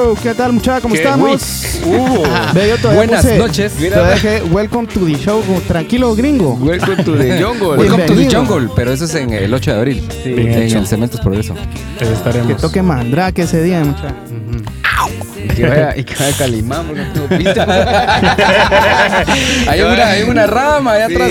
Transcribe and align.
Hello, 0.00 0.14
¿qué 0.22 0.32
tal 0.32 0.54
muchachos? 0.54 0.80
¿Cómo 0.80 0.94
¿Qué? 0.94 1.02
estamos? 1.02 1.78
Uh, 1.84 2.22
Ve, 2.54 2.68
yo 2.70 2.76
todavía 2.78 2.96
buenas 2.96 3.22
puse- 3.22 3.36
noches. 3.36 3.72
todavía 3.74 4.42
welcome 4.50 4.88
to 4.88 5.00
the 5.04 5.14
show, 5.14 5.42
como, 5.42 5.60
tranquilo 5.60 6.14
gringo. 6.14 6.54
Welcome 6.54 7.04
to 7.04 7.16
the 7.18 7.38
jungle. 7.42 7.76
Welcome 7.76 8.06
to 8.06 8.14
the 8.14 8.34
jungle. 8.34 8.70
Pero 8.74 8.92
eso 8.94 9.04
es 9.04 9.14
en 9.14 9.30
el 9.34 9.52
8 9.52 9.72
de 9.72 9.76
abril. 9.76 10.08
Bien 10.24 10.38
en 10.52 10.62
hecho. 10.62 10.78
el 10.78 10.86
Cementos 10.86 11.20
Progreso. 11.20 11.54
Ahí 12.00 12.08
estaremos. 12.14 12.48
Que 12.48 12.54
toque 12.54 12.80
mandrake 12.80 13.40
ese 13.40 13.62
día, 13.62 13.80
muchachos. 13.80 14.12
Y 15.44 15.48
que 15.48 15.66
vaya, 15.66 15.94
y 15.96 16.04
que 16.04 16.14
vaya 16.14 16.36
Calimán, 16.36 16.86
porque 16.86 17.02
no 17.02 17.12
tengo 17.12 17.28
pista. 17.36 17.64
hay, 19.68 19.80
una, 19.82 20.06
hay 20.08 20.22
una 20.22 20.46
rama 20.46 20.92
allá 20.92 21.06
atrás. 21.06 21.30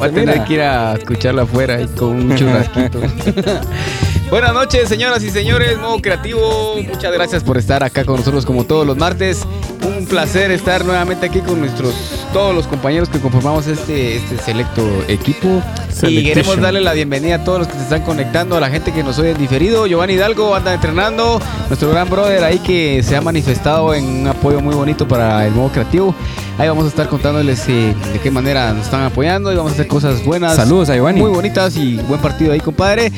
va 0.00 0.06
a 0.06 0.10
tener 0.10 0.44
que 0.44 0.54
ir 0.54 0.60
a 0.60 0.94
escucharla 0.94 1.42
afuera 1.42 1.76
ahí 1.76 1.86
con 1.96 2.10
un 2.30 2.36
churrasquito. 2.36 3.00
Buenas 4.30 4.54
noches, 4.54 4.88
señoras 4.88 5.24
y 5.24 5.30
señores, 5.30 5.76
modo 5.76 6.00
creativo. 6.00 6.76
Muchas 6.88 7.12
gracias 7.12 7.42
por 7.42 7.58
estar 7.58 7.82
acá 7.82 8.04
con 8.04 8.18
nosotros 8.18 8.46
como 8.46 8.62
todos 8.62 8.86
los 8.86 8.96
martes. 8.96 9.44
Un 9.84 10.06
placer 10.06 10.52
estar 10.52 10.84
nuevamente 10.84 11.26
aquí 11.26 11.40
con 11.40 11.58
nuestros 11.58 11.92
todos 12.32 12.54
los 12.54 12.68
compañeros 12.68 13.08
que 13.08 13.18
conformamos 13.18 13.66
este, 13.66 14.16
este 14.16 14.38
selecto 14.38 14.86
equipo. 15.08 15.60
Y 16.02 16.22
queremos 16.22 16.60
darle 16.60 16.80
la 16.80 16.92
bienvenida 16.92 17.36
a 17.36 17.44
todos 17.44 17.58
los 17.58 17.68
que 17.68 17.74
se 17.74 17.82
están 17.82 18.02
conectando, 18.02 18.56
a 18.56 18.60
la 18.60 18.70
gente 18.70 18.92
que 18.92 19.02
nos 19.02 19.18
oye 19.18 19.32
en 19.32 19.38
diferido. 19.38 19.88
Giovanni 19.88 20.12
Hidalgo 20.12 20.54
anda 20.54 20.74
entrenando, 20.74 21.40
nuestro 21.66 21.90
gran 21.90 22.08
brother 22.08 22.44
ahí 22.44 22.60
que 22.60 23.02
se 23.02 23.16
ha 23.16 23.20
manifestado 23.20 23.94
en 23.94 24.04
un 24.04 24.26
apoyo 24.28 24.60
muy 24.60 24.76
bonito 24.76 25.08
para 25.08 25.44
el 25.44 25.52
modo 25.52 25.70
creativo. 25.70 26.14
Ahí 26.56 26.68
vamos 26.68 26.84
a 26.84 26.88
estar 26.88 27.08
contándoles 27.08 27.68
eh, 27.68 27.94
de 28.12 28.18
qué 28.20 28.30
manera 28.30 28.72
nos 28.72 28.84
están 28.84 29.02
apoyando 29.02 29.52
y 29.52 29.56
vamos 29.56 29.72
a 29.72 29.74
hacer 29.74 29.88
cosas 29.88 30.24
buenas. 30.24 30.54
Saludos 30.54 30.88
a 30.88 30.94
Giovanni. 30.94 31.20
Muy 31.20 31.30
bonitas 31.30 31.76
y 31.76 31.96
buen 31.96 32.20
partido 32.20 32.52
ahí, 32.52 32.60
compadre. 32.60 33.10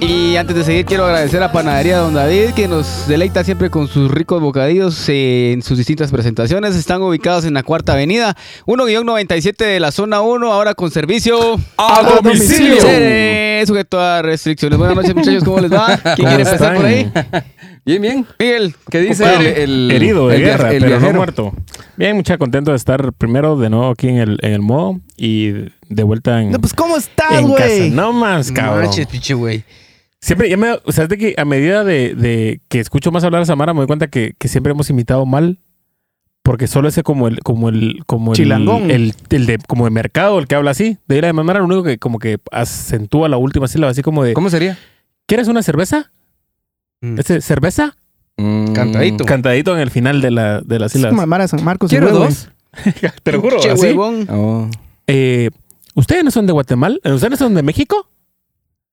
Y 0.00 0.36
antes 0.36 0.56
de 0.56 0.64
seguir, 0.64 0.84
quiero 0.86 1.04
agradecer 1.04 1.42
a 1.42 1.52
Panadería 1.52 1.98
Don 1.98 2.14
David, 2.14 2.50
que 2.54 2.68
nos 2.68 3.06
deleita 3.06 3.44
siempre 3.44 3.70
con 3.70 3.86
sus 3.88 4.10
ricos 4.10 4.40
bocadillos 4.40 5.08
eh, 5.08 5.52
en 5.52 5.62
sus 5.62 5.76
distintas 5.78 6.10
presentaciones. 6.10 6.74
Están 6.74 7.02
ubicados 7.02 7.44
en 7.44 7.54
la 7.54 7.62
Cuarta 7.62 7.92
Avenida, 7.92 8.36
1-97 8.66 9.56
de 9.56 9.80
la 9.80 9.92
Zona 9.92 10.20
1, 10.22 10.52
ahora 10.52 10.74
con 10.74 10.90
servicio 10.90 11.56
¡A 11.76 12.18
domicilio! 12.22 12.76
Sujeto 13.66 14.00
a 14.00 14.20
restricciones. 14.22 14.78
Buenas 14.78 14.96
noches, 14.96 15.14
muchachos, 15.14 15.44
¿cómo 15.44 15.60
les 15.60 15.72
va? 15.72 15.86
¿Quién 15.86 16.14
¿Cómo 16.16 16.28
quiere 16.28 16.42
empezar 16.42 16.76
por 16.76 16.84
ahí? 16.84 17.10
Bien, 17.86 18.00
bien. 18.02 18.26
Miguel. 18.38 18.74
¿Qué 18.90 19.00
dice 19.00 19.24
Compadre. 19.24 19.62
el, 19.64 19.90
el- 19.90 19.90
Herido 19.90 20.28
de 20.28 20.36
el 20.36 20.42
guerra, 20.42 20.72
el 20.72 20.82
pero 20.84 21.00
no 21.00 21.12
muerto. 21.12 21.52
Bien, 21.96 22.16
mucha 22.16 22.36
contento 22.38 22.70
de 22.72 22.76
estar 22.76 23.12
primero 23.12 23.56
de 23.56 23.70
nuevo 23.70 23.90
aquí 23.90 24.08
en 24.08 24.16
el, 24.18 24.38
en 24.42 24.52
el 24.52 24.60
modo 24.60 25.00
y 25.16 25.50
de 25.94 26.02
vuelta 26.02 26.42
en, 26.42 26.50
No, 26.50 26.58
pues, 26.60 26.74
¿cómo 26.74 26.96
estás, 26.96 27.32
en 27.40 27.52
casa. 27.52 27.66
güey? 27.66 27.90
No 27.90 28.12
más, 28.12 28.50
cabrón. 28.52 28.84
Manches, 28.86 29.06
pinche 29.06 29.34
güey. 29.34 29.64
Siempre, 30.20 30.48
ya 30.48 30.56
me, 30.56 30.72
o 30.84 30.92
sea, 30.92 31.04
es 31.04 31.10
de 31.10 31.18
que 31.18 31.34
a 31.36 31.44
medida 31.44 31.84
de, 31.84 32.14
de 32.14 32.60
que 32.68 32.80
escucho 32.80 33.10
más 33.12 33.24
hablar 33.24 33.42
a 33.42 33.46
Samara, 33.46 33.74
me 33.74 33.80
doy 33.80 33.86
cuenta 33.86 34.06
que, 34.08 34.32
que 34.38 34.48
siempre 34.48 34.72
hemos 34.72 34.88
imitado 34.90 35.26
mal. 35.26 35.58
Porque 36.42 36.66
solo 36.66 36.88
ese 36.88 37.02
como 37.02 37.26
el, 37.26 37.40
como 37.40 37.70
el, 37.70 38.02
como 38.06 38.32
el, 38.32 38.36
Chilangón. 38.36 38.90
el, 38.90 39.14
el 39.30 39.46
de, 39.46 39.58
como 39.66 39.84
de 39.86 39.90
mercado, 39.90 40.38
el 40.38 40.46
que 40.46 40.54
habla 40.54 40.72
así. 40.72 40.98
De 41.08 41.16
ir 41.16 41.24
a 41.24 41.28
Samara, 41.28 41.60
lo 41.60 41.64
único 41.64 41.82
que 41.82 41.98
como 41.98 42.18
que 42.18 42.38
acentúa 42.52 43.30
la 43.30 43.38
última 43.38 43.66
sílaba, 43.66 43.92
así 43.92 44.02
como 44.02 44.22
de 44.24 44.34
¿Cómo 44.34 44.50
sería? 44.50 44.76
¿Quieres 45.26 45.48
una 45.48 45.62
cerveza? 45.62 46.10
Mm. 47.00 47.18
¿Ese, 47.18 47.40
¿Cerveza? 47.40 47.96
Mm, 48.36 48.72
Cantadito. 48.74 49.24
Cantadito 49.24 49.74
en 49.74 49.80
el 49.80 49.90
final 49.90 50.20
de 50.20 50.30
la, 50.30 50.60
de 50.60 50.78
la 50.78 50.86
Es 50.86 50.92
sílaba. 50.92 51.24
Mara 51.24 51.48
San 51.48 51.64
Marcos. 51.64 51.90
y 51.92 51.96
¿Quiero 51.96 52.12
dos? 52.12 52.50
Te 53.22 53.32
lo 53.32 53.40
juro, 53.40 53.56
Pinche 53.56 53.70
así. 53.70 53.86
huevón. 53.86 54.26
Oh. 54.30 54.68
Eh, 55.06 55.48
¿Ustedes 55.94 56.24
no 56.24 56.30
son 56.30 56.46
de 56.46 56.52
Guatemala? 56.52 56.96
¿Ustedes 57.04 57.30
no 57.30 57.36
son 57.36 57.54
de 57.54 57.62
México? 57.62 58.08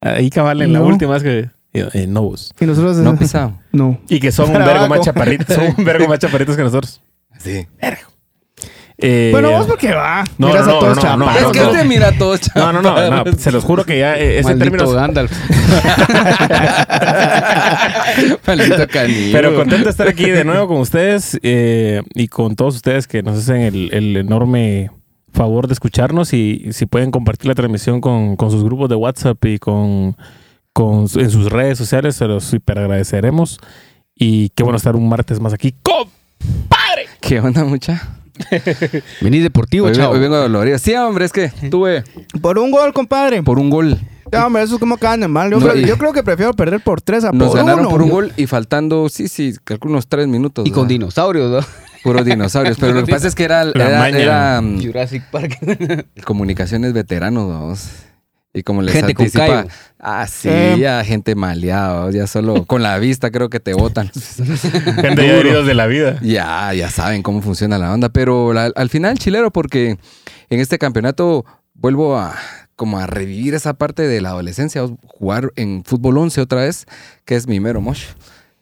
Ahí 0.02 0.30
cabal 0.30 0.62
en 0.62 0.74
la 0.74 0.80
No. 0.80 0.86
última 0.86 1.18
es 1.18 1.24
que... 1.24 1.50
eh, 1.74 2.06
no 2.08 2.24
vos. 2.24 2.54
güey. 2.58 2.68
Y 2.68 2.72
nosotros... 2.72 2.98
No 2.98 3.16
pisado. 3.20 3.60
No. 3.72 4.00
Y 4.10 4.20
que 4.20 4.32
son 4.32 4.50
un 4.56 4.66
vergo 4.66 4.88
más 4.88 5.02
chaparritos. 5.02 5.56
Son 5.56 5.74
un 5.78 5.86
vergo 5.86 6.08
más 6.08 6.20
chaparritos 6.20 6.56
que 6.56 6.64
nosotros. 6.64 7.02
Sí. 7.40 7.68
Eh, 9.04 9.30
Bueno, 9.32 9.50
vos 9.50 9.66
porque 9.66 9.92
va. 9.94 10.24
no, 10.38 10.48
Miras 10.50 10.68
no, 10.68 10.78
a 10.78 10.80
todos 10.80 10.98
no, 10.98 11.04
no, 11.04 11.18
no. 11.18 11.26
chaparros. 11.26 11.56
es 11.56 11.60
que 11.62 11.72
este 11.72 11.84
mira 11.86 12.12
todo 12.20 12.36
no, 12.54 12.72
no, 12.74 12.82
no, 12.84 13.24
no, 13.24 13.32
Se 13.36 13.52
los 13.52 13.64
juro 13.64 13.84
que 13.84 13.98
ya 13.98 14.16
eh, 14.16 14.38
ese 14.40 14.50
Maldito 14.50 14.78
término... 14.78 14.92
Gandalf. 14.92 15.32
Maldito 18.48 18.88
canillo. 18.88 19.32
Pero 19.32 19.56
contento 19.56 19.86
de 19.86 19.90
estar 19.92 20.08
aquí 20.08 20.30
de 20.30 20.44
nuevo 20.44 20.68
con 20.68 20.78
ustedes 20.78 21.40
eh, 21.42 22.02
y 22.14 22.28
con 22.28 22.56
todos 22.56 22.76
ustedes 22.76 23.08
que 23.08 23.24
nos 23.24 23.38
hacen 23.40 23.62
el, 23.62 23.90
el 23.94 24.18
enorme 24.18 24.92
favor 25.34 25.68
de 25.68 25.74
escucharnos 25.74 26.34
y 26.34 26.68
si 26.72 26.86
pueden 26.86 27.12
compartir 27.12 27.48
la 27.48 27.56
transmisión 27.56 28.02
con, 28.02 28.36
con 28.36 28.52
sus 28.52 28.64
grupos 28.64 28.90
de 28.90 28.96
WhatsApp 28.96 29.44
y 29.46 29.60
con, 29.60 30.16
con 30.74 31.08
en 31.16 31.30
sus 31.30 31.50
redes 31.52 31.78
sociales, 31.78 32.16
se 32.16 32.26
los 32.28 32.44
super 32.44 32.80
agradeceremos. 32.80 33.60
Y 34.16 34.50
qué 34.50 34.64
bueno 34.64 34.78
estar 34.78 34.96
un 34.96 35.08
martes 35.10 35.40
más 35.40 35.54
aquí. 35.54 35.74
¡Compadre! 35.82 37.06
¿Qué 37.22 37.40
onda, 37.40 37.64
mucha? 37.64 38.18
Venís 39.22 39.44
deportivo, 39.44 39.88
Hoy, 39.88 39.94
chavo. 39.94 40.14
hoy 40.14 40.20
vengo 40.20 40.38
dolorido. 40.38 40.78
Sí, 40.78 40.94
hombre, 40.96 41.26
es 41.26 41.32
que 41.32 41.50
tuve 41.70 42.04
Por 42.42 42.58
un 42.60 42.72
gol, 42.72 42.94
compadre. 42.94 43.44
por 43.44 43.60
un 43.60 43.70
gol. 43.70 43.98
Ya, 44.32 44.46
hombre, 44.48 44.64
eso 44.64 44.76
es 44.76 44.80
como 44.80 44.98
caen 44.98 45.20
de 45.22 45.28
mal. 45.28 45.52
Yo, 45.52 45.60
No, 45.60 45.68
creo, 45.68 45.82
y- 45.82 45.86
yo 45.86 45.98
creo 45.98 46.14
que 46.14 46.24
prefiero 46.24 46.54
perder 46.54 46.82
por 46.82 47.02
tres 47.02 47.24
a 47.26 47.32
Nos 47.32 47.50
por 47.50 47.58
ganaron 47.58 47.82
uno. 47.82 47.90
por 47.90 48.02
un 48.02 48.10
gol 48.10 48.32
y 48.38 48.48
faltando, 48.48 49.10
sí, 49.10 49.28
sí, 49.28 49.54
calculo 49.64 49.94
unos 49.94 50.08
tres 50.08 50.28
minutos. 50.28 50.66
Y 50.66 50.72
con 50.72 50.88
dinosaurios, 50.88 51.52
¿no? 51.52 51.60
Puros 52.04 52.26
dinosaurios. 52.26 52.78
Pero 52.80 52.94
lo 52.94 53.06
que 53.06 53.12
pasa 53.12 53.28
es 53.28 53.36
que 53.36 53.44
era, 53.44 53.62
era, 53.64 54.10
era, 54.10 54.62
mm, 54.62 54.82
Jurassic 54.84 55.24
Park. 55.32 55.60
comunicaciones 56.26 56.94
veteranos, 56.94 57.48
vamos. 57.50 57.88
Y 58.54 58.64
como 58.64 58.82
les 58.82 58.94
Gente 58.94 59.12
anticipa, 59.14 59.66
ah, 59.98 60.28
sí, 60.28 60.50
Eh. 60.52 60.76
ya 60.78 61.02
gente 61.06 61.36
maleada, 61.36 61.94
vamos, 62.00 62.14
ya 62.14 62.28
solo 62.28 62.66
con 62.66 62.84
la 62.84 62.98
vista 63.00 63.32
creo 63.32 63.50
que 63.50 63.62
te 63.62 63.74
botan. 63.74 64.12
Gente 65.02 65.26
ya 65.26 65.36
heridos 65.38 65.66
de 65.66 65.74
la 65.74 65.88
vida. 65.88 66.20
ya, 66.22 66.74
ya 66.74 66.90
saben 66.90 67.24
cómo 67.24 67.42
funciona 67.42 67.78
la 67.78 67.94
onda, 67.94 68.10
pero 68.10 68.52
la- 68.52 68.72
al 68.76 68.90
final 68.90 69.18
chilero 69.18 69.52
porque 69.52 69.98
en 70.50 70.60
este 70.60 70.78
campeonato 70.78 71.46
vuelvo 71.76 72.18
a 72.18 72.36
como 72.76 73.00
a 73.00 73.08
revivir 73.08 73.54
esa 73.54 73.74
parte 73.76 74.06
de 74.08 74.20
la 74.20 74.30
adolescencia, 74.32 74.82
jugar 75.08 75.52
en 75.56 75.84
fútbol 75.86 76.18
11 76.18 76.42
otra 76.42 76.62
vez, 76.62 76.88
que 77.24 77.36
es 77.36 77.48
mi 77.48 77.60
mero 77.62 77.80
mosh. 77.80 78.04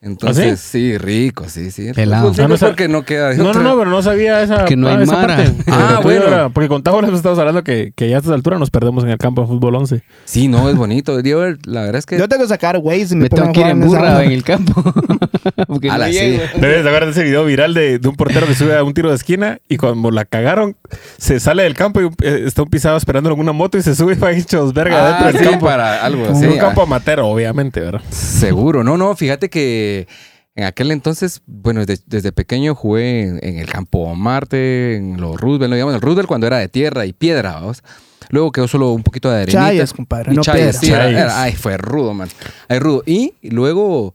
Entonces, 0.01 0.61
sí? 0.61 0.97
rico, 0.97 1.49
sí, 1.49 1.71
sí. 1.71 1.91
Pelado. 1.93 2.33
Siempre 2.33 2.55
Ah, 2.55 2.57
no 2.61 2.67
porque 2.67 2.87
no 2.87 3.03
queda 3.03 3.33
No, 3.33 3.51
no, 3.53 3.61
no, 3.61 3.77
pero 3.77 3.89
no 3.89 4.01
sabía 4.01 4.41
esa, 4.41 4.63
Que 4.63 4.77
no 4.77 4.87
hay 4.87 5.03
esa 5.03 5.11
Mara. 5.13 5.35
parte. 5.35 5.51
Ah, 5.67 5.99
bueno. 6.01 6.25
era- 6.27 6.49
Porque 6.49 6.69
con 6.69 6.81
Tajo 6.83 7.01
les 7.01 7.13
estamos 7.13 7.37
hablando 7.37 7.63
que, 7.65 7.91
que 7.95 8.07
ya 8.09 8.15
a 8.15 8.19
estas 8.19 8.33
alturas 8.33 8.59
nos 8.61 8.69
perdemos 8.71 9.03
en 9.03 9.09
el 9.09 9.17
campo 9.17 9.41
de 9.41 9.47
fútbol 9.47 9.75
11. 9.75 10.01
Sí, 10.23 10.47
no, 10.47 10.69
es 10.69 10.75
bonito. 10.77 11.19
Yo, 11.19 11.43
la 11.65 11.81
verdad 11.81 11.97
es 11.97 12.05
que 12.05 12.17
Yo 12.17 12.29
tengo 12.29 12.43
que 12.43 12.47
sacar 12.47 12.77
Waze 12.77 13.13
y 13.13 13.15
me, 13.17 13.23
Me 13.23 13.29
tengo 13.29 13.49
a 13.49 13.51
que 13.51 13.59
ir 13.59 13.67
en 13.67 13.81
burra 13.81 14.23
en 14.23 14.31
el 14.31 14.43
campo. 14.43 14.81
Porque 15.67 15.89
Ala, 15.89 16.07
no 16.07 16.13
sí. 16.13 16.19
llego. 16.19 16.43
Debes 16.59 16.83
de 16.85 17.09
ese 17.09 17.23
video 17.23 17.43
viral 17.43 17.73
de, 17.73 17.99
de 17.99 18.07
un 18.07 18.15
portero 18.15 18.47
que 18.47 18.55
sube 18.55 18.77
a 18.77 18.83
un 18.83 18.93
tiro 18.93 19.09
de 19.09 19.15
esquina 19.15 19.59
y 19.67 19.77
cuando 19.77 20.11
la 20.11 20.23
cagaron, 20.25 20.77
se 21.17 21.39
sale 21.39 21.63
del 21.63 21.73
campo 21.75 22.01
y 22.01 22.05
eh, 22.23 22.43
está 22.45 22.61
un 22.61 22.69
pisado 22.69 22.95
esperando 22.97 23.31
en 23.31 23.39
una 23.39 23.51
moto 23.51 23.77
y 23.77 23.81
se 23.81 23.95
sube 23.95 24.13
y 24.13 24.15
va 24.17 24.31
hechos 24.31 24.73
verga 24.73 24.99
Ah, 24.99 25.09
dentro 25.09 25.27
del 25.27 25.37
sí, 25.45 25.49
campo. 25.51 25.65
para 25.65 26.03
algo 26.05 26.25
En 26.25 26.31
así. 26.35 26.45
un 26.45 26.53
ah. 26.53 26.61
campo 26.61 26.83
amateur, 26.83 27.19
obviamente, 27.21 27.79
¿verdad? 27.81 28.01
Seguro, 28.09 28.83
no, 28.83 28.97
no, 28.97 29.15
fíjate 29.15 29.49
que 29.49 29.88
en 30.55 30.63
aquel 30.65 30.91
entonces, 30.91 31.41
bueno, 31.45 31.85
desde, 31.85 32.03
desde 32.07 32.31
pequeño 32.31 32.75
jugué 32.75 33.21
en, 33.23 33.39
en 33.43 33.57
el 33.59 33.67
campo 33.69 34.13
Marte, 34.15 34.95
en 34.97 35.19
los 35.21 35.39
Roosevelt, 35.39 35.69
lo 35.71 35.77
llamamos 35.77 35.95
el 35.95 36.01
Roosevelt 36.01 36.27
cuando 36.27 36.47
era 36.47 36.57
de 36.57 36.67
tierra 36.67 37.05
y 37.05 37.13
piedra, 37.13 37.53
vamos. 37.53 37.81
Luego 38.29 38.51
quedó 38.51 38.67
solo 38.67 38.91
un 38.91 39.01
poquito 39.03 39.29
de 39.31 39.37
arenita. 39.43 39.59
Chayas, 39.67 39.93
compadre, 39.93 40.33
Y 40.33 40.35
no 40.35 40.41
chayas, 40.41 40.77
piedra. 40.79 40.79
sí, 40.81 40.87
era- 40.91 41.05
Chayas. 41.05 41.21
era- 41.33 41.41
ay, 41.43 41.53
fue 41.53 41.77
rudo, 41.77 42.13
man. 42.13 42.29
Ay, 42.67 42.79
rudo. 42.79 43.01
Y 43.05 43.33
luego 43.41 44.13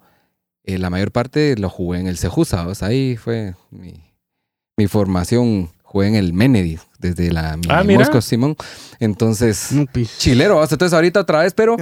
eh, 0.65 0.79
la 0.79 0.89
mayor 0.91 1.11
parte 1.13 1.57
lo 1.57 1.69
jugué 1.69 1.99
en 2.01 2.07
el 2.07 2.17
Cejusa, 2.19 2.59
¿vamos? 2.59 2.83
Ahí 2.83 3.17
fue 3.17 3.55
mi, 3.71 3.95
mi 4.77 4.87
formación. 4.87 5.71
Jugué 5.83 6.09
en 6.09 6.15
el 6.17 6.33
Menedy, 6.33 6.79
desde 6.99 7.31
la 7.33 7.57
Ah. 7.69 7.85
Moscos 7.85 8.25
Simón. 8.25 8.57
Entonces, 8.99 9.71
chilero. 10.19 10.61
Entonces 10.63 10.93
ahorita 10.93 11.21
otra 11.21 11.43
vez, 11.43 11.55
pero 11.55 11.77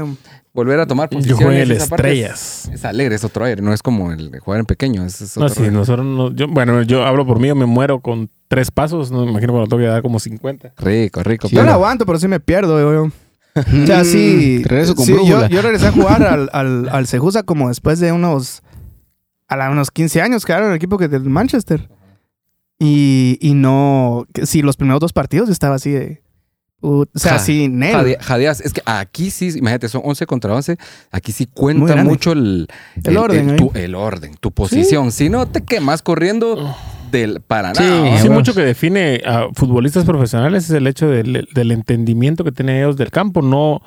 volver 0.55 0.79
a 0.81 0.87
tomar 0.87 1.09
Yo 1.11 1.17
posiciones. 1.19 1.45
jugué 1.45 1.63
el 1.63 1.71
esa 1.73 1.87
parte 1.87 2.13
es- 2.13 2.19
Estrellas. 2.31 2.71
es 2.73 2.85
alegre, 2.85 3.15
es 3.15 3.25
otro 3.25 3.45
aire, 3.45 3.63
no 3.63 3.73
es 3.73 3.83
como 3.83 4.13
el 4.13 4.31
de 4.31 4.39
jugar 4.41 4.61
en 4.61 4.67
pequeño. 4.67 5.05
Es, 5.05 5.21
es 5.23 5.37
No, 5.37 5.45
otro 5.45 5.55
sí, 5.55 5.61
rollo. 5.63 5.73
nosotros 5.73 6.07
no, 6.07 6.31
yo, 6.35 6.47
bueno, 6.49 6.83
yo 6.83 7.05
hablo 7.05 7.27
por 7.27 7.39
mí, 7.41 7.49
yo 7.49 7.55
me 7.55 7.67
muero 7.67 8.01
con 8.01 8.29
tres 8.49 8.71
pasos, 8.71 9.11
no 9.11 9.25
me 9.25 9.31
imagino 9.31 9.53
cuando 9.53 9.69
tengo 9.69 9.81
que 9.83 9.89
dar 9.89 10.03
como 10.03 10.19
50. 10.21 10.75
Rico, 10.79 11.23
rico. 11.23 11.49
Yo 11.49 11.63
la 11.63 11.73
aguanto, 11.75 12.05
pero 12.07 12.19
sí 12.19 12.29
me 12.29 12.39
pierdo, 12.41 12.79
yo. 12.81 13.07
yo. 13.07 13.13
O 13.55 13.87
sea, 13.87 14.05
sí. 14.05 14.63
Regreso 14.65 14.95
con 14.95 15.05
sí, 15.05 15.13
yo, 15.27 15.47
yo 15.47 15.61
regresé 15.63 15.87
a 15.89 15.93
jugar 15.93 16.23
al, 16.23 16.49
al, 16.55 16.89
al 16.91 17.07
Cejusa 17.07 17.43
como 17.43 17.69
después 17.69 17.99
de 18.01 18.13
unos. 18.13 18.63
A 19.49 19.57
la- 19.57 19.71
unos 19.71 19.91
15 19.91 20.23
años, 20.23 20.47
que 20.47 20.53
era 20.53 20.69
el 20.71 20.75
equipo 20.75 20.97
que 20.97 21.09
del 21.09 21.25
Manchester. 21.25 21.91
Y, 22.79 23.39
y 23.41 23.55
no. 23.55 24.27
Sí, 24.45 24.63
los 24.63 24.77
primeros 24.77 25.01
dos 25.01 25.13
partidos 25.13 25.49
yo 25.49 25.53
estaba 25.53 25.75
así 25.77 25.91
de. 25.91 26.22
Uh, 26.83 27.03
o 27.03 27.07
sea, 27.15 27.33
Ja- 27.33 27.39
sí, 27.39 27.69
Nel. 27.69 27.95
Jade- 27.95 28.19
jadeas. 28.21 28.61
Es 28.61 28.73
que 28.73 28.83
aquí 28.85 29.31
sí, 29.31 29.49
imagínate, 29.57 29.89
son 29.89 30.03
11 30.05 30.27
contra 30.27 30.55
11. 30.55 30.77
Aquí 31.11 31.33
sí 31.33 31.47
cuenta 31.47 31.97
mucho 32.05 32.33
el, 32.33 32.69
El 33.05 33.17
orden 33.17 33.51
ahí. 33.51 33.57
tu, 33.57 33.71
el 33.75 33.95
orden, 33.95 34.35
tu 34.39 34.53
posición. 34.53 35.11
Si 35.13 35.29
no 35.31 35.47
te 35.49 35.63
quemas 35.65 36.03
corriendo 36.03 36.77
del, 37.11 37.41
para 37.41 37.75
Sí, 37.75 37.83
nada. 37.83 38.17
Sí, 38.17 38.23
bueno. 38.23 38.35
mucho 38.37 38.55
que 38.55 38.63
define 38.63 39.23
a 39.27 39.47
futbolistas 39.55 40.05
profesionales 40.05 40.65
es 40.65 40.71
el 40.71 40.87
hecho 40.87 41.09
del, 41.09 41.49
del 41.55 41.71
entendimiento 41.73 42.45
que 42.45 42.53
tienen 42.53 42.77
ellos 42.77 42.97
del 42.97 43.11
campo. 43.11 43.43
No, 43.43 43.81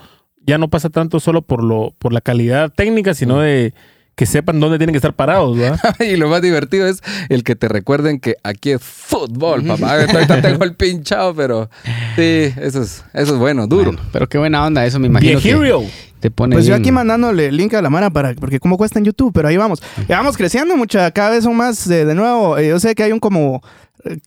ya 0.45 0.57
no 0.57 0.69
pasa 0.69 0.89
tanto 0.89 1.19
solo 1.19 1.41
por 1.41 1.63
lo, 1.63 1.93
por 1.97 2.13
la 2.13 2.21
calidad 2.21 2.71
técnica, 2.71 3.13
sino 3.13 3.39
de 3.39 3.73
que 4.15 4.25
sepan 4.25 4.59
dónde 4.59 4.77
tienen 4.77 4.93
que 4.93 4.97
estar 4.97 5.13
parados, 5.13 5.57
¿verdad? 5.57 5.79
y 5.99 6.15
lo 6.15 6.29
más 6.29 6.41
divertido 6.41 6.87
es 6.87 7.01
el 7.29 7.43
que 7.43 7.55
te 7.55 7.67
recuerden 7.67 8.19
que 8.19 8.37
aquí 8.43 8.71
es 8.71 8.81
fútbol, 8.81 9.63
papá. 9.65 9.93
Ahorita 9.99 10.41
tengo 10.41 10.63
el 10.63 10.73
pinchado, 10.75 11.35
pero 11.35 11.69
sí, 12.15 12.53
eso 12.55 12.81
es, 12.81 13.03
eso 13.13 13.33
es 13.33 13.39
bueno, 13.39 13.67
duro. 13.67 13.91
Bueno, 13.91 14.01
pero 14.11 14.27
qué 14.27 14.37
buena 14.37 14.65
onda, 14.65 14.85
eso 14.85 14.99
me 14.99 15.07
imagino. 15.07 15.39
que 15.41 15.53
Viejirio. 15.53 15.83
te 16.21 16.31
pone 16.31 16.55
Pues 16.55 16.65
yo 16.65 16.75
aquí 16.75 16.91
mandándole 16.91 17.47
el 17.47 17.57
link 17.57 17.73
a 17.73 17.81
la 17.81 17.89
Mara 17.89 18.09
para, 18.09 18.33
porque 18.35 18.59
cómo 18.59 18.77
cuesta 18.77 18.99
en 18.99 19.05
YouTube, 19.05 19.31
pero 19.33 19.47
ahí 19.49 19.57
vamos. 19.57 19.81
Ya 20.07 20.17
vamos 20.17 20.37
creciendo 20.37 20.77
mucha, 20.77 21.11
cada 21.11 21.31
vez 21.31 21.43
son 21.43 21.55
más 21.55 21.85
eh, 21.87 22.05
de 22.05 22.15
nuevo. 22.15 22.57
eh, 22.57 22.69
yo 22.69 22.79
sé 22.79 22.95
que 22.95 23.03
hay 23.03 23.11
un 23.11 23.19
como 23.19 23.61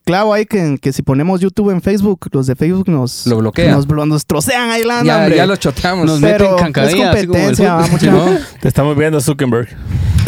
clavo 0.04 0.34
ahí 0.34 0.46
que, 0.46 0.78
que 0.80 0.92
si 0.92 1.02
ponemos 1.02 1.40
YouTube 1.40 1.70
en 1.70 1.80
Facebook, 1.80 2.26
los 2.32 2.46
de 2.46 2.56
Facebook 2.56 2.88
nos 2.88 3.26
Lo 3.26 3.38
bloquean. 3.38 3.70
Nos, 3.72 3.86
nos 3.86 4.26
trocean 4.26 4.70
ahí 4.70 4.84
la 4.84 5.02
Ya, 5.02 5.18
hombre. 5.18 5.36
ya 5.36 5.46
lo 5.46 5.56
choteamos. 5.56 6.06
Nos 6.06 6.20
pero 6.20 6.44
meten 6.44 6.56
es 6.56 6.62
cancadilla, 6.62 7.10
así 7.12 7.26
como 7.26 7.38
el 7.38 7.44
competencia, 7.56 7.74
va, 7.74 7.86
mucha. 7.86 8.10
¿no? 8.10 8.38
Te 8.60 8.68
estamos 8.68 8.96
viendo 8.96 9.20
Zuckerberg. 9.20 9.68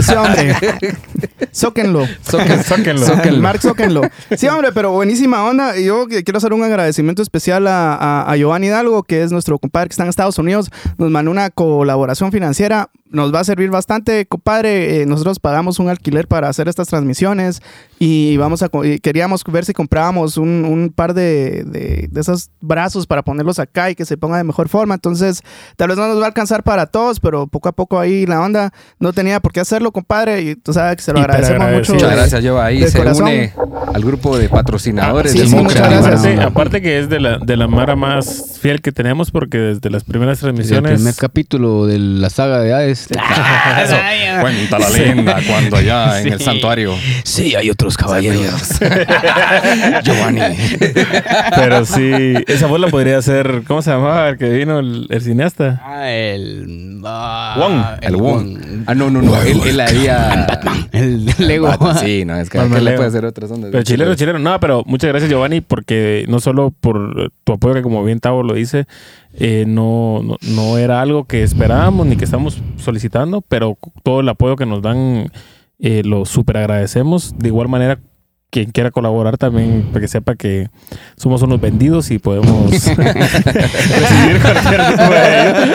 Sí, 0.03 0.15
hombre. 0.15 0.55
Zóquenlo. 1.55 2.07
Zóquenlo. 2.25 2.63
Zóquenlo. 3.05 3.41
Mark 3.43 3.61
Zóquenlo. 3.61 4.03
Sí, 4.37 4.47
hombre, 4.49 4.73
pero 4.73 4.93
buenísima 4.93 5.45
onda. 5.45 5.77
Yo 5.79 6.07
quiero 6.09 6.39
hacer 6.39 6.53
un 6.53 6.63
agradecimiento 6.63 7.23
especial 7.23 7.67
a, 7.67 7.95
a, 7.95 8.31
a 8.31 8.37
Giovanni 8.37 8.69
Hidalgo, 8.69 9.03
que 9.03 9.23
es 9.23 9.33
nuestro 9.33 9.59
compadre 9.59 9.89
que 9.89 9.93
está 9.93 10.05
en 10.05 10.09
Estados 10.11 10.39
Unidos. 10.39 10.71
Nos 10.99 11.11
mandó 11.11 11.31
una 11.31 11.51
colaboración 11.51 12.33
financiera. 12.33 12.91
Nos 13.11 13.35
va 13.35 13.41
a 13.41 13.45
servir 13.45 13.71
bastante, 13.71 14.27
compadre. 14.27 15.03
Eh, 15.03 15.07
nosotros 15.07 15.41
pagamos 15.41 15.81
un 15.81 15.89
alquiler 15.89 16.29
para 16.29 16.49
hacer 16.49 16.69
estas 16.69 16.87
transmisiones 16.87 17.61
y 17.99 18.37
vamos 18.37 18.63
a 18.63 18.71
y 18.85 19.01
queríamos 19.01 19.43
ver 19.45 19.65
si 19.65 19.73
comprábamos 19.73 20.37
un, 20.37 20.65
un 20.65 20.93
par 20.95 21.13
de, 21.13 21.65
de, 21.65 22.09
de 22.09 22.21
esos 22.21 22.51
brazos 22.61 23.09
para 23.09 23.23
ponerlos 23.23 23.59
acá 23.59 23.91
y 23.91 23.97
que 23.97 24.05
se 24.05 24.17
ponga 24.17 24.37
de 24.37 24.45
mejor 24.45 24.69
forma. 24.69 24.95
Entonces, 24.95 25.43
tal 25.77 25.89
vez 25.89 25.97
no 25.99 26.07
nos 26.07 26.19
va 26.19 26.23
a 26.23 26.27
alcanzar 26.27 26.63
para 26.63 26.87
todos, 26.87 27.19
pero 27.19 27.49
poco 27.49 27.69
a 27.69 27.73
poco 27.73 27.99
ahí 27.99 28.27
la 28.27 28.41
onda 28.41 28.73
no 29.01 29.13
tenía 29.13 29.41
por 29.41 29.53
qué 29.53 29.59
hacerlo, 29.59 29.90
compadre. 29.93 30.41
Y 30.43 30.57
tú 30.57 30.73
sabes 30.73 30.97
que 30.97 31.03
se 31.03 31.13
lo 31.13 31.21
Hiper 31.21 31.31
agradecemos 31.33 31.73
mucho. 31.73 31.95
Muchas 31.95 32.11
gracias, 32.13 32.43
Lleva 32.43 32.65
ahí. 32.65 32.81
de 32.81 32.91
Se 32.91 32.99
corazón. 32.99 33.27
une 33.29 33.53
al 33.95 34.03
grupo 34.05 34.39
de 34.39 34.49
patrocinadores 34.49 35.33
Sí, 35.33 35.39
del 35.39 35.49
sí, 35.49 35.57
Creativo. 35.57 36.03
gracias. 36.03 36.25
Aparte, 36.25 36.43
aparte 36.43 36.83
que 36.83 36.99
es 37.01 37.09
de 37.09 37.21
la, 37.21 37.39
de 37.39 37.57
la 37.57 37.67
Mara 37.67 37.97
más 37.97 38.59
fiel 38.61 38.81
que 38.81 38.93
tenemos 38.93 39.31
porque 39.31 39.59
desde 39.59 39.91
las 39.91 40.05
primeras 40.05 40.39
Desde 40.39 40.49
el 40.51 40.55
transmisiones... 40.55 40.95
primer 40.95 41.15
capítulo 41.17 41.87
de 41.87 41.99
la 41.99 42.31
saga 42.31 42.61
de 42.61 42.73
Hades. 42.75 43.09
Cuenta 44.41 44.79
la 44.79 44.91
leyenda 44.91 45.37
cuando 45.47 45.77
allá 45.77 46.21
en 46.23 46.33
el 46.33 46.39
Sí. 46.39 46.45
santuario. 46.45 46.95
Sí, 47.25 47.55
hay 47.57 47.71
otros 47.71 47.97
caballeros. 47.97 48.53
Giovanni. 50.05 50.41
Pero 51.57 51.85
sí, 51.85 52.35
esa 52.47 52.67
voz 52.67 52.81
la 52.81 52.89
podría 52.89 53.19
hacer... 53.19 53.63
¿Cómo 53.67 53.83
se 53.83 53.91
llamaba 53.91 54.29
el 54.31 54.39
que 54.39 54.49
vino 54.49 54.79
el, 54.79 55.07
el 55.11 55.21
cineasta? 55.23 55.81
Ah, 55.85 56.11
el. 56.11 57.01
ah, 57.05 57.57
Wong. 57.59 57.83
El 58.03 58.17
Wong. 58.17 58.59
Ah, 58.87 58.95
no, 58.95 59.11
no, 59.11 59.21
no. 59.23 59.41
Él, 59.43 59.80
haría. 59.83 60.47
El 60.93 61.27
Lego. 61.39 61.67
Batman, 61.67 61.99
Sí, 61.99 62.25
no, 62.25 62.37
es 62.37 62.51
que 62.51 62.59
Batman 62.59 62.85
le 62.85 62.93
puede 62.93 63.09
hacer 63.09 63.25
otras 63.25 63.51
ondas. 63.51 63.71
Pero 63.71 63.83
chileno, 63.83 64.15
chileno. 64.15 64.39
No, 64.39 64.59
pero 64.61 64.83
muchas 64.87 65.09
gracias 65.11 65.31
Giovanni 65.31 65.61
porque 65.61 66.25
no 66.29 66.41
solo 66.41 66.73
por 66.81 67.33
tu 67.45 67.53
apoyo, 67.53 67.75
que 67.75 67.83
como 67.83 68.05
bien 68.05 68.21
Tavo 68.21 68.43
lo 68.43 68.55
dice, 68.55 68.87
eh, 69.35 69.65
no, 69.67 70.21
no, 70.23 70.37
no 70.41 70.79
era 70.79 71.01
algo 71.01 71.25
que 71.25 71.43
esperábamos 71.43 72.07
ni 72.07 72.17
que 72.17 72.25
estamos 72.25 72.63
solicitando, 72.77 73.43
pero 73.43 73.77
todo 74.03 74.21
el 74.21 74.29
apoyo 74.29 74.57
que 74.57 74.67
nos 74.67 74.83
dan 74.83 75.31
eh, 75.79 76.03
lo 76.05 76.25
súper 76.27 76.59
agradecemos. 76.59 77.35
De 77.39 77.49
igual 77.49 77.69
manera, 77.69 77.99
quien 78.51 78.71
quiera 78.73 78.91
colaborar 78.91 79.39
también, 79.39 79.89
para 79.91 80.01
que 80.01 80.09
sepa 80.09 80.35
que 80.35 80.69
somos 81.17 81.41
unos 81.43 81.61
vendidos 81.61 82.11
y 82.11 82.19
podemos 82.19 82.71
recibir 82.73 84.41
cualquier 84.43 84.87
tipo 84.89 85.03
de. 85.11 85.73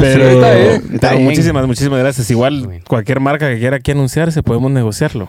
Pero, 0.00 0.28
Sí, 0.30 0.34
está 0.34 0.54
bien, 0.54 0.70
está 0.94 0.98
pero 1.00 1.12
bien. 1.12 1.24
muchísimas, 1.24 1.66
muchísimas 1.66 1.98
gracias. 1.98 2.30
Igual, 2.30 2.82
cualquier 2.88 3.20
marca 3.20 3.48
que 3.48 3.58
quiera 3.58 3.76
aquí 3.76 3.90
anunciarse, 3.92 4.42
podemos 4.42 4.70
negociarlo. 4.70 5.28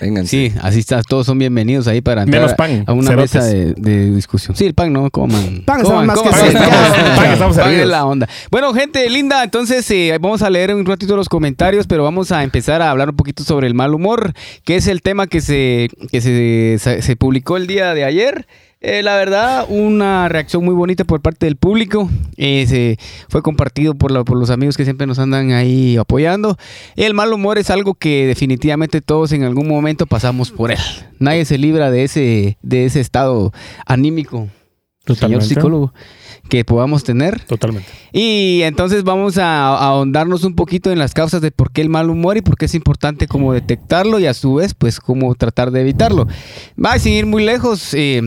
Vengan. 0.00 0.26
Sí, 0.26 0.52
así 0.62 0.80
está. 0.80 1.00
Todos 1.02 1.26
son 1.26 1.38
bienvenidos 1.38 1.86
ahí 1.86 2.00
para 2.00 2.22
entrar 2.22 2.42
Menos 2.42 2.54
pan, 2.56 2.82
a 2.86 2.92
una 2.92 3.08
cerotes. 3.08 3.34
mesa 3.34 3.46
de, 3.46 3.74
de 3.74 4.10
discusión. 4.10 4.56
Sí, 4.56 4.66
el 4.66 4.74
pan 4.74 4.92
no, 4.92 5.08
coman. 5.10 5.62
Pan 5.64 5.82
coman, 5.82 6.06
más 6.06 6.20
que 6.20 6.28
coman. 6.28 6.52
Pan 7.16 7.32
estamos 7.32 7.56
Pan 7.56 7.72
es 7.72 7.86
la 7.86 8.04
onda. 8.04 8.28
Bueno, 8.50 8.74
gente 8.74 9.08
linda, 9.08 9.44
entonces 9.44 9.88
eh, 9.92 10.18
vamos 10.20 10.42
a 10.42 10.50
leer 10.50 10.74
un 10.74 10.84
ratito 10.84 11.14
los 11.16 11.28
comentarios, 11.28 11.86
pero 11.86 12.02
vamos 12.02 12.32
a 12.32 12.42
empezar 12.42 12.82
a 12.82 12.90
hablar 12.90 13.10
un 13.10 13.16
poquito 13.16 13.44
sobre 13.44 13.68
el 13.68 13.74
mal 13.74 13.94
humor, 13.94 14.32
que 14.64 14.74
es 14.76 14.88
el 14.88 15.02
tema 15.02 15.28
que 15.28 15.40
se, 15.40 15.88
que 16.10 16.20
se, 16.20 16.76
se- 17.02 17.16
publicó 17.16 17.56
el 17.56 17.66
día 17.66 17.94
de 17.94 18.04
ayer. 18.04 18.46
Eh, 18.80 19.02
la 19.02 19.16
verdad, 19.16 19.64
una 19.70 20.28
reacción 20.28 20.62
muy 20.62 20.74
bonita 20.74 21.04
por 21.04 21.22
parte 21.22 21.46
del 21.46 21.56
público. 21.56 22.10
Se 22.36 22.98
fue 23.30 23.40
compartido 23.40 23.94
por, 23.94 24.10
la- 24.10 24.24
por 24.24 24.36
los 24.38 24.50
amigos 24.50 24.76
que 24.76 24.84
siempre 24.84 25.06
nos 25.06 25.18
andan 25.18 25.52
ahí 25.52 25.96
apoyando. 25.96 26.58
El 26.94 27.14
mal 27.14 27.32
humor 27.32 27.56
es 27.58 27.70
algo 27.70 27.94
que 27.94 28.26
definitivamente 28.26 29.00
todos 29.00 29.32
en 29.32 29.42
algún 29.44 29.68
momento 29.68 30.04
pasamos 30.06 30.50
por 30.50 30.70
él. 30.70 30.78
Nadie 31.18 31.46
se 31.46 31.56
libra 31.56 31.90
de 31.90 32.04
ese, 32.04 32.58
de 32.62 32.84
ese 32.84 33.00
estado 33.00 33.52
anímico, 33.86 34.48
señor 35.06 35.16
Totalmente. 35.18 35.46
psicólogo, 35.46 35.92
que 36.48 36.64
podamos 36.64 37.04
tener. 37.04 37.40
Totalmente. 37.44 37.88
Y 38.12 38.62
entonces 38.62 39.04
vamos 39.04 39.38
a, 39.38 39.68
a 39.68 39.88
ahondarnos 39.88 40.44
un 40.44 40.54
poquito 40.54 40.90
en 40.92 40.98
las 40.98 41.14
causas 41.14 41.40
de 41.40 41.50
por 41.50 41.70
qué 41.72 41.80
el 41.82 41.88
mal 41.88 42.10
humor 42.10 42.36
y 42.36 42.42
por 42.42 42.56
qué 42.56 42.66
es 42.66 42.74
importante 42.74 43.26
como 43.26 43.52
detectarlo 43.52 44.18
y 44.18 44.26
a 44.26 44.34
su 44.34 44.54
vez 44.54 44.74
pues 44.74 45.00
cómo 45.00 45.34
tratar 45.34 45.70
de 45.70 45.80
evitarlo. 45.82 46.26
Va 46.82 46.98
sin 46.98 47.12
ir 47.12 47.26
muy 47.26 47.44
lejos. 47.44 47.94
eh, 47.94 48.22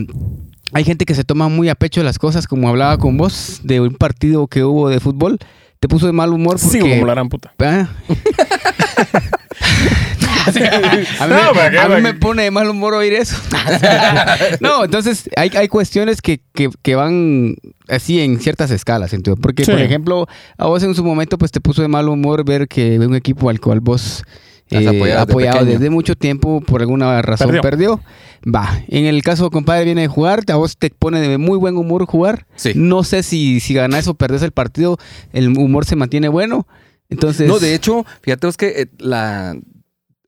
hay 0.72 0.84
gente 0.84 1.06
que 1.06 1.14
se 1.14 1.24
toma 1.24 1.48
muy 1.48 1.68
a 1.70 1.74
pecho 1.74 2.02
las 2.02 2.18
cosas, 2.18 2.46
como 2.46 2.68
hablaba 2.68 2.98
con 2.98 3.16
vos 3.16 3.60
de 3.64 3.80
un 3.80 3.94
partido 3.94 4.46
que 4.48 4.64
hubo 4.64 4.88
de 4.90 5.00
fútbol. 5.00 5.38
Te 5.80 5.88
puso 5.88 6.06
de 6.06 6.12
mal 6.12 6.32
humor 6.32 6.58
porque... 6.60 6.68
Sigo 6.80 6.88
como 6.88 7.06
la 7.06 7.14
gran 7.14 7.28
puta. 7.28 7.52
Ah. 7.60 7.88
a 11.20 11.26
mí, 11.26 11.34
No, 11.74 12.00
me, 12.00 12.14
pone 12.14 12.44
de 12.44 12.50
mal 12.50 12.68
humor 12.68 12.94
oír 12.94 13.12
eso. 13.14 13.36
no, 14.60 14.84
entonces 14.84 15.28
hay, 15.36 15.50
hay 15.56 15.68
cuestiones 15.68 16.20
que, 16.22 16.40
que- 16.54 16.70
que 16.82 16.94
van 16.94 17.56
así 17.88 18.20
en 18.20 18.40
ciertas 18.40 18.70
escalas. 18.70 19.12
entiendo. 19.12 19.40
Porque, 19.40 19.64
Sí. 19.64 19.70
por 19.70 19.80
ejemplo, 19.80 20.26
a 20.56 20.66
vos 20.66 20.82
en 20.82 20.94
su 20.94 21.04
momento 21.04 21.38
pues 21.38 21.50
te 21.50 21.60
puso 21.60 21.82
de 21.82 21.88
mal 21.88 22.08
humor 22.08 22.44
ver 22.44 22.68
que 22.68 22.98
un 22.98 23.14
equipo 23.14 23.50
al 23.50 23.60
cual 23.60 23.80
vos 23.80 24.22
Has 24.70 24.82
eh, 24.82 25.14
apoyado 25.16 25.64
desde 25.64 25.88
mucho 25.88 26.14
tiempo 26.14 26.60
por 26.60 26.82
alguna 26.82 27.22
razón 27.22 27.58
Perdió. 27.62 28.00
Va, 28.44 28.82
en 28.88 29.06
el 29.06 29.22
caso 29.22 29.50
compadre 29.50 29.84
viene 29.86 30.02
de 30.02 30.08
jugar, 30.08 30.42
a 30.48 30.56
vos 30.56 30.76
te 30.76 30.90
pone 30.90 31.20
de 31.20 31.38
muy 31.38 31.56
buen 31.56 31.76
humor 31.76 32.04
jugar. 32.06 32.46
Sí. 32.54 32.72
No 32.74 33.02
sé 33.02 33.22
si, 33.22 33.60
si 33.60 33.72
ganás 33.74 34.08
o 34.08 34.14
perdés 34.14 34.42
el 34.42 34.52
partido, 34.52 34.98
el 35.32 35.56
humor 35.56 35.86
se 35.86 35.96
mantiene 35.96 36.28
bueno. 36.28 36.66
Entonces, 37.08 37.48
No, 37.48 37.58
de 37.58 37.74
hecho, 37.74 38.04
fíjate 38.20 38.46
vos 38.46 38.56
que 38.58 38.82
eh, 38.82 38.86
la, 38.98 39.56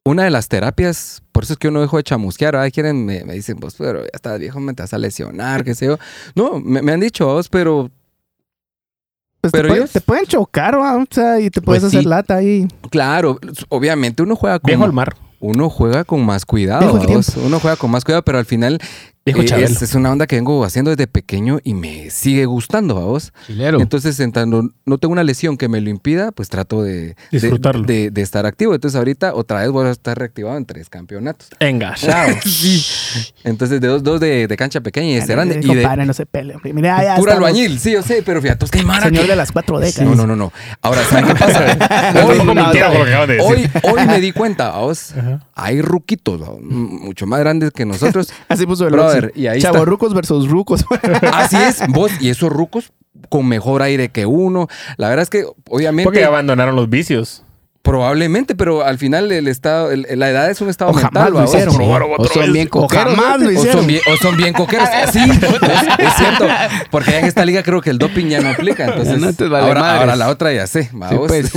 una 0.03 0.23
de 0.23 0.29
las 0.31 0.47
terapias, 0.47 1.21
por 1.31 1.43
eso 1.43 1.53
es 1.53 1.59
que 1.59 1.67
yo 1.67 1.71
no 1.71 1.81
dejo 1.81 1.97
de 1.97 2.03
chamusquear. 2.03 2.55
Ahora 2.55 2.71
quieren, 2.71 3.05
me, 3.05 3.23
me 3.23 3.33
dicen, 3.33 3.57
pues, 3.57 3.75
pero 3.77 4.01
ya 4.01 4.09
estás 4.13 4.39
viejo, 4.39 4.59
me 4.59 4.73
te 4.73 4.81
vas 4.83 4.93
a 4.93 4.97
lesionar, 4.97 5.63
qué 5.63 5.75
sé 5.75 5.85
yo. 5.85 5.97
No, 6.35 6.59
me, 6.59 6.81
me 6.81 6.91
han 6.91 6.99
dicho 6.99 7.25
vos, 7.27 7.47
pero 7.49 7.89
Pues 9.41 9.51
Pero 9.51 9.63
te, 9.63 9.67
puede- 9.69 9.79
ellos- 9.81 9.91
te 9.91 10.01
pueden 10.01 10.25
chocar, 10.25 10.77
¿va? 10.79 10.97
o 10.97 11.05
sea, 11.09 11.39
y 11.39 11.49
te 11.49 11.61
puedes 11.61 11.81
Pues 11.81 11.91
hacer 11.93 12.03
sí. 12.03 12.07
lata 12.09 12.35
ahí. 12.35 12.67
claro, 12.91 13.39
obviamente 13.69 14.21
uno 14.21 14.35
juega 14.35 14.59
con, 14.59 14.67
Viejo 14.69 14.83
al 14.83 14.93
mar. 14.93 15.15
uno 15.39 15.67
juega 15.69 16.03
con 16.03 16.23
más 16.23 16.45
cuidado. 16.45 16.93
Uno 17.43 17.59
juega 17.59 17.75
con 17.75 17.89
más 17.89 18.03
cuidado, 18.03 18.23
pero 18.23 18.37
al 18.37 18.45
final 18.45 18.79
Viejo 19.23 19.41
eh, 19.41 19.63
es, 19.63 19.79
es 19.83 19.93
una 19.93 20.11
onda 20.11 20.25
que 20.25 20.35
vengo 20.35 20.65
haciendo 20.65 20.89
desde 20.89 21.05
pequeño 21.05 21.59
y 21.63 21.75
me 21.75 22.09
sigue 22.09 22.45
gustando 22.45 22.97
a 22.97 23.01
vos. 23.05 23.33
chilero. 23.45 23.79
Entonces, 23.79 24.19
en 24.19 24.31
tanto 24.31 24.69
no 24.85 24.97
tengo 24.97 25.11
una 25.11 25.23
lesión 25.23 25.57
que 25.57 25.67
me 25.69 25.79
lo 25.79 25.91
impida, 25.91 26.31
pues 26.31 26.49
trato 26.49 26.81
de, 26.81 26.91
de- 27.09 27.15
Disfrutarlo. 27.31 27.83
De, 27.83 28.09
de 28.09 28.21
estar 28.23 28.47
activo. 28.47 28.73
Entonces, 28.73 28.97
ahorita 28.97 29.35
otra 29.35 29.59
vez 29.61 29.69
voy 29.69 29.85
a 29.85 29.91
estar 29.91 30.17
reactivado 30.17 30.57
en 30.57 30.65
tres 30.65 30.89
campeonatos. 30.89 31.49
Engachado. 31.59 32.35
Entonces, 33.43 33.79
de 33.79 33.87
dos, 33.87 34.01
dos 34.03 34.19
de, 34.19 34.47
de 34.47 34.57
cancha 34.57 34.81
pequeña 34.81 35.09
y 35.09 35.13
este 35.15 35.33
grande. 35.33 35.59
Y 35.63 35.75
de 35.75 36.05
no 36.05 36.13
se 36.13 36.25
pele. 36.25 36.55
hombre. 36.55 36.73
Mira, 36.73 37.03
ya 37.03 37.15
pura 37.17 37.33
albañil, 37.33 37.79
sí, 37.79 37.91
yo 37.91 38.01
sé, 38.01 38.23
pero 38.25 38.41
fíjate, 38.41 38.65
es 38.65 38.71
que 38.71 38.81
mara 38.83 39.05
Señor 39.05 39.25
que- 39.25 39.29
de 39.29 39.35
las 39.35 39.51
cuatro 39.51 39.79
décadas. 39.79 40.09
No, 40.09 40.15
no, 40.15 40.25
no, 40.25 40.35
no. 40.35 40.53
Ahora, 40.81 41.03
¿saben 41.05 41.25
qué 41.27 41.35
pasa? 41.35 41.75
No, 42.13 42.25
hoy, 42.27 42.37
no, 42.43 42.53
no, 42.55 42.73
de 42.73 43.39
hoy, 43.39 43.69
hoy 43.83 44.07
me 44.07 44.19
di 44.19 44.31
cuenta, 44.31 44.71
vos, 44.77 45.11
Ajá. 45.15 45.45
hay 45.53 45.81
ruquitos, 45.81 46.41
mucho 46.61 47.27
más 47.27 47.39
grandes 47.39 47.71
que 47.71 47.85
nosotros. 47.85 48.29
Así 48.49 48.65
puso 48.65 48.87
el 48.87 48.93
Brother, 49.13 49.25
Oxy. 49.29 49.41
y 49.41 49.47
ahí 49.47 49.57
está. 49.59 49.71
Chavorrucos 49.71 50.13
versus 50.13 50.47
rucos. 50.49 50.85
Así 51.33 51.57
es, 51.57 51.81
vos, 51.89 52.11
y 52.19 52.29
esos 52.29 52.49
rucos 52.49 52.91
con 53.29 53.47
mejor 53.47 53.81
aire 53.81 54.09
que 54.09 54.25
uno. 54.25 54.67
La 54.97 55.09
verdad 55.09 55.23
es 55.23 55.29
que, 55.29 55.45
obviamente, 55.69 56.05
Porque 56.05 56.21
ya 56.21 56.27
abandonaron 56.27 56.75
los 56.75 56.89
vicios. 56.89 57.43
probablemente, 57.83 58.53
pero 58.55 58.83
al 58.85 58.97
final 58.99 59.31
el 59.31 59.47
estado, 59.47 59.91
el- 59.91 60.05
la 60.15 60.29
edad 60.29 60.49
es 60.51 60.61
un 60.61 60.69
estado 60.69 60.91
O 60.91 60.93
jamás 60.93 61.11
mental, 61.13 61.33
lo 61.33 61.43
hicieron. 61.43 61.75
O 62.17 62.25
son 62.27 62.53
bien 62.53 62.67
O 62.67 62.81
coqueros. 62.81 63.05
jamás 63.15 63.39
lo 63.41 63.59
O 63.59 63.65
son, 63.65 63.87
bien, 63.87 64.01
o 64.11 64.17
son 64.17 64.37
bien 64.37 64.53
coqueros. 64.53 64.87
Sí, 65.11 65.19
es, 65.19 65.43
es 65.99 66.13
cierto. 66.15 66.47
Porque 66.91 67.17
en 67.19 67.25
esta 67.25 67.43
liga 67.45 67.63
creo 67.63 67.81
que 67.81 67.89
el 67.89 67.97
doping 67.97 68.27
ya 68.27 68.39
no 68.41 68.49
aplica. 68.49 68.85
Entonces, 68.85 69.19
No 69.19 69.33
te 69.33 69.47
vale 69.47 69.67
ahora, 69.67 69.99
ahora 69.99 70.15
la 70.15 70.29
otra 70.29 70.53
ya 70.53 70.67
sé. 70.67 70.89
¿va 70.93 71.09
Sí, 71.09 71.15
pues. 71.27 71.51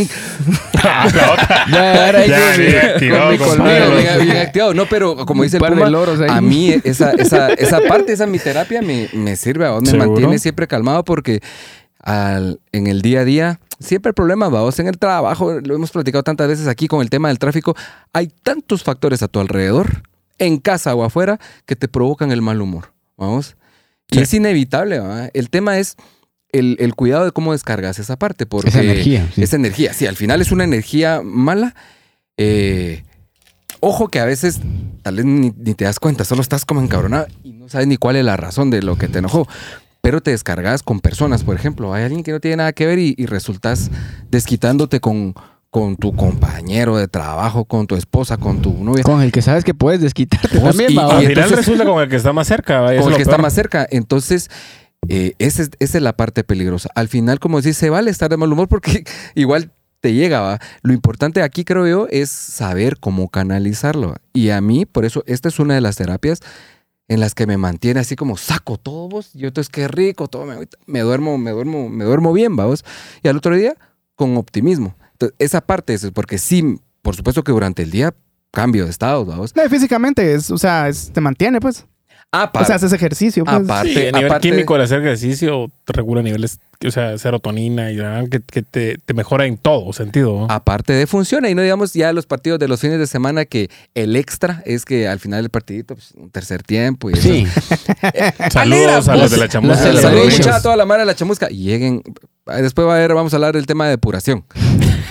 Ya, 1.70 2.26
Ya, 2.26 2.56
bien 2.56 2.76
activado, 2.78 3.22
con 3.24 3.32
mi 3.32 3.38
compadre. 3.38 3.80
colmillo. 3.80 3.96
Bien, 3.96 4.14
bien- 4.16 4.24
bien 4.26 4.36
activado. 4.38 4.74
No, 4.74 4.86
pero 4.86 5.16
como 5.26 5.42
dice 5.42 5.56
el 5.56 5.62
Puma, 5.64 5.86
a 6.28 6.40
mí 6.40 6.74
esa, 6.84 7.12
esa, 7.12 7.48
esa 7.54 7.80
parte, 7.88 8.12
esa 8.12 8.26
mi 8.26 8.38
terapia 8.38 8.82
me, 8.82 9.08
me 9.12 9.36
sirve, 9.36 9.66
a 9.66 9.70
vos, 9.70 9.82
me 9.82 9.90
¿Seguro? 9.90 10.10
mantiene 10.10 10.38
siempre 10.38 10.66
calmado 10.66 11.04
porque 11.04 11.40
al, 12.00 12.60
en 12.72 12.86
el 12.86 13.02
día 13.02 13.20
a 13.20 13.24
día 13.24 13.60
siempre 13.80 14.10
el 14.10 14.14
problema, 14.14 14.48
vamos, 14.48 14.78
en 14.78 14.86
el 14.88 14.98
trabajo, 14.98 15.60
lo 15.60 15.74
hemos 15.74 15.90
platicado 15.90 16.22
tantas 16.22 16.48
veces 16.48 16.68
aquí 16.68 16.86
con 16.86 17.00
el 17.02 17.10
tema 17.10 17.28
del 17.28 17.38
tráfico, 17.38 17.74
hay 18.12 18.28
tantos 18.42 18.82
factores 18.82 19.22
a 19.22 19.28
tu 19.28 19.40
alrededor, 19.40 20.02
en 20.38 20.58
casa 20.58 20.94
o 20.94 21.04
afuera, 21.04 21.38
que 21.66 21.76
te 21.76 21.88
provocan 21.88 22.30
el 22.32 22.42
mal 22.42 22.60
humor, 22.60 22.92
vamos. 23.16 23.56
Y 24.10 24.16
Sí. 24.16 24.22
es 24.22 24.34
inevitable, 24.34 24.98
¿va? 25.00 25.28
El 25.32 25.48
tema 25.50 25.78
es 25.78 25.96
el, 26.54 26.76
el 26.80 26.94
cuidado 26.94 27.24
de 27.26 27.32
cómo 27.32 27.52
descargas 27.52 27.98
esa 27.98 28.16
parte, 28.16 28.46
porque 28.46 28.70
Esa 28.70 28.82
energía. 28.82 29.28
sí. 29.34 29.42
esa 29.42 29.56
energía, 29.56 29.92
sí, 29.92 30.06
al 30.06 30.16
final 30.16 30.40
es 30.40 30.50
una 30.52 30.64
energía 30.64 31.20
mala. 31.22 31.74
eh, 32.36 33.04
ojo 33.80 34.08
que 34.08 34.18
a 34.20 34.24
veces 34.24 34.60
tal 35.02 35.16
vez 35.16 35.24
ni, 35.26 35.52
ni 35.56 35.74
te 35.74 35.84
das 35.84 36.00
cuenta, 36.00 36.24
solo 36.24 36.40
estás 36.40 36.64
como 36.64 36.80
encabronado 36.80 37.26
y 37.42 37.52
no 37.52 37.68
sabes 37.68 37.86
ni 37.86 37.96
cuál 37.98 38.16
es 38.16 38.24
la 38.24 38.36
razón 38.36 38.70
de 38.70 38.82
lo 38.82 38.96
que 38.96 39.08
te 39.08 39.18
enojó. 39.18 39.46
Pero 40.00 40.20
te 40.22 40.30
descargas 40.32 40.82
con 40.82 41.00
personas, 41.00 41.44
por 41.44 41.56
ejemplo. 41.56 41.94
Hay 41.94 42.02
alguien 42.04 42.22
que 42.22 42.32
no 42.32 42.40
tiene 42.40 42.58
nada 42.58 42.72
que 42.74 42.86
ver 42.86 42.98
y, 42.98 43.14
y 43.16 43.24
resultas 43.26 43.90
desquitándote 44.30 45.00
con, 45.00 45.34
con 45.70 45.96
tu 45.96 46.14
compañero 46.14 46.96
de 46.98 47.08
trabajo, 47.08 47.64
con 47.64 47.86
tu 47.86 47.96
esposa, 47.96 48.36
con 48.36 48.60
tu 48.60 48.72
novia. 48.84 49.02
Con 49.02 49.22
el 49.22 49.32
que 49.32 49.40
sabes 49.40 49.64
que 49.64 49.72
puedes 49.72 50.02
desquitarte 50.02 50.58
Vos, 50.58 50.70
también, 50.76 50.90
y- 50.92 50.94
y. 50.94 50.98
Al 50.98 51.08
final 51.20 51.30
entonces- 51.32 51.56
resulta 51.56 51.84
con 51.86 52.02
el 52.02 52.08
que 52.10 52.16
está 52.16 52.32
más 52.34 52.46
cerca. 52.46 52.80
con 53.00 53.10
el 53.12 53.16
que 53.16 53.22
está 53.22 53.38
más 53.38 53.54
cerca. 53.54 53.86
Entonces, 53.90 54.50
eh, 55.08 55.34
esa, 55.38 55.64
es, 55.78 55.94
la 55.94 56.16
parte 56.16 56.44
peligrosa. 56.44 56.90
Al 56.94 57.08
final, 57.08 57.40
como 57.40 57.60
decís, 57.60 57.76
se 57.76 57.90
vale 57.90 58.10
estar 58.10 58.30
de 58.30 58.36
mal 58.36 58.52
humor 58.52 58.68
porque 58.68 59.04
igual 59.34 59.72
te 60.00 60.12
llega, 60.12 60.40
¿va? 60.40 60.58
Lo 60.82 60.92
importante 60.92 61.42
aquí, 61.42 61.64
creo 61.64 61.86
yo, 61.86 62.06
es 62.10 62.30
saber 62.30 62.98
cómo 62.98 63.28
canalizarlo. 63.28 64.16
Y 64.32 64.50
a 64.50 64.60
mí, 64.60 64.86
por 64.86 65.04
eso, 65.04 65.24
esta 65.26 65.48
es 65.48 65.58
una 65.58 65.74
de 65.74 65.80
las 65.80 65.96
terapias 65.96 66.40
en 67.08 67.20
las 67.20 67.34
que 67.34 67.46
me 67.46 67.56
mantiene 67.56 68.00
así 68.00 68.16
como 68.16 68.36
saco 68.36 68.78
todo 68.78 69.08
vos. 69.08 69.32
Yo 69.34 69.48
entonces 69.48 69.70
qué 69.70 69.88
rico, 69.88 70.28
todo 70.28 70.46
me, 70.86 71.00
duermo, 71.00 71.38
me 71.38 71.50
duermo, 71.50 71.88
me 71.88 72.04
duermo 72.04 72.32
bien, 72.32 72.56
vamos. 72.56 72.84
Y 73.22 73.28
al 73.28 73.36
otro 73.36 73.56
día, 73.56 73.76
con 74.14 74.36
optimismo. 74.36 74.94
Entonces, 75.12 75.36
esa 75.38 75.60
parte 75.60 75.94
es 75.94 76.10
porque 76.12 76.38
sí, 76.38 76.78
por 77.02 77.14
supuesto 77.14 77.44
que 77.44 77.52
durante 77.52 77.82
el 77.82 77.90
día 77.90 78.14
cambio 78.50 78.84
de 78.84 78.90
estado, 78.90 79.24
vamos. 79.24 79.54
No, 79.54 79.68
físicamente, 79.68 80.34
es, 80.34 80.50
o 80.50 80.58
sea, 80.58 80.88
te 81.12 81.20
mantiene, 81.20 81.60
pues. 81.60 81.86
O 82.54 82.64
sea, 82.64 82.76
haces 82.76 82.92
ejercicio, 82.92 83.44
pues. 83.44 83.56
aparte, 83.56 83.92
Sí, 83.92 83.98
a 84.08 84.12
nivel 84.12 84.26
aparte- 84.26 84.50
químico, 84.50 84.76
el 84.76 84.82
hacer 84.82 85.00
ejercicio 85.00 85.70
te 85.84 85.92
regula 85.92 86.22
niveles, 86.22 86.58
o 86.86 86.90
sea, 86.90 87.16
serotonina 87.18 87.90
y 87.92 87.96
que, 88.30 88.40
que 88.40 88.62
te, 88.62 88.98
te 88.98 89.14
mejora 89.14 89.46
en 89.46 89.56
todo 89.56 89.92
sentido. 89.92 90.40
¿no? 90.40 90.46
aparte 90.50 90.92
de 90.92 91.06
funciona 91.06 91.48
y 91.48 91.54
no 91.54 91.62
digamos 91.62 91.92
ya 91.94 92.12
los 92.12 92.26
partidos 92.26 92.58
de 92.58 92.68
los 92.68 92.80
fines 92.80 92.98
de 92.98 93.06
semana 93.06 93.44
que 93.44 93.70
el 93.94 94.16
extra 94.16 94.62
es 94.66 94.84
que 94.84 95.06
al 95.08 95.20
final 95.20 95.42
del 95.42 95.50
partidito 95.50 95.94
pues, 95.94 96.12
un 96.16 96.30
tercer 96.30 96.62
tiempo 96.62 97.10
y 97.10 97.16
Sí. 97.16 97.46
Saludos 98.50 99.08
a 99.08 99.16
los 99.16 99.30
de 99.30 99.36
la 99.38 99.48
chamusca. 99.48 99.92
Saludos 100.00 100.46
a 100.46 100.62
toda 100.62 100.76
la 100.76 100.84
mara 100.86 101.00
de 101.00 101.06
la 101.06 101.14
chamusca 101.14 101.48
y 101.50 101.62
lleguen 101.64 102.02
después 102.46 102.86
va 102.86 102.94
a 102.94 102.96
haber 102.96 103.14
vamos 103.14 103.32
a 103.32 103.36
hablar 103.36 103.54
del 103.54 103.66
tema 103.66 103.84
de 103.84 103.90
depuración 103.92 104.44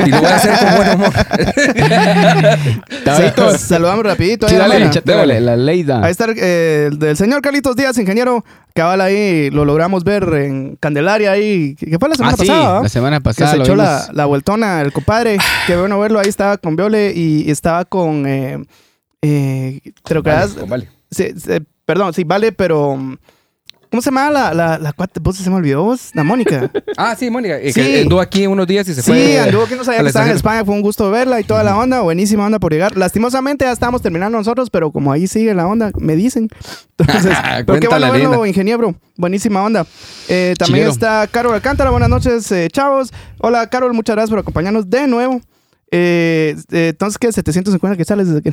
y 0.05 0.09
lo 0.09 0.17
voy 0.17 0.25
a 0.27 0.35
hacer 0.35 0.57
con 0.59 0.75
buen 0.75 0.89
humor 0.95 1.13
saludamos 3.57 4.03
rapidito. 4.05 4.47
Sí, 4.47 4.55
ahí, 4.55 4.59
dale, 4.61 4.89
dale, 5.05 5.41
la 5.41 5.55
Leida. 5.55 6.03
Ahí 6.03 6.11
está 6.11 6.25
el, 6.25 6.35
eh, 6.37 6.89
el 6.91 6.99
del 6.99 7.17
señor 7.17 7.41
Carlitos 7.41 7.75
Díaz, 7.75 7.97
ingeniero. 7.97 8.43
Cabal 8.73 9.01
ahí, 9.01 9.49
lo 9.51 9.65
logramos 9.65 10.03
ver 10.03 10.23
en 10.33 10.75
Candelaria 10.77 11.31
ahí. 11.31 11.75
que 11.75 11.97
fue 11.99 12.09
la 12.09 12.15
semana 12.15 12.33
Ah, 12.33 12.37
sí, 12.41 12.47
pasada? 12.47 12.81
la 12.81 12.89
semana 12.89 13.17
Que 13.19 13.23
pasada 13.23 13.51
se 13.51 13.57
lo 13.57 13.63
echó 13.63 13.75
la, 13.75 14.07
la 14.13 14.25
vueltona, 14.25 14.81
el 14.81 14.91
compadre. 14.91 15.37
Qué 15.67 15.75
bueno 15.77 15.99
verlo. 15.99 16.19
Ahí 16.19 16.29
estaba 16.29 16.57
con 16.57 16.75
Viole 16.75 17.13
y 17.15 17.49
estaba 17.51 17.85
con. 17.85 18.25
Eh, 18.27 18.63
eh, 19.21 19.79
te 20.03 20.13
lo 20.13 20.23
quedas- 20.23 20.55
Vale, 20.55 20.67
vale. 20.67 20.89
sí, 21.11 21.27
sí, 21.37 21.51
perdón, 21.85 22.13
sí, 22.13 22.23
vale, 22.23 22.51
pero. 22.51 22.97
¿Cómo 23.93 24.01
se 24.01 24.07
llama 24.09 24.31
la, 24.31 24.55
la, 24.55 24.79
la 24.79 24.91
cuate? 24.91 25.19
¿Vos 25.19 25.38
se 25.38 25.47
me 25.51 25.55
olvidó? 25.57 25.83
vos? 25.83 26.09
La 26.15 26.23
Mónica. 26.23 26.71
ah 26.97 27.15
sí 27.15 27.29
Mónica 27.29 27.59
Sí. 27.63 27.73
que 27.73 28.01
anduvo 28.01 28.21
aquí 28.21 28.47
unos 28.47 28.65
días 28.65 28.88
y 28.88 28.95
se 28.95 29.03
Sí, 29.03 29.12
fue 29.12 29.39
anduvo 29.39 29.67
que 29.67 29.75
no 29.75 29.83
sabía 29.83 30.01
que 30.01 30.07
estaba 30.07 30.25
en. 30.27 30.35
España. 30.35 30.65
Fue 30.65 30.73
un 30.73 30.81
gusto 30.81 31.12
verla 31.12 31.39
y 31.39 31.43
toda 31.43 31.62
la 31.63 31.77
onda. 31.77 32.01
Buenísima 32.01 32.43
onda 32.43 32.57
por 32.57 32.71
llegar. 32.73 32.97
Lastimosamente 32.97 33.65
ya 33.65 33.71
estábamos 33.71 34.01
terminando 34.01 34.35
nosotros, 34.35 34.71
pero 34.71 34.89
como 34.91 35.12
ahí 35.12 35.27
sigue 35.27 35.53
la 35.53 35.67
onda, 35.67 35.91
me 36.00 36.15
dicen. 36.15 36.50
Entonces, 36.97 37.38
pero 37.67 37.79
qué 37.79 37.88
bueno 37.88 38.12
verlo, 38.12 38.29
Elena. 38.33 38.47
ingeniero. 38.47 38.95
Buenísima 39.15 39.62
onda. 39.62 39.85
Eh, 40.27 40.55
también 40.57 40.88
está 40.88 41.27
Carol 41.27 41.53
Alcántara. 41.53 41.91
Buenas 41.91 42.09
noches, 42.09 42.51
eh, 42.51 42.69
chavos. 42.71 43.13
Hola, 43.38 43.67
Carol. 43.67 43.93
Muchas 43.93 44.15
gracias 44.15 44.31
por 44.31 44.39
acompañarnos 44.39 44.89
de 44.89 45.05
nuevo. 45.05 45.39
Eh, 45.95 46.55
eh, 46.71 46.88
entonces, 46.89 47.19
¿qué? 47.19 47.31
750 47.31 47.95
que 47.97 48.03
sales 48.03 48.27
desde 48.27 48.41
que... 48.41 48.51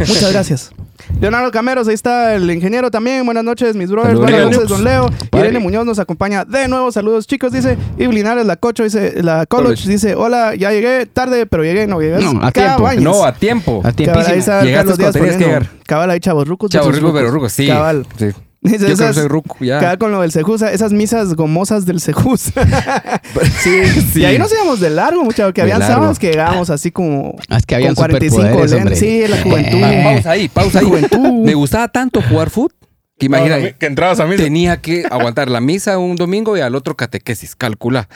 Muchas 0.00 0.32
gracias. 0.32 0.72
Leonardo 1.20 1.52
Cameros, 1.52 1.86
ahí 1.86 1.94
está 1.94 2.34
el 2.34 2.50
ingeniero 2.50 2.90
también. 2.90 3.24
Buenas 3.24 3.44
noches, 3.44 3.76
mis 3.76 3.88
brothers. 3.88 4.18
Saludos, 4.18 4.32
Buenas 4.32 4.50
noches, 4.56 4.68
don 4.68 4.82
Leo. 4.82 5.08
Irene 5.32 5.60
Muñoz 5.60 5.86
nos 5.86 6.00
acompaña 6.00 6.44
de 6.44 6.66
nuevo. 6.66 6.90
Saludos, 6.90 7.28
chicos, 7.28 7.52
dice. 7.52 7.78
Y 7.96 8.08
Linares, 8.08 8.44
la 8.44 8.56
Cocho, 8.56 8.82
dice, 8.82 9.22
la 9.22 9.46
College. 9.46 9.88
dice, 9.88 10.16
hola, 10.16 10.56
ya 10.56 10.72
llegué 10.72 11.06
tarde, 11.06 11.46
pero 11.46 11.62
llegué, 11.62 11.86
no 11.86 12.00
llegué. 12.00 12.18
No, 12.18 12.44
a 12.44 12.50
tiempo. 12.50 12.90
no 13.00 13.24
a 13.24 13.32
tiempo 13.32 13.82
A 13.84 13.92
Cabal, 13.92 14.26
ahí 14.26 14.38
está 14.40 14.62
Llegaste 14.64 14.96
Carlos 14.96 15.14
Díaz 15.14 15.36
que 15.36 15.44
llegar. 15.44 15.70
Cabal, 15.86 16.10
ahí 16.10 16.18
chavos 16.18 16.48
rucos. 16.48 16.72
chavo 16.72 16.86
versus 16.86 17.02
rico 17.02 17.14
pero 17.14 17.26
rucos. 17.30 17.34
ruco 17.34 17.48
sí 17.50 17.68
Cabal. 17.68 18.04
sí 18.18 18.26
Dice, 18.72 18.78
yo 18.78 18.84
creo 18.86 18.96
que 18.96 19.02
esas- 19.04 19.16
soy 19.16 19.28
ruco 19.28 19.56
ya 19.60 19.78
Cabal 19.80 19.98
con 19.98 20.10
lo 20.12 20.20
del 20.22 20.32
Sejusa, 20.32 20.72
esas 20.72 20.92
misas 20.92 21.34
gomosas 21.34 21.86
del 21.86 22.00
Sejus. 22.00 22.42
sí, 23.62 23.82
Sí. 24.12 24.20
Y 24.20 24.24
ahí 24.24 24.38
nos 24.38 24.52
íbamos 24.52 24.80
de 24.80 24.90
largo, 24.90 25.24
mucho, 25.24 25.52
que 25.52 25.62
habían 25.62 25.80
sábados 25.82 26.18
que 26.18 26.30
llegábamos 26.30 26.70
así 26.70 26.90
como 26.90 27.36
Ah, 27.48 27.58
es 27.58 27.66
que 27.66 27.74
habían 27.74 27.94
con 27.94 28.04
45 28.04 28.42
superpoderes, 28.42 28.70
len- 28.72 28.80
hombre. 28.82 28.96
Sí, 28.96 29.24
la 29.28 29.42
juventud. 29.42 29.80
Pa- 29.80 30.02
pausa 30.12 30.30
ahí 30.30 30.48
pausa 30.48 30.78
ahí 30.80 30.84
Juventud. 30.86 31.44
me 31.44 31.54
gustaba 31.54 31.88
tanto 31.88 32.20
jugar 32.22 32.50
fútbol 32.50 32.72
que 33.18 33.26
imagina 33.26 33.72
que 33.72 33.86
entrabas 33.86 34.20
a 34.20 34.26
mí. 34.26 34.36
tenía 34.36 34.76
que 34.82 35.04
aguantar 35.10 35.50
la 35.50 35.60
misa 35.60 35.96
un 35.98 36.16
domingo 36.16 36.54
y 36.56 36.60
al 36.60 36.74
otro 36.74 36.96
catequesis, 36.96 37.56
calcula. 37.56 38.08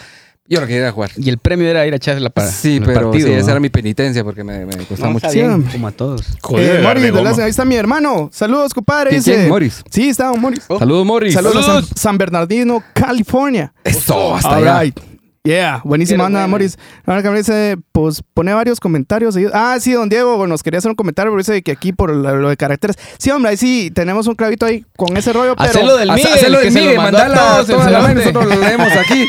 Yo 0.50 0.60
no 0.60 0.66
quería 0.66 0.90
jugar. 0.90 1.12
Y 1.16 1.28
el 1.30 1.38
premio 1.38 1.68
era 1.68 1.86
ir 1.86 1.92
a 1.92 1.96
echarse 1.96 2.20
la 2.20 2.28
para. 2.28 2.50
sí, 2.50 2.78
el 2.78 2.82
pero 2.84 3.10
partido, 3.10 3.28
sí, 3.28 3.34
esa 3.34 3.52
era 3.52 3.60
mi 3.60 3.70
penitencia 3.70 4.24
porque 4.24 4.42
me, 4.42 4.66
me 4.66 4.76
costaba 4.78 5.06
No, 5.08 5.12
mucho. 5.14 5.26
está 5.28 5.38
bien, 5.38 5.50
hombre. 5.52 5.70
como 5.72 5.86
a 5.86 5.92
todos. 5.92 6.22
Jodido 6.42 6.74
Eh, 6.74 6.82
Moris, 6.82 7.36
de 7.36 7.42
ahí 7.44 7.50
está 7.50 7.64
mi 7.64 7.76
hermano. 7.76 8.28
Saludos, 8.32 8.74
compadre. 8.74 9.20
¿Quién? 9.22 9.48
Moris. 9.48 9.82
Sí, 9.90 10.08
está 10.08 10.32
Moris. 10.32 10.64
Saludos, 10.66 11.06
Morris. 11.06 11.34
Saludos, 11.34 11.56
a 11.68 11.82
San, 11.82 11.84
San 11.96 12.18
Bernardino, 12.18 12.82
California. 12.92 13.72
Eso, 13.84 14.34
hasta 14.34 14.56
All 14.56 14.66
allá. 14.68 14.82
right. 14.82 15.00
Yeah, 15.42 15.80
buenísima 15.84 16.26
onda, 16.26 16.40
ver. 16.40 16.48
Moris. 16.50 16.78
Ahora 17.06 17.22
que 17.22 17.30
me 17.30 17.38
dice, 17.38 17.78
pues 17.92 18.22
pone 18.34 18.52
varios 18.52 18.78
comentarios. 18.78 19.34
Ah, 19.54 19.78
sí, 19.80 19.92
don 19.92 20.10
Diego, 20.10 20.36
bueno, 20.36 20.52
nos 20.52 20.62
quería 20.62 20.78
hacer 20.78 20.90
un 20.90 20.96
comentario, 20.96 21.32
pero 21.32 21.38
dice 21.38 21.62
que 21.62 21.72
aquí 21.72 21.94
por 21.94 22.14
lo, 22.14 22.36
lo 22.36 22.48
de 22.50 22.58
caracteres. 22.58 22.98
Sí, 23.18 23.30
hombre, 23.30 23.52
ahí 23.52 23.56
sí 23.56 23.90
tenemos 23.94 24.26
un 24.26 24.34
clavito 24.34 24.66
ahí 24.66 24.84
con 24.98 25.16
ese 25.16 25.32
rollo, 25.32 25.56
pero. 25.56 25.70
Hacelo 25.70 25.96
del 25.96 26.12
Miguel, 26.12 26.32
Hacelo 26.34 26.58
del 26.58 26.72
Miguel, 26.72 26.98
a 26.98 27.02
mandala 27.02 27.64
toda 27.66 27.90
la 27.90 28.00
vez, 28.00 28.16
nosotros 28.16 28.46
lo 28.46 28.60
leemos 28.60 28.92
aquí. 28.92 29.26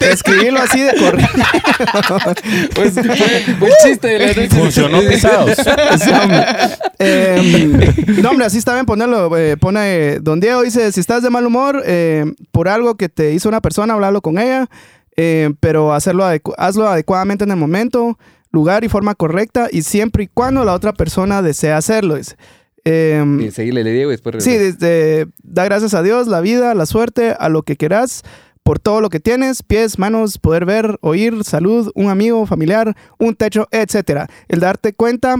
Escribirlo 0.00 0.60
así 0.62 0.80
de 0.80 0.94
corrido. 0.96 1.28
Pues 2.74 2.94
fue 2.94 3.70
chiste 3.84 4.08
de 4.08 4.18
la 4.18 4.26
noche. 4.28 4.48
Funcionó 4.48 5.00
pisados. 5.00 5.56
Sí, 5.98 6.10
hombre. 6.10 6.44
Eh, 6.98 7.94
no, 8.22 8.30
hombre, 8.30 8.46
así 8.46 8.58
está 8.58 8.74
bien 8.74 8.84
ponerlo. 8.86 9.34
eh, 9.36 9.56
pone, 9.56 9.80
eh, 10.14 10.18
don 10.20 10.40
Diego 10.40 10.62
dice, 10.62 10.92
si 10.92 11.00
estás 11.00 11.22
de 11.22 11.30
mal 11.30 11.46
humor 11.46 11.82
eh, 11.86 12.24
por 12.52 12.68
algo 12.68 12.96
que 12.96 13.08
te 13.08 13.32
hizo 13.32 13.48
una 13.48 13.60
persona, 13.60 13.94
hablarlo 13.94 14.20
con 14.20 14.38
ella, 14.44 14.68
eh, 15.16 15.50
pero 15.60 15.92
hacerlo 15.92 16.24
adecu- 16.24 16.54
hazlo 16.56 16.88
adecuadamente 16.88 17.44
en 17.44 17.50
el 17.50 17.56
momento, 17.56 18.18
lugar 18.50 18.84
y 18.84 18.88
forma 18.88 19.14
correcta 19.14 19.68
y 19.70 19.82
siempre 19.82 20.24
y 20.24 20.28
cuando 20.28 20.64
la 20.64 20.74
otra 20.74 20.92
persona 20.92 21.42
desea 21.42 21.76
hacerlo. 21.76 22.16
Eh, 22.84 23.24
Sí, 23.40 23.50
seguirle 23.50 23.84
le 23.84 23.92
digo 23.92 24.10
y 24.10 24.14
después 24.14 24.42
Sí, 24.42 24.56
desde, 24.56 25.26
da 25.42 25.64
gracias 25.64 25.94
a 25.94 26.02
Dios, 26.02 26.26
la 26.28 26.40
vida, 26.40 26.74
la 26.74 26.86
suerte, 26.86 27.34
a 27.38 27.48
lo 27.48 27.62
que 27.62 27.76
quieras, 27.76 28.22
por 28.62 28.78
todo 28.78 29.00
lo 29.00 29.10
que 29.10 29.20
tienes, 29.20 29.62
pies, 29.62 29.98
manos, 29.98 30.38
poder 30.38 30.64
ver, 30.64 30.98
oír, 31.02 31.44
salud, 31.44 31.90
un 31.94 32.08
amigo, 32.08 32.46
familiar, 32.46 32.96
un 33.18 33.34
techo, 33.34 33.68
etcétera. 33.70 34.28
El 34.48 34.60
darte 34.60 34.92
cuenta 34.94 35.36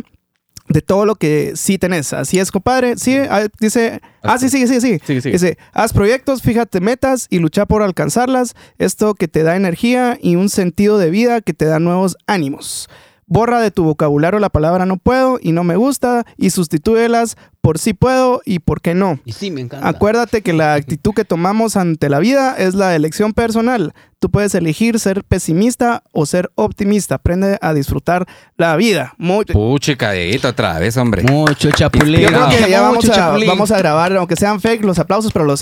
de 0.71 0.83
todo 0.83 1.05
lo 1.05 1.17
que 1.17 1.53
sí 1.57 1.79
tenés. 1.79 2.13
Así 2.13 2.39
es, 2.39 2.51
compadre. 2.51 2.97
Sí, 2.97 3.17
ah, 3.17 3.49
dice, 3.59 4.01
ah, 4.23 4.39
sí, 4.39 4.49
sí, 4.49 4.67
sí, 4.67 4.81
sí. 4.81 5.01
Sigue, 5.05 5.21
sigue. 5.21 5.33
Dice, 5.33 5.59
haz 5.73 5.93
proyectos, 5.93 6.43
fíjate 6.43 6.81
metas 6.81 7.27
y 7.29 7.41
lucha 7.41 7.67
por 7.67 7.83
alcanzarlas. 7.83 8.55
Esto 8.79 9.15
que 9.15 9.29
te 9.29 9.43
da 9.43 9.57
energía 9.57 10.17
y 10.23 10.37
un 10.37 10.49
sentido 10.49 10.99
de 10.99 11.11
vida 11.11 11.41
que 11.41 11.53
te 11.53 11.65
da 11.65 11.81
nuevos 11.81 12.17
ánimos. 12.27 12.89
Borra 13.33 13.61
de 13.61 13.71
tu 13.71 13.85
vocabulario 13.85 14.41
la 14.41 14.49
palabra 14.49 14.87
no 14.87 14.97
puedo 14.97 15.39
y 15.41 15.53
no 15.53 15.63
me 15.63 15.77
gusta 15.77 16.25
y 16.37 16.51
sustitúyelas 16.51 17.37
por 17.61 17.79
sí 17.79 17.95
puedo 17.95 18.43
y 18.45 18.59
por 18.59 18.81
qué 18.81 18.95
no. 18.95 19.21
Y 19.25 19.31
sí, 19.31 19.53
me 19.53 19.61
encanta. 19.61 19.87
Acuérdate 19.87 20.43
que 20.43 20.53
la 20.53 20.75
actitud 20.75 21.13
que 21.15 21.25
tomamos 21.25 21.77
ante 21.77 22.09
la 22.09 22.19
vida 22.19 22.57
es 22.59 22.75
la 22.75 22.97
elección 22.97 23.33
personal. 23.33 23.95
Tú 24.19 24.31
puedes 24.33 24.53
elegir 24.57 24.99
ser 24.99 25.23
pesimista 25.23 26.03
o 26.11 26.27
ser 26.27 26.51
optimista. 26.57 27.15
Aprende 27.15 27.57
a 27.63 27.73
disfrutar 27.73 28.27
la 28.57 28.75
vida. 28.75 29.15
Muy- 29.17 29.45
Puche, 29.45 29.97
cadito 29.97 30.49
otra 30.49 30.81
vez, 30.81 30.97
hombre. 30.97 31.23
Mucho 31.23 31.71
chapulín. 31.71 32.23
Yo 32.23 32.29
creo 32.29 32.49
que 32.49 32.69
ya 32.69 32.81
vamos 32.83 33.09
a, 33.09 33.15
chapulín. 33.15 33.47
vamos 33.49 33.71
a 33.71 33.79
grabar, 33.79 34.17
aunque 34.17 34.35
sean 34.35 34.61
fake, 34.61 34.83
los 34.85 34.99
aplausos, 34.99 35.33
pero 35.33 35.45
los 35.45 35.61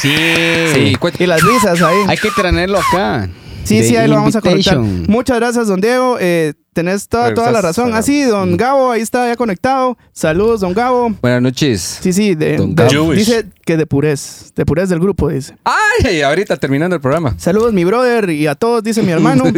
Sí. 0.00 0.14
Sí, 0.72 0.96
y 1.18 1.26
las 1.26 1.42
risas 1.42 1.82
ahí. 1.82 1.98
Hay 2.08 2.16
que 2.16 2.30
tenerlo 2.30 2.78
acá. 2.78 3.28
Sí, 3.64 3.82
sí, 3.84 3.96
ahí 3.96 4.08
lo 4.08 4.16
vamos 4.16 4.34
a 4.36 4.40
conectar. 4.40 4.78
Muchas 4.78 5.38
gracias, 5.38 5.68
don 5.68 5.80
Diego. 5.80 6.16
Eh, 6.20 6.54
tenés 6.72 7.08
toda, 7.08 7.34
toda 7.34 7.52
la 7.52 7.60
razón. 7.60 7.90
Ah, 7.94 8.02
sí, 8.02 8.22
don 8.22 8.56
Gabo, 8.56 8.90
ahí 8.90 9.02
está 9.02 9.28
ya 9.28 9.36
conectado. 9.36 9.96
Saludos, 10.12 10.60
don 10.60 10.72
Gabo. 10.72 11.10
Buenas 11.20 11.42
noches. 11.42 11.98
Sí, 12.00 12.12
sí, 12.12 12.34
de, 12.34 12.56
Don 12.56 12.74
de- 12.74 13.14
dice 13.14 13.46
que 13.64 13.76
de 13.76 13.86
purez. 13.86 14.52
De 14.56 14.64
purez 14.66 14.88
del 14.88 14.98
grupo, 15.00 15.28
dice. 15.28 15.54
Ay, 15.64 16.22
ahorita 16.22 16.56
terminando 16.56 16.96
el 16.96 17.02
programa. 17.02 17.34
Saludos, 17.38 17.72
mi 17.72 17.84
brother, 17.84 18.30
y 18.30 18.46
a 18.46 18.54
todos, 18.54 18.82
dice 18.82 19.02
mi 19.02 19.12
hermano. 19.12 19.44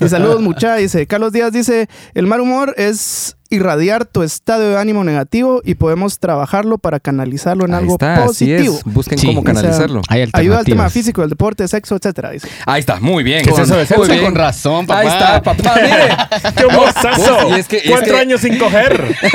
y 0.00 0.08
saludos, 0.08 0.40
mucha. 0.40 0.76
Dice 0.76 1.06
Carlos 1.06 1.32
Díaz, 1.32 1.52
dice: 1.52 1.88
El 2.14 2.26
mal 2.26 2.40
humor 2.40 2.74
es 2.76 3.35
irradiar 3.50 4.04
tu 4.06 4.22
estado 4.22 4.70
de 4.70 4.78
ánimo 4.78 5.04
negativo 5.04 5.60
y 5.64 5.74
podemos 5.76 6.18
trabajarlo 6.18 6.78
para 6.78 7.00
canalizarlo 7.00 7.64
en 7.66 7.74
Ahí 7.74 7.80
algo 7.80 7.94
está, 7.94 8.14
así 8.24 8.46
positivo. 8.46 8.74
es. 8.78 8.84
Busquen 8.84 9.18
Sí. 9.18 9.26
cómo 9.28 9.40
O 9.40 9.44
sea, 9.44 9.54
canalizarlo. 9.54 10.02
Hay 10.08 10.28
Ayuda 10.32 10.58
al 10.60 10.64
tema 10.64 10.90
físico, 10.90 11.22
el 11.22 11.30
deporte, 11.30 11.66
sexo, 11.68 11.96
etcétera. 11.96 12.30
Dice. 12.30 12.48
Ahí 12.66 12.80
está, 12.80 13.00
muy 13.00 13.22
bien. 13.24 13.42
¿Qué 13.44 13.50
es 13.50 13.58
eso 13.58 13.74
de 13.74 13.80
Muy 13.80 13.86
sexo? 13.86 14.04
bien. 14.06 14.24
Con 14.24 14.34
razón, 14.34 14.86
papá. 14.86 15.00
Ahí 15.00 15.06
está, 15.08 15.42
papá, 15.42 15.74
mire. 15.76 16.52
¡Qué 16.56 16.66
mozazo! 16.74 17.56
Y 17.56 17.60
es 17.60 17.68
que- 17.68 17.76
es 17.78 17.90
Cuatro 17.90 18.14
que- 18.14 18.20
años 18.20 18.40
sin 18.40 18.58
coger. 18.58 19.14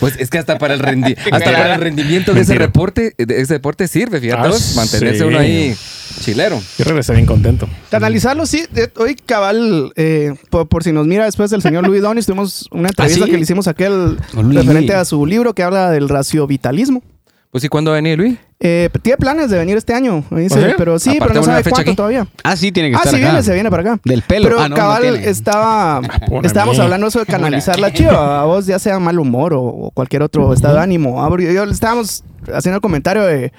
Pues 0.00 0.16
es 0.18 0.30
que 0.30 0.38
hasta 0.38 0.58
para 0.58 0.74
el, 0.74 0.80
rendi- 0.80 1.16
hasta 1.32 1.52
para 1.52 1.74
el 1.74 1.80
rendimiento 1.80 2.34
de 2.34 2.40
ese, 2.40 2.54
reporte, 2.56 3.14
de 3.16 3.40
ese 3.40 3.54
deporte 3.54 3.86
sirve, 3.88 4.20
fíjate 4.20 4.48
Ah, 4.48 4.58
mantenerse 4.76 5.18
sí. 5.18 5.24
uno 5.24 5.38
ahí 5.38 5.76
chilero. 6.20 6.60
Yo 6.78 6.84
regresé 6.84 7.14
bien 7.14 7.26
contento. 7.26 7.68
Canalizarlo, 7.90 8.46
sí. 8.46 8.64
Hoy, 8.96 9.14
cabal, 9.14 9.92
eh, 9.96 10.34
por, 10.50 10.68
por 10.68 10.84
si 10.84 10.92
nos 10.92 11.06
mira 11.06 11.24
después 11.24 11.50
del 11.50 11.62
señor 11.62 11.86
Luis 11.86 12.02
Donis, 12.02 12.26
tuvimos 12.26 12.51
una 12.70 12.88
entrevista 12.88 13.24
¿Ah, 13.24 13.26
sí? 13.26 13.30
que 13.30 13.36
le 13.36 13.42
hicimos 13.42 13.66
a 13.68 13.72
aquel 13.72 14.16
Luis. 14.34 14.54
referente 14.60 14.94
a 14.94 15.04
su 15.04 15.24
libro 15.26 15.54
que 15.54 15.62
habla 15.62 15.90
del 15.90 16.08
raciovitalismo. 16.08 17.02
Pues, 17.50 17.64
¿y 17.64 17.68
cuándo 17.68 17.90
va 17.90 17.98
a 17.98 18.00
venir, 18.00 18.16
Luis? 18.18 18.38
Eh, 18.60 18.88
tiene 19.02 19.18
planes 19.18 19.50
de 19.50 19.58
venir 19.58 19.76
este 19.76 19.92
año, 19.92 20.24
me 20.30 20.40
dice, 20.40 20.58
¿Ah, 20.64 20.68
sí? 20.68 20.74
pero 20.78 20.98
sí, 20.98 21.16
pero 21.20 21.34
no 21.34 21.42
sabe 21.42 21.62
cuánto 21.64 21.80
aquí. 21.80 21.94
todavía. 21.96 22.26
Ah, 22.44 22.56
sí, 22.56 22.72
tiene 22.72 22.88
que 22.90 22.94
Ah, 22.96 22.98
estar 23.00 23.10
sí 23.14 23.20
acá. 23.20 23.26
viene, 23.30 23.42
se 23.42 23.52
viene 23.54 23.70
para 23.70 23.82
acá. 23.82 24.00
Del 24.04 24.22
pelo. 24.22 24.44
Pero 24.48 24.58
Ah, 24.60 24.62
no, 24.62 24.68
no 24.70 24.76
cabal 24.76 25.02
tiene. 25.02 25.28
estaba, 25.28 26.00
estábamos 26.44 26.78
hablando 26.78 27.08
eso 27.08 27.18
de 27.18 27.26
canalizar 27.26 27.78
la 27.78 27.92
chiva, 27.92 28.40
a 28.40 28.44
vos 28.44 28.64
ya 28.66 28.78
sea 28.78 28.98
mal 29.00 29.18
humor 29.18 29.52
o, 29.52 29.60
o 29.62 29.90
cualquier 29.90 30.22
otro 30.22 30.54
estado 30.54 30.76
de 30.76 30.80
ánimo. 30.80 31.22
Ah, 31.22 31.28
Yo 31.38 31.66
le 31.66 31.72
estábamos 31.72 32.24
haciendo 32.54 32.76
el 32.76 32.80
comentario 32.80 33.24
de, 33.24 33.52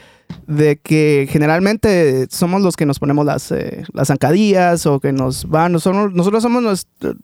de 0.47 0.77
que 0.77 1.27
generalmente 1.29 2.27
somos 2.29 2.61
los 2.61 2.75
que 2.75 2.85
nos 2.85 2.99
ponemos 2.99 3.25
las, 3.25 3.51
eh, 3.51 3.83
las 3.93 4.07
zancadillas 4.07 4.85
o 4.85 4.99
que 4.99 5.11
nos 5.11 5.47
van, 5.49 5.71
nosotros, 5.71 6.13
nosotros 6.13 6.43
somos 6.43 6.61
nuestro, 6.61 7.15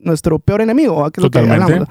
nuestro 0.00 0.38
peor 0.38 0.60
enemigo, 0.60 1.10
que 1.10 1.20
es 1.20 1.24
lo 1.24 1.30
que 1.30 1.38
hablamos. 1.38 1.88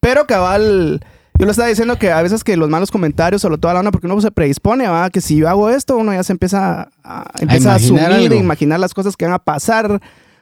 Pero 0.00 0.26
cabal, 0.26 1.00
yo 1.38 1.46
le 1.46 1.52
estaba 1.52 1.68
diciendo 1.68 1.96
que 1.96 2.12
a 2.12 2.20
veces 2.22 2.44
que 2.44 2.56
los 2.56 2.68
malos 2.68 2.90
comentarios, 2.90 3.42
sobre 3.42 3.58
todo 3.58 3.72
la 3.72 3.80
onda, 3.80 3.90
porque 3.90 4.06
uno 4.06 4.20
se 4.20 4.30
predispone, 4.30 4.88
¿va? 4.88 5.10
que 5.10 5.20
si 5.20 5.36
yo 5.36 5.48
hago 5.48 5.70
esto, 5.70 5.96
uno 5.96 6.12
ya 6.12 6.22
se 6.22 6.32
empieza 6.32 6.90
a, 7.02 7.30
empieza 7.38 7.74
a, 7.74 7.78
imaginar 7.78 8.12
asumir, 8.12 8.24
algo. 8.24 8.34
imaginar 8.34 8.80
las 8.80 8.92
cosas 8.92 9.16
que 9.16 9.24
van 9.24 9.34
a 9.34 9.38
pasar. 9.38 9.90
O 9.90 10.00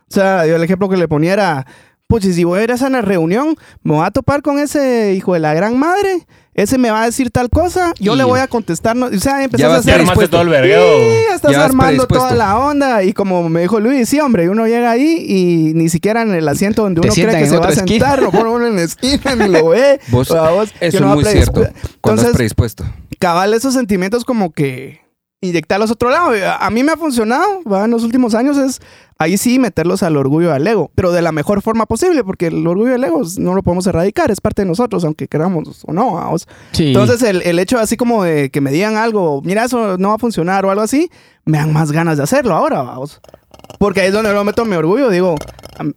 sea, 0.09 0.47
yo 0.47 0.57
el 0.57 0.63
ejemplo 0.65 0.89
que 0.89 0.97
le 0.97 1.07
ponía 1.07 1.35
era, 1.35 1.67
pues 2.09 2.25
si 2.25 2.43
voy 2.43 2.59
a 2.61 2.65
ir 2.65 2.73
a 2.73 2.75
esa 2.75 2.89
reunión, 3.03 3.55
me 3.83 3.93
voy 3.95 4.05
a 4.07 4.11
topar 4.11 4.43
con 4.43 4.59
ese 4.59 5.15
hijo 5.15 5.35
de 5.35 5.41
la 5.41 5.53
gran 5.55 5.79
madre, 5.79 6.27
ese 6.55 6.79
me 6.79 6.91
va 6.91 7.03
a 7.03 7.05
decir 7.05 7.31
tal 7.31 7.51
cosa, 7.51 7.93
yo 8.01 8.15
Y- 8.15 8.17
le 8.17 8.25
voy 8.25 8.41
a 8.41 8.49
contestar, 8.49 8.97
no, 8.97 9.07
o 9.07 9.19
sea, 9.21 9.45
empezás 9.45 9.61
Ya 9.61 9.67
a 9.67 9.69
vas 9.69 9.79
hacer... 9.81 10.01
armaste 10.01 10.27
todo 10.29 10.41
el 10.43 10.49
vergueo. 10.49 10.81
Sí, 11.01 11.17
estás 11.35 11.53
Ya 11.53 11.65
armando 11.67 12.07
toda 12.07 12.35
la 12.35 12.59
onda 12.59 13.05
y 13.05 13.13
como 13.13 13.47
me 13.51 13.61
dijo 13.61 13.79
Luis, 13.79 14.09
sí, 14.09 14.19
hombre, 14.21 14.49
uno 14.49 14.67
llega 14.67 14.91
ahí 14.91 15.23
y 15.29 15.75
ni 15.75 15.89
siquiera 15.91 16.23
en 16.23 16.33
el 16.35 16.49
asiento 16.49 16.83
donde 16.83 17.03
uno 17.03 17.13
cree 17.13 17.27
que 17.43 17.47
se 17.47 17.59
va 17.59 17.69
a 17.69 17.73
sentar, 17.73 18.23
lo 18.23 18.33
pone 18.33 18.49
uno 18.51 18.67
en 18.67 18.77
la 18.77 18.83
esquina 18.83 19.37
ni 19.37 19.49
lo 19.49 19.69
ve. 19.69 20.01
Vos, 20.09 20.31
O 20.31 20.35
sea, 20.35 20.51
vos- 20.51 20.73
eso 20.81 20.97
es 20.99 21.05
va 21.05 21.15
muy 21.15 21.25
cierto. 21.27 21.53
Cuando 21.53 22.23
Entonces, 22.23 22.27
has 22.29 22.33
predispuesto. 22.37 22.85
cabal 23.19 23.53
esos 23.55 23.75
sentimientos 23.75 24.25
como 24.25 24.51
que 24.51 25.01
inyectarlos 25.41 25.91
a 25.91 25.93
otro 25.93 26.11
lado. 26.11 26.31
A 26.31 26.67
a 26.67 26.71
mí 26.71 26.83
me 26.83 26.93
ha 26.93 26.97
funcionado 26.97 27.63
¿va? 27.65 27.85
en 27.85 27.91
los 27.91 28.03
últimos 28.03 28.35
años 28.35 28.57
es 28.59 28.81
ahí 29.19 29.37
sí 29.39 29.59
meterlos 29.59 30.03
al 30.03 30.17
orgullo 30.17 30.53
al 30.53 30.67
ego, 30.67 30.91
pero 30.95 31.13
de 31.13 31.23
la 31.23 31.33
mejor 31.33 31.63
forma 31.63 31.87
posible, 31.87 32.23
porque 32.25 32.49
el 32.49 32.67
orgullo 32.67 32.93
y 32.93 32.95
el 32.95 33.05
ego 33.05 33.23
no 33.39 33.55
lo 33.55 33.63
podemos 33.63 33.87
erradicar, 33.87 34.31
es 34.31 34.41
parte 34.41 34.63
de 34.63 34.69
nosotros, 34.69 35.05
aunque 35.05 35.27
queramos 35.29 35.83
o 35.87 35.93
no. 35.93 36.15
¿va? 36.15 36.31
Sí. 36.73 36.89
Entonces 36.89 37.23
el, 37.23 37.43
el 37.43 37.59
hecho 37.59 37.79
así 37.79 37.97
como 37.97 38.23
de 38.25 38.51
que 38.51 38.61
me 38.61 38.71
digan 38.71 38.97
algo, 38.97 39.43
mira, 39.43 39.65
eso 39.65 39.97
no 39.99 40.11
va 40.11 40.15
a 40.17 40.19
funcionar 40.19 40.65
o 40.67 40.71
algo 40.71 40.83
así, 40.83 41.11
me 41.45 41.59
dan 41.59 41.73
más 41.73 41.93
ganas 41.93 42.17
de 42.17 42.25
hacerlo 42.25 42.55
ahora, 42.55 42.83
vamos. 42.83 43.21
Porque 43.79 44.01
ahí 44.01 44.09
es 44.09 44.13
donde 44.13 44.33
lo 44.33 44.45
meto 44.45 44.65
mi 44.65 44.77
orgullo, 44.77 45.09
digo, 45.11 45.37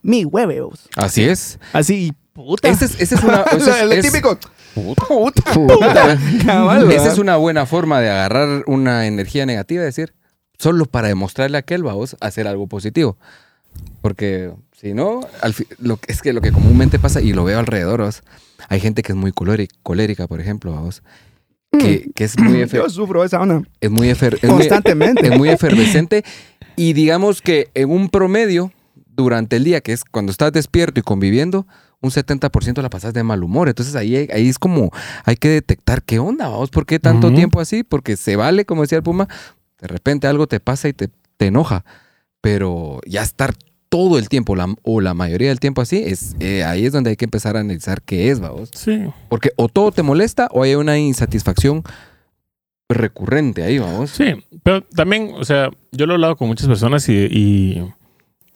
mi 0.04 0.26
huevos. 0.26 0.88
Así 0.96 1.24
es. 1.24 1.60
Así, 1.74 2.14
puta. 2.34 2.70
Ese 2.70 2.86
es, 2.86 3.00
ese 3.02 3.16
es 3.16 3.24
una... 3.24 3.42
es- 3.52 3.68
el 3.68 4.02
típico. 4.02 4.38
Puta. 4.76 5.06
Puta. 5.54 6.18
Cabal, 6.46 6.92
Esa 6.92 7.12
es 7.12 7.18
una 7.18 7.36
buena 7.38 7.66
forma 7.66 8.00
de 8.00 8.10
agarrar 8.10 8.64
una 8.68 9.06
energía 9.08 9.46
negativa 9.46 9.82
y 9.84 9.86
decir, 9.86 10.14
solo 10.58 10.86
para 10.86 11.08
demostrarle 11.08 11.58
a 11.58 11.60
aquel 11.60 11.84
vamos 11.84 12.16
a 12.20 12.28
hacer 12.28 12.48
algo 12.48 12.68
positivo. 12.68 13.18
Porque 14.02 14.52
si 14.74 14.94
no, 14.94 15.22
al 15.42 15.54
fi- 15.54 15.68
lo, 15.80 16.00
es 16.08 16.22
que 16.22 16.34
lo 16.34 16.42
que 16.42 16.52
comúnmente 16.52 17.00
pasa, 17.00 17.22
y 17.22 17.34
lo 17.34 17.44
veo 17.44 17.60
alrededor, 17.60 18.02
¿vos? 18.02 18.24
hay 18.70 18.80
gente 18.80 19.02
que 19.02 19.12
es 19.12 19.18
muy 19.18 19.32
colérica, 19.32 20.28
por 20.28 20.40
ejemplo, 20.42 20.72
¿vos? 20.74 21.04
Que, 21.78 22.12
que 22.14 22.24
es 22.26 22.38
muy, 22.40 22.66
Yo 22.72 22.90
sufro 22.90 23.24
esa 23.24 23.40
onda. 23.40 23.62
es 23.80 23.90
muy, 23.92 24.08
efer- 24.10 24.36
es 24.42 24.44
muy- 24.44 24.58
Constantemente. 24.60 25.28
es 25.28 25.38
muy 25.38 25.50
efervescente. 25.50 26.24
Y 26.76 26.94
digamos 26.94 27.42
que 27.42 27.70
en 27.74 27.90
un 27.92 28.10
promedio, 28.10 28.72
durante 29.16 29.56
el 29.58 29.64
día, 29.64 29.82
que 29.82 29.94
es 29.94 30.04
cuando 30.04 30.32
estás 30.32 30.52
despierto 30.52 31.00
y 31.00 31.04
conviviendo, 31.04 31.68
un 32.02 32.10
70% 32.12 32.82
la 32.82 32.90
pasas 32.90 33.14
de 33.14 33.24
mal 33.24 33.44
humor. 33.44 33.70
Entonces 33.70 33.96
ahí, 33.96 34.16
ahí 34.34 34.50
es 34.50 34.58
como, 34.60 34.92
hay 35.26 35.36
que 35.36 35.50
detectar 35.50 36.02
qué 36.04 36.20
onda, 36.20 36.50
vamos, 36.50 36.70
¿por 36.72 36.86
qué 36.86 37.00
tanto 37.00 37.32
tiempo 37.34 37.60
así? 37.60 37.84
Porque 37.84 38.18
se 38.18 38.36
vale, 38.36 38.66
como 38.66 38.82
decía 38.82 38.98
el 38.98 39.04
Puma, 39.04 39.28
de 39.80 39.88
repente 39.88 40.28
algo 40.28 40.48
te 40.48 40.60
pasa 40.60 40.88
y 40.90 40.94
te, 40.94 41.10
te 41.38 41.48
enoja. 41.48 41.86
Pero 42.42 43.00
ya 43.06 43.22
estar 43.22 43.54
todo 43.90 44.18
el 44.18 44.30
tiempo 44.30 44.56
la- 44.56 44.74
o 44.84 45.02
la 45.02 45.14
mayoría 45.14 45.50
del 45.50 45.60
tiempo 45.60 45.82
así, 45.82 46.02
es, 46.06 46.36
eh, 46.40 46.64
ahí 46.64 46.86
es 46.86 46.94
donde 46.94 47.10
hay 47.12 47.18
que 47.18 47.26
empezar 47.26 47.56
a 47.58 47.60
analizar 47.60 48.02
qué 48.02 48.32
es, 48.32 48.40
vamos. 48.40 48.72
Sí. 48.74 49.04
Porque 49.30 49.52
o 49.58 49.68
todo 49.68 49.92
te 49.92 50.02
molesta 50.02 50.48
o 50.52 50.64
hay 50.64 50.76
una 50.76 50.98
insatisfacción 50.98 51.84
recurrente 52.90 53.64
ahí, 53.64 53.80
vamos. 53.80 54.10
Sí, 54.12 54.26
pero 54.64 54.82
también, 54.84 55.32
o 55.36 55.44
sea, 55.46 55.70
yo 55.92 56.06
lo 56.06 56.14
he 56.14 56.16
hablado 56.16 56.36
con 56.36 56.48
muchas 56.48 56.68
personas 56.68 57.08
y, 57.10 57.14
y 57.30 57.92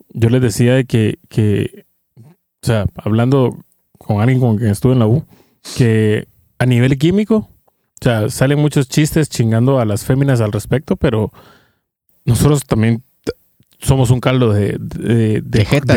yo 0.10 0.30
les 0.30 0.42
decía 0.42 0.74
de 0.76 0.86
que, 0.86 1.20
que, 1.30 1.86
o 2.66 2.68
sea, 2.68 2.88
hablando 2.96 3.60
con 4.00 4.22
alguien 4.22 4.40
con 4.40 4.58
quien 4.58 4.72
estuve 4.72 4.94
en 4.94 5.00
la 5.00 5.06
U, 5.06 5.24
que 5.78 6.28
a 6.58 6.66
nivel 6.66 6.98
químico, 6.98 7.36
o 7.36 8.02
sea, 8.02 8.28
salen 8.32 8.58
muchos 8.58 8.90
chistes 8.90 9.30
chingando 9.30 9.80
a 9.80 9.86
las 9.86 10.04
féminas 10.04 10.42
al 10.42 10.52
respecto, 10.52 10.96
pero 10.96 11.32
nosotros 12.26 12.66
también 12.66 13.04
somos 13.78 14.10
un 14.10 14.20
caldo 14.20 14.52
de, 14.52 14.78
de, 14.80 15.44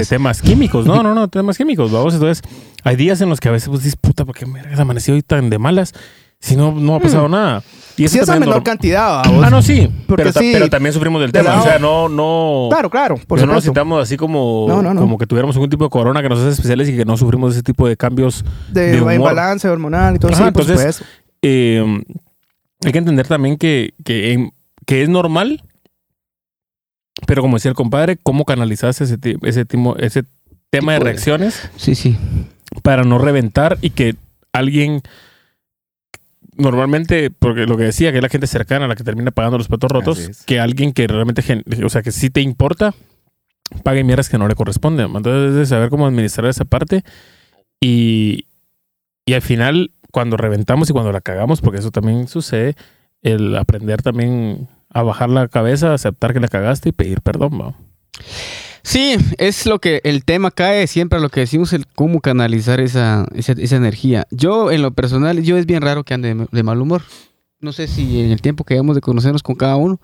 temas 0.06 0.42
químicos. 0.42 0.84
No, 0.84 1.02
no, 1.02 1.14
no, 1.14 1.28
temas 1.28 1.56
químicos, 1.56 1.90
vamos. 1.90 2.12
Entonces, 2.12 2.42
hay 2.84 2.96
días 2.96 3.22
en 3.22 3.30
los 3.30 3.40
que 3.40 3.48
a 3.48 3.52
veces 3.52 3.70
vos 3.70 3.82
dices, 3.82 3.96
puta, 3.96 4.26
¿por 4.26 4.36
qué 4.36 4.44
me 4.44 4.60
has 4.60 4.78
amanecido 4.78 5.14
hoy 5.14 5.22
tan 5.22 5.48
de 5.48 5.58
malas? 5.58 5.94
Si 6.40 6.56
no, 6.56 6.72
no 6.72 6.94
ha 6.94 7.00
pasado 7.00 7.28
nada. 7.28 7.62
Y 7.96 8.04
eso 8.04 8.12
Si 8.14 8.18
es 8.20 8.28
a 8.28 8.38
menor 8.38 8.62
cantidad, 8.62 9.08
¿va, 9.08 9.22
vos? 9.28 9.44
Ah, 9.44 9.50
no, 9.50 9.60
sí. 9.60 9.90
Pero, 10.06 10.32
ta- 10.32 10.38
sí, 10.40 10.50
pero 10.52 10.68
también 10.70 10.92
sufrimos 10.92 11.20
del 11.20 11.32
de 11.32 11.40
tema. 11.40 11.56
la- 11.56 11.60
O 11.60 11.64
sea, 11.64 11.78
no, 11.80 12.08
no. 12.08 12.68
Claro, 12.70 12.88
claro, 12.90 13.16
por 13.26 13.40
no 13.40 13.52
nos 13.54 13.64
sintamos 13.64 14.00
así 14.00 14.16
como, 14.16 14.66
No, 14.68 14.80
no, 14.80 14.94
no. 14.94 15.00
como 15.00 15.18
que 15.18 15.26
tuviéramos 15.26 15.56
algún 15.56 15.68
tipo 15.68 15.82
de 15.84 15.90
corona 15.90 16.22
que 16.22 16.28
nos 16.28 16.38
hace 16.38 16.50
especiales 16.50 16.88
y 16.88 16.96
que 16.96 17.04
no 17.04 17.16
sufrimos 17.16 17.54
ese 17.54 17.64
tipo 17.64 17.88
de 17.88 17.96
cambios. 17.96 18.44
De, 18.70 18.92
de 18.92 19.00
humor. 19.00 19.14
imbalance 19.14 19.68
hormonal 19.68 20.14
y 20.14 20.18
todo 20.20 20.30
eso, 20.30 20.46
entonces- 20.46 20.76
supuesto. 20.78 21.04
Eh, 21.42 22.02
hay 22.84 22.92
que 22.92 22.98
entender 22.98 23.26
también 23.26 23.56
que, 23.56 23.94
que, 24.04 24.48
que 24.86 25.02
es 25.02 25.08
normal, 25.08 25.62
pero 27.26 27.42
como 27.42 27.56
decía 27.56 27.70
el 27.70 27.74
compadre, 27.76 28.16
cómo 28.16 28.44
canalizas 28.44 29.00
ese, 29.00 29.18
ese, 29.42 29.66
timo- 29.66 29.96
ese 29.98 30.22
tema 30.70 30.92
de- 30.92 31.00
reacciones 31.00 31.68
Sí, 31.76 31.96
sí. 31.96 32.16
para 32.82 33.02
no 33.02 33.18
reventar 33.18 33.76
y 33.82 33.90
que 33.90 34.14
alguien 34.52 35.02
normalmente, 36.58 37.30
porque 37.30 37.66
lo 37.66 37.76
que 37.76 37.84
decía, 37.84 38.10
que 38.10 38.18
es 38.18 38.22
la 38.22 38.28
gente 38.28 38.46
cercana 38.46 38.84
a 38.84 38.88
la 38.88 38.96
que 38.96 39.04
termina 39.04 39.30
pagando 39.30 39.58
los 39.58 39.68
platos 39.68 39.90
rotos, 39.90 40.18
es. 40.18 40.44
que 40.44 40.60
alguien 40.60 40.92
que 40.92 41.06
realmente, 41.06 41.42
o 41.84 41.88
sea, 41.88 42.02
que 42.02 42.12
sí 42.12 42.30
te 42.30 42.40
importa, 42.40 42.94
pague 43.82 44.04
mierdas 44.04 44.28
que 44.28 44.38
no 44.38 44.48
le 44.48 44.54
corresponden. 44.54 45.06
Entonces, 45.16 45.50
es 45.50 45.54
de 45.54 45.66
saber 45.66 45.88
cómo 45.88 46.06
administrar 46.06 46.50
esa 46.50 46.64
parte 46.64 47.04
y, 47.80 48.46
y 49.24 49.34
al 49.34 49.42
final, 49.42 49.92
cuando 50.12 50.36
reventamos 50.36 50.90
y 50.90 50.92
cuando 50.92 51.12
la 51.12 51.20
cagamos, 51.20 51.60
porque 51.60 51.78
eso 51.78 51.90
también 51.90 52.28
sucede, 52.28 52.74
el 53.22 53.56
aprender 53.56 54.02
también 54.02 54.68
a 54.90 55.02
bajar 55.02 55.30
la 55.30 55.48
cabeza, 55.48 55.94
aceptar 55.94 56.32
que 56.32 56.40
la 56.40 56.48
cagaste 56.48 56.90
y 56.90 56.92
pedir 56.92 57.20
perdón, 57.20 57.60
¿va? 57.60 57.74
Sí, 58.88 59.16
es 59.36 59.66
lo 59.66 59.80
que 59.80 60.00
el 60.04 60.24
tema 60.24 60.50
cae 60.50 60.86
siempre 60.86 61.18
a 61.18 61.20
lo 61.20 61.28
que 61.28 61.40
decimos, 61.40 61.74
el 61.74 61.86
cómo 61.86 62.22
canalizar 62.22 62.80
esa, 62.80 63.26
esa, 63.34 63.52
esa 63.52 63.76
energía. 63.76 64.26
Yo, 64.30 64.70
en 64.70 64.80
lo 64.80 64.92
personal, 64.92 65.42
yo 65.42 65.58
es 65.58 65.66
bien 65.66 65.82
raro 65.82 66.04
que 66.04 66.14
ande 66.14 66.34
de, 66.34 66.46
de 66.50 66.62
mal 66.62 66.80
humor. 66.80 67.02
No 67.60 67.72
sé 67.72 67.86
si 67.86 68.20
en 68.20 68.30
el 68.30 68.40
tiempo 68.40 68.64
que 68.64 68.72
llevamos 68.72 68.94
de 68.94 69.02
conocernos 69.02 69.42
con 69.42 69.56
cada 69.56 69.76
uno, 69.76 70.00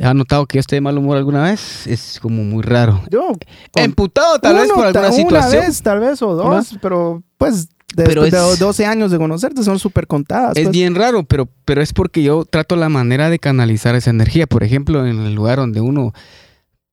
ha 0.00 0.14
notado 0.14 0.46
que 0.46 0.58
yo 0.58 0.60
esté 0.60 0.76
de 0.76 0.80
mal 0.80 0.96
humor 0.96 1.16
alguna 1.16 1.42
vez. 1.42 1.88
Es 1.88 2.20
como 2.22 2.44
muy 2.44 2.62
raro. 2.62 3.02
Yo, 3.10 3.32
Emputado 3.74 4.38
tal 4.38 4.54
vez 4.54 4.70
por 4.70 4.86
alguna 4.86 5.08
ta- 5.08 5.12
situación. 5.12 5.56
Una 5.58 5.66
vez, 5.66 5.82
tal 5.82 5.98
vez, 5.98 6.22
o 6.22 6.36
dos, 6.36 6.78
pero 6.80 7.24
pues 7.36 7.68
Pero 7.96 8.22
después 8.22 8.30
de 8.30 8.52
es- 8.52 8.58
12 8.60 8.86
años 8.86 9.10
de 9.10 9.18
conocerte, 9.18 9.64
son 9.64 9.80
súper 9.80 10.06
contadas. 10.06 10.56
Es 10.56 10.64
pues. 10.66 10.72
bien 10.72 10.94
raro, 10.94 11.24
pero, 11.24 11.48
pero 11.64 11.82
es 11.82 11.92
porque 11.92 12.22
yo 12.22 12.44
trato 12.44 12.76
la 12.76 12.88
manera 12.88 13.28
de 13.28 13.40
canalizar 13.40 13.96
esa 13.96 14.10
energía. 14.10 14.46
Por 14.46 14.62
ejemplo, 14.62 15.04
en 15.04 15.18
el 15.18 15.34
lugar 15.34 15.58
donde 15.58 15.80
uno 15.80 16.12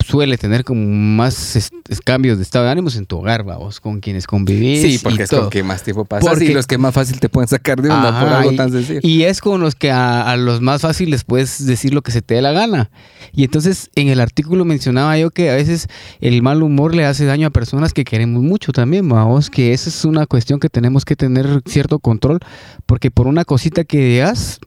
suele 0.08 0.38
tener 0.38 0.63
como 0.63 0.86
más 0.86 1.72
cambios 2.04 2.38
de 2.38 2.44
estado 2.44 2.65
de 2.65 2.72
ánimos 2.72 2.96
en 2.96 3.06
tu 3.06 3.18
hogar, 3.18 3.44
vamos, 3.44 3.80
con 3.80 4.00
quienes 4.00 4.28
convivís. 4.28 4.82
Sí, 4.82 5.00
porque 5.02 5.20
y 5.20 5.24
es 5.24 5.30
todo. 5.30 5.41
con 5.41 5.50
que 5.50 5.63
más 5.63 5.82
tiempo 5.84 6.06
pasas 6.06 6.30
Porque- 6.30 6.46
y 6.46 6.54
los 6.54 6.68
que 6.68 6.78
más 6.78 6.94
fácil 6.94 7.20
te 7.20 7.28
pueden 7.30 7.48
sacar 7.48 7.82
de 7.82 7.89
onda 7.89 8.20
por 8.20 8.30
Ajá, 8.30 8.38
algo 8.39 8.52
y- 8.52 8.56
tan 8.56 8.72
sencillo. 8.72 9.00
Y 9.04 9.24
es 9.24 9.41
con 9.41 9.62
los 9.62 9.74
que 9.76 9.91
a, 9.91 10.30
a 10.30 10.38
los 10.38 10.62
más 10.62 10.82
fáciles 10.82 11.24
puedes 11.24 11.65
decir 11.65 11.94
lo 11.94 12.02
que 12.04 12.12
se 12.12 12.22
te 12.22 12.36
dé 12.36 12.41
la 12.41 12.52
gana. 12.52 12.91
Y 13.34 13.44
entonces 13.44 13.89
en 13.96 14.10
el 14.10 14.20
artículo 14.20 14.63
mencionaba 14.65 15.18
yo 15.18 15.32
que 15.32 15.50
a 15.50 15.56
veces 15.56 15.88
el 16.22 16.41
mal 16.41 16.62
humor 16.62 16.96
le 16.96 17.06
hace 17.06 17.26
daño 17.26 17.48
a 17.48 17.50
personas 17.52 17.94
que 17.94 18.04
queremos 18.04 18.44
mucho 18.44 18.72
también, 18.72 19.08
vamos, 19.10 19.50
que 19.50 19.74
esa 19.74 19.89
es 19.89 20.06
una 20.06 20.26
cuestión 20.28 20.60
que 20.60 20.70
tenemos 20.70 21.04
que 21.06 21.15
tener 21.15 21.62
cierto 21.65 22.00
control, 22.00 22.39
porque 22.86 23.12
por 23.12 23.28
una 23.28 23.44
cosita 23.46 23.84
que 23.84 23.98
digas, 24.06 24.60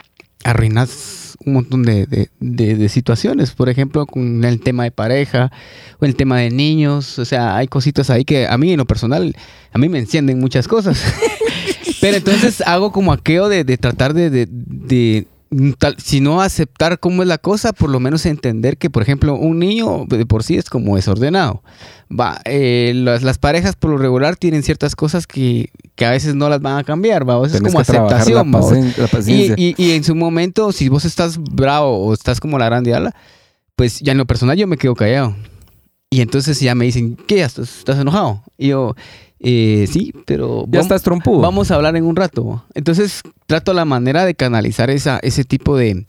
arruinas 0.44 1.27
un 1.48 1.54
montón 1.54 1.82
de, 1.82 2.06
de- 2.06 2.28
de- 2.76 2.88
situaciones, 2.88 3.50
por 3.52 3.68
ejemplo, 3.68 4.06
con 4.06 4.44
el 4.44 4.60
tema 4.60 4.84
de 4.84 4.90
pareja 4.90 5.50
o 5.98 6.04
el 6.04 6.14
tema 6.14 6.38
de 6.38 6.50
niños, 6.50 7.18
o 7.18 7.24
sea, 7.24 7.56
hay 7.56 7.66
cositas 7.68 8.10
ahí 8.10 8.24
que 8.24 8.46
a 8.46 8.56
mí 8.56 8.70
en 8.72 8.78
lo 8.78 8.86
personal, 8.86 9.34
a 9.72 9.78
mí 9.78 9.88
me 9.88 9.98
encienden 9.98 10.38
muchas 10.38 10.68
cosas. 10.68 11.02
Pero 12.00 12.16
entonces 12.18 12.60
hago 12.60 12.92
como 12.92 13.12
aquello 13.12 13.48
de, 13.48 13.64
tratar 13.76 14.14
de, 14.14 14.46
tal- 15.78 15.96
si 15.98 16.20
no 16.20 16.40
aceptar 16.42 16.98
cómo 16.98 17.22
es 17.22 17.28
la 17.28 17.38
cosa, 17.38 17.72
por 17.72 17.90
lo 17.90 18.00
menos 18.00 18.26
entender 18.26 18.76
que, 18.76 18.90
por 18.90 19.02
ejemplo, 19.02 19.34
un 19.34 19.58
niño 19.58 20.04
de 20.08 20.26
por 20.26 20.42
sí 20.42 20.56
es 20.56 20.68
como 20.68 20.96
desordenado. 20.96 21.62
Va, 22.10 22.40
eh, 22.44 22.92
las, 22.94 23.22
las 23.22 23.38
parejas 23.38 23.76
por 23.76 23.90
lo 23.90 23.98
regular 23.98 24.36
tienen 24.36 24.62
ciertas 24.62 24.96
cosas 24.96 25.26
que, 25.26 25.70
que 25.94 26.04
a 26.06 26.10
veces 26.10 26.34
no 26.34 26.48
las 26.48 26.60
van 26.60 26.78
a 26.78 26.84
cambiar, 26.84 27.28
va. 27.28 27.44
Es 27.46 27.52
como 27.60 27.78
la, 27.80 27.84
aceptación, 28.06 28.34
la 28.36 28.44
y- 29.56 29.74
y 29.76 29.90
en 29.92 30.04
su 30.04 30.14
momento, 30.14 30.72
si 30.72 30.88
vos 30.88 31.04
estás 31.04 31.38
bravo 31.38 31.98
o 32.06 32.14
estás 32.14 32.40
como 32.40 32.58
la 32.58 32.66
grande 32.66 32.94
ala, 32.94 33.14
pues 33.76 34.00
ya 34.00 34.12
en 34.12 34.18
lo 34.18 34.26
personal 34.26 34.56
yo 34.56 34.66
me 34.66 34.76
quedo 34.76 34.94
callado. 34.94 35.36
Y 36.10 36.22
entonces 36.22 36.58
ya 36.60 36.74
me 36.74 36.86
dicen, 36.86 37.16
¿qué? 37.26 37.42
¿Estás, 37.42 37.78
estás 37.78 37.98
enojado? 37.98 38.42
Y 38.56 38.68
yo, 38.68 38.94
eh, 39.40 39.86
sí, 39.90 40.12
pero... 40.26 40.66
ya 40.68 40.80
estás 40.80 41.02
trompudo. 41.02 41.40
Vamos 41.40 41.70
a 41.70 41.76
hablar 41.76 41.96
en 41.96 42.04
un 42.04 42.16
rato. 42.16 42.64
Entonces 42.74 43.22
trato 43.46 43.72
la 43.72 43.84
manera 43.84 44.24
de 44.24 44.34
canalizar 44.34 44.90
esa, 44.90 45.18
ese 45.22 45.44
tipo 45.44 45.76
de, 45.76 46.04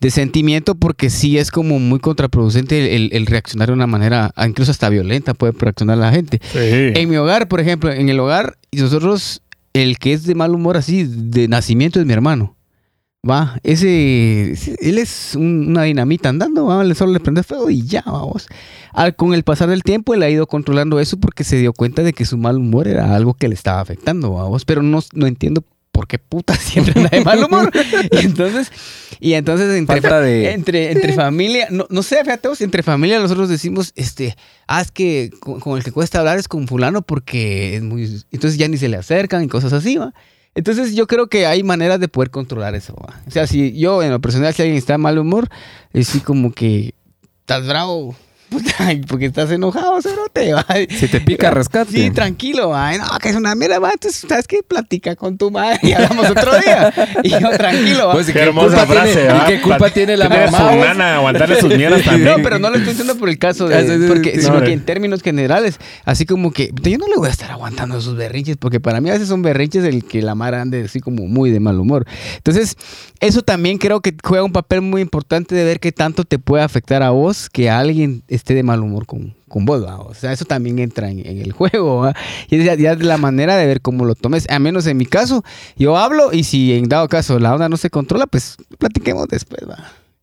de 0.00 0.10
sentimiento 0.10 0.74
porque 0.74 1.10
sí 1.10 1.38
es 1.38 1.50
como 1.50 1.78
muy 1.78 2.00
contraproducente 2.00 2.96
el, 2.96 3.10
el 3.12 3.26
reaccionar 3.26 3.68
de 3.68 3.74
una 3.74 3.86
manera, 3.86 4.32
ah, 4.34 4.46
incluso 4.46 4.70
hasta 4.70 4.88
violenta 4.88 5.34
puede 5.34 5.52
reaccionar 5.58 5.98
la 5.98 6.10
gente. 6.10 6.40
En 6.54 7.08
mi 7.08 7.16
hogar, 7.16 7.48
por 7.48 7.60
ejemplo, 7.60 7.92
en 7.92 8.08
el 8.08 8.18
hogar, 8.18 8.56
nosotros, 8.72 9.42
el 9.72 9.98
que 9.98 10.12
es 10.12 10.24
de 10.24 10.34
mal 10.34 10.54
humor 10.54 10.76
así, 10.76 11.04
de 11.04 11.48
nacimiento 11.48 12.00
es 12.00 12.06
mi 12.06 12.12
hermano. 12.12 12.56
Va, 13.28 13.60
ese, 13.64 14.52
él 14.80 14.96
es 14.96 15.34
un- 15.34 15.66
una 15.68 15.82
dinamita 15.82 16.30
andando, 16.30 16.64
va, 16.66 16.94
solo 16.94 17.12
le 17.12 17.20
prende 17.20 17.42
fuego 17.42 17.68
y 17.68 17.86
ya, 17.86 18.02
vamos. 18.06 18.46
Al, 18.94 19.14
con 19.14 19.34
el 19.34 19.42
pasar 19.42 19.68
del 19.68 19.82
tiempo, 19.82 20.14
él 20.14 20.22
ha 20.22 20.30
ido 20.30 20.46
controlando 20.46 20.98
eso 21.00 21.18
porque 21.20 21.44
se 21.44 21.56
dio 21.58 21.74
cuenta 21.74 22.02
de 22.02 22.14
que 22.14 22.24
su 22.24 22.38
mal 22.38 22.56
humor 22.56 22.88
era 22.88 23.14
algo 23.14 23.34
que 23.34 23.48
le 23.48 23.54
estaba 23.54 23.80
afectando, 23.80 24.32
vamos. 24.32 24.64
Pero 24.64 24.82
no, 24.82 25.00
no 25.12 25.26
entiendo 25.26 25.62
por 25.92 26.06
qué 26.08 26.18
puta 26.18 26.54
siempre 26.56 26.94
anda 26.96 27.10
de 27.10 27.22
mal 27.22 27.44
humor. 27.44 27.70
y 28.10 28.24
entonces, 28.24 28.72
y 29.20 29.34
entonces 29.34 29.76
entre, 29.76 30.00
de- 30.00 30.52
entre, 30.52 30.90
entre 30.92 31.12
familia, 31.12 31.68
no, 31.70 31.86
no 31.90 32.02
sé, 32.02 32.24
fíjate 32.24 32.48
vos, 32.48 32.62
entre 32.62 32.82
familia 32.82 33.20
nosotros 33.20 33.50
decimos, 33.50 33.92
este, 33.96 34.34
ah, 34.66 34.80
es 34.80 34.90
que 34.92 35.28
con, 35.40 35.60
con 35.60 35.76
el 35.76 35.84
que 35.84 35.92
cuesta 35.92 36.20
hablar 36.20 36.38
es 36.38 36.48
con 36.48 36.66
fulano 36.66 37.02
porque 37.02 37.76
es 37.76 37.82
muy, 37.82 38.22
entonces 38.32 38.58
ya 38.58 38.66
ni 38.66 38.78
se 38.78 38.88
le 38.88 38.96
acercan 38.96 39.44
y 39.44 39.48
cosas 39.48 39.74
así, 39.74 39.98
¿va? 39.98 40.14
Entonces 40.60 40.94
yo 40.94 41.06
creo 41.06 41.28
que 41.28 41.46
hay 41.46 41.62
maneras 41.62 42.00
de 42.00 42.08
poder 42.08 42.28
controlar 42.28 42.74
eso. 42.74 42.94
O 42.94 43.30
sea, 43.30 43.46
si 43.46 43.72
yo 43.78 44.02
en 44.02 44.10
lo 44.10 44.20
personal, 44.20 44.52
si 44.52 44.60
alguien 44.60 44.76
está 44.76 44.92
de 44.92 44.98
mal 44.98 45.16
humor, 45.16 45.48
es 45.94 46.10
así 46.10 46.20
como 46.20 46.52
que 46.52 46.92
estás 47.40 47.66
bravo, 47.66 48.14
puta, 48.62 48.74
porque 49.06 49.26
estás 49.26 49.50
enojado, 49.50 50.00
cerote, 50.02 50.52
¿va? 50.54 50.66
Si 50.90 51.08
te 51.08 51.20
pica, 51.20 51.50
rescate. 51.50 51.92
Sí, 51.92 52.10
tranquilo, 52.10 52.74
ay, 52.74 52.98
no, 52.98 53.06
que 53.20 53.28
es 53.30 53.36
una 53.36 53.54
mierda, 53.54 53.78
va, 53.78 53.92
entonces, 53.92 54.24
¿sabes 54.28 54.46
qué? 54.46 54.62
Platica 54.66 55.16
con 55.16 55.38
tu 55.38 55.50
madre 55.50 55.78
y 55.82 55.92
hablamos 55.92 56.28
otro 56.30 56.52
día. 56.60 56.92
Y 57.22 57.30
yo, 57.30 57.50
tranquilo, 57.56 58.08
va. 58.08 58.12
Pues, 58.14 58.28
¿y 58.28 58.32
Qué 58.32 58.40
qué 58.40 58.44
hermosa 58.46 58.78
culpa 58.78 58.92
frase, 58.94 59.12
tiene- 59.14 59.28
¿va? 59.32 59.44
¿Y 59.44 59.46
qué 59.52 59.60
culpa 59.60 59.78
Pa- 59.78 59.90
tiene 59.90 60.16
la 60.16 60.28
mamá? 60.28 60.46
su 60.58 60.76
vos? 60.76 60.86
nana 60.86 61.16
aguantarle 61.16 61.60
sus 61.60 61.74
mierdas 61.76 62.02
también. 62.04 62.36
No, 62.36 62.42
pero 62.42 62.58
no 62.58 62.68
lo 62.70 62.76
estoy 62.76 62.90
diciendo 62.94 63.16
por 63.16 63.28
el 63.28 63.38
caso 63.38 63.66
Ah, 63.66 63.82
de, 63.82 64.08
porque, 64.08 64.34
sí. 64.34 64.42
sino 64.42 64.54
No, 64.58 64.62
que 64.64 64.70
eh. 64.70 64.74
en 64.74 64.84
términos 64.84 65.22
generales, 65.22 65.78
así 66.04 66.26
como 66.26 66.52
que 66.52 66.72
yo 66.82 66.98
no 66.98 67.06
le 67.06 67.16
voy 67.16 67.28
a 67.28 67.30
estar 67.30 67.50
aguantando 67.50 68.00
sus 68.00 68.16
berrinches, 68.16 68.56
porque 68.56 68.80
para 68.80 69.00
mí 69.00 69.10
a 69.10 69.12
veces 69.12 69.28
son 69.28 69.42
berrinches 69.42 69.84
el 69.84 70.04
que 70.04 70.22
la 70.22 70.34
Mara 70.34 70.60
ande 70.62 70.82
así 70.84 71.00
como 71.00 71.26
muy 71.26 71.50
de 71.50 71.60
mal 71.60 71.78
humor. 71.78 72.04
Entonces, 72.36 72.76
eso 73.20 73.42
también 73.42 73.78
creo 73.78 74.00
que 74.00 74.14
juega 74.22 74.44
un 74.44 74.52
papel 74.52 74.80
muy 74.80 75.02
importante 75.02 75.54
de 75.54 75.64
ver 75.64 75.78
qué 75.80 75.92
tanto 75.92 76.24
te 76.24 76.38
puede 76.38 76.64
afectar 76.64 77.02
a 77.02 77.10
vos 77.10 77.48
que 77.50 77.70
alguien 77.70 78.22
esté 78.40 78.54
de 78.54 78.62
mal 78.62 78.80
humor 78.80 79.06
con, 79.06 79.34
con 79.48 79.64
vos, 79.64 79.84
¿va? 79.84 79.98
O 80.00 80.12
sea, 80.14 80.32
eso 80.32 80.44
también 80.44 80.78
entra 80.78 81.10
en, 81.10 81.20
en 81.24 81.38
el 81.38 81.52
juego, 81.58 81.98
¿va? 82.00 82.14
Y 82.48 82.56
es 82.56 82.64
ya, 82.64 82.74
ya 82.74 82.96
de 82.96 83.04
la 83.04 83.16
manera 83.18 83.56
de 83.56 83.66
ver 83.66 83.80
cómo 83.80 84.04
lo 84.04 84.14
tomes. 84.14 84.46
A 84.50 84.58
menos 84.58 84.86
en 84.86 84.96
mi 84.96 85.06
caso, 85.06 85.44
yo 85.76 85.96
hablo 85.96 86.32
y 86.32 86.44
si 86.44 86.72
en 86.74 86.88
dado 86.88 87.08
caso 87.08 87.38
la 87.38 87.54
onda 87.54 87.68
no 87.68 87.76
se 87.76 87.90
controla, 87.90 88.26
pues 88.26 88.56
platiquemos 88.78 89.28
después, 89.28 89.60
¿va? 89.68 89.76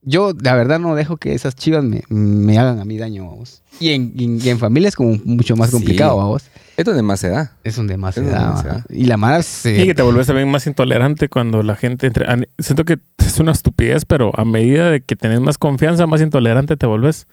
Yo, 0.04 0.32
la 0.42 0.56
verdad, 0.56 0.80
no 0.80 0.96
dejo 0.96 1.18
que 1.18 1.34
esas 1.34 1.54
chivas 1.56 1.84
me, 1.84 2.02
me 2.08 2.58
hagan 2.58 2.80
a 2.80 2.86
mí 2.86 2.98
daño, 2.98 3.28
vamos. 3.30 3.62
Y 3.80 3.90
en, 3.90 4.14
y 4.16 4.24
en- 4.24 4.48
en 4.48 4.58
familia 4.60 4.88
es 4.88 4.96
como 4.96 5.18
mucho 5.26 5.56
más 5.58 5.70
Sí. 5.70 5.76
complicado, 5.76 6.16
vamos. 6.16 6.44
Es 6.78 6.86
donde 6.86 7.02
más 7.04 7.20
se 7.20 7.30
da. 7.30 7.52
Es 7.64 7.76
donde 7.76 7.98
más 7.98 8.16
se 8.16 8.22
Es 8.22 8.28
donde 8.28 8.40
da, 8.40 8.52
más 8.52 8.84
se. 8.88 8.96
Y 8.96 9.04
la 9.06 9.18
Mara 9.18 9.42
se... 9.44 9.82
Y 9.84 9.86
que 9.86 9.96
te 9.96 10.04
vuelves 10.04 10.28
también 10.28 10.50
más 10.50 10.66
intolerante 10.66 11.28
cuando 11.28 11.62
la 11.62 11.76
gente 11.76 12.08
entre. 12.08 12.26
Siento 12.60 12.86
que 12.86 13.00
es 13.18 13.40
una 13.40 13.52
estupidez, 13.52 14.06
pero 14.06 14.32
a 14.40 14.46
medida 14.46 14.90
de 14.92 15.02
que 15.02 15.16
tenés 15.18 15.42
más 15.42 15.58
confianza, 15.58 16.08
más 16.08 16.22
intolerante 16.22 16.78
te 16.78 16.86
volvés. 16.86 17.28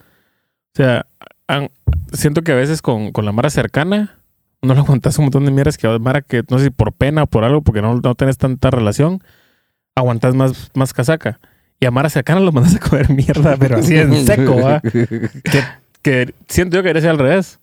O 0.75 0.77
sea, 0.77 1.07
an- 1.47 1.71
siento 2.13 2.43
que 2.43 2.53
a 2.53 2.57
veces 2.57 2.83
con, 2.83 3.13
con 3.13 3.25
la 3.25 3.33
Mara 3.33 3.51
cercana 3.51 4.19
no 4.63 4.75
le 4.75 4.81
aguantas 4.81 5.19
un 5.19 5.27
montón 5.27 5.45
de 5.45 5.51
mierdas 5.51 5.77
que 5.79 5.87
a 5.87 5.99
Mara 5.99 6.23
que 6.23 6.43
no 6.51 6.59
sé 6.59 6.65
si 6.65 6.71
por 6.71 6.93
pena 6.93 7.23
o 7.25 7.27
por 7.27 7.45
algo, 7.45 7.63
porque 7.63 7.83
no, 7.83 8.01
no 8.03 8.15
tenés 8.15 8.39
tanta 8.39 8.71
relación, 8.71 9.23
aguantas 9.95 10.35
más, 10.35 10.71
más 10.75 10.93
casaca. 10.93 11.39
Y 11.81 11.87
a 11.87 11.91
Mara 11.91 12.09
cercana 12.09 12.41
los 12.41 12.53
mandas 12.55 12.75
a 12.75 12.81
comer 12.81 13.11
mierda, 13.11 13.57
pero 13.61 13.77
así 13.79 13.97
en 13.97 14.27
seco, 14.27 14.57
¿va? 14.61 14.81
Que, 14.91 15.63
que 16.03 16.35
siento 16.49 16.77
yo 16.77 16.83
que 16.83 16.89
debería 16.89 17.03
ser 17.03 17.11
al 17.11 17.19
revés. 17.19 17.59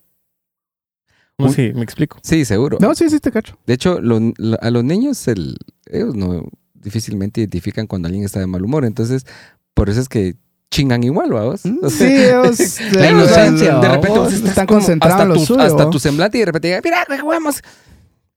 No 1.38 1.46
Un- 1.46 1.52
sé 1.52 1.68
si 1.68 1.74
me 1.74 1.82
explico. 1.82 2.18
Sí, 2.22 2.44
seguro. 2.44 2.78
No, 2.80 2.94
sí, 2.94 3.10
sí, 3.10 3.18
te 3.20 3.30
cacho. 3.32 3.58
De 3.66 3.74
hecho, 3.74 4.00
lo- 4.00 4.20
lo- 4.38 4.58
a 4.62 4.70
los 4.70 4.84
niños, 4.84 5.26
el, 5.28 5.56
ellos 5.86 6.14
no 6.14 6.44
difícilmente 6.74 7.40
identifican 7.40 7.86
cuando 7.86 8.06
alguien 8.06 8.24
está 8.24 8.38
de 8.40 8.46
mal 8.46 8.64
humor. 8.64 8.84
Entonces, 8.84 9.26
por 9.74 9.88
eso 9.90 10.00
es 10.00 10.08
que 10.08 10.34
chingan 10.72 11.04
igual, 11.04 11.30
vamos. 11.30 11.60
Mm, 11.64 11.88
Sí, 11.88 12.04
ellos, 12.24 12.80
La 12.92 13.10
inocencia, 13.10 13.74
de 13.78 13.88
repente 13.88 14.18
vos 14.18 14.18
vos 14.18 14.32
estás 14.32 14.48
están 14.48 14.66
como 14.66 14.80
concentrados 14.80 15.12
hasta 15.14 15.22
en 15.22 15.28
lo 15.28 15.34
tu, 15.34 15.46
suyo, 15.46 15.60
hasta 15.60 15.90
tu 15.90 15.98
semblante 16.00 16.38
y 16.38 16.40
de 16.40 16.46
repente 16.46 16.80
mira, 16.82 17.04
jugamos. 17.20 17.62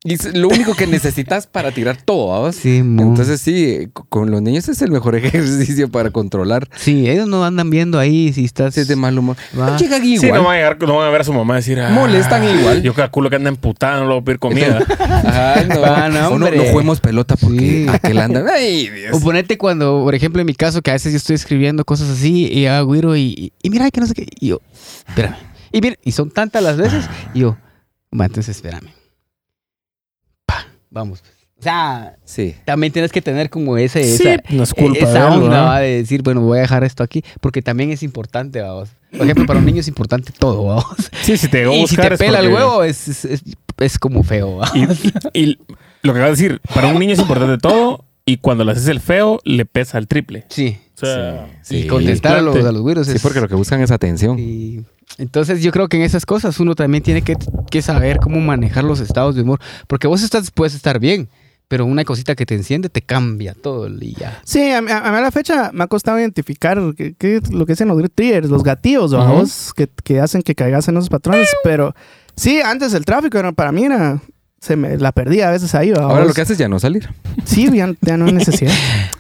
Y 0.06 0.18
lo 0.38 0.50
único 0.50 0.76
que 0.76 0.86
necesitas 0.86 1.48
para 1.48 1.72
tirar 1.72 1.98
todo, 1.98 2.28
¿vamos? 2.28 2.56
Sí, 2.56 2.84
mo. 2.84 3.02
Entonces 3.02 3.42
sí, 3.42 3.90
con 4.10 4.30
los 4.30 4.42
niños 4.42 4.70
es 4.70 4.82
el 4.84 4.92
mejor 4.92 5.16
ejercicio 5.16 5.90
para 5.90 6.12
controlar 6.12 6.70
Sí, 6.78 7.10
ellos 7.10 7.28
no 7.28 7.44
andan 7.44 7.72
viendo 7.72 7.98
ahí 7.98 8.32
si 8.32 8.46
estás... 8.46 8.76
si 8.76 8.82
es 8.82 8.88
de 8.88 8.96
mal 8.96 9.18
humor. 9.18 9.36
Va. 9.60 9.76
Llegan 9.78 10.06
igual. 10.06 10.20
Sí, 10.22 10.28
no 10.32 10.44
van, 10.44 10.54
a 10.54 10.58
llegar, 10.58 10.78
no 10.80 10.96
van 10.98 11.08
a 11.08 11.10
ver 11.10 11.22
a 11.22 11.24
su 11.24 11.34
mamá 11.34 11.56
y 11.56 11.58
decir, 11.58 11.80
ah, 11.80 11.90
Molestan 11.90 12.44
igual. 12.44 12.84
Yo 12.84 12.94
calculo 12.94 13.30
que 13.32 13.38
anda 13.38 13.50
emputada, 13.50 13.96
no 14.00 14.04
le 14.04 14.10
voy 14.14 14.22
a 14.22 14.24
pedir 14.24 14.40
comida. 14.40 14.86
Ajá, 15.00 15.64
no. 15.68 15.84
Ah, 15.84 16.10
no, 16.10 16.30
O 16.30 16.40
no, 16.40 16.52
no 16.52 16.64
juguemos 16.66 17.02
pelota 17.02 17.36
porque 17.36 17.58
Sí. 17.58 17.88
aquel 17.92 18.20
anda. 18.20 18.46
Ay, 18.54 18.90
Dios. 18.90 19.12
O 19.16 19.20
ponete 19.20 19.58
cuando, 19.58 20.04
por 20.04 20.14
ejemplo, 20.14 20.40
en 20.40 20.46
mi 20.46 20.54
caso, 20.54 20.84
que 20.84 20.92
a 20.92 20.94
veces 20.94 21.14
yo 21.14 21.18
estoy 21.18 21.36
escribiendo 21.36 21.84
cosas 21.84 22.10
así 22.10 22.48
y 22.52 22.68
hago 22.68 22.86
güiro 22.86 23.16
y 23.18 23.52
mira 23.64 23.90
que 23.90 24.02
no 24.02 24.06
sé 24.08 24.14
qué. 24.14 24.28
Y 24.40 24.50
yo, 24.50 24.62
espérame. 25.08 25.36
Y, 25.72 25.82
mira, 25.82 25.96
y 26.04 26.12
son 26.12 26.30
tantas 26.30 26.62
las 26.62 26.78
veces. 26.78 27.06
Y 27.34 27.40
yo, 27.40 27.58
va, 28.18 28.26
entonces 28.26 28.56
espérame. 28.56 28.88
Vamos. 30.96 31.22
O 31.60 31.62
sea, 31.62 32.16
Sí. 32.26 32.56
también 32.66 32.92
tienes 32.92 33.12
que 33.12 33.22
tener 33.22 33.50
como 33.50 33.78
ese, 33.78 34.04
Sí, 34.04 34.28
esa, 34.28 34.42
no 34.50 34.64
es 34.64 34.74
culpa 34.74 34.98
esa 35.00 35.30
de 35.30 35.36
él, 35.36 35.44
onda 35.44 35.80
de 35.80 35.98
decir, 35.98 36.22
bueno, 36.24 36.42
voy 36.42 36.58
a 36.58 36.62
dejar 36.62 36.84
esto 36.86 37.04
aquí. 37.04 37.22
Porque 37.42 37.62
también 37.62 37.92
es 37.92 38.02
importante, 38.02 38.62
vamos. 38.62 38.90
Por 39.12 39.22
ejemplo, 39.24 39.46
para 39.46 39.60
un 39.60 39.66
niño 39.66 39.82
es 39.82 39.88
importante 39.88 40.32
todo, 40.38 40.66
vamos. 40.66 40.86
Sí, 41.22 41.38
si 41.38 41.48
te 41.50 41.64
a 41.66 41.72
Y 41.74 41.86
si 41.88 41.96
te 41.98 42.14
es 42.14 42.20
pela 42.20 42.40
el 42.40 42.52
huevo, 42.52 42.84
es, 42.84 43.08
es, 43.10 43.26
es- 43.26 43.44
es 43.78 44.00
como 44.00 44.24
feo, 44.24 44.58
¿va? 44.58 44.72
Y, 45.34 45.42
y 45.42 45.60
lo 46.02 46.14
que 46.14 46.20
acabas 46.20 46.38
de 46.38 46.44
decir, 46.48 46.62
para 46.74 46.88
un 46.88 46.98
niño 47.00 47.12
es 47.14 47.20
importante 47.20 47.58
todo 47.58 48.06
y 48.26 48.38
cuando 48.38 48.64
le 48.64 48.72
haces 48.72 48.88
el 48.88 49.00
feo, 49.00 49.40
le 49.44 49.66
pesa 49.66 49.98
el 49.98 50.08
triple. 50.08 50.46
Sí. 50.50 50.78
O 50.96 50.98
sea, 51.06 51.48
Sí, 51.62 51.78
y 51.78 51.82
sí. 51.84 51.88
contestar 51.88 52.38
a 52.38 52.42
los, 52.42 52.56
a 52.56 52.72
los 52.72 53.08
Sí, 53.08 53.14
es... 53.16 53.22
porque 53.22 53.42
lo 53.42 53.48
que 53.48 53.56
buscan 53.56 53.82
es 53.82 53.92
atención. 53.92 54.38
Entonces 55.18 55.62
yo 55.62 55.72
creo 55.72 55.88
que 55.88 55.98
en 55.98 56.04
esas 56.04 56.26
cosas 56.26 56.60
uno 56.60 56.74
también 56.76 57.04
tiene 57.04 57.22
que, 57.22 57.36
que 57.70 57.82
saber 57.82 58.18
cómo 58.18 58.40
manejar 58.42 58.84
los 58.84 59.00
estados 59.00 59.36
de 59.36 59.42
humor. 59.44 59.60
Porque 59.88 60.08
vos 60.08 60.24
estás, 60.24 60.50
puedes 60.52 60.74
estar 60.74 61.00
bien, 61.00 61.30
pero 61.68 61.86
una 61.86 62.04
cosita 62.04 62.36
que 62.36 62.46
te 62.46 62.56
enciende 62.56 62.90
te 62.90 63.02
cambia 63.02 63.54
todo 63.54 63.86
el 63.86 64.00
día. 64.00 64.40
Sí, 64.46 64.72
a, 64.72 64.82
mí- 64.82 64.92
a 64.92 65.02
mí 65.02 65.18
a 65.18 65.22
la 65.22 65.32
fecha 65.32 65.72
me 65.74 65.84
ha 65.84 65.88
costado 65.88 66.20
identificar 66.20 66.82
qué, 66.98 67.14
qué 67.18 67.38
es 67.38 67.52
lo 67.52 67.66
que 67.66 67.74
dicen 67.74 67.88
los 67.90 68.02
triggers, 68.14 68.50
los 68.50 68.64
gatillos, 68.64 69.12
vamos, 69.12 69.74
que, 69.76 69.88
que 70.04 70.20
hacen 70.20 70.42
que 70.42 70.56
caigas 70.56 70.88
en 70.88 70.98
esos 70.98 71.10
patrones. 71.10 71.50
Pero 71.64 71.94
sí, 72.36 72.60
antes 72.62 72.94
el 72.94 73.06
tráfico 73.06 73.38
era, 73.38 73.52
para 73.52 73.72
mí 73.72 73.84
era 73.84 74.22
se 74.66 74.76
me 74.76 74.98
la 74.98 75.12
perdí 75.12 75.42
a 75.42 75.52
veces 75.52 75.76
ahí. 75.76 75.92
¿va 75.92 76.04
Ahora 76.04 76.26
lo 76.26 76.34
que 76.34 76.42
haces 76.42 76.58
ya 76.58 76.68
no 76.68 76.80
salir. 76.80 77.10
Sí, 77.46 77.70
ya, 77.72 77.94
ya 78.02 78.18
no 78.18 78.26
hay 78.26 78.32
necesidad. 78.34 78.72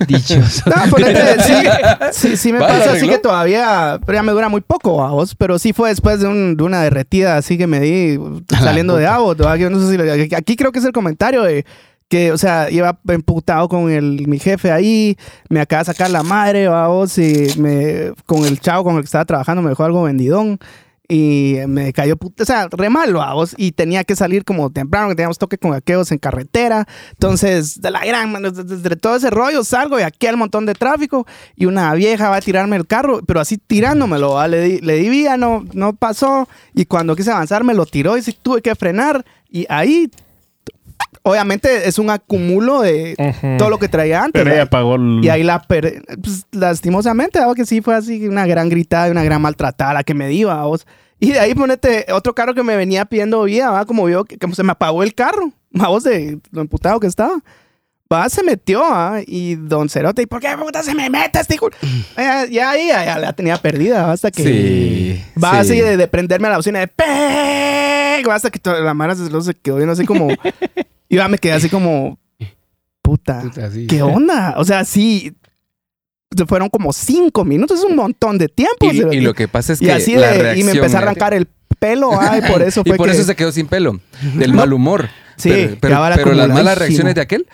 Dichoso. 0.08 0.64
No, 0.70 0.76
ponete, 0.90 1.42
sí, 1.44 1.54
sí, 2.12 2.38
sí 2.38 2.52
me 2.54 2.60
pasa 2.60 2.94
así 2.94 3.08
que 3.08 3.18
todavía, 3.20 4.00
pero 4.06 4.18
ya 4.18 4.24
me 4.24 4.32
dura 4.32 4.50
muy 4.50 4.62
poco, 4.62 5.04
a 5.04 5.12
vos, 5.12 5.36
pero 5.36 5.60
sí 5.60 5.72
fue 5.74 5.90
después 5.90 6.20
de, 6.20 6.28
un- 6.28 6.58
de 6.58 6.64
una 6.64 6.82
derretida 6.82 7.38
así 7.38 7.58
que 7.58 7.68
me 7.68 7.80
di 7.80 8.20
saliendo 8.60 8.96
de. 8.98 9.06
Yo 9.06 9.70
no 9.70 9.80
sé 9.80 9.98
si 9.98 10.36
aquí 10.36 10.56
creo 10.56 10.72
que 10.72 10.80
es 10.80 10.86
el 10.86 10.92
comentario 10.92 11.44
de 11.44 11.66
que, 12.08 12.32
o 12.32 12.38
sea, 12.38 12.70
iba 12.70 13.00
emputado 13.08 13.68
con 13.68 13.90
el, 13.92 14.28
mi 14.28 14.38
jefe 14.40 14.72
ahí, 14.72 15.18
me 15.50 15.60
acaba 15.60 15.82
de 15.82 15.86
sacar 15.86 16.10
la 16.12 16.22
madre, 16.24 16.68
¿va? 16.68 16.88
vos, 16.88 17.18
y 17.18 17.48
me, 17.58 18.12
con 18.28 18.46
el 18.46 18.60
chavo 18.60 18.84
con 18.84 18.96
el 18.96 19.02
que 19.02 19.06
estaba 19.06 19.26
trabajando 19.26 19.62
me 19.64 19.70
dejó 19.70 19.84
algo 19.86 20.04
vendidón. 20.04 20.60
Y 21.08 21.58
me 21.68 21.94
cayó, 21.94 22.16
o 22.20 22.46
sea, 22.46 22.68
re 22.72 22.90
¿va? 22.90 23.34
vos, 23.34 23.54
y 23.58 23.72
tenía 23.74 24.04
que 24.04 24.16
salir 24.16 24.44
como 24.44 24.72
temprano, 24.72 25.10
que 25.10 25.16
teníamos 25.16 25.38
toque 25.38 25.58
con 25.58 25.74
aquellos 25.74 26.12
en 26.12 26.18
carretera. 26.18 26.88
Entonces, 27.12 27.80
de 27.80 27.92
la 27.92 28.04
gran, 28.04 28.32
mano, 28.32 28.52
desde, 28.52 28.96
todo 28.96 29.16
ese 29.16 29.30
rollo 29.30 29.64
salgo 29.64 30.00
y 30.00 30.04
aquí 30.04 30.26
un 30.34 30.40
montón 30.40 30.66
de 30.66 30.74
tráfico 30.74 31.28
y 31.56 31.66
una 31.66 31.94
vieja 31.94 32.30
va 32.30 32.38
a 32.38 32.42
tirarme 32.42 32.76
el 32.76 32.88
carro, 32.88 33.22
pero 33.26 33.40
así 33.40 33.58
tirándomelo, 33.58 34.32
¿va? 34.32 34.48
Le 34.48 34.62
di, 34.62 34.80
le 34.80 34.96
di 34.96 35.10
vía, 35.10 35.38
no, 35.38 35.66
no 35.74 35.94
pasó. 35.94 36.48
Y 36.74 36.86
cuando 36.86 37.16
quise 37.16 37.32
avanzar 37.32 37.64
me 37.64 37.74
lo 37.74 37.86
tiró 37.86 38.18
y 38.18 38.22
sí 38.22 38.36
tuve 38.42 38.62
que 38.62 38.74
frenar. 38.76 39.24
Y 39.50 39.66
ahí, 39.70 40.10
obviamente, 41.24 41.88
es 41.88 41.98
un 42.00 42.10
acumulo 42.10 42.82
de 42.82 43.16
Ujú. 43.18 43.58
todo 43.58 43.70
lo 43.70 43.80
que 43.80 43.88
traía 43.88 44.24
antes. 44.24 44.44
Pero 44.44 44.54
ella 44.56 44.66
pagó 44.70 44.96
el... 44.96 45.22
Y 45.24 45.30
ahí 45.30 45.44
la 45.44 45.62
per- 45.62 46.04
pues, 46.22 46.46
lastimosamente, 46.52 47.40
¿va? 47.40 47.54
que 47.56 47.66
sí 47.66 47.82
fue 47.82 47.96
así 47.96 48.28
una 48.28 48.46
gran 48.46 48.70
gritada 48.70 49.08
y 49.08 49.12
una 49.12 49.24
gran 49.24 49.42
maltratada 49.42 49.94
la 49.94 50.04
que 50.04 50.14
me 50.14 50.28
dio, 50.28 50.50
¿va? 50.50 50.64
vos. 50.66 50.86
Y 51.20 51.32
de 51.32 51.40
ahí 51.40 51.56
ponete 51.56 52.06
otro 52.12 52.36
carro 52.36 52.54
que 52.54 52.62
me 52.64 52.76
venía 52.76 53.06
pidiendo 53.06 53.44
vía, 53.44 53.70
¿va? 53.72 53.86
como 53.86 54.06
vio 54.06 54.26
que, 54.26 54.38
que 54.38 54.54
se 54.54 54.64
me 54.64 54.72
apagó 54.74 55.02
el 55.04 55.16
carro, 55.16 55.52
¿va? 55.82 55.88
vos 55.88 56.04
de 56.04 56.40
lo 56.52 56.62
emputado 56.62 57.00
que 57.00 57.08
estaba. 57.08 57.40
Va, 58.14 58.30
se 58.30 58.44
metió, 58.44 58.82
¿va? 58.82 59.20
y 59.26 59.56
Don 59.56 59.90
Cerote, 59.90 60.22
¿y 60.22 60.26
por 60.28 60.40
qué 60.40 60.56
puta 60.60 60.84
se 60.84 60.94
me 60.94 61.10
mete 61.10 61.40
este 61.40 61.56
hijo? 61.56 61.70
Eh, 62.18 62.48
ya 62.52 62.70
ahí 62.70 62.88
ya, 62.90 63.04
ya 63.04 63.18
la 63.18 63.34
tenía 63.34 63.58
perdida, 63.58 64.04
¿va? 64.06 64.12
hasta 64.12 64.30
que 64.30 64.44
Sí, 64.44 65.26
va 65.44 65.52
sí. 65.54 65.58
así 65.72 65.82
de, 65.82 65.98
de 65.98 66.08
prenderme 66.08 66.48
a 66.48 66.52
la 66.52 66.58
bocina 66.58 66.80
de 66.80 66.88
¡Peg! 66.88 68.05
Va, 68.24 68.36
hasta 68.36 68.50
que 68.50 68.60
toda 68.60 68.80
la 68.80 68.94
mara 68.94 69.16
se, 69.16 69.30
se 69.42 69.54
quedó 69.56 69.76
viendo 69.78 69.94
así 69.94 70.06
como 70.06 70.30
y 71.10 71.16
ya 71.18 71.28
me 71.28 71.38
quedé 71.38 71.54
así 71.54 71.70
como 71.70 72.18
puta, 73.02 73.42
Puta, 73.42 73.70
sí. 73.72 73.88
¿Qué 73.88 74.02
onda? 74.02 74.56
O 74.58 74.66
sea, 74.66 74.84
sí. 74.86 75.36
Fueron 76.48 76.70
como 76.70 76.92
cinco 76.92 77.46
minutos, 77.46 77.80
es 77.80 77.86
un 77.86 77.96
montón 77.96 78.38
de 78.38 78.50
tiempo. 78.50 78.88
Y, 78.92 79.18
y 79.18 79.22
lo 79.22 79.34
que 79.34 79.48
pasa 79.48 79.72
es 79.74 79.82
Y 79.82 79.86
que 79.86 79.92
así 79.94 80.16
la 80.16 80.32
de- 80.32 80.58
y 80.60 80.64
me 80.64 80.72
empecé 80.72 80.98
a 80.98 81.00
mira, 81.00 81.12
arrancar 81.12 81.34
el 81.34 81.48
pelo, 81.80 82.10
ay, 82.20 82.42
por 82.52 82.62
eso 82.62 82.82
y 82.84 82.90
fue 82.90 82.98
por 82.98 83.08
que... 83.08 83.14
eso 83.14 83.24
se 83.24 83.36
quedó 83.36 83.52
sin 83.52 83.68
pelo, 83.68 84.00
del 84.36 84.54
mal 84.54 84.74
humor. 84.74 85.08
Sí, 85.38 85.50
pero, 85.50 85.78
pero- 86.02 86.16
pero 86.16 86.34
las 86.34 86.50
malas 86.50 86.78
reacciones 86.78 87.16
de 87.16 87.22
aquel 87.22 87.48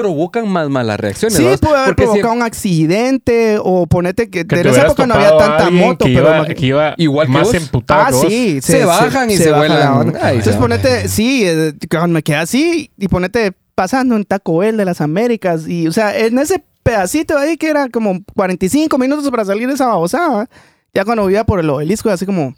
provocan 0.00 0.48
más 0.48 0.68
malas 0.68 0.98
reacciones. 1.00 1.36
Sí, 1.36 1.44
¿verdad? 1.44 1.58
pudo 1.60 1.74
haber 1.74 1.86
Porque 1.88 2.02
si- 2.02 2.06
provocado 2.08 2.34
un 2.34 2.42
accidente 2.42 3.58
o 3.62 3.86
ponete 3.86 4.30
que, 4.30 4.46
Que 4.46 4.60
en 4.60 4.66
esa 4.68 4.82
época 4.82 5.06
no 5.06 5.14
había 5.14 5.36
tanta 5.36 5.70
moto, 5.70 6.04
que 6.06 6.14
pero 6.14 6.28
iba, 6.28 6.38
imagi- 6.46 6.54
que 6.54 6.66
iba 6.66 6.94
Igual 6.96 7.26
que 7.26 7.32
más 7.32 7.54
emputado 7.54 8.20
Ah, 8.22 8.26
sí. 8.28 8.60
Se 8.62 8.84
bajan 8.84 9.30
y 9.30 9.36
se 9.36 9.50
baja 9.50 9.58
vuelan. 9.58 9.78
la 9.80 9.94
onda. 9.98 10.18
Ay, 10.22 10.36
Entonces 10.38 10.54
ya. 10.54 10.60
ponete, 10.60 11.08
sí, 11.08 11.42
eh, 11.46 11.72
cuando 11.90 12.08
me 12.14 12.22
quedé 12.22 12.36
así 12.36 12.90
y 12.96 13.08
ponete 13.08 13.52
pasando 13.74 14.16
en 14.16 14.24
Taco 14.24 14.58
Bell 14.58 14.76
de 14.76 14.84
las 14.84 15.00
Américas 15.00 15.68
y, 15.68 15.86
o 15.86 15.92
sea, 15.92 16.16
en 16.18 16.38
ese 16.38 16.62
pedacito 16.82 17.36
ahí 17.38 17.56
que 17.56 17.68
era 17.68 17.88
como 17.88 18.20
45 18.34 18.98
minutos 18.98 19.30
para 19.30 19.44
salir 19.44 19.68
de 19.68 19.74
esa 19.74 19.86
babosada, 19.86 20.48
ya 20.94 21.04
cuando 21.04 21.26
vivía 21.26 21.44
por 21.44 21.60
el 21.60 21.68
obelisco, 21.70 22.08
así 22.10 22.24
como, 22.26 22.54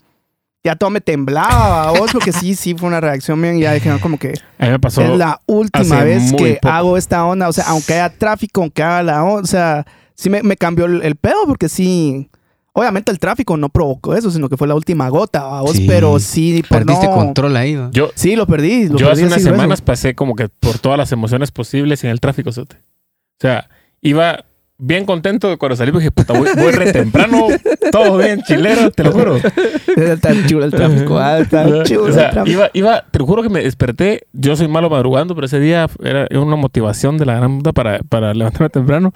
ya 0.62 0.76
todo 0.76 0.90
me 0.90 1.00
temblaba, 1.00 1.90
vos, 1.92 2.10
porque 2.12 2.32
sí, 2.32 2.54
sí, 2.54 2.74
fue 2.74 2.88
una 2.88 3.00
reacción 3.00 3.40
bien, 3.40 3.58
ya 3.58 3.72
dije, 3.72 3.88
no, 3.88 4.00
como 4.00 4.18
que 4.18 4.34
A 4.58 4.66
mí 4.66 4.70
me 4.72 4.78
pasó... 4.78 5.00
es 5.02 5.10
la 5.16 5.40
última 5.46 6.04
vez 6.04 6.32
que 6.34 6.54
poco. 6.60 6.68
hago 6.74 6.96
esta 6.96 7.24
onda, 7.24 7.48
o 7.48 7.52
sea, 7.52 7.64
aunque 7.68 7.94
haya 7.94 8.10
tráfico, 8.10 8.60
aunque 8.60 8.82
haga 8.82 9.02
la 9.02 9.24
onda, 9.24 9.42
o 9.42 9.46
sea, 9.46 9.86
sí 10.14 10.28
me, 10.30 10.42
me 10.42 10.56
cambió 10.56 10.84
el, 10.86 11.02
el 11.02 11.16
pedo, 11.16 11.46
porque 11.46 11.68
sí... 11.68 12.28
Obviamente 12.72 13.10
el 13.10 13.18
tráfico 13.18 13.56
no 13.56 13.68
provocó 13.68 14.14
eso, 14.14 14.30
sino 14.30 14.48
que 14.48 14.56
fue 14.56 14.68
la 14.68 14.76
última 14.76 15.08
gota, 15.08 15.44
vos, 15.60 15.72
Sí. 15.72 15.86
pero 15.88 16.20
sí, 16.20 16.62
Perdiste 16.68 17.08
no- 17.08 17.14
control 17.16 17.56
ahí, 17.56 17.74
¿no? 17.74 17.90
Yo, 17.90 18.10
Sí, 18.14 18.36
lo 18.36 18.46
perdí. 18.46 18.84
Lo 18.88 18.96
yo 18.96 19.06
perdí 19.08 19.10
hace 19.10 19.26
unas 19.26 19.38
grueso. 19.42 19.50
semanas 19.56 19.80
pasé 19.82 20.14
como 20.14 20.36
que 20.36 20.48
por 20.48 20.78
todas 20.78 20.96
las 20.96 21.10
emociones 21.10 21.50
posibles 21.50 22.04
en 22.04 22.10
el 22.10 22.20
tráfico, 22.20 22.52
Sote. 22.52 22.76
O 22.76 23.40
sea, 23.40 23.68
iba 24.00 24.44
bien 24.80 25.04
contento 25.04 25.56
cuando 25.58 25.76
salí, 25.76 25.92
porque 25.92 26.04
dije, 26.04 26.10
puta, 26.10 26.32
voy, 26.32 26.48
voy 26.56 26.72
re 26.72 26.92
temprano, 26.92 27.48
todo 27.92 28.16
bien, 28.16 28.42
chilero, 28.42 28.90
te 28.90 29.04
lo 29.04 29.12
juro. 29.12 29.36
Está 29.36 30.32
chulo 30.46 30.64
el 30.64 30.70
tráfico. 30.70 31.18
ah, 31.18 31.38
chulo 31.84 32.04
O 32.08 32.12
sea, 32.12 32.26
el 32.26 32.30
tráfico. 32.30 32.50
iba, 32.50 32.70
iba, 32.72 33.04
te 33.10 33.18
lo 33.18 33.26
juro 33.26 33.42
que 33.42 33.50
me 33.50 33.62
desperté. 33.62 34.26
Yo 34.32 34.56
soy 34.56 34.68
malo 34.68 34.88
madrugando, 34.90 35.34
pero 35.34 35.46
ese 35.46 35.60
día 35.60 35.86
era 36.02 36.26
una 36.40 36.56
motivación 36.56 37.18
de 37.18 37.26
la 37.26 37.36
gran 37.36 37.58
puta 37.58 37.72
para, 37.72 37.98
para 38.00 38.34
levantarme 38.34 38.70
temprano. 38.70 39.12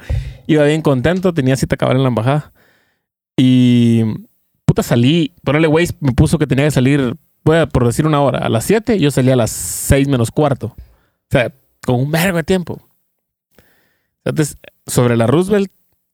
Iba 0.47 0.65
bien 0.65 0.83
contento, 0.83 1.33
tenía 1.33 1.57
cita 1.57 1.77
cabal 1.77 1.97
en 1.97 2.03
la 2.03 2.09
embajada. 2.09 2.53
Y 3.37 4.03
puta 4.65 4.83
salí, 4.83 5.33
ponerle 5.43 5.69
Waze 5.69 5.95
me 6.01 6.13
puso 6.13 6.39
que 6.39 6.47
tenía 6.47 6.67
que 6.67 6.71
salir, 6.71 7.17
voy 7.45 7.57
a, 7.57 7.67
por 7.67 7.87
decir 7.87 8.07
una 8.07 8.21
hora, 8.21 8.39
a 8.39 8.49
las 8.49 8.65
7, 8.65 8.99
yo 8.99 9.11
salí 9.11 9.31
a 9.31 9.37
las 9.37 9.51
6 9.51 10.09
menos 10.09 10.31
cuarto. 10.31 10.67
O 10.77 10.77
sea, 11.31 11.53
con 11.85 11.97
un 11.97 12.11
vergo 12.11 12.37
de 12.37 12.45
tiempo. 12.45 12.81
Entonces, 14.25 14.57
sobre 14.87 15.17
la 15.17 15.27
Roosevelt, 15.27 15.71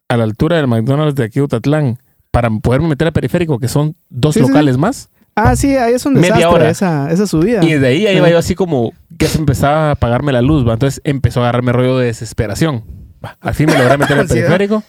a 0.08 0.16
la 0.16 0.24
altura 0.24 0.56
del 0.56 0.66
McDonald's 0.66 1.14
de 1.14 1.24
aquí, 1.24 1.40
Utatlán, 1.40 1.98
para 2.30 2.50
poderme 2.50 2.88
meter 2.88 3.06
al 3.08 3.12
periférico, 3.12 3.58
que 3.58 3.68
son 3.68 3.96
dos 4.08 4.34
Sí, 4.34 4.40
sí, 4.40 4.46
sí. 4.46 4.50
locales 4.52 4.76
más. 4.78 5.08
Ah, 5.36 5.54
sí, 5.56 5.76
ahí 5.76 5.94
es 5.94 6.04
un 6.06 6.14
Media 6.14 6.34
desastre 6.34 6.54
hora. 6.54 6.70
Esa, 6.70 7.10
esa 7.10 7.26
subida. 7.26 7.64
Y 7.64 7.74
de 7.74 7.86
ahí 7.86 8.06
ahí 8.06 8.16
iba 8.16 8.28
yo 8.28 8.36
así 8.38 8.54
como 8.54 8.92
que 9.18 9.26
se 9.26 9.38
empezaba 9.38 9.88
a 9.88 9.90
apagarme 9.92 10.32
la 10.32 10.42
luz, 10.42 10.66
¿va? 10.66 10.72
Entonces 10.74 11.00
empezó 11.04 11.40
a 11.40 11.44
agarrarme 11.44 11.72
rollo 11.72 11.98
de 11.98 12.06
desesperación. 12.06 12.84
Va, 13.24 13.36
Al 13.40 13.54
fin 13.54 13.66
me 13.66 13.78
logré 13.78 13.96
meter 13.96 14.18
al 14.18 14.26
periférico. 14.28 14.82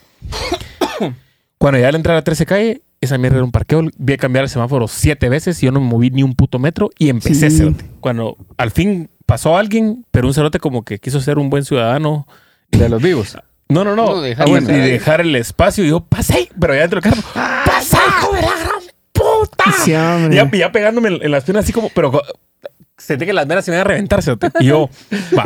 Cuando 1.57 1.79
ya 1.79 1.89
al 1.89 1.95
entrar 1.95 2.17
a 2.17 2.23
13 2.23 2.45
calle, 2.45 2.81
esa 3.01 3.17
mierda 3.17 3.37
era 3.37 3.45
un 3.45 3.51
parqueo. 3.51 3.83
Vi 3.97 4.13
a 4.13 4.17
cambiar 4.17 4.43
el 4.43 4.49
semáforo 4.49 4.87
siete 4.87 5.29
veces 5.29 5.61
y 5.61 5.67
yo 5.67 5.71
no 5.71 5.79
me 5.79 5.87
moví 5.87 6.09
ni 6.09 6.23
un 6.23 6.33
puto 6.33 6.57
metro 6.59 6.89
y 6.97 7.09
empecé 7.09 7.49
Sí. 7.51 7.57
cerote. 7.59 7.85
Cuando 7.99 8.35
al 8.57 8.71
fin 8.71 9.09
pasó 9.27 9.57
alguien, 9.57 10.05
pero 10.11 10.27
un 10.27 10.33
cerote 10.33 10.59
como 10.59 10.83
que 10.83 10.97
quiso 10.99 11.21
ser 11.21 11.37
un 11.37 11.49
buen 11.49 11.63
ciudadano. 11.65 12.27
De 12.71 12.89
los 12.89 13.01
vivos. 13.01 13.37
No, 13.71 13.83
no, 13.83 13.95
no. 13.95 14.05
No, 14.07 14.21
dejar- 14.21 14.47
y, 14.47 14.51
Ah, 14.51 14.59
bueno. 14.59 14.69
y 14.71 14.79
dejar 14.91 15.21
el 15.21 15.35
espacio. 15.35 15.83
Y 15.83 15.89
yo 15.89 16.01
pasé, 16.01 16.49
pero 16.59 16.73
ya 16.73 16.81
dentro 16.81 16.99
del 17.01 17.11
carro. 17.11 17.23
¡Pasé, 17.65 17.97
hijo 17.97 18.33
de 18.35 18.41
la 18.41 18.47
gran 18.47 18.81
puta! 19.11 19.63
Sí, 19.83 19.93
hombre. 19.93 20.35
Ya, 20.35 20.49
ya 20.51 20.71
pegándome 20.71 21.09
en, 21.21 21.31
las 21.31 21.43
piernas 21.43 21.63
así 21.65 21.73
como, 21.73 21.89
pero 21.89 22.21
sentí 22.97 23.25
que 23.25 23.33
las 23.33 23.47
venas 23.47 23.65
se 23.65 23.71
me 23.71 23.77
iban 23.77 23.87
a 23.87 23.89
reventar. 23.89 24.21
cerote. 24.21 24.49
Y 24.59 24.65
yo, 24.67 24.89
va. 25.37 25.45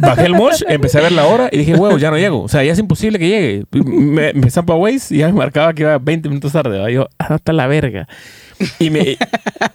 Bajé 0.00 0.26
el 0.26 0.34
mosh, 0.34 0.62
empecé 0.68 0.98
a 0.98 1.02
ver 1.02 1.12
la 1.12 1.26
hora 1.26 1.48
y 1.50 1.58
dije, 1.58 1.74
huevo, 1.74 1.96
ya 1.98 2.10
no 2.10 2.18
llego. 2.18 2.42
O 2.42 2.48
sea, 2.48 2.62
ya 2.62 2.72
es 2.72 2.78
imposible 2.78 3.18
que 3.18 3.28
llegue. 3.28 3.64
Me, 3.72 4.32
me 4.34 4.50
zampa 4.50 4.74
Waze 4.74 5.14
y 5.14 5.18
ya 5.18 5.26
me 5.28 5.32
marcaba 5.34 5.72
que 5.72 5.82
iba 5.82 5.98
20 5.98 6.28
minutos 6.28 6.52
tarde. 6.52 6.78
¿va? 6.78 6.90
Y 6.90 6.94
yo, 6.94 7.08
hasta 7.18 7.52
la 7.52 7.66
verga. 7.66 8.06
Y 8.78 8.90
me. 8.90 9.16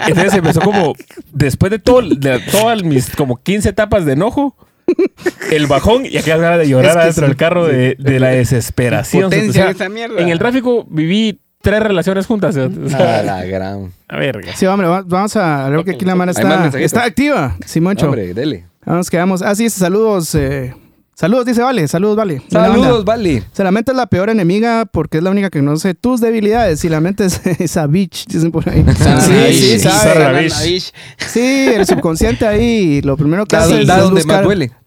Entonces 0.08 0.34
empezó 0.36 0.62
como, 0.62 0.94
después 1.32 1.72
de, 1.72 1.80
todo, 1.80 2.02
de 2.02 2.40
todas 2.52 2.84
mis 2.84 3.10
como 3.16 3.38
15 3.38 3.70
etapas 3.70 4.06
de 4.06 4.14
enojo, 4.14 4.56
el 5.52 5.68
bajón 5.68 6.06
y 6.06 6.18
aquellas 6.18 6.40
ganas 6.42 6.60
de 6.60 6.68
llorar 6.68 6.92
Es 6.92 6.96
que 6.96 7.02
adentro 7.02 7.28
del 7.28 7.36
carro 7.38 7.68
de, 7.68 7.96
de 8.00 8.20
la 8.20 8.30
desesperación. 8.30 9.24
Potencia 9.24 9.50
O 9.62 9.66
sea, 9.66 9.72
esa 9.72 9.90
mierda. 9.90 10.22
en 10.22 10.30
el 10.30 10.40
tráfico 10.40 10.86
viví 10.90 11.40
tres 11.62 11.82
relaciones 11.84 12.26
juntas. 12.26 12.56
O 12.58 12.90
sea, 12.90 13.20
A 13.20 13.24
la 13.24 13.46
gran. 13.46 13.92
a 14.08 14.18
verga. 14.18 14.56
Sí, 14.56 14.66
hombre, 14.66 14.88
va- 14.88 15.04
vamos 15.06 15.36
a 15.36 15.70
ver 15.70 15.84
que 15.86 15.92
aquí 15.92 16.06
la 16.06 16.16
mano 16.16 16.32
está, 16.32 16.68
está 16.80 17.04
activa. 17.04 17.56
Simoncho. 17.66 18.06
Hombre, 18.08 18.34
dele. 18.34 18.66
Nos 18.86 19.10
quedamos. 19.10 19.42
Ah, 19.44 19.54
sí, 19.56 19.70
saludos. 19.70 20.34
eh, 20.36 20.74
saludos, 21.21 21.45
dice 21.45 21.62
Vale. 21.62 21.88
Saludos, 21.88 22.15
Vale. 22.15 22.41
Saludos, 22.49 23.05
Vali. 23.05 23.38
O 23.38 23.55
sea, 23.55 23.65
la 23.65 23.71
mente 23.71 23.91
es 23.91 23.97
la 23.97 24.07
peor 24.07 24.31
enemiga 24.31 24.86
porque 24.86 25.19
es 25.19 25.23
la 25.23 25.29
única 25.29 25.51
que 25.51 25.60
conoce 25.60 25.93
tus 25.93 26.19
debilidades 26.19 26.84
y 26.84 26.89
la 26.89 26.99
mente 26.99 27.25
es 27.25 27.39
esa 27.60 27.86
bitch, 27.86 28.25
dicen 28.27 28.51
por 28.51 28.67
ahí. 28.67 28.84
Sí, 29.21 29.53
sí, 29.53 29.79
sabe. 29.79 30.49
Sí, 30.49 31.67
el 31.75 31.86
subconsciente 31.86 32.47
ahí, 32.47 33.01
lo 33.01 33.17
primero 33.17 33.45
que 33.45 33.55
hace 33.55 33.81
es 33.81 33.88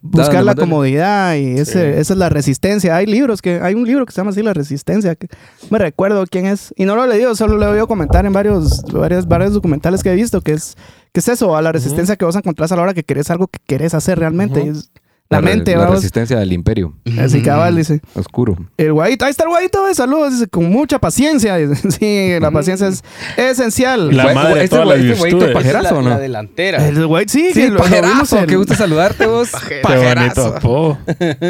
buscar, 0.03 0.45
la 0.45 0.55
comodidad 0.55 1.37
y 1.37 1.59
ese, 1.59 2.01
esa 2.01 2.13
es 2.15 2.19
la 2.19 2.29
resistencia. 2.29 2.97
Hay 2.97 3.07
libros 3.07 3.41
que, 3.41 3.61
hay 3.63 3.75
un 3.75 3.87
libro 3.87 4.05
que 4.05 4.13
se 4.13 4.21
llama 4.21 4.31
así 4.31 4.43
La 4.43 4.55
Resistencia, 4.55 5.15
que 5.15 5.29
no 5.63 5.69
me 5.71 5.79
recuerdo 5.79 6.25
quién 6.27 6.47
es, 6.47 6.75
y 6.77 6.85
no 6.85 6.97
lo 6.97 7.05
he 7.05 7.09
leído, 7.09 7.35
solo 7.37 7.57
lo 7.57 7.65
he 7.65 7.69
oído 7.69 7.87
comentar 7.87 8.27
en 8.27 8.33
varios, 8.33 8.83
varios, 8.93 9.27
varios 9.29 9.55
documentales 9.55 10.03
que 10.03 10.11
he 10.11 10.15
visto, 10.15 10.41
que 10.41 10.53
es, 10.53 10.77
que 11.13 11.21
es 11.21 11.29
eso, 11.29 11.57
a 11.57 11.63
la 11.63 11.73
resistencia 11.73 12.17
que 12.17 12.25
vos 12.25 12.37
encontrás 12.37 12.73
a 12.73 12.77
la 12.77 12.83
hora 12.83 12.95
que 12.95 13.05
querés 13.05 13.31
algo 13.31 13.47
que 13.47 13.61
querés 13.67 13.95
hacer 13.95 14.19
realmente. 14.19 14.69
Es 14.69 14.91
la, 15.31 15.41
re- 15.41 15.45
mente, 15.47 15.73
La 15.73 15.79
vamos. 15.79 15.97
resistencia 15.97 16.39
del 16.39 16.53
imperio. 16.53 16.95
Así 17.19 17.43
cabal, 17.43 17.75
dice. 17.77 18.01
Oscuro. 18.15 18.57
El 18.77 18.93
guayito, 18.93 19.25
ahí 19.25 19.31
está 19.31 19.45
el 19.45 19.49
guayito, 19.51 19.89
eh, 19.89 19.95
saludos, 19.95 20.33
dice, 20.33 20.47
con 20.49 20.71
mucha 20.71 20.99
paciencia. 20.99 21.57
dice. 21.57 21.91
Sí, 21.99 22.41
la 22.41 22.51
paciencia 22.51 22.89
es 22.89 23.03
esencial. 23.37 24.15
La 24.17 24.33
madre 24.35 24.55
de 24.57 24.65
este 24.65 24.77
todas 24.77 24.89
las 24.89 24.99
este 24.99 25.15
güeyito 25.19 25.39
virtudes. 25.47 25.49
es 25.49 25.55
¿Pajerazo 25.73 25.95
la, 25.97 26.03
no? 26.03 26.09
la 26.11 26.19
delantera. 26.19 26.87
El 26.87 27.07
guay, 27.07 27.25
sí, 27.29 27.49
Sí, 27.49 27.61
que 27.63 27.69
lo- 27.69 27.75
lo 27.75 27.81
pajerazo. 27.81 28.39
en- 28.39 28.47
Qué 28.47 28.57
gusto 28.57 28.75
saludarte 28.75 29.27
vos. 29.27 29.51
Qué 29.69 29.81
bonito. 29.83 30.99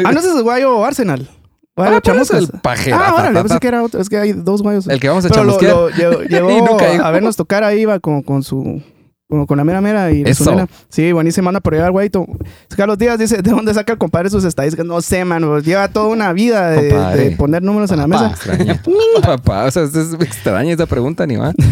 Ah, 0.05 0.11
no, 0.11 0.19
ese 0.19 0.29
es 0.29 0.35
el 0.35 0.43
guayo 0.43 0.83
Arsenal. 0.85 1.29
Guayo 1.75 1.91
Ah, 1.95 1.99
ese 2.01 2.11
es 2.21 2.29
chamuscas. 2.29 2.39
el 2.55 2.61
pajerazo. 2.61 3.03
Ah, 3.03 3.13
órale, 3.15 3.39
pensé 3.41 3.59
que 3.59 3.67
era 3.67 3.83
otro. 3.83 3.99
Es 3.99 4.07
que 4.07 4.17
hay 4.17 4.31
dos 4.31 4.61
guayos. 4.61 4.87
El 4.87 4.99
que 5.01 5.09
vamos 5.09 5.25
a 5.25 5.27
lo, 5.27 5.35
chamusquear. 5.35 5.75
lo- 5.75 5.89
nunca 6.69 6.87
llegó. 6.89 7.03
a 7.03 7.11
vernos 7.11 7.35
tocar 7.35 7.65
ahí, 7.65 7.81
iba 7.81 7.99
con, 7.99 8.21
con 8.23 8.41
su 8.43 8.81
con 9.27 9.57
la 9.57 9.63
mera 9.63 9.81
mera 9.81 10.11
y 10.11 10.21
Eso. 10.21 10.67
Sí, 10.89 11.11
buenísimo, 11.11 11.49
anda 11.49 11.59
por 11.59 11.73
llegar, 11.73 11.91
güeyito. 11.91 12.27
Carlos 12.75 12.97
Díaz 12.97 13.17
dice, 13.17 13.41
¿de 13.41 13.49
dónde 13.49 13.73
saca 13.73 13.93
el 13.93 13.97
compadre 13.97 14.29
sus 14.29 14.43
estadísticas? 14.43 14.85
No 14.85 15.01
sé, 15.01 15.25
mano. 15.25 15.59
Lleva 15.59 15.87
toda 15.87 16.07
una 16.07 16.31
vida 16.31 16.69
de, 16.69 17.31
poner 17.31 17.63
números 17.63 17.89
en 17.91 17.97
la 17.97 18.07
mesa. 18.07 18.27
Extraña. 18.29 18.81
Papá, 19.23 19.65
o 19.65 19.71
sea, 19.71 19.83
es 19.83 20.13
extraña 20.19 20.73
esa 20.73 20.85
pregunta, 20.85 21.25
ni 21.25 21.37
va. 21.37 21.53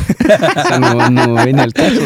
No, 0.80 1.10
no 1.10 1.44
viene 1.44 1.62
al 1.62 1.74
caso. 1.74 2.00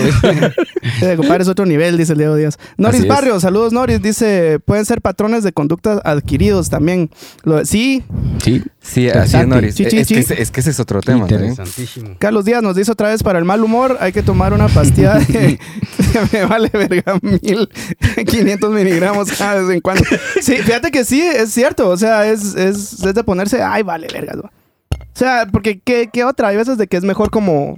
Eh, 1.02 1.16
compadre, 1.16 1.44
es 1.44 1.50
otro 1.50 1.66
nivel, 1.66 1.98
dice 1.98 2.14
el 2.14 2.18
Diego 2.18 2.36
Díaz. 2.36 2.58
Noris 2.78 3.00
Así 3.00 3.08
es. 3.08 3.16
Barrios, 3.16 3.42
saludos 3.42 3.72
Noris, 3.72 4.02
dice, 4.02 4.60
pueden 4.66 4.86
ser 4.86 5.02
patrones 5.02 5.44
de 5.44 5.54
conducta 5.54 6.02
adquiridos 6.04 6.70
también. 6.70 7.10
Lo- 7.44 7.66
sí, 7.66 8.04
Sí, 8.44 8.64
Sí, 8.88 9.10
así 9.10 9.38
es. 9.38 9.48
Noris. 9.48 9.76
Sí, 9.76 9.86
sí, 9.90 9.98
es, 9.98 10.08
sí. 10.08 10.14
Que 10.14 10.20
ese, 10.22 10.42
es 10.42 10.50
que 10.50 10.62
ese 10.62 10.70
es 10.70 10.80
otro 10.80 11.02
tema. 11.02 11.20
interesantísimo. 11.20 12.16
Carlos 12.20 12.46
Díaz 12.46 12.64
nos 12.64 12.76
dice 12.76 12.92
otra 12.92 13.10
vez 13.10 13.22
para 13.22 13.38
el 13.38 13.46
mal 13.46 13.62
humor 13.62 13.98
hay 14.00 14.14
que 14.14 14.24
tomar 14.24 14.54
una 14.54 14.68
pastilla 14.70 15.16
de 15.16 15.26
me 16.34 16.46
vale 16.46 16.70
verga 16.74 17.20
mil 17.22 17.70
500 18.26 18.72
miligramos 18.72 19.32
cada 19.32 19.62
vez 19.62 19.76
en 19.76 19.82
cuando. 19.82 20.04
Sí, 20.42 20.58
fíjate 20.58 20.92
que 20.92 21.04
sí, 21.04 21.22
es 21.22 21.52
cierto. 21.52 21.90
O 21.90 21.98
sea, 21.98 22.30
es, 22.30 22.56
es, 22.56 23.04
es 23.04 23.14
de 23.14 23.24
ponerse, 23.24 23.62
ay, 23.62 23.84
vale 23.84 24.08
verga. 24.12 24.34
¿no? 24.34 24.44
O 24.44 25.20
sea, 25.20 25.48
porque 25.52 25.80
¿qué, 25.80 26.10
qué 26.12 26.24
otra? 26.24 26.50
Hay 26.50 26.58
veces 26.58 26.78
de 26.78 26.88
que 26.88 26.98
es 26.98 27.04
mejor 27.04 27.30
como 27.30 27.78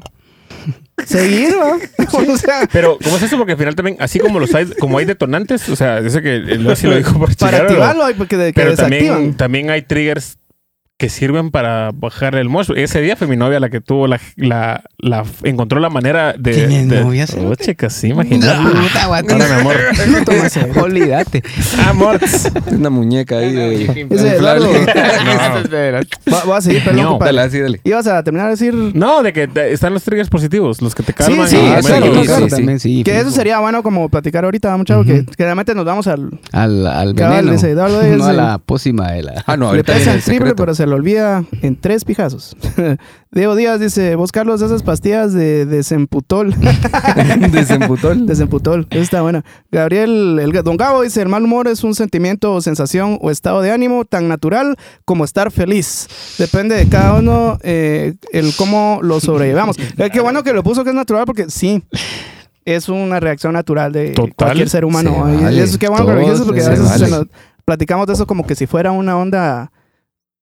seguir, 1.05 1.51
¿no? 1.51 1.77
O 2.33 2.37
sea, 2.37 2.67
Pero, 2.71 2.97
¿cómo 3.03 3.17
es 3.17 3.23
eso? 3.23 3.37
Porque 3.37 3.53
al 3.53 3.57
final 3.57 3.75
también, 3.75 3.97
así 3.99 4.19
como 4.19 4.39
los 4.39 4.53
hay, 4.53 4.65
como 4.79 4.97
hay 4.97 5.05
detonantes, 5.05 5.69
o 5.69 5.75
sea, 5.75 6.01
dice 6.01 6.21
que 6.21 6.39
lo 6.39 6.75
dijo 6.75 7.17
por 7.19 7.35
para 7.37 7.59
activarlo 7.59 8.03
hay 8.03 8.13
porque 8.15 8.35
de, 8.37 8.47
que 8.51 8.59
Pero 8.59 8.71
desactivan. 8.71 9.07
también, 9.07 9.37
también 9.37 9.69
hay 9.69 9.81
triggers 9.83 10.37
que 10.99 11.07
sirven 11.07 11.49
para 11.49 11.91
bajar 11.93 12.35
el 12.35 12.49
mosh. 12.49 12.71
Ese 12.75 12.99
día 12.99 13.15
fue 13.15 13.25
mi 13.25 13.37
novia 13.37 13.61
la 13.61 13.69
que 13.69 13.79
tuvo 13.79 14.05
la, 14.05 14.19
la, 14.35 14.83
la 14.97 15.23
encontró 15.43 15.79
la 15.79 15.89
manera 15.89 16.33
de. 16.37 16.53
¿Tienes 16.53 16.89
de- 16.89 17.01
novia, 17.01 17.25
sí? 17.25 17.37
Oh, 17.39 17.55
chica, 17.55 17.89
sí, 17.89 18.07
imagínate. 18.09 18.61
Puta, 18.69 19.07
guate. 19.07 19.31
Ahora, 19.33 19.45
mi 19.47 19.53
amor. 19.61 19.75
No 20.09 20.23
tomas. 20.25 20.57
Olvídate. 20.77 21.41
Amor. 21.87 22.19
Es 22.21 22.51
una 22.69 22.89
muñeca 22.89 23.37
ahí 23.37 23.53
de. 23.53 24.07
Ese 24.09 24.35
Eduardo, 24.35 24.67
No. 24.73 26.33
va- 26.33 26.43
voy 26.45 26.57
a 26.57 26.61
seguir, 26.61 26.83
perdón, 26.83 27.03
No. 27.03 27.17
Dale, 27.19 27.41
así, 27.41 27.59
dale. 27.59 27.79
Ibas 27.83 28.05
a 28.07 28.21
terminar 28.23 28.47
de 28.47 28.51
decir 28.51 28.73
No, 28.93 29.23
de 29.23 29.31
que 29.33 29.47
te- 29.47 29.71
están 29.71 29.93
los 29.93 30.03
triggers 30.03 30.29
positivos, 30.29 30.81
los 30.81 30.95
que 30.95 31.03
te 31.03 31.13
calman. 31.13 31.47
sí, 31.47 31.55
y- 31.55 31.59
Ah, 31.59 31.79
eso 31.79 31.87
claro, 31.87 32.05
lo 32.13 32.21
claro, 32.23 32.45
sí. 32.49 32.55
también, 32.55 32.79
sí. 32.79 33.03
que 33.03 33.17
eso 33.19 33.31
sería 33.31 33.59
bueno 33.59 33.83
como 33.83 34.09
platicar 34.09 34.43
ahorita, 34.43 34.75
muchachos, 34.75 35.05
que, 35.05 35.25
que 35.25 35.43
realmente 35.43 35.73
nos 35.75 35.85
vamos 35.85 36.07
al... 36.07 36.29
Al, 36.51 36.85
al 36.87 37.15
Cabal, 37.15 37.37
veneno. 37.37 37.51
dice 37.53 37.69
Eduardo, 37.71 38.01
no 38.01 38.25
a 38.25 38.27
ese- 38.29 38.33
la 38.33 38.57
pócima 38.57 39.11
de 39.11 39.23
la... 39.23 39.43
Ah, 39.45 39.55
no, 39.55 39.65
Le 39.65 39.69
ahorita 39.79 39.93
pesa 39.93 40.03
viene 40.05 40.17
el 40.17 40.23
triple, 40.23 40.55
pero 40.55 40.73
se 40.75 40.85
lo 40.89 40.95
olvida 40.97 41.45
en 41.61 41.75
tres 41.79 42.03
pijazos. 42.03 42.57
Diego 43.31 43.55
Díaz 43.55 43.79
dice, 43.79 44.15
vos 44.15 44.31
Carlos, 44.31 44.61
esas 44.61 44.83
pastillas 44.83 45.31
de 45.33 45.65
desemputol. 45.65 46.53
Desemputol. 47.51 48.25
desemputol, 48.25 48.87
está 48.91 49.21
buena. 49.21 49.45
Gabriel, 49.71 50.39
el, 50.41 50.51
Don 50.63 50.77
Gabo 50.77 51.03
dice, 51.03 51.21
el 51.21 51.29
mal 51.29 51.43
humor 51.43 51.67
es 51.67 51.83
un 51.83 51.95
sentimiento, 51.95 52.53
o 52.53 52.61
sensación 52.61 53.17
o 53.21 53.31
estado 53.31 53.61
de 53.61 53.71
ánimo 53.71 54.05
tan 54.05 54.27
natural 54.27 54.75
como 55.05 55.23
estar 55.25 55.51
feliz. 55.51 56.07
Depende 56.37 56.75
de 56.75 56.87
cada 56.89 57.15
uno 57.19 57.57
eh, 57.61 58.15
el 58.33 58.53
cómo 58.57 58.99
lo 59.01 59.19
sobrellevamos. 59.19 59.77
Eh, 59.97 60.09
qué 60.11 60.19
bueno 60.21 60.43
que 60.43 60.53
lo 60.53 60.63
puso 60.63 60.83
que 60.83 60.89
es 60.89 60.95
natural 60.95 61.25
porque 61.25 61.49
sí. 61.49 61.83
Es 62.65 62.87
una 62.89 63.19
reacción 63.19 63.53
natural 63.53 63.91
de 63.91 64.11
Total. 64.11 64.33
cualquier 64.35 64.69
ser 64.69 64.85
humano. 64.85 65.25
Se 65.27 65.33
Y 65.35 65.43
vale. 65.43 65.63
es 65.63 65.77
que 65.77 65.87
bueno 65.89 66.05
que 66.05 66.13
lo 66.13 66.45
porque 66.45 66.61
a 66.63 66.69
veces 66.69 66.87
se 66.87 66.99
vale. 66.99 67.09
nos- 67.09 67.27
platicamos 67.65 68.07
de 68.07 68.13
eso 68.13 68.27
como 68.27 68.45
que 68.45 68.55
si 68.55 68.67
fuera 68.67 68.91
una 68.91 69.17
onda 69.17 69.71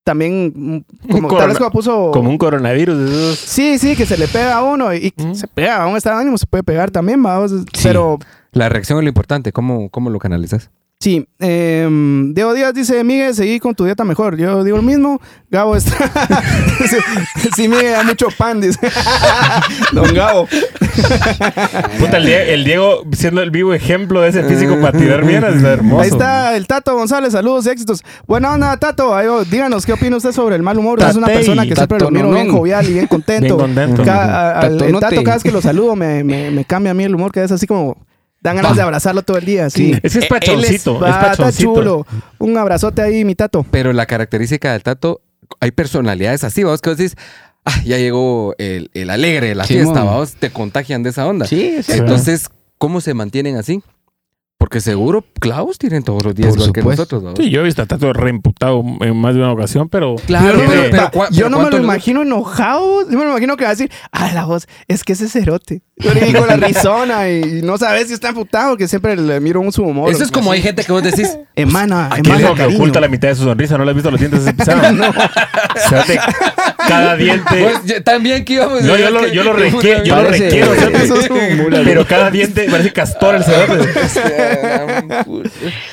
también 0.08 0.52
mm, 0.56 1.12
como 1.12 1.28
Un 1.28 1.38
tal 1.38 1.50
vez 1.50 1.58
como 1.60 1.70
puso 1.70 2.12
Como 2.12 2.30
un 2.32 2.38
coronavirus. 2.40 2.98
esos. 3.12 3.38
sí 3.40 3.78
sí 3.78 3.96
que 3.96 4.06
se 4.08 4.18
le 4.18 4.28
pega 4.28 4.56
a 4.58 4.64
uno 4.64 4.94
y, 4.94 5.14
y 5.16 5.22
Mm. 5.24 5.36
se 5.36 5.48
pega 5.48 5.84
a 5.84 5.88
un 5.88 5.96
estado 5.98 6.16
de 6.16 6.22
ánimo 6.24 6.38
se 6.38 6.48
puede 6.48 6.64
pegar 6.64 6.90
también 6.90 7.22
vamos 7.22 7.52
pero 7.84 8.18
La 8.54 8.70
reacción 8.70 8.98
es 9.00 9.04
lo 9.04 9.10
importante. 9.10 9.52
¿Cómo, 9.52 9.90
cómo 9.90 10.10
lo 10.10 10.18
canalizas? 10.20 10.72
Sí 11.00 11.28
em, 11.40 12.34
Diego 12.34 12.54
Díaz 12.56 12.74
dice 12.74 13.04
Miguel 13.04 13.36
seguí 13.36 13.60
con 13.60 13.76
tu 13.76 13.86
dieta 13.86 14.04
mejor 14.04 14.36
yo 14.36 14.64
digo 14.64 14.78
lo 14.78 14.84
mismo 14.84 15.22
Gabo 15.52 15.76
está 15.76 15.96
sí, 16.90 16.98
sí 17.56 17.68
Miguel 17.68 17.92
da 17.94 18.04
mucho 18.04 18.28
pan 18.36 18.60
dice 18.60 18.80
Don 19.94 20.12
Gabo 20.14 20.48
Puta, 22.00 22.18
el, 22.18 22.26
Die- 22.26 22.54
el 22.54 22.64
Diego 22.64 23.04
siendo 23.12 23.42
el 23.44 23.52
vivo 23.52 23.74
ejemplo 23.74 24.22
de 24.22 24.30
ese 24.30 24.44
físico 24.44 24.80
para 24.82 24.98
tirar 24.98 25.24
mierdas, 25.24 25.56
es 25.58 25.64
hermoso. 25.64 26.02
Ahí 26.02 26.10
está 26.10 26.58
el 26.58 26.66
Tato 26.66 26.96
González, 26.96 27.34
saludos 27.34 27.68
y 27.68 27.70
éxitos. 27.70 28.04
Buena 28.26 28.54
onda, 28.54 28.76
Tato. 28.78 29.16
Ahí, 29.16 29.28
díganos 29.52 29.86
qué 29.86 29.94
opina 29.94 30.18
usted 30.18 30.32
sobre 30.32 30.56
el 30.56 30.64
mal 30.64 30.78
humor. 30.78 30.98
Usted 30.98 31.12
es 31.12 31.16
una 31.18 31.28
persona 31.28 31.68
que 31.68 31.76
siempre 31.76 32.00
lo 32.00 32.06
Tato 32.06 32.12
miro 32.12 32.32
bien 32.32 32.52
jovial 32.52 32.90
y 32.90 32.94
bien 32.94 33.06
contento. 33.08 33.58
Bien 33.58 33.58
contento. 33.76 34.04
Ca- 34.04 34.60
al- 34.60 34.82
el. 34.82 35.00
Tato, 35.00 35.24
cada 35.24 35.36
vez 35.36 35.44
que 35.44 35.52
lo 35.52 35.62
saludo, 35.62 35.96
me, 35.96 36.24
me, 36.24 36.50
me 36.50 36.66
cambia 36.66 36.92
a 36.92 36.96
mí 36.96 37.04
el 37.04 37.14
humor, 37.14 37.32
que 37.32 37.44
es 37.44 37.52
así 37.52 37.68
como. 37.68 37.96
Dan 38.48 38.56
ganas 38.58 38.76
de 38.76 38.82
abrazarlo 38.82 39.22
todo 39.24 39.38
el 39.38 39.46
día. 39.46 39.70
Sí. 39.70 39.94
Sí. 39.94 40.00
Es 40.04 40.14
que 40.14 40.20
es 40.20 40.26
pachoncito. 40.28 41.06
Es 41.06 41.14
está 41.14 41.32
pachoncito. 41.32 41.74
chulo. 41.76 42.08
Un 42.40 42.58
abrazote 42.58 43.02
ahí, 43.02 43.26
mi 43.26 43.36
Tato. 43.36 43.66
Pero 43.72 43.92
la 43.94 44.06
característica 44.06 44.72
del 44.72 44.84
tato, 44.84 45.22
hay 45.60 45.72
personalidades 45.72 46.44
así, 46.44 46.64
vamos, 46.64 46.82
que 46.82 46.90
vos 46.90 46.98
decís, 46.98 47.16
ah, 47.66 47.82
ya 47.86 47.98
llegó 47.98 48.56
el, 48.58 48.90
el 48.94 49.10
alegre 49.10 49.50
de 49.50 49.56
la 49.56 49.66
fiesta, 49.66 50.04
vamos, 50.04 50.36
te 50.36 50.50
contagian 50.52 51.04
de 51.04 51.10
esa 51.10 51.28
onda. 51.28 51.46
Sí, 51.46 51.84
sí. 51.84 51.94
Entonces, 51.94 52.50
¿cómo 52.78 53.02
se 53.02 53.14
mantienen 53.14 53.56
así? 53.58 53.82
Porque 54.60 54.82
seguro 54.82 55.24
clavos 55.40 55.78
tienen 55.78 56.04
todos 56.04 56.24
los 56.26 56.34
días 56.34 56.50
Por 56.50 56.58
igual 56.58 56.74
que 56.74 56.82
supuesto. 56.82 57.02
nosotros, 57.04 57.24
¿vamos? 57.24 57.40
Sí, 57.40 57.50
yo 57.52 57.62
he 57.62 57.64
visto 57.64 57.84
a 57.84 57.86
Tato 57.86 58.12
reimputado 58.12 58.84
en 59.02 59.16
más 59.16 59.36
de 59.36 59.42
una 59.42 59.52
ocasión, 59.52 59.88
pero. 59.88 60.16
Claro, 60.26 60.58
Yo 60.58 60.64
no 60.66 60.72
pero, 60.90 61.30
yo 61.30 61.50
no 61.50 61.58
me 61.58 61.64
lo 61.66 61.70
¿cuánto 61.70 61.78
le- 61.78 61.84
imagino 61.84 62.22
enojado. 62.24 63.04
Yo 63.04 63.18
me 63.20 63.24
lo 63.26 63.30
imagino 63.32 63.56
que 63.56 63.66
va 63.66 63.70
a 63.70 63.74
decir, 63.74 63.92
ah, 64.12 64.32
la 64.34 64.46
voz, 64.46 64.68
es 64.88 65.04
que 65.04 65.14
ese 65.14 65.30
cerote. 65.30 65.84
Y 66.00 66.34
con 66.34 66.48
la 66.48 66.56
risona 66.68 67.28
y 67.30 67.62
no 67.64 67.78
sabes 67.78 68.08
si 68.10 68.14
está 68.14 68.30
emputado, 68.30 68.78
que 68.78 68.88
siempre 68.88 69.16
le 69.16 69.40
miro 69.40 69.62
un 69.62 69.72
su 69.72 69.82
humor. 69.84 70.12
Eso 70.12 70.24
es 70.24 70.30
como 70.32 70.52
hay 70.52 70.62
gente 70.62 70.84
que 70.84 70.92
vos 70.92 71.02
decís, 71.02 71.38
Emana, 71.56 72.08
Aquel 72.08 72.26
emana 72.28 72.42
hijo 72.42 72.54
que 72.54 72.58
cariño. 72.62 72.78
oculta 72.78 73.00
la 73.00 73.08
mitad 73.08 73.30
de 73.30 73.36
su 73.36 73.44
sonrisa, 73.44 73.78
¿no 73.80 73.84
le 73.84 73.90
has 73.92 73.96
visto 73.96 74.12
los 74.12 74.20
dientes 74.20 74.44
de 74.46 74.52
ese 74.52 74.58
pisado? 74.60 74.92
no. 74.92 75.12
cada 76.88 77.16
diente. 77.16 77.44
pues, 77.64 77.84
ya- 77.86 78.04
también 78.04 78.46
que 78.46 78.54
íbamos 78.54 78.84
No, 78.84 78.96
yo 78.96 79.10
lo, 79.10 79.28
yo 79.28 79.44
lo 79.44 79.54
requiero, 79.54 80.04
yo 80.04 80.16
lo 80.18 80.24
Parece- 80.26 80.44
requiero. 80.46 80.74
Eso 80.74 81.20
es 81.20 81.28
como 81.28 81.42
mula, 81.64 81.82
Pero 81.84 82.06
cada 82.06 82.30
diente 82.30 82.68
parece 82.70 82.94
castor 82.94 83.36
el. 83.36 83.44
Que 83.46 83.64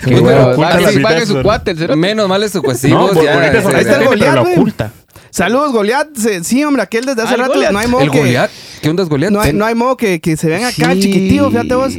Pues, 0.05 0.21
bueno, 0.21 0.49
oculta 0.51 0.75
va- 0.75 0.81
la 0.81 0.89
sí, 0.91 0.97
mitad 0.97 1.09
pague 1.09 1.21
de 1.21 1.27
su 1.27 1.33
su- 1.35 1.43
cuate, 1.43 1.71
el 1.73 1.79
cerote. 1.79 1.97
Menos 1.99 2.29
mal 2.29 2.43
pues 2.63 2.79
sí, 2.79 2.89
No, 2.91 3.01
vos 3.07 3.15
bo- 3.15 3.23
ya. 3.23 3.33
se- 3.63 3.69
Ahí 3.75 3.83
está 3.83 3.97
el 3.97 4.03
tiene, 4.03 4.19
pero 4.27 4.43
güey. 4.43 4.53
oculta. 4.55 4.91
Saludos, 5.35 5.73
Goliat. 5.73 6.09
Sí, 6.45 6.63
hombre, 6.63 6.81
aquel 6.83 7.07
desde 7.07 7.23
hace 7.23 7.37
rato 7.37 7.55
Goliat. 7.55 7.73
no 7.73 7.79
hay 7.81 7.89
modo 7.89 8.03
El 8.05 8.11
que... 8.13 8.19
Goliat, 8.19 8.51
¿qué 8.81 8.89
onda 8.89 9.03
es 9.03 9.09
Goliat? 9.09 9.33
No 9.33 9.41
hay, 9.41 9.53
no 9.53 9.65
hay 9.67 9.75
modo 9.75 9.97
que, 9.97 10.21
que 10.21 10.37
se 10.37 10.47
ven 10.49 10.63
acá 10.65 10.93
Sí. 10.93 11.01
chiquititos, 11.01 11.51
fíjate 11.51 11.75
vos. 11.75 11.93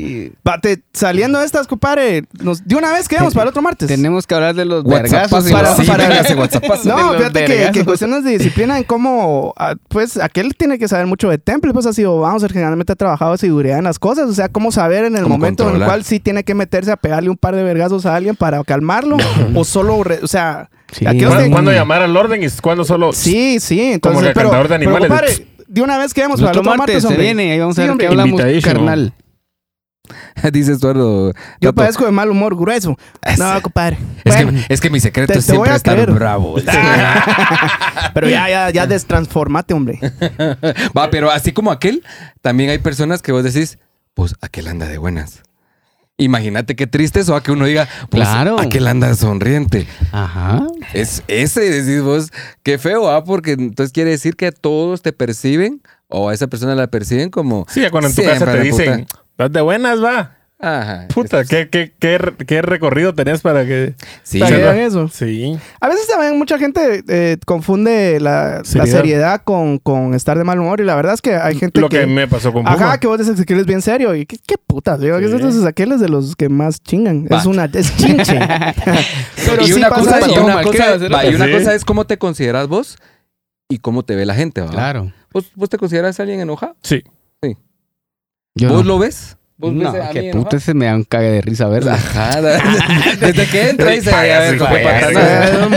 Va, 0.48 0.62
te- 0.62 0.82
saliendo 0.94 1.40
de 1.40 1.46
estas, 1.46 1.68
compadre, 1.68 2.24
nos, 2.42 2.66
de 2.66 2.76
una 2.76 2.94
vez 2.94 3.10
quedamos 3.10 3.34
para 3.34 3.44
el 3.44 3.50
otro 3.50 3.62
martes. 3.62 3.90
Tenemos 3.90 4.26
que 4.26 4.36
hablar 4.36 4.56
de 4.56 4.64
los 4.64 4.86
vergazos. 4.86 5.50
y 5.50 5.52
para- 5.52 5.68
los- 5.72 5.78
sí, 5.80 5.86
para- 5.86 6.08
véngase, 6.08 6.34
WhatsApp. 6.40 6.64
No, 6.86 6.96
de 6.96 7.04
los 7.04 7.18
fíjate 7.18 7.72
que, 7.74 7.84
cuestiones 7.84 8.24
de 8.24 8.32
disciplina 8.38 8.78
en 8.78 8.86
cómo, 8.86 9.54
ah, 9.58 9.76
pues, 9.90 10.16
aquel 10.16 10.56
tiene 10.56 10.80
que 10.80 10.88
saber 10.88 11.06
mucho 11.06 11.30
de 11.30 11.38
temple, 11.38 11.74
pues 11.74 11.86
así, 11.88 12.06
o 12.06 12.22
vamos, 12.22 12.42
él 12.44 12.54
generalmente 12.54 12.94
ha 12.94 12.96
trabajado 12.96 13.34
de 13.34 13.38
seguridad 13.40 13.78
en 13.80 13.84
las 13.84 14.00
cosas, 14.00 14.30
o 14.30 14.34
sea, 14.34 14.48
cómo 14.48 14.72
saber 14.72 15.04
en 15.04 15.18
el 15.18 15.24
Cómo 15.24 15.38
momento 15.38 15.64
en 15.64 15.68
el 15.68 15.74
controlar. 15.74 15.90
cual 15.90 16.06
sí 16.06 16.22
tiene 16.22 16.46
que 16.46 16.56
meterse 16.56 16.90
a 16.94 16.96
pegarle 16.96 17.30
un 17.30 17.38
par 17.38 17.54
de 17.58 17.64
vergazos 17.64 18.06
a 18.06 18.16
alguien 18.16 18.38
para 18.38 18.64
calmarlo, 18.64 19.18
o 19.56 19.66
solo, 19.66 20.02
re- 20.06 20.20
o 20.24 20.28
sea, 20.28 20.70
Sí. 20.98 21.06
¿Cuándo, 21.52 21.72
llamar 21.72 22.02
al 22.02 22.16
orden 22.16 22.44
y 22.44 22.50
cuándo 22.62 22.86
solo. 22.86 23.12
Sí, 23.14 23.60
sí, 23.60 23.92
entonces, 23.94 24.18
Como 24.18 24.28
el 24.28 24.34
pero, 24.34 24.50
de 24.52 24.62
pero, 24.62 24.76
animales. 24.76 25.08
compadre, 25.10 25.48
de 25.68 25.82
una 25.82 25.98
vez 25.98 26.14
quedamos 26.14 26.40
para 26.40 26.52
el 26.54 26.58
otro 26.60 26.70
martes 26.70 26.80
martes, 26.80 27.02
se 27.02 27.08
hombre. 27.08 27.24
viene, 27.24 27.52
ahí 27.52 27.60
vamos 27.60 27.78
a 27.78 27.82
Sí, 27.82 27.82
ver 27.82 27.92
hombre. 27.92 28.06
qué 28.08 28.12
hablamos, 28.12 28.42
carnal. 28.64 29.14
Dice 30.54 30.74
Eduardo. 30.74 31.34
Yo 31.34 31.70
Tato, 31.70 31.74
padezco 31.76 32.06
de 32.06 32.12
mal 32.12 32.30
humor 32.30 32.56
grueso. 32.56 32.96
No, 33.40 33.62
compadre. 33.62 33.98
Es, 34.24 34.36
Bueno, 34.36 34.52
que, 34.68 34.74
es 34.74 34.80
que 34.80 34.90
mi 34.92 35.00
secreto 35.00 35.34
te- 35.34 35.40
es 35.40 35.46
te 35.48 35.54
voy 35.54 35.68
siempre 35.68 35.74
a 35.74 35.76
estar 35.78 35.94
creer. 35.96 36.12
bravo. 36.12 36.56
pero 38.14 38.30
ya, 38.30 38.48
ya, 38.50 38.70
ya 38.70 38.86
destransformate, 38.88 39.74
hombre. 39.74 40.00
Va, 40.98 41.10
pero 41.10 41.32
así 41.32 41.52
como 41.54 41.72
aquel, 41.72 42.04
también 42.42 42.70
hay 42.70 42.78
personas 42.78 43.22
que 43.22 43.32
vos 43.32 43.44
decís, 43.44 43.80
pues 44.14 44.36
aquel 44.42 44.68
anda 44.68 44.88
de 44.88 44.98
buenas. 45.00 45.42
Imagínate 46.18 46.76
qué 46.78 46.88
triste 46.88 47.20
eso, 47.20 47.36
a 47.36 47.44
que 47.44 47.52
uno 47.52 47.66
diga, 47.66 47.90
pues 48.10 48.24
Claro. 48.24 48.58
aquel 48.60 48.88
anda 48.88 49.14
sonriente. 49.16 49.86
Ajá. 50.14 50.66
Es 50.94 51.24
ese, 51.28 51.60
decís 51.70 52.02
vos, 52.02 52.32
qué 52.64 52.78
feo, 52.78 53.10
¿ah? 53.10 53.24
Porque 53.26 53.52
entonces 53.52 53.92
quiere 53.92 54.12
decir 54.12 54.36
que 54.38 54.48
a 54.48 54.52
todos 54.54 55.02
te 55.02 55.12
perciben, 55.12 55.82
o 56.08 56.30
a 56.30 56.34
esa 56.34 56.48
persona 56.48 56.74
la 56.76 56.88
perciben 56.88 57.30
como. 57.30 57.66
Sí, 57.70 57.82
cuando 57.92 58.10
en 58.10 58.16
tu 58.16 58.24
casa 58.24 58.46
te 58.46 58.62
dicen, 58.62 59.08
vas 59.38 59.52
de 59.52 59.60
buenas, 59.62 60.02
va. 60.02 60.38
Ajá. 60.58 61.08
Puta, 61.14 61.44
¿qué, 61.44 61.70
qué, 61.70 61.92
qué, 62.00 62.18
qué 62.48 62.62
recorrido 62.62 63.14
tenés 63.14 63.42
para 63.42 63.66
que. 63.66 63.94
Sí, 64.24 64.42
eso. 64.42 65.10
Sí. 65.10 65.58
A 65.82 65.90
veces 65.90 66.08
también 66.08 66.38
mucha 66.38 66.58
gente 66.58 67.04
eh, 67.10 67.38
confunde 67.46 68.20
la 68.22 68.64
la 68.74 68.86
seriedad, 68.88 69.42
con, 69.44 69.80
con 69.80 70.14
estar 70.14 70.38
de 70.38 70.46
mal 70.46 70.58
humor. 70.60 70.80
Y 70.80 70.86
la 70.86 70.96
verdad 70.96 71.14
es 71.14 71.22
que 71.22 71.36
hay 71.36 71.56
gente 71.58 71.82
Lo 71.82 71.90
que, 71.90 72.00
que... 72.02 72.06
me 72.08 72.28
pasó 72.28 72.54
con 72.54 72.66
Ajá, 72.66 72.78
Puma. 72.78 72.98
que 73.00 73.08
vos 73.08 73.20
dices 73.20 73.46
que 73.46 73.54
eres 73.54 73.66
bien 73.66 73.82
serio. 73.82 74.16
Y 74.16 74.26
qué, 74.26 74.38
qué 74.48 74.56
putas, 74.58 75.00
digo. 75.02 75.20
que 75.20 75.28
Sí. 75.28 75.34
Entonces 75.34 75.66
aquel 75.66 75.92
es 75.92 76.00
de 76.00 76.08
los 76.08 76.36
que 76.38 76.48
más 76.48 76.82
chingan. 76.82 77.28
Va. 77.32 77.38
Es 77.40 77.46
una... 77.46 77.66
Es 77.66 77.96
chinche. 77.98 78.40
Pero 79.46 79.62
y 79.62 79.66
sí 79.68 79.74
una, 79.74 79.90
pasa 79.90 80.20
cosa, 80.20 80.20
y 80.20 80.40
una, 80.40 80.64
cosa, 80.64 80.96
y 81.30 81.36
una 81.36 81.46
Sí. 81.48 81.52
cosa 81.52 81.76
es 81.76 81.84
cómo 81.84 82.08
te 82.08 82.18
consideras 82.18 82.68
vos 82.70 82.98
y 83.70 83.80
cómo 83.80 84.04
te 84.06 84.16
ve 84.16 84.26
la 84.26 84.36
gente, 84.36 84.62
¿va? 84.62 84.70
Claro. 84.70 85.12
¿Vos, 85.34 85.52
vos 85.56 85.70
te 85.70 85.78
consideras 85.78 86.18
alguien 86.22 86.40
enojado? 86.40 86.78
Sí. 86.82 87.04
Yo 88.58 88.70
¿Vos 88.70 88.84
no. 88.84 88.94
lo 88.94 89.00
ves? 89.00 89.38
¿Vos 89.58 89.74
No, 89.74 89.90
ves 89.94 90.04
a 90.04 90.10
que 90.10 90.22
mí 90.22 90.32
puta, 90.32 90.58
ese 90.58 90.74
me 90.74 90.86
da 90.86 90.96
un 90.96 91.06
cague 91.06 91.30
de 91.30 91.42
risa 91.42 91.70
verlo. 91.70 91.92
Ajá, 91.92 92.42
Desde 93.22 93.48
que 93.48 93.70
entra 93.70 93.92
dice, 93.92 94.12
a 94.12 94.22
ver, 94.22 94.58
Payaso. 94.60 95.70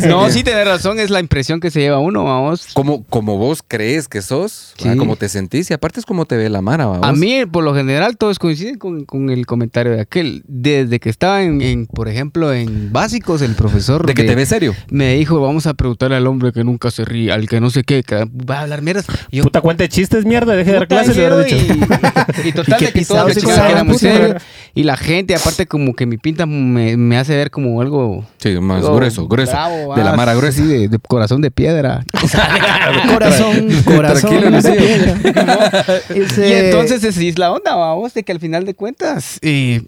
No, 0.08 0.28
sí 0.30 0.42
tenés 0.42 0.66
razón, 0.66 0.98
es 0.98 1.10
la 1.10 1.20
impresión 1.20 1.60
que 1.60 1.70
se 1.70 1.80
lleva 1.80 1.98
uno, 1.98 2.24
vamos. 2.24 2.68
Como, 2.74 3.04
como 3.04 3.36
vos 3.38 3.62
crees 3.66 4.08
que 4.08 4.20
sos, 4.22 4.74
Sí. 4.76 4.84
¿verdad? 4.88 4.98
como 4.98 5.14
te 5.16 5.28
sentís, 5.28 5.70
y 5.70 5.74
aparte 5.74 6.00
es 6.00 6.06
como 6.06 6.24
te 6.26 6.36
ve 6.36 6.48
la 6.48 6.60
mara, 6.62 6.86
¿va? 6.86 7.06
A 7.06 7.12
mí, 7.12 7.44
por 7.46 7.62
lo 7.62 7.74
general, 7.74 8.16
todos 8.16 8.38
coinciden 8.38 8.78
con, 8.78 9.04
con 9.04 9.30
el 9.30 9.46
comentario 9.46 9.92
de 9.92 10.00
aquel. 10.00 10.42
Desde 10.48 10.98
que 10.98 11.08
estaba 11.10 11.42
en, 11.42 11.60
en, 11.62 11.86
por 11.86 12.08
ejemplo, 12.08 12.52
en 12.52 12.92
básicos, 12.92 13.42
el 13.42 13.54
profesor 13.54 14.06
De 14.06 14.14
que 14.14 14.24
te 14.24 14.34
ve 14.34 14.44
serio. 14.46 14.74
me 14.90 15.14
dijo, 15.14 15.40
vamos 15.40 15.66
a 15.68 15.74
preguntarle 15.74 16.16
al 16.16 16.26
hombre 16.26 16.52
que 16.52 16.64
nunca 16.64 16.90
se 16.90 17.04
ríe, 17.04 17.30
al 17.30 17.48
que 17.48 17.60
no 17.60 17.70
sé 17.70 17.84
qué, 17.84 18.02
que 18.02 18.24
va 18.26 18.58
a 18.58 18.60
hablar 18.62 18.82
mierdas. 18.82 19.06
Y 19.30 19.36
yo, 19.38 19.44
Puta 19.44 19.60
cuenta 19.60 19.84
de 19.84 19.88
chistes, 19.88 20.24
mierda, 20.24 20.54
deje 20.54 20.72
de 20.72 20.78
dar 20.78 20.88
clases, 20.88 21.16
y, 21.16 21.20
y, 21.20 22.48
y 22.48 22.52
total 22.52 22.80
Y 22.80 22.84
de 22.86 22.92
que 22.92 23.04
todos 23.04 23.19
que 23.26 23.50
era 23.72 23.84
muy 23.84 23.98
serio. 23.98 24.36
Y 24.74 24.84
la 24.84 24.96
gente, 24.96 25.34
aparte, 25.34 25.66
como 25.66 25.94
que 25.94 26.06
mi 26.06 26.16
pinta 26.16 26.46
me, 26.46 26.96
me 26.96 27.16
hace 27.18 27.34
ver 27.36 27.50
como 27.50 27.80
algo... 27.80 28.24
Sí, 28.38 28.50
más 28.60 28.82
algo 28.82 28.96
grueso, 28.96 29.26
grueso. 29.26 29.52
bravo, 29.52 29.94
de 29.96 30.04
la 30.04 30.12
mara 30.14 30.34
gruesa. 30.34 30.58
Sí, 30.62 30.66
de, 30.66 30.88
de 30.88 30.98
corazón 30.98 31.40
de 31.40 31.50
piedra. 31.50 32.04
Corazón, 33.12 33.68
corazón. 33.84 34.20
Tranquilo, 34.30 34.50
no 34.50 34.62
se 34.62 34.74
Lucía. 34.78 35.18
pierda. 35.22 35.82
Ese- 36.14 36.48
Y 36.48 36.52
entonces 36.52 37.02
esa 37.04 37.20
es 37.22 37.38
la 37.38 37.52
onda, 37.52 37.74
vamos, 37.74 38.14
de 38.14 38.22
que 38.22 38.32
al 38.32 38.40
final 38.40 38.64
de 38.64 38.74
cuentas 38.74 39.38
eh, 39.42 39.82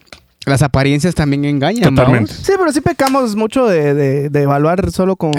las 0.46 0.62
apariencias 0.62 1.14
también 1.14 1.44
engañan. 1.44 1.94
Totalmente. 1.94 2.32
vamos. 2.32 2.46
Sí, 2.46 2.52
pero 2.58 2.72
sí 2.72 2.80
pecamos 2.80 3.36
mucho 3.36 3.66
de, 3.66 3.94
de, 3.94 4.28
de 4.30 4.42
evaluar 4.42 4.90
solo 4.90 5.16
con 5.16 5.32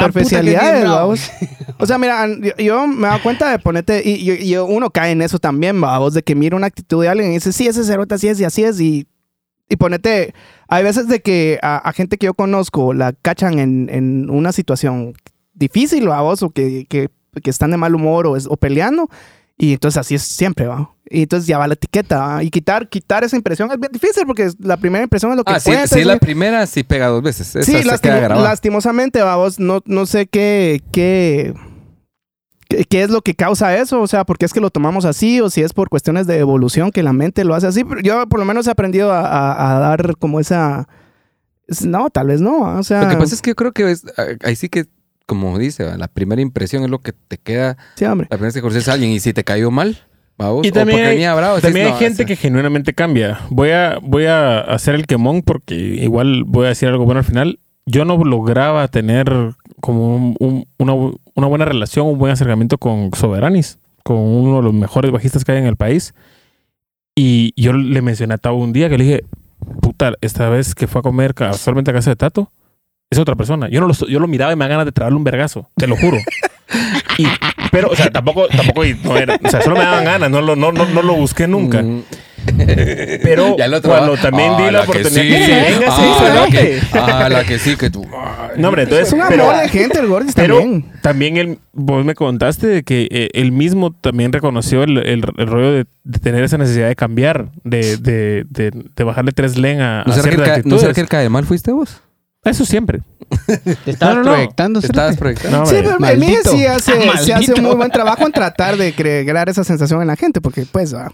superficialidades, 0.00 0.84
vamos. 0.88 1.30
O 1.78 1.86
sea, 1.86 1.98
mira, 1.98 2.26
yo, 2.28 2.52
yo 2.56 2.86
me 2.86 3.08
doy 3.08 3.20
cuenta 3.20 3.50
de 3.50 3.58
ponerte, 3.58 4.02
y, 4.04 4.12
y- 4.30 4.52
y 4.52 4.56
uno 4.56 4.90
cae 4.90 5.10
en 5.12 5.22
eso 5.22 5.38
también, 5.38 5.80
vamos, 5.80 6.14
de 6.14 6.22
que 6.22 6.34
mira 6.34 6.56
una 6.56 6.66
actitud 6.68 7.02
de 7.02 7.08
alguien 7.08 7.30
y 7.30 7.34
dice, 7.34 7.52
sí, 7.52 7.66
ese 7.66 7.84
cerote 7.84 8.14
así 8.14 8.28
es 8.28 8.40
y 8.40 8.44
así 8.44 8.62
es, 8.64 8.80
y, 8.80 9.06
y 9.68 9.76
ponete, 9.76 10.32
hay 10.68 10.84
veces 10.84 11.08
de 11.08 11.20
que 11.20 11.58
a, 11.62 11.76
a 11.78 11.92
gente 11.92 12.16
que 12.18 12.26
yo 12.26 12.34
conozco 12.34 12.94
la 12.94 13.12
cachan 13.12 13.58
en, 13.58 13.88
en 13.90 14.30
una 14.30 14.52
situación 14.52 15.14
difícil, 15.54 16.06
vamos, 16.08 16.42
o 16.42 16.50
que, 16.50 16.86
que, 16.88 17.10
que 17.42 17.50
están 17.50 17.70
de 17.72 17.76
mal 17.76 17.94
humor 17.94 18.26
o, 18.26 18.36
es- 18.36 18.46
o 18.48 18.56
peleando, 18.56 19.08
y 19.58 19.72
entonces 19.72 19.98
así 19.98 20.14
es 20.14 20.22
siempre, 20.22 20.66
va. 20.66 20.90
Y 21.08 21.22
entonces 21.22 21.46
ya 21.46 21.56
va 21.58 21.68
la 21.68 21.74
etiqueta, 21.74 22.18
¿va? 22.18 22.42
Y 22.42 22.50
quitar, 22.50 22.88
quitar 22.88 23.22
esa 23.24 23.36
impresión 23.36 23.70
es 23.70 23.78
bien 23.78 23.92
difícil 23.92 24.24
porque 24.26 24.50
la 24.58 24.76
primera 24.76 25.04
impresión 25.04 25.30
es 25.32 25.36
lo 25.38 25.44
que 25.44 25.52
Ah, 25.52 25.60
sí, 25.60 25.70
cuenta. 25.70 25.86
sí, 25.86 26.00
es 26.00 26.06
la 26.06 26.18
primera 26.18 26.66
sí 26.66 26.82
pega 26.82 27.06
dos 27.08 27.22
veces. 27.22 27.54
Esa 27.54 27.64
Sí, 27.64 27.82
grabada. 28.02 28.42
lastimosamente, 28.42 29.22
vamos, 29.22 29.58
no, 29.60 29.80
no 29.86 30.04
sé 30.04 30.26
qué, 30.26 30.82
qué, 30.92 31.54
qué, 32.68 32.84
qué 32.84 33.02
es 33.04 33.10
lo 33.10 33.22
que 33.22 33.34
causa 33.36 33.76
eso, 33.76 34.00
o 34.02 34.06
sea, 34.08 34.24
porque 34.24 34.44
es 34.46 34.52
que 34.52 34.60
lo 34.60 34.70
tomamos 34.70 35.04
así 35.04 35.40
o 35.40 35.48
si 35.48 35.62
es 35.62 35.72
por 35.72 35.88
cuestiones 35.88 36.26
de 36.26 36.38
evolución 36.38 36.90
que 36.90 37.04
la 37.04 37.12
mente 37.12 37.44
lo 37.44 37.54
hace 37.54 37.68
así. 37.68 37.84
Yo 38.02 38.26
por 38.28 38.40
lo 38.40 38.44
menos 38.44 38.66
he 38.66 38.70
aprendido 38.72 39.12
a, 39.12 39.20
a- 39.20 39.76
a 39.76 39.78
dar 39.80 40.16
como 40.18 40.40
esa... 40.40 40.88
es- 41.68 41.86
No, 41.86 42.10
tal 42.10 42.26
vez 42.26 42.40
no, 42.40 42.78
o 42.78 42.82
sea... 42.82 43.04
Lo 43.04 43.10
que 43.10 43.16
pasa 43.16 43.34
es 43.36 43.42
que 43.42 43.50
yo 43.50 43.54
creo 43.56 43.72
que 43.72 43.90
es- 43.92 44.04
ah, 44.18 44.24
ahí 44.42 44.56
sí 44.56 44.68
que, 44.68 44.86
como 45.26 45.58
dice, 45.58 45.84
¿va? 45.84 45.96
la 45.96 46.08
primera 46.08 46.40
impresión 46.40 46.84
es 46.84 46.90
lo 46.90 47.00
que 47.00 47.12
te 47.12 47.38
queda 47.38 47.76
Sí, 47.96 48.04
hombre. 48.04 48.26
la 48.30 48.36
primera 48.36 48.46
vez 48.48 48.54
que 48.54 48.60
conoces 48.62 48.88
a 48.88 48.92
alguien 48.92 49.10
y 49.10 49.20
si 49.20 49.32
te 49.32 49.42
cayó 49.44 49.70
mal, 49.70 49.98
¿va 50.40 50.50
vos? 50.50 50.64
Y 50.64 50.70
O 50.70 50.72
también, 50.72 50.98
porque 51.00 51.26
hay, 51.26 51.36
bravo, 51.36 51.56
decís, 51.56 51.62
también 51.68 51.86
hay 51.86 51.92
"No, 51.92 51.98
gente 51.98 52.22
ese- 52.22 52.26
que 52.26 52.36
genuinamente 52.36 52.94
cambia. 52.94 53.40
Voy 53.50 53.70
a, 53.70 53.98
voy 54.02 54.26
a 54.26 54.60
hacer 54.60 54.94
el 54.94 55.06
quemón 55.06 55.42
porque 55.42 55.74
igual 55.74 56.44
voy 56.44 56.66
a 56.66 56.68
decir 56.70 56.88
algo 56.88 57.04
bueno 57.04 57.18
al 57.18 57.24
final. 57.24 57.58
Yo 57.86 58.04
no 58.04 58.16
lograba 58.24 58.86
tener 58.88 59.30
como 59.80 60.16
un- 60.16 60.36
un- 60.40 60.66
una, 60.78 60.94
una 61.34 61.46
buena 61.46 61.64
relación, 61.64 62.06
un 62.06 62.18
buen 62.18 62.32
acercamiento 62.32 62.78
con 62.78 63.10
Soberanis, 63.14 63.78
con 64.02 64.16
uno 64.18 64.56
de 64.58 64.62
los 64.62 64.74
mejores 64.74 65.10
bajistas 65.10 65.44
que 65.44 65.52
hay 65.52 65.58
en 65.58 65.66
el 65.66 65.76
país. 65.76 66.14
Y 67.14 67.52
yo 67.60 67.72
le 67.72 68.02
mencioné 68.02 68.34
a 68.34 68.38
Tavo 68.38 68.58
un 68.62 68.72
día 68.72 68.88
que 68.88 68.98
le 68.98 69.04
dije, 69.04 69.24
puta, 69.80 70.12
esta 70.20 70.48
vez 70.50 70.74
que 70.74 70.86
fue 70.86 70.98
a 70.98 71.02
comer 71.02 71.34
casualmente 71.34 71.90
a 71.90 71.94
casa 71.94 72.10
de 72.10 72.16
Tato, 72.16 72.52
es 73.10 73.18
otra 73.18 73.34
persona. 73.36 73.68
Yo 73.68 73.80
no 73.80 73.86
lo, 73.88 73.94
yo 73.94 74.18
lo 74.20 74.26
miraba 74.28 74.52
y 74.52 74.56
me 74.56 74.64
da 74.64 74.68
ganas 74.70 74.86
de 74.86 74.92
traerle 74.92 75.16
un 75.16 75.24
vergazo, 75.24 75.70
te 75.76 75.86
lo 75.86 75.96
juro. 75.96 76.18
Y- 77.18 77.26
pero, 77.70 77.88
o 77.90 77.96
sea, 77.96 78.10
tampoco, 78.10 78.46
tampoco, 78.48 78.82
no 79.04 79.16
era- 79.16 79.38
o 79.42 79.48
sea, 79.48 79.60
solo 79.62 79.76
me 79.76 79.84
daban 79.84 80.04
ganas, 80.04 80.30
no 80.30 80.40
lo, 80.40 80.56
no, 80.56 80.72
no, 80.72 80.86
no 80.86 81.02
lo 81.02 81.14
busqué 81.14 81.46
nunca. 81.46 81.82
Mm. 81.82 82.02
Pero 83.22 83.54
Y 83.58 83.60
al 83.60 83.74
otro, 83.74 83.90
cuando 83.90 84.12
¿va? 84.14 84.20
también 84.20 84.52
Ah, 84.52 84.56
di 84.58 84.64
la 84.66 84.70
la 84.72 84.84
que 84.84 84.90
oportunidad 84.90 85.22
sí. 85.22 85.28
que, 85.28 85.44
se 85.46 85.54
venga, 85.54 85.96
sí, 85.96 86.02
Ah, 86.02 86.18
se 86.18 86.34
la 86.34 86.46
que- 86.60 86.80
Ah, 86.92 87.28
la 87.28 87.44
que 87.44 87.58
sí, 87.58 87.76
que 87.76 87.90
tú. 87.90 88.06
No, 88.56 88.68
hombre, 88.68 88.84
entonces, 88.84 89.08
Es 89.08 89.12
un 89.12 89.20
pero, 89.28 89.50
amor 89.50 89.62
de 89.62 89.68
gente 89.68 89.98
el 89.98 90.06
Gordis 90.06 90.34
pero 90.34 90.58
también. 90.58 90.92
también 91.02 91.36
él, 91.36 91.58
vos 91.72 92.04
me 92.04 92.14
contaste 92.14 92.66
de 92.66 92.82
que 92.82 93.08
eh, 93.10 93.28
él 93.34 93.52
mismo 93.52 93.92
también 93.92 94.32
reconoció 94.32 94.82
el, 94.82 94.98
el- 94.98 95.24
el 95.36 95.46
rollo 95.46 95.72
de, 95.72 95.86
de 96.04 96.18
tener 96.18 96.42
esa 96.44 96.56
necesidad 96.58 96.88
de 96.88 96.96
cambiar, 96.96 97.50
de, 97.64 97.96
de, 97.98 98.44
de, 98.48 98.70
de 98.96 99.04
bajarle 99.04 99.32
tres 99.32 99.56
len 99.58 99.80
a, 99.80 100.04
¿No 100.06 100.12
a 100.12 100.16
será, 100.16 100.28
que 100.54 100.60
el 100.60 100.68
¿No 100.68 100.78
que 100.92 101.00
el 101.00 101.08
cae 101.08 101.28
mal 101.28 101.44
fuiste 101.46 101.72
vos? 101.72 102.00
Eso 102.46 102.64
siempre. 102.64 103.00
Te 103.84 103.90
estabas 103.90 104.16
No, 104.16 104.22
no, 104.22 104.28
no. 104.30 104.34
proyectando, 104.36 104.78
estabas 104.80 105.16
proyectando? 105.16 105.58
No, 105.58 105.66
Sí, 105.66 105.74
pero 105.76 105.90
el 105.94 105.98
Miguel 106.18 106.18
Maldito. 106.20 106.50
sí 106.52 106.64
hace, 106.64 106.92
sí 107.24 107.32
hace 107.32 107.52
un 107.54 107.62
muy 107.64 107.74
buen 107.74 107.90
trabajo 107.90 108.24
en 108.24 108.32
tratar 108.32 108.76
de 108.76 108.94
cre- 108.94 109.28
crear 109.28 109.48
esa 109.48 109.64
sensación 109.64 110.00
en 110.00 110.06
la 110.06 110.16
gente, 110.16 110.40
porque 110.40 110.64
pues, 110.70 110.94
ah, 110.94 111.12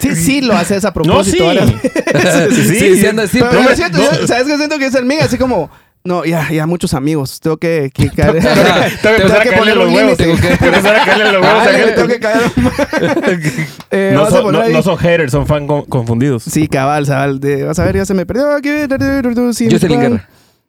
sí, 0.00 0.16
sí 0.16 0.40
lo 0.40 0.54
hace 0.54 0.74
a 0.74 0.76
No, 0.76 0.82
sí. 0.82 0.90
propósito. 1.36 1.46
¿verdad? 1.46 1.66
sí, 2.50 2.54
Sí, 2.64 2.78
sí, 2.78 2.96
sí, 2.96 3.06
anda 3.06 3.24
así, 3.24 3.38
Pero 3.38 3.50
pero- 3.50 3.68
yo 3.68 3.76
siento, 3.76 3.98
yo- 3.98 4.26
¿sabes 4.26 4.44
qué 4.46 4.56
siento 4.56 4.78
que 4.78 4.86
es 4.86 4.94
el 4.94 5.04
Miguel? 5.04 5.24
Así 5.24 5.36
como, 5.36 5.70
no, 6.02 6.24
ya, 6.24 6.48
ya 6.50 6.66
muchos 6.66 6.94
amigos, 6.94 7.40
tengo 7.40 7.58
que, 7.58 7.90
que, 7.92 8.08
Tengo 8.10 8.32
que 8.32 8.38
empezar 8.38 9.48
a 9.48 9.58
poner 9.58 9.76
los 9.76 9.92
huevos. 9.92 10.16
Tengo 10.16 10.36
que 10.36 10.48
empezar 10.48 10.96
a 10.96 11.04
caerle 11.04 11.32
los 11.32 11.42
huevos 11.42 11.64
tengo 11.94 12.08
que 12.08 12.20
caer. 12.20 12.40
Eh, 13.90 14.12
No 14.14 14.30
son, 14.30 14.52
no, 14.52 14.82
son 14.82 14.96
haters, 14.98 15.32
son 15.32 15.46
fan 15.46 15.66
con- 15.66 15.84
confundidos. 15.84 16.44
Sí, 16.44 16.68
cabal, 16.68 17.06
cabal. 17.06 17.40
De, 17.40 17.64
vas 17.64 17.78
a 17.78 17.84
ver, 17.84 17.96
ya 17.96 18.06
se 18.06 18.14
me 18.14 18.24
perdió 18.24 18.46
Jocelyn. 19.72 20.00
Guerra. 20.00 20.28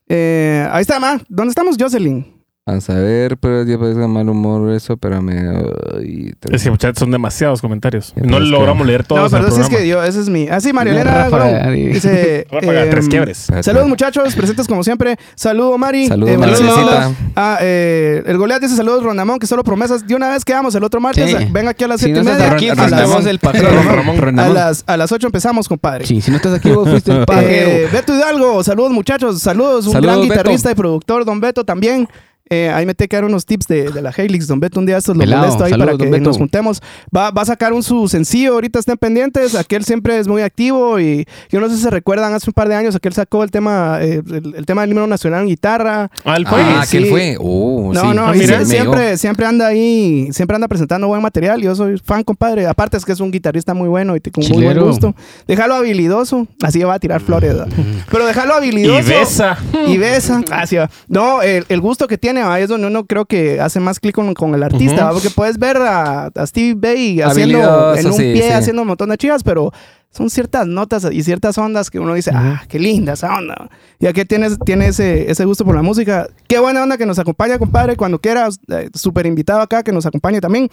Eh, 0.10 0.68
ahí 0.72 0.82
está, 0.82 1.00
ma. 1.00 1.22
¿Dónde 1.30 1.52
estamos, 1.52 1.76
Jocelyn? 1.80 2.41
A 2.64 2.80
saber, 2.80 3.38
pero 3.38 3.64
ya 3.64 3.76
parece 3.80 3.98
mal 4.08 4.30
humor 4.30 4.72
eso, 4.72 4.94
espérame. 4.94 5.64
ay, 5.98 6.32
te- 6.40 6.56
Es 6.56 6.64
que 6.64 6.70
muchachos 6.70 7.00
son 7.00 7.10
demasiados 7.10 7.60
comentarios. 7.60 8.14
No 8.16 8.34
pero 8.38 8.40
logramos 8.42 8.86
leer 8.86 9.02
no, 9.02 9.08
todos 9.08 9.34
en 9.34 9.40
el 9.40 9.46
pero 9.46 9.62
es 9.64 9.68
que 9.70 9.88
yo, 9.88 10.04
ese 10.04 10.22
es 10.22 10.30
mi. 10.30 10.48
Ah, 10.48 10.60
sí, 10.62 10.72
Mario 10.72 10.94
Una 10.94 11.02
Elena. 11.02 11.70
Dice. 11.72 12.46
Ráfaga, 12.52 12.84
em, 12.84 12.90
tres 12.92 13.08
quiebres. 13.10 13.48
Saludos, 13.62 13.88
muchachos. 13.88 14.36
Presentes 14.36 14.68
como 14.68 14.84
siempre. 14.84 15.18
Saludo, 15.34 15.76
Mari. 15.80 16.06
Saludos, 16.08 16.36
Eh, 16.36 16.38
Maricita. 16.38 16.76
saludos. 16.76 17.14
Ah, 17.36 17.58
eh, 17.62 18.22
el 18.28 18.38
Goliat 18.38 18.62
dice 18.62 18.76
saludos, 18.76 19.02
Rondamón, 19.04 19.40
que 19.40 19.48
solo 19.48 19.64
promesas. 19.64 20.06
De 20.06 20.14
una 20.14 20.30
vez 20.30 20.46
quedamos 20.46 20.76
el 20.76 20.84
otro 20.84 21.02
martes. 21.02 21.32
Sí. 21.32 21.48
Ven 21.52 21.68
aquí 21.68 21.84
a 21.84 21.88
las 21.88 22.00
Si 22.00 22.06
siete 22.06 22.22
no 22.24 22.30
y 22.30 22.34
media. 22.34 22.52
aquí, 22.52 22.70
a, 22.70 22.76
las, 22.76 23.26
el 23.26 23.40
patrón. 23.40 24.40
A, 24.40 24.50
las, 24.50 24.84
a 24.86 24.98
las 24.98 25.12
8 25.12 25.26
empezamos, 25.28 25.68
compadre. 25.68 26.06
Sí, 26.06 26.22
si 26.22 26.30
no 26.30 26.38
estás 26.38 26.54
aquí, 26.54 26.70
vos 26.70 26.88
fuiste 26.88 27.12
el 27.12 27.18
Eh, 27.22 27.26
pajero. 27.26 27.92
Beto 27.92 28.16
Hidalgo, 28.16 28.64
saludos 28.64 28.92
muchachos, 28.92 29.42
saludos, 29.42 29.88
un 29.88 29.94
Saludos, 29.94 30.02
gran 30.16 30.22
Beto. 30.30 30.34
guitarrista 30.36 30.72
y 30.72 30.76
productor, 30.76 31.26
don 31.26 31.40
Beto 31.42 31.64
también. 31.66 32.08
Eh, 32.54 32.70
ahí 32.70 32.86
me 32.86 32.94
te 32.94 33.08
quedaron 33.08 33.32
unos 33.32 33.46
tips 33.46 33.66
de, 33.68 33.92
de 33.92 34.02
la 34.02 34.12
Helix, 34.12 34.46
don 34.46 34.60
Beto, 34.60 34.80
un 34.82 34.86
día 34.86 34.98
estos 34.98 35.16
lo 35.16 35.22
Pelado, 35.22 35.44
molesto 35.44 35.64
ahí 35.64 35.72
saludos, 35.72 35.98
para 35.98 36.10
que 36.12 36.20
nos 36.20 36.38
juntemos. 36.38 36.82
Va, 37.16 37.32
va 37.32 37.44
a 37.44 37.46
sacar 37.46 37.72
un 37.72 37.82
su 37.82 38.10
sencillo, 38.10 38.54
ahorita 38.56 38.78
estén 38.80 38.98
pendientes, 38.98 39.56
aquel 39.56 39.86
siempre 39.86 40.20
es 40.20 40.28
muy 40.28 40.42
activo 40.42 41.00
y 41.00 41.26
yo 41.50 41.62
no 41.62 41.70
sé 41.70 41.78
si 41.78 41.84
se 41.84 41.90
recuerdan, 41.90 42.34
hace 42.34 42.50
un 42.50 42.54
par 42.54 42.68
de 42.68 42.76
años 42.76 42.94
aquel 42.94 43.14
sacó 43.14 43.44
el 43.46 43.52
tema, 43.52 44.00
eh, 44.02 44.22
el, 44.30 44.54
el 44.58 44.66
tema 44.66 44.82
del 44.82 44.90
himno 44.92 45.08
nacional 45.08 45.44
en 45.44 45.48
guitarra. 45.48 46.12
Ah, 46.26 46.36
él 46.36 46.46
fue. 46.46 46.62
Ah, 46.62 46.86
sí. 46.86 46.98
¿quién 46.98 47.10
fue? 47.10 47.38
Oh, 47.40 47.92
No, 47.94 48.02
sí. 48.02 48.08
no, 48.18 48.28
Ah, 48.28 48.36
y 48.36 48.40
mira. 48.40 48.66
siempre, 48.66 49.18
siempre 49.18 49.46
anda 49.46 49.68
ahí, 49.68 50.28
siempre 50.34 50.56
anda 50.56 50.68
presentando 50.68 51.08
buen 51.08 51.22
material. 51.22 51.62
Yo 51.62 51.74
soy 51.74 51.98
fan, 52.04 52.24
compadre. 52.26 52.68
Aparte 52.68 52.98
es 52.98 53.06
que 53.06 53.14
es 53.14 53.22
un 53.22 53.32
guitarrista 53.32 53.74
muy 53.74 53.88
bueno 53.88 54.14
y 54.18 54.20
te- 54.20 54.30
con 54.30 54.44
muy 54.50 54.64
buen 54.66 54.78
gusto. 54.82 55.16
Déjalo 55.48 55.76
habilidoso, 55.76 56.48
así 56.62 56.80
va 56.84 56.96
a 56.96 57.00
tirar 57.00 57.22
flores. 57.22 57.54
¿verdad? 57.56 57.68
Pero 58.12 58.26
déjalo 58.26 58.56
Y 58.56 58.58
habilidoso. 58.58 59.08
besa. 59.08 59.58
Y 59.88 59.98
besa. 59.98 60.42
Ah, 60.52 60.68
sí, 60.68 60.76
va. 60.76 60.90
No, 61.08 61.42
el, 61.42 61.66
el 61.70 61.80
gusto 61.80 62.08
que 62.08 62.18
tiene 62.18 62.41
ahí 62.50 62.64
es 62.64 62.70
donde 62.70 62.88
uno 62.88 63.06
creo 63.06 63.26
que 63.26 63.60
hace 63.60 63.80
más 63.80 64.00
clic 64.00 64.16
con, 64.16 64.34
con 64.34 64.56
el 64.56 64.64
artista, 64.64 64.96
Ujú. 64.96 65.06
¿va? 65.06 65.12
porque 65.14 65.30
puedes 65.30 65.58
ver 65.58 65.78
a, 65.78 66.28
a 66.28 66.48
Steve 66.48 66.76
Bay 66.76 67.22
haciendo 67.22 67.58
Habilidoso, 67.62 68.00
en 68.00 68.08
un 68.08 68.14
sí, 68.14 68.34
pie, 68.34 68.48
sí. 68.48 68.54
haciendo 68.54 68.82
un 68.82 68.88
montón 68.90 69.10
de 69.10 69.18
chivas, 69.18 69.44
pero 69.44 69.72
son 70.12 70.30
ciertas 70.30 70.68
notas 70.68 71.08
y 71.12 71.24
ciertas 71.24 71.58
ondas 71.58 71.90
que 71.90 72.00
uno 72.00 72.14
dice, 72.14 72.32
ah, 72.34 72.64
qué 72.68 72.80
linda 72.80 73.14
esa 73.14 73.34
onda. 73.38 73.70
Ya 74.00 74.12
que 74.12 74.26
tienes, 74.26 74.60
tiene 74.66 74.88
ese, 74.88 75.32
ese 75.32 75.46
gusto 75.46 75.64
por 75.64 75.74
la 75.74 75.82
música. 75.82 76.28
Qué 76.48 76.60
buena 76.60 76.84
onda 76.84 76.98
que 76.98 77.06
nos 77.06 77.18
acompaña, 77.18 77.58
compadre, 77.58 77.96
cuando 77.96 78.20
quieras. 78.20 78.60
Eh, 78.68 78.90
Súper 78.94 79.26
invitado 79.26 79.62
acá, 79.62 79.84
que 79.84 79.94
nos 79.94 80.06
acompañe 80.06 80.42
también. 80.42 80.70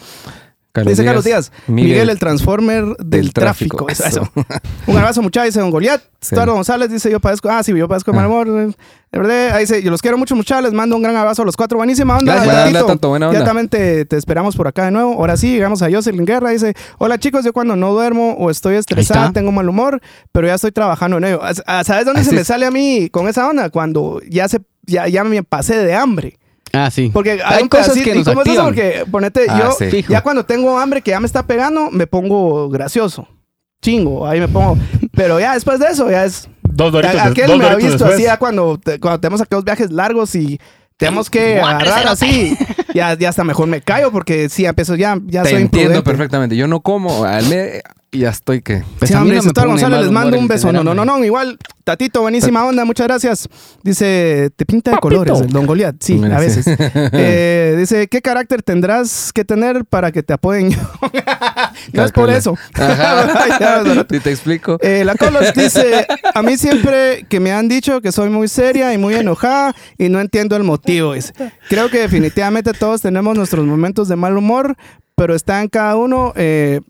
Dice 0.87 1.05
Carlos 1.05 1.25
Díaz, 1.25 1.53
Miguel, 1.67 2.11
el 2.11 2.19
Transformer 2.19 2.85
del, 2.85 2.97
del 3.09 3.33
tráfico. 3.33 3.87
tráfico, 3.87 4.09
Eso. 4.09 4.31
Un 4.87 4.97
abrazo, 4.97 5.23
muchachos, 5.23 5.47
dice 5.49 5.61
Don 5.61 5.71
Goliat. 5.71 6.01
Sí. 6.21 6.35
Eduardo 6.35 6.55
González 6.55 6.91
dice, 6.91 7.11
yo 7.11 7.21
padezco, 7.21 7.49
ah, 7.49 7.63
sí, 7.63 7.73
yo 7.77 7.87
padezco 7.89 8.11
de 8.11 8.17
mal 8.17 8.25
Ah. 8.25 8.27
amor. 8.27 8.49
eh, 8.49 8.73
De 9.13 9.19
verdad, 9.19 9.51
ahí 9.55 9.61
dice, 9.61 9.83
yo 9.83 9.91
los 9.91 10.03
quiero 10.03 10.19
mucho, 10.19 10.35
muchachos, 10.37 10.65
les 10.65 10.73
mando 10.73 10.97
un 10.97 11.03
gran 11.03 11.17
abrazo 11.17 11.43
a 11.43 11.45
los 11.45 11.57
cuatro. 11.57 11.79
Buenísima 11.79 12.19
onda. 12.19 12.35
Gracias, 12.35 12.45
buena 12.47 12.61
Tatito. 12.65 12.79
onda, 12.81 12.93
tanto, 12.93 13.09
buena 13.09 13.29
onda. 13.29 13.39
Ya 13.41 13.45
también 13.47 13.69
te, 13.69 14.05
te 14.05 14.17
esperamos 14.17 14.55
por 14.57 14.67
acá 14.69 14.85
de 14.87 14.91
nuevo. 14.91 15.13
Ahora 15.15 15.37
sí, 15.37 15.53
llegamos 15.53 15.81
a 15.83 15.91
Jocelyn 15.91 16.25
Guerra. 16.27 16.51
Dice, 16.51 16.75
hola 16.99 17.19
chicos, 17.19 17.45
yo 17.45 17.53
cuando 17.53 17.77
no 17.77 17.93
duermo 17.93 18.33
o 18.39 18.51
estoy 18.51 18.75
estresada, 18.75 19.33
tengo 19.33 19.53
mal 19.53 19.69
humor, 19.69 20.01
pero 20.33 20.47
ya 20.49 20.55
estoy 20.55 20.73
trabajando 20.73 21.19
en 21.19 21.25
ello. 21.25 21.41
Ah, 21.67 21.85
¿Sabes 21.85 22.05
dónde 22.05 22.21
Así 22.21 22.31
se 22.31 22.35
me 22.35 22.43
es. 22.43 22.47
sale 22.49 22.67
a 22.67 22.71
mí 22.71 23.09
con 23.11 23.29
esa 23.29 23.49
onda? 23.49 23.71
Cuando 23.71 24.21
ya, 24.29 24.47
se, 24.49 24.59
ya, 24.85 25.07
ya 25.09 25.25
me 25.25 25.43
pasé 25.45 25.77
de 25.77 25.95
hambre. 25.95 26.39
Ah, 26.73 26.91
sí. 26.91 27.11
Porque 27.13 27.33
hay, 27.33 27.41
Hay 27.63 27.69
cosas 27.69 27.89
pedacito- 27.89 28.05
que 28.05 28.11
¿y 28.11 28.19
nos 28.19 28.25
cómo 28.29 28.43
es 28.43 28.49
eso? 28.49 28.63
activan. 28.63 28.67
Porque 28.95 29.11
ponete, 29.11 29.47
Ah, 29.49 29.59
yo 29.65 29.73
sí. 29.91 30.05
Ya 30.09 30.23
cuando 30.23 30.45
tengo 30.45 30.79
hambre 30.79 31.01
que 31.03 31.11
ya 31.13 31.21
me 31.21 31.27
está 31.27 31.47
pegando, 31.47 31.91
me 31.91 32.07
pongo 32.07 32.69
gracioso. 32.69 33.27
Chingo, 33.81 34.27
ahí 34.27 34.41
me 34.41 34.49
pongo. 34.49 34.77
Pero 35.15 35.39
ya 35.41 35.55
después 35.55 35.79
de 35.79 35.87
eso, 35.87 36.11
ya 36.11 36.25
es. 36.25 36.49
Dos 36.63 36.93
doritos, 36.93 37.19
Aquel 37.21 37.47
dos 37.49 37.59
me 37.59 37.65
ha 37.67 37.75
visto 37.77 37.93
después. 37.93 38.15
así 38.15 38.23
ya 38.25 38.37
cuando, 38.39 38.79
te- 38.79 39.01
cuando 39.01 39.19
tenemos 39.21 39.41
aquellos 39.41 39.65
viajes 39.65 39.91
largos 39.91 40.35
y 40.35 40.61
tenemos 40.97 41.31
que 41.31 41.59
agarrar 41.61 42.07
así. 42.09 42.57
Ya, 42.95 43.15
ya 43.15 43.29
hasta 43.31 43.45
mejor 43.45 43.67
me 43.69 43.81
callo 43.81 44.11
porque 44.13 44.49
sí, 44.49 44.65
empiezo 44.67 44.95
ya, 44.97 45.17
ya 45.27 45.43
Te 45.45 45.51
soy 45.51 45.63
entiendo 45.63 45.95
imprudente. 45.97 46.03
perfectamente. 46.11 46.57
Yo 46.57 46.67
no 46.69 46.81
como 46.81 47.25
al 47.25 47.47
me- 47.47 47.81
y 48.11 48.21
ya 48.21 48.31
estoy 48.31 48.63
que. 48.63 48.83
Pues 48.99 49.11
sí, 49.11 49.15
a 49.15 49.21
mí 49.21 49.31
hombre, 49.31 49.53
no 49.55 49.67
González, 49.69 50.01
les 50.01 50.11
mando 50.11 50.39
un 50.39 50.49
beso. 50.49 50.73
No, 50.73 50.83
no, 50.83 50.95
no, 50.95 51.05
no, 51.05 51.23
igual, 51.25 51.59
Tatito, 51.85 52.23
buenísima 52.23 52.65
onda, 52.65 52.85
muchas 52.85 53.07
gracias. 53.07 53.49
Dice, 53.83 54.51
te 54.57 54.65
pinta 54.65 54.91
de 54.91 54.97
Papito. 54.97 55.23
colores, 55.25 55.41
el 55.41 55.49
Don 55.51 55.67
Goliat. 55.67 55.97
Sí, 56.01 56.15
Mira, 56.15 56.37
a 56.37 56.41
sí. 56.41 56.47
veces. 56.47 56.79
Eh, 57.13 57.77
dice, 57.79 58.09
¿qué 58.09 58.21
carácter 58.21 58.63
tendrás 58.63 59.33
que 59.33 59.45
tener 59.45 59.85
para 59.85 60.13
que 60.13 60.23
te 60.23 60.33
apoyen? 60.33 60.71
no 61.93 62.05
es 62.05 62.13
por 62.13 62.31
eso. 62.31 62.57
Ajá. 62.75 64.05
Sí, 64.11 64.21
te 64.21 64.31
explico. 64.31 64.79
Eh, 64.81 65.05
la 65.05 65.15
Colos 65.15 65.53
dice, 65.55 66.07
a 66.35 66.43
mí 66.43 66.57
siempre 66.57 67.27
que 67.29 67.41
me 67.41 67.53
han 67.53 67.69
dicho 67.69 68.01
que 68.01 68.13
soy 68.13 68.31
muy 68.31 68.49
seria 68.49 68.93
y 68.95 68.99
muy 68.99 69.15
enojada 69.15 69.75
y 69.99 70.09
no 70.09 70.21
entiendo 70.21 70.57
el 70.57 70.65
motivo. 70.65 71.15
dice. 71.15 71.33
Creo 71.69 71.91
que 71.91 71.99
definitivamente 72.01 72.73
todos 72.73 73.03
tenemos 73.03 73.37
nuestros 73.37 73.67
momentos 73.67 74.09
de 74.09 74.17
mal 74.17 74.37
humor, 74.37 74.77
pero 75.15 75.35
está 75.35 75.63
en 75.63 75.69
cada 75.69 75.97
uno, 75.97 76.33
eh, 76.37 76.81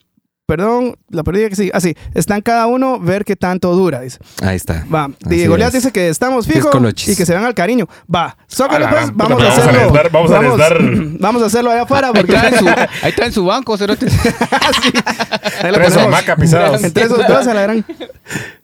perdón, 0.48 0.96
la 1.10 1.22
perdí 1.24 1.46
que 1.50 1.56
sí, 1.56 1.70
así, 1.74 1.94
está 2.14 2.34
en 2.36 2.40
cada 2.40 2.66
uno 2.68 2.98
ver 2.98 3.26
qué 3.26 3.36
tanto 3.36 3.70
dura, 3.76 4.00
dice. 4.00 4.18
Ahí 4.42 4.56
está. 4.56 4.86
Va, 4.92 5.10
Goliat 5.20 5.68
es. 5.68 5.74
dice 5.74 5.92
que 5.92 6.08
estamos 6.08 6.48
Es 6.48 6.54
fijos 6.54 6.74
y 7.06 7.14
que 7.16 7.26
se 7.26 7.32
vean 7.34 7.44
al 7.44 7.52
cariño. 7.52 7.86
Va, 8.12 8.34
Zócalo, 8.50 8.86
Ah, 8.86 8.90
pues, 8.90 9.10
vamos 9.14 9.42
a 9.42 9.44
vamos 9.44 9.44
a 9.44 9.48
hacerlo. 9.60 9.80
necesitar- 9.92 10.10
vamos 10.10 10.30
a 10.32 11.18
vamos 11.20 11.42
a 11.42 11.46
hacerlo 11.46 11.70
allá 11.70 11.82
afuera 11.82 12.06
Ahí 12.08 12.12
porque 12.14 12.32
traen, 12.32 12.58
su, 12.58 12.66
ahí 13.02 13.12
traen 13.14 13.32
su 13.32 13.44
banco, 13.44 13.76
cerote. 13.76 14.06
ahí 15.62 15.70
lo 15.70 15.72
Tres 15.74 15.90
ponemos. 15.92 15.96
hamaca 16.06 16.36
pisados. 16.36 16.82
Entre 16.82 17.04
esos 17.04 17.18
dos 17.18 17.46
a 17.46 17.52
la 17.54 17.62
gran. 17.62 17.84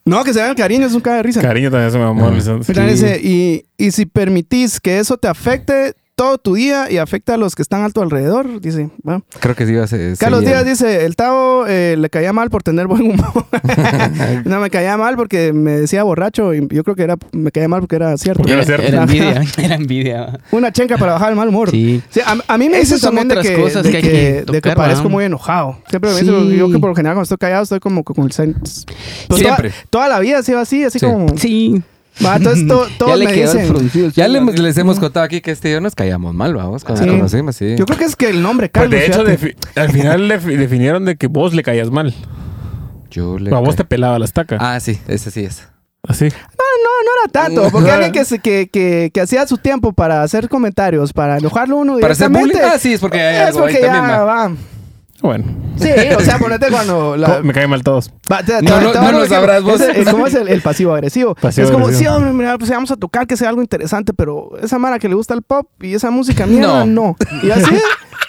No, 0.07 0.25
que 0.25 0.33
se 0.33 0.39
vean 0.39 0.51
al 0.51 0.57
cariño, 0.57 0.87
es 0.87 0.95
un 0.95 1.01
caga 1.03 1.19
de 1.19 1.23
risa. 1.25 1.43
Cariño 1.43 1.71
también 1.71 1.91
se 1.93 1.99
me. 1.99 2.05
Ah. 2.05 2.61
Mira, 2.67 2.87
dice, 2.87 3.21
y, 3.23 3.67
y 3.77 3.91
si 3.91 4.07
permitís 4.07 4.81
que 4.81 4.99
eso 4.99 5.19
te 5.19 5.29
afecte 5.29 5.95
todo 6.17 6.39
tu 6.39 6.55
día 6.55 6.91
y 6.91 6.99
afecta 6.99 7.35
a 7.35 7.37
los 7.37 7.57
que 7.57 7.63
están 7.63 7.83
a 7.83 7.91
tu 7.91 8.01
alrededor, 8.01 8.61
dice. 8.61 8.91
¿va? 9.09 9.23
Creo 9.41 9.55
que 9.57 9.67
sí 9.67 9.73
iba 9.73 9.83
a 9.83 9.87
ser. 9.87 10.17
Carlos. 10.17 10.43
Díaz 10.43 10.65
dice, 10.65 11.05
el 11.05 11.17
Tavo 11.17 11.67
eh, 11.67 11.97
le 11.99 12.09
caía 12.11 12.33
mal 12.33 12.51
por 12.51 12.63
tener 12.63 12.87
buen 12.87 13.03
humor. 13.03 13.47
no, 14.45 14.61
me 14.61 14.71
caía 14.71 14.97
mal 14.97 15.17
porque 15.17 15.53
me 15.53 15.73
decía 15.73 16.03
borracho 16.05 16.55
y 16.55 16.67
yo 16.71 16.85
creo 16.85 16.95
que 16.95 17.03
era, 17.03 17.17
me 17.33 17.51
caía 17.51 17.69
mal 17.69 17.81
porque 17.81 17.97
era 17.97 18.17
cierto. 18.17 18.43
Porque 18.43 18.53
era 18.53 18.65
cierto. 18.65 18.85
Era 18.95 19.03
envidia, 19.03 19.43
era 19.59 19.75
envidia. 19.75 20.41
Una 20.53 20.71
chenca 20.73 20.97
para 20.99 21.13
bajar 21.15 21.31
el 21.31 21.37
mal 21.37 21.49
humor. 21.49 21.71
Sí. 21.71 22.03
Sí, 22.11 22.21
a, 22.21 22.37
a 22.47 22.59
mí 22.59 22.69
me 22.69 22.79
Esas 22.79 23.01
dicen 23.01 23.15
también 23.17 23.29
de 23.29 23.37
que, 23.41 23.61
cosas 23.61 23.83
de 23.83 23.91
que 23.91 23.97
hay 23.97 24.03
que, 24.03 24.11
que 24.11 24.17
de 24.17 24.45
que 24.45 24.61
tocar, 24.61 24.77
parezco 24.77 25.05
¿va? 25.05 25.11
muy 25.11 25.25
enojado. 25.25 25.79
Siempre 25.89 26.11
me 26.13 26.19
Sí. 26.19 26.27
dicen, 26.27 26.51
yo 26.51 26.71
que 26.71 26.79
por 26.79 26.91
lo 26.91 26.95
general 26.95 27.15
cuando 27.15 27.23
estoy 27.25 27.39
callado 27.39 27.63
estoy 27.65 27.81
como 27.81 28.05
con 28.05 28.17
el... 28.25 28.55
Pues 28.55 28.85
Siempre. 29.41 29.71
Toda, 29.71 29.87
toda 29.91 30.09
la 30.09 30.21
vida 30.21 30.39
ha 30.39 30.43
sido 30.43 30.61
así, 30.61 30.85
así 30.85 30.99
Sí. 30.99 31.07
como... 31.07 31.37
Sí. 31.37 31.83
Va, 32.25 32.37
entonces 32.37 32.67
to- 32.69 32.87
todos 32.99 33.13
ya 33.13 33.17
le 33.17 33.25
me 33.25 33.33
dicen... 33.33 34.13
Ya 34.15 34.29
le- 34.29 34.41
les 34.41 34.77
hemos 34.79 35.01
contado 35.01 35.25
aquí 35.25 35.41
que 35.41 35.51
este 35.51 35.71
y 35.71 35.73
yo 35.73 35.81
nos 35.81 35.95
caíamos 35.95 36.35
mal, 36.35 36.55
vamos, 36.55 36.85
cuando 36.85 37.03
Sí. 37.03 37.07
nos 37.09 37.17
conocimos, 37.17 37.57
sí. 37.57 37.75
Yo 37.77 37.87
creo 37.87 37.99
que 37.99 38.05
es 38.05 38.15
que 38.17 38.29
el 38.31 38.43
nombre 38.43 38.69
Pues 38.69 38.83
Carlos... 38.85 39.01
de 39.01 39.07
hecho, 39.07 39.25
defi- 39.25 39.57
al 39.77 39.91
final 39.91 40.29
defi- 40.31 40.57
definieron 40.59 41.05
de 41.05 41.17
que 41.17 41.27
vos 41.27 41.55
le 41.55 41.63
caías 41.63 41.91
mal. 41.91 42.15
Yo 43.11 43.39
le 43.39 43.51
O 43.53 43.57
a 43.57 43.61
vos 43.61 43.77
te 43.77 43.85
pelaba 43.85 44.19
la 44.19 44.25
estaca. 44.25 44.59
Ah, 44.61 44.79
sí, 44.81 45.01
ese 45.09 45.31
sí 45.31 45.45
es. 45.45 45.67
Así. 46.07 46.25
No, 46.27 46.31
no 46.31 47.11
era 47.23 47.33
tanto, 47.33 47.71
porque 47.71 47.91
alguien 47.91 48.13
que, 48.13 48.25
se- 48.25 48.39
que, 48.39 48.69
que, 48.71 49.11
que 49.13 49.21
hacía 49.21 49.47
su 49.47 49.57
tiempo 49.59 49.93
para 49.93 50.23
hacer 50.23 50.49
comentarios, 50.49 51.13
para 51.13 51.39
enojarlo 51.39 51.77
uno 51.79 51.99
Para 51.99 52.13
hacer 52.13 52.29
bullying. 52.29 52.57
Ah, 52.63 52.79
sí, 52.79 52.93
es 52.95 53.01
porque 53.01 53.21
hay 53.21 53.37
es 53.37 53.43
algo 53.49 53.65
ahí 53.67 53.75
porque 53.75 53.87
ya 53.87 53.93
también. 53.93 54.19
va. 54.21 54.25
va. 54.25 54.53
Bueno. 55.23 55.45
Sí, 55.81 55.89
o 56.17 56.21
sea, 56.21 56.39
ponete 56.39 56.69
cuando... 56.71 57.17
La, 57.17 57.41
Me 57.43 57.53
caen 57.55 57.71
mal 57.71 57.83
todos. 57.83 58.11
va, 58.31 58.43
te- 58.43 58.61
No, 58.63 58.79
te- 58.79 58.85
no, 58.85 58.93
te- 58.93 58.99
no 58.99 59.07
te- 59.07 59.13
lo 59.13 59.27
sabrás 59.27 59.63
vos. 59.63 59.81
es 59.81 60.09
¿Cómo 60.09 60.27
es 60.27 60.35
el, 60.35 60.49
el 60.49 60.61
pasivo 60.61 60.93
agresivo? 60.93 61.35
Pasivo 61.35 61.67
es 61.67 61.73
como, 61.73 61.87
agresivo. 61.87 62.11
sí, 62.11 62.17
hombre, 62.17 62.33
mira, 62.33 62.59
pues 62.59 62.71
vamos 62.71 62.91
a 62.91 62.97
tocar 62.97 63.27
que 63.27 63.37
sea 63.37 63.49
algo 63.49 63.63
interesante, 63.63 64.13
pero 64.13 64.51
esa 64.63 64.79
mara 64.79 64.99
que 64.99 65.09
le 65.09 65.15
gusta 65.15 65.33
el 65.35 65.43
pop 65.43 65.67
y 65.83 65.95
esa 65.95 66.11
música 66.11 66.47
mierda, 66.47 66.85
no. 66.85 66.87
No. 66.87 67.17
Y 67.43 67.51
así, 67.51 67.75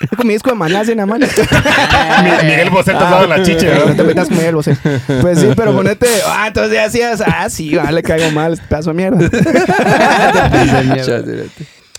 yo 0.09 0.17
con 0.17 0.27
mi 0.27 0.33
disco 0.33 0.49
de 0.51 0.55
Maná 0.55 0.81
en 0.83 0.97
la 0.97 1.05
mano. 1.05 1.25
Mi- 2.23 2.47
Miguel 2.49 2.69
Bosé 2.69 2.91
te 2.93 2.97
daba 2.99 3.27
la 3.27 3.43
chicha, 3.43 3.67
No 3.67 3.95
te 3.95 4.03
¿verdad? 4.03 4.05
metas 4.05 4.27
con 4.29 4.55
vos, 4.55 4.67
eh. 4.67 4.77
Pues 5.21 5.39
sí, 5.39 5.47
pero 5.55 5.73
ponete, 5.75 6.07
ah, 6.27 6.45
entonces 6.47 6.73
ya 6.73 6.85
hacías, 6.85 7.21
ah, 7.25 7.49
sí, 7.49 7.75
vale, 7.75 8.01
caigo 8.03 8.31
mal, 8.31 8.53
este 8.53 8.65
pedazo 8.67 8.91
de 8.91 8.95
mierda. 8.95 9.19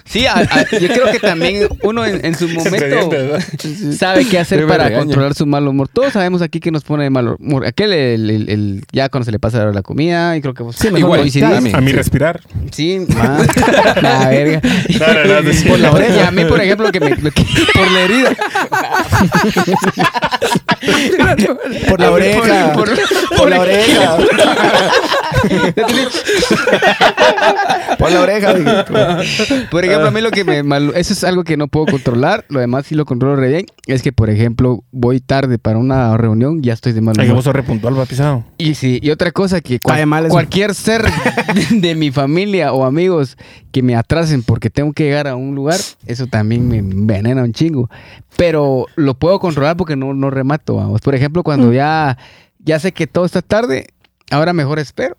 Sí, 0.09 0.25
a- 0.27 0.35
a- 0.35 0.65
yo 0.79 0.89
creo 0.89 1.11
que 1.11 1.19
también 1.19 1.69
uno 1.83 2.05
en, 2.07 2.25
en 2.25 2.35
su 2.37 2.49
momento 2.49 3.11
sabe 3.99 4.25
qué 4.27 4.39
hacer 4.39 4.67
para 4.67 4.85
regaña. 4.85 5.03
controlar 5.05 5.35
su 5.35 5.47
mal 5.47 5.67
humor. 5.67 5.89
Todos 5.93 6.13
sabemos 6.13 6.43
aquí 6.43 6.61
que 6.61 6.71
nos 6.71 6.85
pone 6.85 7.05
de 7.05 7.11
mal 7.11 7.37
humor. 7.39 7.67
Aquel, 7.67 7.93
el, 7.93 8.31
el- 8.31 8.49
el- 8.49 8.85
ya 8.93 9.09
cuando 9.09 9.25
se 9.25 9.33
le 9.33 9.39
pasa 9.39 9.65
la 9.67 9.83
comida, 9.83 10.37
y 10.37 10.41
creo 10.41 10.55
que 10.55 10.63
vos 10.63 10.77
Sí, 10.77 10.87
mejor 10.87 11.01
Igual, 11.01 11.21
coincidís. 11.21 11.45
a 11.51 11.61
mí. 11.61 11.71
A 11.75 11.81
mí 11.81 11.93
respirar. 11.93 12.41
Sí, 12.71 13.05
la 14.01 14.29
verga. 14.31 14.61
No, 14.63 15.07
no, 15.35 15.43
no, 15.43 15.53
sí. 15.53 15.69
Por 15.69 15.79
la 15.81 15.91
oreja. 15.91 16.17
Y 16.17 16.21
a 16.21 16.31
mí, 16.31 16.45
por 16.45 16.61
ejemplo, 16.61 16.93
que 16.93 17.01
me... 17.01 17.11
lo 17.17 17.31
que- 17.31 17.45
por 17.75 17.91
la 17.91 18.01
herida. 18.03 18.31
Por 21.89 22.01
la 22.01 22.11
oreja. 22.13 22.73
Por, 22.75 22.89
Por 23.37 23.51
la 23.51 23.61
oreja. 23.61 24.17
Por 27.99 28.13
la 28.13 28.21
oreja. 28.21 28.55
Por 29.71 29.85
ejemplo, 29.85 29.96
a 30.05 30.11
mí 30.11 30.21
lo 30.21 30.31
que 30.31 30.45
me... 30.45 30.63
mal- 30.65 30.93
Eso 30.97 31.13
es 31.13 31.25
algo 31.25 31.45
que 31.45 31.57
no 31.57 31.69
puedo 31.69 31.87
controlar. 31.87 32.45
Lo 32.49 32.61
demás 32.61 32.87
sí 32.87 32.95
lo 32.95 33.05
controlo 33.05 33.37
re 33.37 33.49
bien. 33.49 33.67
Es 33.87 34.03
que, 34.03 34.13
por 34.13 34.31
ejemplo, 34.31 34.83
voy 34.93 35.21
tarde 35.21 35.59
para 35.59 35.79
una 35.79 36.17
reunión, 36.17 36.63
ya 36.63 36.73
estoy 36.73 36.93
de 36.93 37.01
mal 37.01 37.15
Ay, 37.19 37.27
que 37.27 37.31
humor. 37.31 37.37
vos 37.37 37.45
sos 37.45 37.55
repuntual, 37.55 37.99
va 37.99 38.05
pisado. 38.07 38.45
Y 38.59 38.75
sí, 38.75 38.99
y 39.03 39.11
otra 39.11 39.31
cosa 39.33 39.61
que 39.61 39.79
cual- 39.81 40.07
mal 40.07 40.29
cualquier 40.29 40.75
ser 40.75 41.03
de, 41.55 41.81
de 41.81 41.95
mi 41.95 42.11
familia 42.11 42.73
o 42.73 42.85
amigos 42.85 43.37
que 43.73 43.83
me 43.83 43.95
atrasen 43.95 44.43
porque 44.43 44.71
tengo 44.71 44.93
que 44.93 45.05
llegar 45.05 45.29
a 45.29 45.37
un 45.37 45.55
lugar, 45.55 45.79
eso 46.07 46.27
también 46.27 46.69
me 46.69 46.79
envenena 46.79 47.43
un 47.43 47.53
chingo. 47.53 47.89
Pero 48.37 48.87
lo 48.97 49.15
puedo 49.15 49.39
controlar 49.39 49.77
porque 49.77 49.97
no, 49.97 50.13
no 50.15 50.31
remato, 50.31 50.77
vamos. 50.77 51.01
Por 51.01 51.15
ejemplo, 51.15 51.43
cuando 51.43 51.73
ya, 51.73 52.19
ya 52.59 52.79
sé 52.79 52.93
que 52.93 53.07
todo 53.07 53.25
está 53.25 53.41
tarde, 53.43 53.87
ahora 54.31 54.53
mejor 54.53 54.79
espero. 54.79 55.17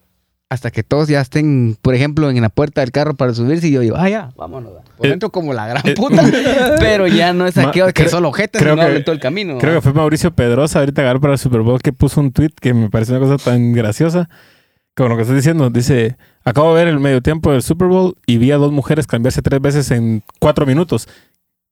Hasta 0.50 0.72
que 0.72 0.82
todos 0.82 1.10
ya 1.10 1.20
estén, 1.20 1.78
por 1.82 1.94
ejemplo, 1.94 2.30
en 2.30 2.40
la 2.42 2.48
puerta 2.48 2.80
del 2.80 2.92
carro 2.92 3.16
para 3.16 3.34
subirse 3.34 3.68
y 3.68 3.72
yo 3.72 3.82
digo, 3.82 3.98
ah, 3.98 4.08
ya, 4.10 4.30
vámonos. 4.38 4.72
va". 4.78 4.82
Por 4.96 5.06
Eh, 5.06 5.10
dentro 5.10 5.30
como 5.30 5.52
la 5.54 5.68
gran 5.68 5.86
eh, 5.86 5.94
puta. 5.94 6.24
pero 6.80 7.06
ya 7.08 7.34
no 7.34 7.46
es 7.48 7.58
aquello 7.58 7.92
que 7.94 8.08
son 8.08 8.24
ojetes 8.24 8.62
creo 8.62 8.78
que- 8.78 9.02
todo 9.02 9.14
el 9.14 9.20
camino. 9.20 9.58
Creo 9.58 9.76
que 9.76 9.82
fue 9.82 9.92
Mauricio 9.94 10.32
Pedrosa 10.32 10.80
ahorita 10.80 11.02
agarró 11.02 11.20
para 11.20 11.34
el 11.34 11.40
Super 11.40 11.62
Bowl 11.62 11.82
que 11.82 11.92
puso 11.92 12.22
un 12.22 12.32
tweet 12.32 12.52
que 12.62 12.74
me 12.74 12.90
pareció 12.90 13.18
una 13.18 13.28
cosa 13.28 13.44
tan 13.52 13.74
graciosa. 13.74 14.30
Como 14.96 15.10
lo 15.10 15.16
que 15.18 15.24
estás 15.24 15.36
diciendo, 15.36 15.70
dice, 15.70 16.18
acabo 16.44 16.74
de 16.76 16.86
ver 16.86 16.88
el 16.94 17.00
medio 17.00 17.22
tiempo 17.22 17.52
del 17.52 17.62
Super 17.62 17.88
Bowl 17.88 18.16
y 18.26 18.38
vi 18.38 18.52
a 18.52 18.58
dos 18.58 18.72
mujeres 18.72 19.06
cambiarse 19.06 19.42
tres 19.44 19.62
veces 19.62 19.92
en 19.92 20.24
cuatro 20.40 20.66
minutos. 20.66 21.08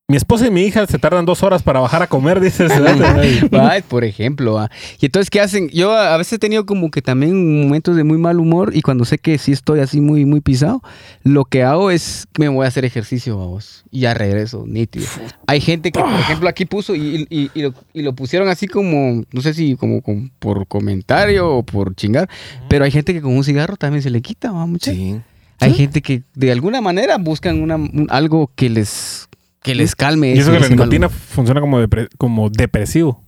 Mi 0.08 0.18
esposa 0.18 0.45
y 0.45 0.51
mi 0.51 0.62
hija 0.62 0.86
se 0.86 0.99
tardan 0.99 1.26
dos 1.26 1.41
horas 1.41 1.64
para 1.64 1.80
bajar 1.80 2.03
a 2.03 2.08
comer, 2.08 2.39
dice. 2.39 2.68
Va, 2.68 3.74
por 3.88 4.03
ejemplo. 4.03 4.53
va. 4.53 4.70
Y 5.01 5.08
entonces, 5.08 5.32
¿qué 5.32 5.41
hacen? 5.41 5.68
Yo 5.70 5.93
a 5.93 6.16
veces 6.18 6.34
he 6.34 6.38
tenido 6.38 6.68
como 6.68 6.91
que 6.91 7.01
también 7.01 7.64
momentos 7.64 7.95
de 7.95 8.03
muy 8.03 8.20
mal 8.20 8.39
humor 8.39 8.70
y 8.76 8.84
cuando 8.84 9.03
sé 9.03 9.18
que 9.18 9.39
sí 9.39 9.51
estoy 9.51 9.80
así 9.80 10.01
muy, 10.01 10.24
muy 10.26 10.41
pisado, 10.41 10.84
lo 11.24 11.45
que 11.45 11.64
hago 11.64 11.89
es 11.89 12.28
que 12.34 12.43
me 12.43 12.49
voy 12.49 12.66
a 12.66 12.68
hacer 12.68 12.86
ejercicio, 12.86 13.36
vamos. 13.39 13.84
Y 13.89 14.01
ya 14.01 14.14
regreso, 14.14 14.66
nítido. 14.68 15.08
Hay 15.47 15.60
gente 15.60 15.91
que, 15.91 15.99
por 15.99 16.14
ejemplo, 16.14 16.49
aquí 16.49 16.66
puso 16.66 16.93
y, 16.93 17.26
y- 17.32 17.49
y 17.56 17.62
lo, 17.64 17.74
y 17.91 18.03
lo 18.03 18.14
pusieron 18.14 18.47
así 18.47 18.68
como, 18.68 19.24
no 19.32 19.41
sé 19.41 19.56
si 19.56 19.76
como, 19.76 20.03
como 20.03 20.30
por 20.38 20.68
comentario 20.68 21.49
o 21.51 21.64
por 21.64 21.95
chingar, 21.95 22.30
pero 22.70 22.86
hay 22.86 22.91
gente 22.91 23.12
que 23.12 23.24
con 23.24 23.36
un 23.36 23.43
cigarro 23.43 23.76
también 23.76 24.03
se 24.03 24.12
le 24.12 24.22
quita, 24.22 24.51
va, 24.51 24.68
mucha. 24.68 24.91
Sí. 24.91 25.20
Hay 25.60 25.74
gente 25.74 26.03
que 26.03 26.22
de 26.36 26.51
alguna 26.51 26.80
manera 26.80 27.18
buscan 27.18 27.60
una, 27.60 27.78
un- 27.78 28.06
algo 28.12 28.51
que 28.56 28.70
les, 28.70 29.28
que 29.66 29.76
les 29.76 29.95
calme. 29.95 30.34
Y 30.34 30.39
eso 30.39 30.51
que 30.51 30.59
la 30.59 30.70
nicotina 30.70 31.09
funciona 31.09 31.59
como, 31.59 31.82
depre- 31.82 32.07
como 32.18 32.49
depresivo. 32.49 33.22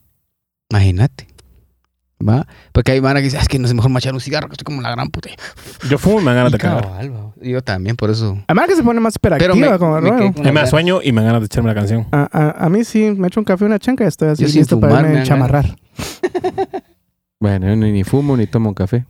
Imagínate. 0.70 1.28
¿Va? 2.28 2.48
Porque 2.72 2.94
hay 2.94 3.02
mara 3.02 3.20
que 3.20 3.26
dice, 3.26 3.38
"Ah, 3.38 3.42
es 3.42 3.48
que 3.48 3.60
no 3.60 3.68
es 3.68 3.74
mejor 3.76 3.92
machar 3.92 4.14
un 4.14 4.20
cigarro, 4.20 4.48
que 4.48 4.54
estoy 4.54 4.64
como 4.64 4.82
la 4.82 4.90
gran 4.90 5.10
puta. 5.10 5.30
Yo 5.88 5.98
fumo 6.00 6.20
y 6.20 6.24
me 6.24 6.28
dan 6.34 6.38
ganas 6.38 6.52
de 6.52 6.58
cagar. 6.58 7.12
Yo 7.42 7.62
también, 7.62 7.96
por 7.96 8.10
eso. 8.10 8.38
Además 8.48 8.68
que 8.70 8.76
se 8.76 8.82
pone 8.84 9.00
más 9.00 9.20
Pero 9.20 9.36
hiperactiva 9.36 9.72
me, 9.74 9.78
como 9.80 9.98
el 9.98 10.04
me 10.54 10.62
con 10.62 10.68
sueño 10.68 11.00
y 11.04 11.12
me 11.12 11.22
dan 11.22 11.28
ganas 11.28 11.42
de 11.42 11.46
echarme 11.46 11.70
la 11.70 11.76
canción. 11.76 12.08
A, 12.12 12.28
a, 12.32 12.66
a 12.66 12.70
mí 12.70 12.84
sí, 12.84 13.12
me 13.16 13.28
echo 13.28 13.40
un 13.40 13.44
café 13.46 13.66
y 13.66 13.68
una 13.68 13.78
chanca 13.78 14.04
y 14.04 14.08
estoy 14.08 14.30
así 14.30 14.46
Yo 14.46 14.50
listo 14.60 14.80
para 14.80 14.96
fumar, 14.96 15.06
irme 15.06 15.14
me 15.14 15.16
a 15.16 15.20
dan 15.20 15.28
chamarrar. 15.28 15.76
Bueno, 17.40 17.68
yo 17.68 17.76
ni, 17.76 17.92
ni 17.92 18.04
fumo 18.04 18.36
ni 18.36 18.48
tomo 18.48 18.74
café. 18.74 19.06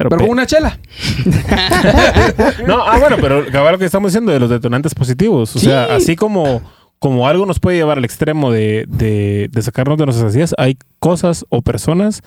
Pero, 0.00 0.08
Pero 0.08 0.20
pe- 0.20 0.24
con 0.26 0.32
una 0.32 0.46
chela. 0.46 0.78
No, 2.66 2.82
ah, 2.86 2.98
bueno, 2.98 3.16
pero 3.20 3.44
cabal 3.50 3.72
lo 3.72 3.78
que 3.78 3.84
estamos 3.84 4.12
diciendo 4.12 4.32
de 4.32 4.40
los 4.40 4.48
detonantes 4.48 4.94
positivos. 4.94 5.54
O 5.56 5.58
sea, 5.58 5.94
así 5.94 6.16
como, 6.16 6.62
como 6.98 7.28
algo 7.28 7.44
nos 7.44 7.60
puede 7.60 7.76
llevar 7.76 7.98
al 7.98 8.04
extremo 8.06 8.50
de, 8.50 8.86
de, 8.88 9.48
de 9.52 9.62
sacarnos 9.62 9.98
de 9.98 10.06
nuestras 10.06 10.34
ideas, 10.34 10.54
hay 10.56 10.78
cosas 11.00 11.44
o 11.50 11.60
personas 11.60 12.22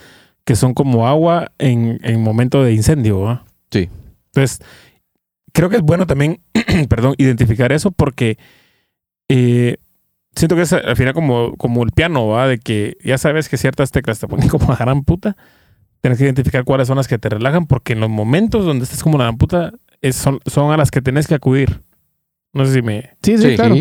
que 0.46 0.56
son 0.56 0.74
como 0.76 1.08
agua 1.08 1.52
en, 1.58 2.00
en 2.04 2.22
momento 2.22 2.64
de 2.64 2.74
incendio. 2.74 3.22
¿va? 3.22 3.44
Sí. 3.72 3.90
Entonces, 4.28 4.60
creo 5.52 5.70
que 5.70 5.78
es 5.78 5.82
bueno 5.82 6.06
también, 6.06 6.42
perdón, 6.90 7.16
identificar 7.18 7.72
eso 7.72 7.90
porque 7.92 8.38
eh, 9.30 9.78
siento 10.36 10.56
que 10.56 10.62
es 10.64 10.74
al 10.74 10.96
final 10.96 11.14
como, 11.16 11.56
como 11.56 11.82
el 11.84 11.92
piano, 11.92 12.28
¿va? 12.28 12.48
De 12.48 12.60
que 12.60 12.98
ya 13.04 13.18
sabes 13.18 13.50
que 13.50 13.58
ciertas 13.58 13.90
teclas 13.90 14.20
te 14.20 14.28
ponen 14.28 14.48
como 14.50 14.72
a 14.72 14.76
gran 14.76 15.04
puta. 15.04 15.36
Tienes 16.04 16.18
que 16.20 16.26
identificar 16.26 16.66
cuáles 16.66 16.88
son 16.90 16.98
las 16.98 17.08
que 17.08 17.18
te 17.18 17.30
relajan 17.30 17.66
porque 17.66 17.94
en 17.94 18.02
los 18.02 18.10
momentos 18.10 18.66
donde 18.66 18.84
estés 18.84 19.02
como 19.02 19.16
una 19.16 19.32
puta 19.34 19.72
es- 20.02 20.18
son, 20.18 20.40
son 20.46 20.72
a 20.72 20.78
las 20.78 20.92
que 20.92 21.02
tenés 21.02 21.28
que 21.28 21.34
acudir. 21.36 21.82
No 22.52 22.66
sé 22.66 22.74
si 22.74 22.82
me... 22.82 23.12
Sí, 23.24 23.38
sí, 23.38 23.52
Sí. 23.52 23.56
claro. 23.56 23.76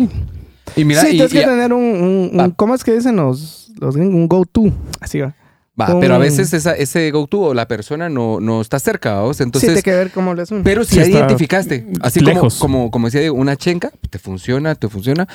Y 0.76 0.84
mira, 0.84 1.00
sí, 1.02 1.08
y- 1.08 1.10
tienes 1.12 1.32
y- 1.34 1.38
que 1.38 1.44
tener 1.44 1.72
un, 1.72 1.82
un- 1.82 2.30
un- 2.32 2.40
Ah. 2.40 2.50
¿cómo 2.56 2.74
es 2.76 2.84
que 2.84 2.92
dicen 2.94 3.16
los, 3.16 3.72
los 3.80 3.96
gringos? 3.96 4.14
Un 4.14 4.28
go-to. 4.28 4.72
Así 5.00 5.18
va. 5.18 5.34
va, 5.78 5.98
pero 5.98 6.14
a 6.14 6.18
veces 6.18 6.52
esa, 6.54 6.76
ese 6.76 7.10
go-to 7.10 7.40
o 7.40 7.54
la 7.54 7.66
persona 7.66 8.08
no, 8.08 8.38
no 8.38 8.60
está 8.60 8.78
cerca, 8.78 9.20
¿vos? 9.22 9.38
sí, 9.38 9.42
Entonces, 9.42 9.68
tiene 9.70 9.82
que 9.82 9.90
ver 9.90 10.10
cómo 10.12 10.32
le 10.32 10.42
hacen. 10.42 10.62
pero 10.62 10.84
si 10.84 10.90
Sí, 11.02 11.10
ya 11.12 11.18
identificaste, 11.18 11.88
así 12.02 12.20
como, 12.20 12.32
lejos. 12.32 12.58
como, 12.60 12.90
como 12.92 13.08
decía 13.08 13.20
Diego, 13.20 13.34
una 13.36 13.56
chenca, 13.56 13.90
te 14.10 14.20
funciona, 14.20 14.76
te 14.76 14.88
funciona, 14.88 15.26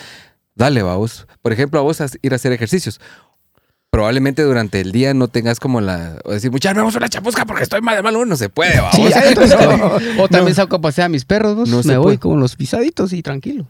dale, 0.56 0.84
vamos. 0.84 1.28
Por 1.42 1.52
ejemplo, 1.52 1.80
a 1.80 1.84
vos 1.84 2.00
a 2.00 2.08
ir 2.22 2.32
a 2.32 2.38
hacer 2.38 2.54
ejercicios. 2.54 3.02
Probablemente 3.98 4.44
durante 4.44 4.82
el 4.82 4.92
día 4.92 5.14
no 5.14 5.30
tengas 5.30 5.60
como 5.60 5.80
la. 5.82 6.18
O 6.26 6.32
decir, 6.34 6.52
muchachos, 6.52 6.78
vamos 6.78 6.94
a 6.96 6.98
una 6.98 7.10
chapusca 7.10 7.46
porque 7.46 7.64
estoy 7.64 7.82
mal 7.82 7.96
de 7.96 8.04
mal 8.04 8.14
humor". 8.16 8.28
No 8.28 8.36
se 8.36 8.50
puede, 8.50 8.80
vamos. 8.80 8.96
Sí, 8.96 9.04
o, 10.20 10.24
o 10.24 10.28
también 10.28 10.56
saco 10.56 10.76
a 10.76 10.82
pasear 10.82 11.06
a 11.06 11.10
mis 11.10 11.24
perros, 11.26 11.56
vos. 11.56 11.70
No 11.70 11.82
se 11.82 11.90
me 11.90 11.98
voy 11.98 12.04
puede. 12.18 12.20
con 12.20 12.40
los 12.40 12.56
pisaditos 12.58 13.14
y 13.14 13.22
tranquilo. 13.24 13.66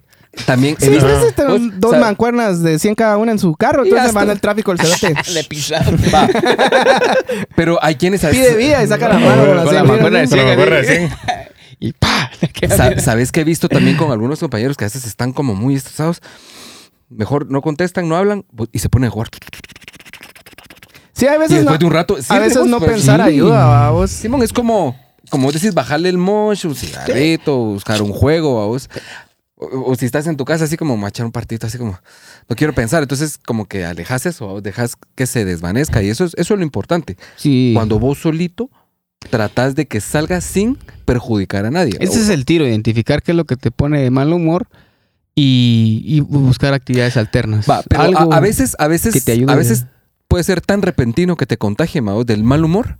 También 0.45 0.75
Sí, 0.79 0.89
visto- 0.89 1.05
ustedes 1.05 1.35
tienen 1.35 1.69
vos, 1.69 1.79
dos 1.91 1.97
mancuernas 1.99 2.61
de 2.61 2.77
100 2.77 2.95
cada 2.95 3.17
una 3.17 3.31
en 3.31 3.39
su 3.39 3.55
carro, 3.55 3.83
entonces 3.85 4.11
van 4.13 4.29
al 4.29 4.41
tráfico 4.41 4.71
el 4.71 4.79
cerote. 4.79 5.13
Le 5.33 5.43
pisado. 5.43 5.91
Va. 6.13 6.27
Pero 7.55 7.77
hay 7.81 7.95
quienes. 7.95 8.25
Pide 8.25 8.55
vida 8.55 8.83
y 8.83 8.87
saca 8.87 9.07
la 9.09 9.19
mano 9.19 9.45
con 9.45 9.55
la 9.57 9.63
Con 9.63 9.75
la 9.75 9.83
mancuerna 9.83 10.19
de 10.19 10.25
libras, 10.25 10.29
Pero 10.29 10.43
me 10.43 10.49
Llega, 10.49 10.53
acuerdo 10.53 10.81
llega. 10.81 11.07
recién. 11.15 11.47
Y 11.79 11.93
pa. 11.93 12.31
¿Sabes 13.01 13.31
que 13.31 13.41
he 13.41 13.43
visto 13.43 13.69
también 13.69 13.97
con 13.97 14.11
algunos 14.11 14.39
compañeros 14.39 14.77
que 14.77 14.83
a 14.83 14.87
veces 14.87 15.05
están 15.05 15.31
como 15.31 15.53
muy 15.53 15.75
estresados? 15.75 16.21
Mejor 17.09 17.49
no 17.49 17.61
contestan, 17.61 18.09
no 18.09 18.17
hablan 18.17 18.43
pues, 18.53 18.69
y 18.73 18.79
se 18.79 18.89
ponen 18.89 19.07
a 19.07 19.11
jugar. 19.11 19.29
Sí, 21.17 21.25
a 21.27 21.35
Y 21.35 21.39
veces 21.39 21.57
después 21.57 21.73
no, 21.73 21.77
de 21.79 21.85
un 21.85 21.91
rato. 21.93 22.17
a 22.29 22.39
veces 22.39 22.57
vos, 22.59 22.67
no 22.67 22.79
pensar 22.79 23.21
sí. 23.23 23.27
ayuda, 23.29 23.65
vamos. 23.65 24.11
Simón, 24.11 24.43
es 24.43 24.53
como, 24.53 24.95
como 25.29 25.51
decís, 25.51 25.73
bajarle 25.73 26.09
el 26.09 26.17
mosh, 26.17 26.65
un 26.67 26.75
cigarrito, 26.75 27.57
buscar 27.57 28.01
un 28.01 28.13
juego, 28.13 28.67
vos. 28.67 28.89
O, 29.55 29.91
o 29.91 29.95
si 29.95 30.05
estás 30.05 30.27
en 30.27 30.37
tu 30.37 30.45
casa, 30.45 30.65
así 30.65 30.77
como 30.77 30.95
machar 30.97 31.25
un 31.25 31.31
partito, 31.31 31.65
así 31.65 31.79
como, 31.79 31.99
no 32.47 32.55
quiero 32.55 32.73
pensar. 32.73 33.01
Entonces, 33.01 33.39
como 33.43 33.65
que 33.65 33.83
alejas 33.85 34.27
eso, 34.27 34.47
o 34.47 34.61
dejas 34.61 34.93
que 35.15 35.25
se 35.25 35.45
desvanezca. 35.45 36.03
Y 36.03 36.09
eso 36.09 36.25
es, 36.25 36.33
eso 36.37 36.53
es 36.53 36.57
lo 36.59 36.63
importante. 36.63 37.17
Sí. 37.37 37.71
Cuando 37.73 37.97
vos 37.97 38.19
solito 38.19 38.69
tratás 39.31 39.73
de 39.73 39.87
que 39.87 39.99
salga 39.99 40.39
sin 40.41 40.77
perjudicar 41.05 41.65
a 41.65 41.71
nadie. 41.71 41.97
Ese 41.99 42.21
es 42.21 42.29
el 42.29 42.45
tiro, 42.45 42.67
identificar 42.67 43.23
qué 43.23 43.31
es 43.31 43.35
lo 43.35 43.45
que 43.45 43.55
te 43.55 43.71
pone 43.71 43.99
de 44.01 44.11
mal 44.11 44.31
humor 44.31 44.67
y, 45.33 46.03
y 46.05 46.19
buscar 46.19 46.73
actividades 46.75 47.17
alternas. 47.17 47.67
Va, 47.69 47.81
pero 47.89 48.01
Algo 48.03 48.31
a, 48.33 48.37
a 48.37 48.39
veces, 48.39 48.75
a 48.77 48.87
veces, 48.87 49.13
que 49.13 49.21
te 49.21 49.31
ayude. 49.33 49.51
a 49.51 49.55
veces 49.55 49.85
puede 50.27 50.43
ser 50.43 50.61
tan 50.61 50.81
repentino 50.81 51.35
que 51.35 51.45
te 51.45 51.57
contagie, 51.57 52.01
Mao, 52.01 52.23
del 52.23 52.43
mal 52.43 52.63
humor. 52.63 52.99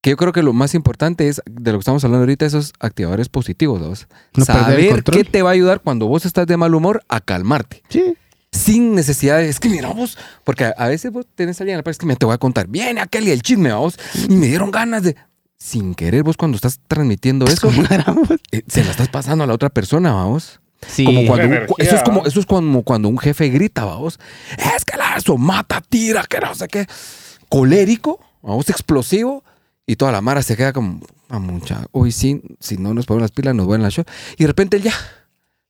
Que 0.00 0.10
yo 0.10 0.16
creo 0.16 0.32
que 0.32 0.42
lo 0.42 0.52
más 0.52 0.74
importante 0.74 1.28
es, 1.28 1.42
de 1.48 1.70
lo 1.70 1.78
que 1.78 1.82
estamos 1.82 2.02
hablando 2.04 2.22
ahorita, 2.22 2.44
esos 2.44 2.72
activadores 2.80 3.28
positivos, 3.28 4.08
el 4.34 4.44
Saber 4.44 5.04
qué 5.04 5.22
te 5.22 5.42
va 5.42 5.50
a 5.50 5.52
ayudar 5.52 5.80
cuando 5.80 6.06
vos 6.06 6.26
estás 6.26 6.46
de 6.48 6.56
mal 6.56 6.74
humor 6.74 7.04
a 7.08 7.20
calmarte. 7.20 7.82
Sí. 7.88 8.16
Sin 8.50 8.94
necesidad 8.94 9.38
de, 9.38 9.48
es 9.48 9.60
que 9.60 9.68
mira 9.68 9.88
vos, 9.90 10.18
porque 10.44 10.72
a, 10.76 10.88
veces 10.88 11.12
vos 11.12 11.26
tenés 11.34 11.60
a 11.60 11.62
alguien 11.62 11.80
la 11.82 11.90
es 11.90 11.98
que 11.98 12.04
me 12.04 12.16
te 12.16 12.26
voy 12.26 12.34
a 12.34 12.38
contar, 12.38 12.66
viene 12.66 13.00
aquel 13.00 13.28
y 13.28 13.30
el 13.30 13.42
chisme 13.42 13.72
vos, 13.72 13.96
y 14.28 14.34
me 14.34 14.48
dieron 14.48 14.70
ganas 14.70 15.04
de, 15.04 15.16
sin 15.56 15.94
querer 15.94 16.24
vos 16.24 16.36
cuando 16.36 16.56
estás 16.56 16.80
transmitiendo 16.88 17.46
eso, 17.46 17.70
eh, 18.50 18.62
se 18.66 18.84
la 18.84 18.90
estás 18.90 19.08
pasando 19.08 19.44
a 19.44 19.46
la 19.46 19.54
otra 19.54 19.70
persona, 19.70 20.12
vamos. 20.12 20.60
Sí. 20.86 21.04
Como 21.04 21.26
cuando 21.26 21.46
un- 21.46 21.52
energía, 21.52 21.76
eso 21.78 21.96
es 21.96 22.02
como 22.02 22.26
eso 22.26 22.40
es 22.40 22.46
como 22.46 22.82
cuando 22.82 23.08
un 23.08 23.18
jefe 23.18 23.48
grita, 23.48 23.84
vamos. 23.84 24.18
Es 24.76 24.84
que 24.84 24.96
la 24.96 25.16
eso 25.16 25.36
mata, 25.36 25.80
tira, 25.88 26.24
que 26.28 26.40
no 26.40 26.54
sé 26.54 26.68
qué. 26.68 26.86
Colérico, 27.48 28.20
vamos, 28.42 28.68
explosivo. 28.70 29.44
Y 29.86 29.96
toda 29.96 30.12
la 30.12 30.20
mara 30.20 30.42
se 30.42 30.56
queda 30.56 30.72
como, 30.72 31.00
a 31.28 31.38
mucha, 31.40 31.86
hoy 31.90 32.12
sí, 32.12 32.40
si 32.60 32.76
no 32.76 32.94
nos 32.94 33.04
ponemos 33.04 33.22
las 33.22 33.30
pilas, 33.32 33.54
nos 33.54 33.66
vuelven 33.66 33.82
la 33.82 33.90
show. 33.90 34.04
Y 34.38 34.44
de 34.44 34.46
repente 34.46 34.76
él 34.76 34.84
ya 34.84 34.92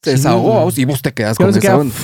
se 0.03 0.11
desahogó, 0.11 0.55
vamos, 0.57 0.77
y 0.79 0.85
vos 0.85 1.01
te 1.01 1.13
quedas 1.13 1.39
Pero 1.39 1.51
con 1.51 1.59
esa 1.59 1.77
onda. 1.77 1.95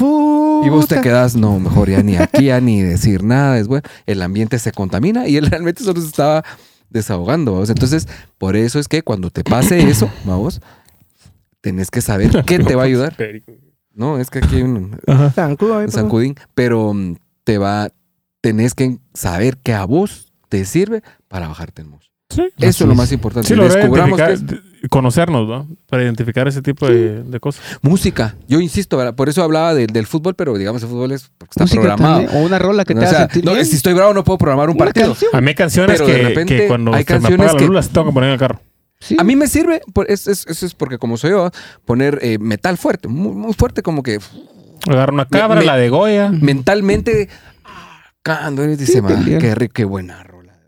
Y 0.66 0.70
vos 0.70 0.88
te 0.88 1.00
quedas, 1.02 1.36
no, 1.36 1.59
mejor 1.61 1.90
ya 1.90 2.02
ni 2.02 2.16
aquí, 2.16 2.46
ya 2.46 2.61
ni 2.61 2.80
decir 2.80 3.22
nada, 3.22 3.59
es 3.59 3.68
bueno. 3.68 3.82
El 4.06 4.22
ambiente 4.22 4.59
se 4.59 4.72
contamina 4.72 5.28
y 5.28 5.36
él 5.36 5.46
realmente 5.46 5.84
solo 5.84 6.00
se 6.00 6.06
estaba 6.06 6.42
desahogando, 6.88 7.52
vamos. 7.52 7.68
Entonces, 7.70 8.09
por 8.38 8.56
eso 8.56 8.78
es 8.78 8.88
que 8.88 9.02
cuando 9.02 9.30
te 9.30 9.44
pase 9.44 9.88
eso, 9.88 10.11
vamos, 10.24 10.61
tenés 11.68 11.90
que 11.90 12.00
saber 12.00 12.30
qué 12.46 12.58
te 12.58 12.74
va 12.74 12.82
a 12.82 12.86
ayudar. 12.86 13.14
No, 13.94 14.18
es 14.18 14.30
que 14.30 14.38
aquí 14.38 14.56
hay 14.56 14.62
un, 14.62 14.98
un 15.06 15.90
zancudín, 15.90 16.34
pero 16.54 16.94
mm, 16.94 17.16
te 17.44 17.58
va, 17.58 17.88
tenés 18.40 18.74
que 18.74 18.96
saber 19.12 19.58
que 19.58 19.74
a 19.74 19.84
vos 19.84 20.32
te 20.48 20.64
sirve 20.64 21.02
para 21.28 21.48
bajarte 21.48 21.82
el 21.82 21.88
mosh. 21.88 22.06
Sí. 22.30 22.42
Eso 22.58 22.84
es 22.84 22.88
lo 22.88 22.94
más 22.94 23.10
importante. 23.12 23.48
Sí, 23.48 23.54
lo 23.54 23.68
Descubramos 23.68 24.18
que 24.20 24.32
es 24.32 24.46
de- 24.46 24.60
conocernos, 24.90 25.48
¿no? 25.48 25.66
Para 25.88 26.04
identificar 26.04 26.46
ese 26.46 26.62
tipo 26.62 26.86
de, 26.86 27.22
de 27.24 27.40
cosas. 27.40 27.62
música. 27.82 28.36
Yo 28.46 28.60
insisto, 28.60 28.96
¿verdad? 28.96 29.14
por 29.14 29.28
eso 29.28 29.42
hablaba 29.42 29.74
de- 29.74 29.86
del 29.88 30.06
fútbol, 30.06 30.34
pero 30.34 30.56
digamos 30.56 30.82
el 30.82 30.88
fútbol 30.88 31.12
es 31.12 31.30
porque 31.36 31.50
está 31.52 31.64
Música 31.64 31.80
programado. 31.80 32.20
también, 32.22 32.42
o 32.42 32.46
una 32.46 32.58
rola 32.58 32.84
que 32.84 32.94
No, 32.94 33.00
te 33.00 33.06
o 33.06 33.10
sea, 33.10 33.28
no, 33.42 33.52
bien. 33.54 33.66
si 33.66 33.76
estoy 33.76 33.94
bravo 33.94 34.14
no 34.14 34.22
puedo 34.24 34.38
programar 34.38 34.68
un 34.70 34.76
Una 34.76 34.84
partido. 34.86 35.08
canción. 35.08 35.30
A 35.34 35.40
mí 35.40 35.48
hay 35.48 35.54
canciones 35.54 35.96
Pero 36.00 36.06
de 36.12 36.16
que, 36.20 36.28
repente 36.28 36.56
que 36.56 36.66
cuando 36.68 36.92
hay 36.94 37.02
se 37.04 37.14
me 37.14 37.18
canciones 37.20 37.38
apaga 37.40 37.52
la 37.54 37.58
que- 37.58 37.66
luz 37.66 37.74
las 37.74 37.88
tengo 37.88 38.06
que 38.08 38.12
poner 38.12 38.28
en 38.28 38.32
el 38.34 38.38
carro. 38.38 38.60
Sí. 39.01 39.16
A 39.18 39.24
mí 39.24 39.36
me 39.36 39.46
sirve, 39.46 39.80
por- 39.92 40.11
es- 40.11 40.26
es- 40.26 40.46
eso 40.46 40.66
es 40.66 40.74
porque 40.74 40.99
como 40.99 41.16
soy 41.16 41.30
yo, 41.30 41.51
poner 41.84 42.18
eh, 42.22 42.38
metal 42.38 42.76
fuerte, 42.78 43.07
muy, 43.09 43.32
muy 43.32 43.53
fuerte, 43.53 43.82
como 43.82 44.03
que 44.03 44.18
Agarro 44.88 45.12
una 45.14 45.26
cabra, 45.26 45.61
me- 45.61 45.66
la 45.66 45.76
de 45.76 45.88
Goya. 45.88 46.30
mentalmente 46.30 47.28
ah, 47.64 48.01
cando 48.22 48.64
y 48.64 48.76
dice, 48.76 48.92
Sí, 48.94 49.01
"Ma, 49.01 49.09
te 49.09 49.14
entiendo. 49.14 49.40
qué 49.40 49.55
rico, 49.55 49.72
qué 49.74 49.84
buena 49.84 50.22
rola. 50.24 50.59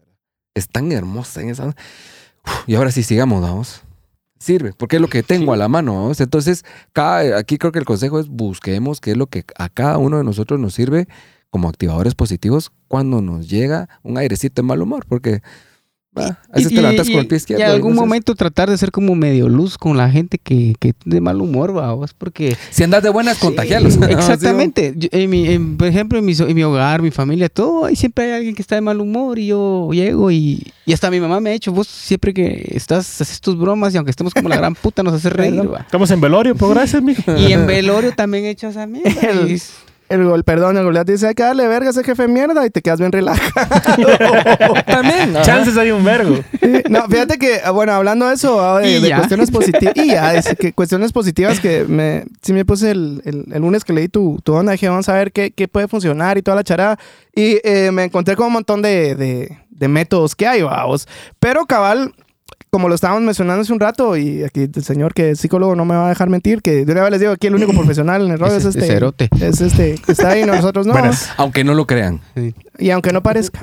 Es 0.55 0.69
tan 0.69 0.93
hermosa 0.93 1.41
en 1.43 1.51
esa. 1.51 1.67
Uf, 1.67 1.75
y 2.67 2.75
ahora 2.77 2.91
sí 2.93 3.03
sigamos, 3.03 3.41
vamos. 3.43 3.83
Sirve, 4.39 4.73
porque 4.77 4.97
es 4.97 5.03
lo 5.03 5.09
que 5.09 5.23
tengo 5.23 5.53
a 5.53 5.57
la 5.57 5.69
mano, 5.69 5.95
vamos. 5.95 6.21
Entonces, 6.21 6.65
cada, 6.93 7.37
aquí 7.39 7.59
creo 7.59 7.73
que 7.73 7.79
el 7.79 7.85
consejo 7.85 8.19
es 8.21 8.29
busquemos 8.29 9.01
qué 9.01 9.11
es 9.13 9.17
lo 9.17 9.27
que 9.27 9.45
a 9.57 9.69
cada 9.69 9.99
uno 9.99 10.17
de 10.19 10.25
nosotros 10.25 10.59
nos 10.59 10.73
sirve 10.75 11.09
como 11.51 11.69
activadores 11.69 12.15
positivos 12.15 12.71
cuando 12.89 13.21
nos 13.21 13.49
llega 13.51 13.89
un 14.03 14.17
airecito 14.19 14.63
de 14.63 14.67
mal 14.69 14.81
humor, 14.83 15.05
porque 15.09 15.43
ah, 16.17 16.39
a 16.53 16.61
Y- 16.61 16.65
te 16.65 16.75
levantas 16.75 17.09
y- 17.09 17.13
con 17.13 17.21
el 17.21 17.27
pie 17.27 17.37
y 17.37 17.39
izquierdo. 17.39 17.65
en 17.65 17.71
algún 17.71 17.95
momento 17.95 18.35
tratar 18.35 18.69
de 18.71 18.77
ser 18.79 18.91
como 18.91 19.15
medio 19.15 19.49
luz 19.49 19.79
con 19.79 19.97
la 19.97 20.11
gente 20.11 20.39
que, 20.39 20.75
que 20.79 20.93
de 21.05 21.21
mal 21.21 21.41
humor, 21.41 21.73
vamos, 21.73 22.13
porque... 22.15 22.57
Si 22.71 22.83
andas 22.83 23.03
de 23.03 23.11
buenas, 23.11 23.39
contagiarlos. 23.39 23.95
Sí, 24.01 24.01
exactamente. 24.09 24.93
Yo- 24.97 25.09
en 25.13 25.31
mi- 25.31 25.49
en- 25.49 25.77
por 25.77 25.87
ejemplo, 25.89 26.19
en 26.19 26.25
mi, 26.25 26.33
en 26.39 26.55
mi 26.55 26.63
hogar, 26.63 27.03
mi 27.03 27.11
familia, 27.11 27.49
todo, 27.49 27.85
ahí 27.87 27.97
siempre 27.97 28.25
hay 28.27 28.33
alguien 28.33 28.55
que 28.55 28.63
está 28.63 28.75
de 28.75 28.81
mal 28.81 29.01
humor 29.01 29.39
y 29.39 29.47
yo 29.47 29.91
llego 29.93 30.31
y, 30.31 30.73
y 30.87 30.93
hasta 30.93 31.11
mi 31.11 31.21
mamá 31.21 31.41
me 31.41 31.51
ha 31.51 31.53
dicho, 31.53 31.73
vos 31.73 31.87
siempre 31.89 32.33
que 32.35 32.73
estás, 32.75 33.21
haces 33.21 33.41
tus 33.41 33.57
bromas 33.59 33.95
y 33.95 33.97
aunque 33.97 34.11
estemos 34.11 34.35
como 34.35 34.49
la 34.49 34.57
gran 34.57 34.75
puta 34.75 35.03
nos 35.03 35.15
haces 35.15 35.33
reír, 35.33 35.73
va. 35.73 35.81
Estamos 35.81 36.11
en 36.11 36.21
velorio, 36.21 36.55
pues 36.55 36.73
gracias, 36.73 37.03
mijo. 37.03 37.37
Y 37.37 37.53
en 37.53 37.67
velorio 37.67 38.13
también 38.13 38.45
he 38.45 38.51
hecho 38.51 38.69
esa 38.69 38.87
mierda. 38.87 39.11
El- 40.11 40.25
gol, 40.25 40.45
perdón, 40.45 40.77
el 40.77 40.85
gol 40.85 40.99
dice, 41.07 41.29
hay 41.29 41.35
que 41.35 41.43
darle 41.43 41.67
verga 41.69 41.87
a 41.89 41.91
ese 41.91 42.05
jefe 42.05 42.23
de 42.23 42.29
mierda 42.29 42.67
y 42.67 42.71
te 42.71 42.83
quedas 42.83 42.99
bien 43.01 43.13
relajado. 43.13 43.69
También. 44.87 45.37
ajá. 45.37 45.43
Chances 45.43 45.77
hay 45.77 45.91
un 45.91 46.05
vergo. 46.05 46.37
no, 46.89 47.07
fíjate 47.09 47.39
que, 47.39 47.61
ah, 47.65 47.71
bueno, 47.71 47.93
hablando 47.93 48.27
de 48.29 48.35
eso, 48.35 48.61
ah, 48.61 48.81
de, 48.81 48.91
Y 48.91 49.01
de 49.01 49.09
ya. 49.09 49.17
cuestiones 49.17 49.51
positivas, 49.51 49.97
y 49.97 50.09
ya, 50.09 50.35
es 50.35 50.55
que 50.59 50.73
cuestiones 50.75 51.13
positivas 51.13 51.61
que 51.61 51.85
me, 51.85 52.25
sí 52.43 52.53
me 52.53 52.65
puse 52.65 52.91
el, 52.91 53.23
el- 53.25 53.47
el 53.53 53.61
lunes 53.63 53.85
que 53.85 53.93
leí 53.93 54.09
tu, 54.09 54.39
tu 54.45 54.53
onda, 54.55 54.73
dije, 54.73 54.89
vamos 54.89 55.09
a 55.09 55.15
ver 55.15 55.33
qué, 55.33 55.53
qué 55.53 55.69
puede 55.69 55.89
funcionar 55.89 56.37
y 56.39 56.43
toda 56.43 56.57
la 56.57 56.65
charada. 56.65 56.99
Y 57.35 57.59
eh, 57.65 57.91
me 57.93 58.05
encontré 58.05 58.37
con 58.37 58.49
un 58.49 58.53
montón 58.55 58.83
de, 58.83 59.15
de- 59.15 59.59
de 59.71 59.89
métodos 59.89 60.35
que 60.35 60.47
hay, 60.47 60.63
vamos. 60.63 61.09
Pero 61.39 61.65
cabal, 61.67 62.13
como 62.71 62.89
lo 62.89 62.95
estábamos 62.95 63.23
mencionando 63.23 63.63
hace 63.63 63.73
un 63.73 63.81
rato, 63.81 64.17
y 64.17 64.45
aquí 64.45 64.69
el 64.75 64.85
señor 64.85 65.13
que 65.13 65.31
es 65.31 65.41
psicólogo 65.41 65.75
no 65.75 65.85
me 65.85 65.95
va 65.97 66.07
a 66.07 66.09
dejar 66.11 66.29
mentir, 66.31 66.63
que 66.63 66.85
de 66.85 66.93
una 66.93 67.03
vez 67.03 67.11
les 67.11 67.21
digo, 67.21 67.33
aquí 67.33 67.49
el 67.49 67.55
único 67.57 67.73
profesional 67.73 68.25
en 68.25 68.31
el 68.33 68.39
rollo 68.39 68.55
es, 68.57 68.65
Ese- 68.65 68.79
este. 68.79 69.29
Es 69.41 69.61
este, 69.61 69.97
que 70.05 70.13
está 70.13 70.31
ahí, 70.31 70.45
nosotros 70.45 70.87
no. 70.87 70.95
Aunque 71.37 71.65
no 71.65 71.75
lo 71.75 71.87
crean. 71.87 72.21
Y 72.79 72.91
aunque 72.91 73.13
no 73.13 73.23
parezca. 73.23 73.61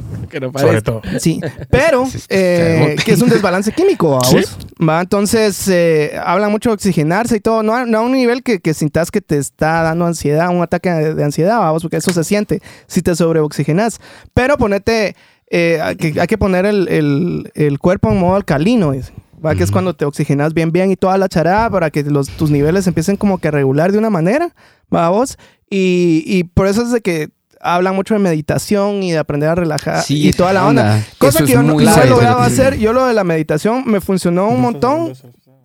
Sobre 0.59 0.81
todo. 0.81 1.01
Sí, 1.19 1.39
pero 1.69 2.05
eh, 2.29 2.95
que 3.05 3.13
es 3.13 3.21
un 3.21 3.29
desbalance 3.29 3.71
químico, 3.71 4.11
¿va 4.11 4.19
Sí. 4.25 4.35
vos? 4.35 4.57
¿Va? 4.87 5.01
Entonces, 5.01 5.67
eh, 5.69 6.11
habla 6.23 6.49
mucho 6.49 6.69
de 6.69 6.73
oxigenarse 6.75 7.37
y 7.37 7.39
todo, 7.39 7.63
no 7.63 7.73
a, 7.75 7.85
no 7.85 7.99
a 7.99 8.01
un 8.01 8.11
nivel 8.11 8.43
que, 8.43 8.59
que 8.59 8.73
sintas 8.73 9.09
que 9.09 9.21
te 9.21 9.37
está 9.37 9.81
dando 9.83 10.05
ansiedad, 10.05 10.49
un 10.49 10.61
ataque 10.61 10.89
de, 10.91 11.13
de 11.15 11.23
ansiedad, 11.23 11.59
vamos, 11.59 11.81
porque 11.81 11.97
eso 11.97 12.11
se 12.11 12.23
siente 12.23 12.61
si 12.87 13.01
te 13.01 13.15
sobreoxigenas. 13.15 13.99
Pero 14.33 14.57
ponete, 14.57 15.15
eh, 15.49 15.79
hay 15.81 15.95
que, 15.95 16.19
hay 16.19 16.27
que 16.27 16.37
poner 16.37 16.65
el, 16.65 16.87
el- 16.89 17.51
el 17.55 17.79
cuerpo 17.79 18.11
en 18.11 18.19
modo 18.19 18.35
alcalino, 18.35 18.91
dice, 18.91 19.13
¿va? 19.45 19.55
que 19.55 19.63
es 19.63 19.71
cuando 19.71 19.93
te 19.95 20.05
oxigenas 20.05 20.53
bien, 20.53 20.71
bien 20.71 20.91
y 20.91 20.95
toda 20.95 21.17
la 21.17 21.29
charada 21.29 21.69
para 21.69 21.89
que 21.89 22.03
los, 22.03 22.29
tus 22.29 22.51
niveles 22.51 22.85
empiecen 22.87 23.15
como 23.17 23.37
que 23.37 23.47
a 23.47 23.51
regular 23.51 23.91
de 23.91 23.97
una 23.97 24.09
manera, 24.09 24.53
¿va 24.93 25.09
vos? 25.09 25.37
Y, 25.69 26.23
y 26.25 26.43
por 26.45 26.67
eso 26.67 26.81
es 26.83 26.91
de 26.91 27.01
que 27.01 27.29
hablan 27.59 27.95
mucho 27.95 28.13
de 28.13 28.19
meditación 28.19 29.01
y 29.03 29.11
de 29.11 29.17
aprender 29.17 29.49
a 29.49 29.55
relajar 29.55 30.01
Sí, 30.03 30.29
y 30.29 30.33
toda 30.33 30.53
la 30.53 30.65
onda. 30.67 31.03
Cosa 31.17 31.39
Eso 31.39 31.45
que 31.47 31.53
yo 31.53 31.63
no, 31.63 31.77
cierto. 31.79 32.07
logrado 32.09 32.39
hacer. 32.39 32.77
Yo 32.77 32.93
lo 32.93 33.05
de 33.07 33.13
la 33.13 33.23
meditación 33.23 33.83
me 33.85 33.99
funcionó 33.99 34.47
un 34.49 34.61
montón. 34.61 35.13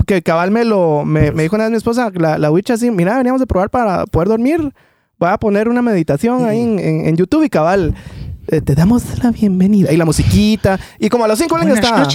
que 0.07 0.23
cabal 0.23 0.51
me 0.51 0.65
lo, 0.65 1.05
me, 1.05 1.31
me 1.33 1.43
dijo 1.45 1.55
una 1.55 1.65
vez 1.65 1.71
mi 1.71 1.77
esposa, 1.77 2.11
la, 2.15 2.39
la 2.39 2.51
witch 2.51 2.71
así, 2.71 2.91
mira, 2.91 3.17
veníamos 3.19 3.41
de 3.41 3.47
probar 3.47 3.69
para 3.71 4.07
poder 4.07 4.29
dormir. 4.29 4.73
Voy 5.19 5.29
a 5.31 5.39
poner 5.39 5.69
una 5.69 5.83
meditación 5.83 6.45
ahí 6.47 6.61
en, 6.61 6.79
en- 6.81 7.07
en 7.07 7.17
YouTube 7.17 7.45
y 7.45 7.49
cabal, 7.51 7.95
eh, 8.53 8.61
te 8.61 8.75
damos 8.75 9.03
la 9.23 9.31
bienvenida. 9.31 9.91
Y 9.91 9.97
la 9.97 10.05
musiquita. 10.05 10.79
Y 10.99 11.09
como 11.09 11.25
a 11.25 11.29
los 11.29 11.39
cinco 11.39 11.57
años 11.57 11.79
estaba 11.79 12.07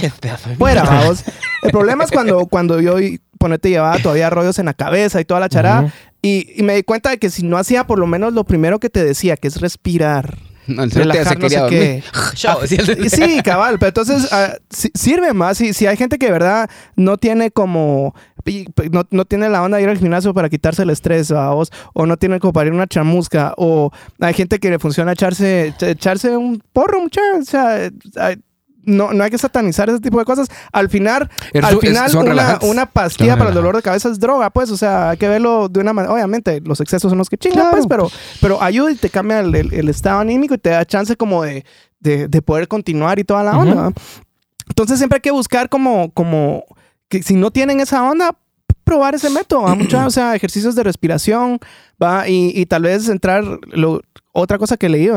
fuera, 0.56 0.84
vamos. 0.84 1.24
El 1.62 1.72
problema 1.72 2.04
es 2.04 2.12
cuando, 2.12 2.46
cuando 2.46 2.80
yo 2.80 2.96
ponete 3.38 3.70
llevaba 3.70 3.98
todavía 3.98 4.30
rollos 4.30 4.58
en 4.60 4.66
la 4.66 4.74
cabeza 4.74 5.20
y 5.20 5.24
toda 5.24 5.40
la 5.40 5.48
charada. 5.48 5.92
Y, 6.22 6.52
y 6.56 6.62
me 6.62 6.76
di 6.76 6.84
cuenta 6.84 7.10
de 7.10 7.18
que 7.18 7.30
si 7.30 7.42
no 7.42 7.58
hacía 7.58 7.86
por 7.86 7.98
lo 7.98 8.06
menos 8.06 8.32
lo 8.32 8.44
primero 8.44 8.78
que 8.78 8.88
te 8.88 9.04
decía, 9.04 9.36
que 9.36 9.48
es 9.48 9.60
respirar. 9.60 10.38
No, 10.68 10.82
el 10.84 10.90
ya 10.90 10.94
se 10.94 10.98
relajar, 11.00 11.34
no 11.34 11.40
quería 11.40 11.58
sé 11.58 11.64
dormir. 11.64 12.04
qué. 12.96 13.04
Y 13.04 13.08
Sí, 13.10 13.40
cabal, 13.42 13.78
pero 13.78 13.88
entonces 13.88 14.28
ah, 14.32 14.52
si- 14.70 14.90
sirve 14.94 15.32
más. 15.32 15.58
Si, 15.58 15.72
si 15.72 15.86
hay 15.86 15.96
gente 15.96 16.18
que 16.18 16.26
de 16.26 16.32
verdad 16.32 16.70
no 16.94 17.16
tiene 17.16 17.50
como. 17.50 18.14
No, 18.92 19.02
no 19.10 19.24
tiene 19.26 19.48
la 19.50 19.62
onda 19.62 19.76
de 19.76 19.82
ir 19.82 19.88
al 19.90 19.98
gimnasio 19.98 20.32
para 20.32 20.48
quitarse 20.48 20.82
el 20.82 20.88
estrés, 20.90 21.30
vamos, 21.30 21.70
o 21.92 22.06
no 22.06 22.16
tiene 22.16 22.40
como 22.40 22.52
para 22.54 22.68
ir 22.68 22.72
a 22.72 22.76
una 22.76 22.86
chamusca, 22.86 23.52
o 23.58 23.90
hay 24.20 24.32
gente 24.32 24.58
que 24.58 24.70
le 24.70 24.78
funciona 24.78 25.12
echarse, 25.12 25.74
echarse 25.80 26.34
un 26.34 26.62
porro, 26.72 27.00
muchachos. 27.02 27.40
O 27.40 27.44
sea, 27.44 27.90
hay- 28.16 28.38
no, 28.88 29.12
no 29.12 29.22
hay 29.24 29.30
que 29.30 29.38
satanizar 29.38 29.88
ese 29.88 30.00
tipo 30.00 30.18
de 30.18 30.24
cosas. 30.24 30.48
Al 30.72 30.88
final, 30.88 31.30
Es- 31.52 31.64
al 31.64 31.78
final 31.78 32.10
una, 32.62 32.86
pastilla 32.86 33.36
para 33.36 33.50
el 33.50 33.54
dolor 33.54 33.76
de 33.76 33.82
cabeza 33.82 34.08
es 34.08 34.18
droga, 34.18 34.50
pues. 34.50 34.70
O 34.70 34.76
sea, 34.76 35.10
hay 35.10 35.16
que 35.16 35.28
verlo 35.28 35.68
de 35.68 35.80
una 35.80 35.92
manera. 35.92 36.12
Obviamente, 36.12 36.60
los 36.64 36.80
excesos 36.80 37.10
son 37.10 37.18
los 37.18 37.28
que 37.30 37.36
chingan, 37.38 37.60
Claro. 37.60 37.70
pues, 37.76 37.86
pero, 37.86 38.10
pero 38.40 38.62
ayuda 38.62 38.90
y 38.90 38.96
te 38.96 39.10
cambia 39.10 39.40
el, 39.40 39.54
el- 39.54 39.72
el 39.74 39.88
estado 39.88 40.20
anímico 40.20 40.54
y 40.54 40.58
te 40.58 40.70
da 40.70 40.84
chance 40.84 41.16
como 41.16 41.42
de, 41.44 41.64
de, 42.00 42.28
de 42.28 42.42
poder 42.42 42.66
continuar 42.68 43.18
y 43.18 43.24
toda 43.24 43.42
la 43.44 43.56
onda. 43.58 43.92
Entonces 44.68 44.98
siempre 44.98 45.16
hay 45.16 45.22
que 45.22 45.30
buscar 45.30 45.68
como, 45.68 46.10
como 46.12 46.64
que 47.08 47.22
si 47.22 47.34
no 47.34 47.50
tienen 47.50 47.80
esa 47.80 48.02
onda, 48.02 48.36
probar 48.84 49.14
ese 49.14 49.28
método, 49.30 49.62
¿va? 49.62 49.74
Mucha, 49.74 50.06
o 50.06 50.10
sea, 50.10 50.34
ejercicios 50.34 50.74
de 50.74 50.82
respiración, 50.82 51.58
va, 52.02 52.28
y, 52.28 52.52
y 52.54 52.64
tal 52.66 52.82
vez 52.82 53.08
entrar, 53.08 53.44
lo- 53.68 54.02
otra 54.40 54.58
cosa 54.58 54.76
que 54.76 54.88
leí, 54.88 55.08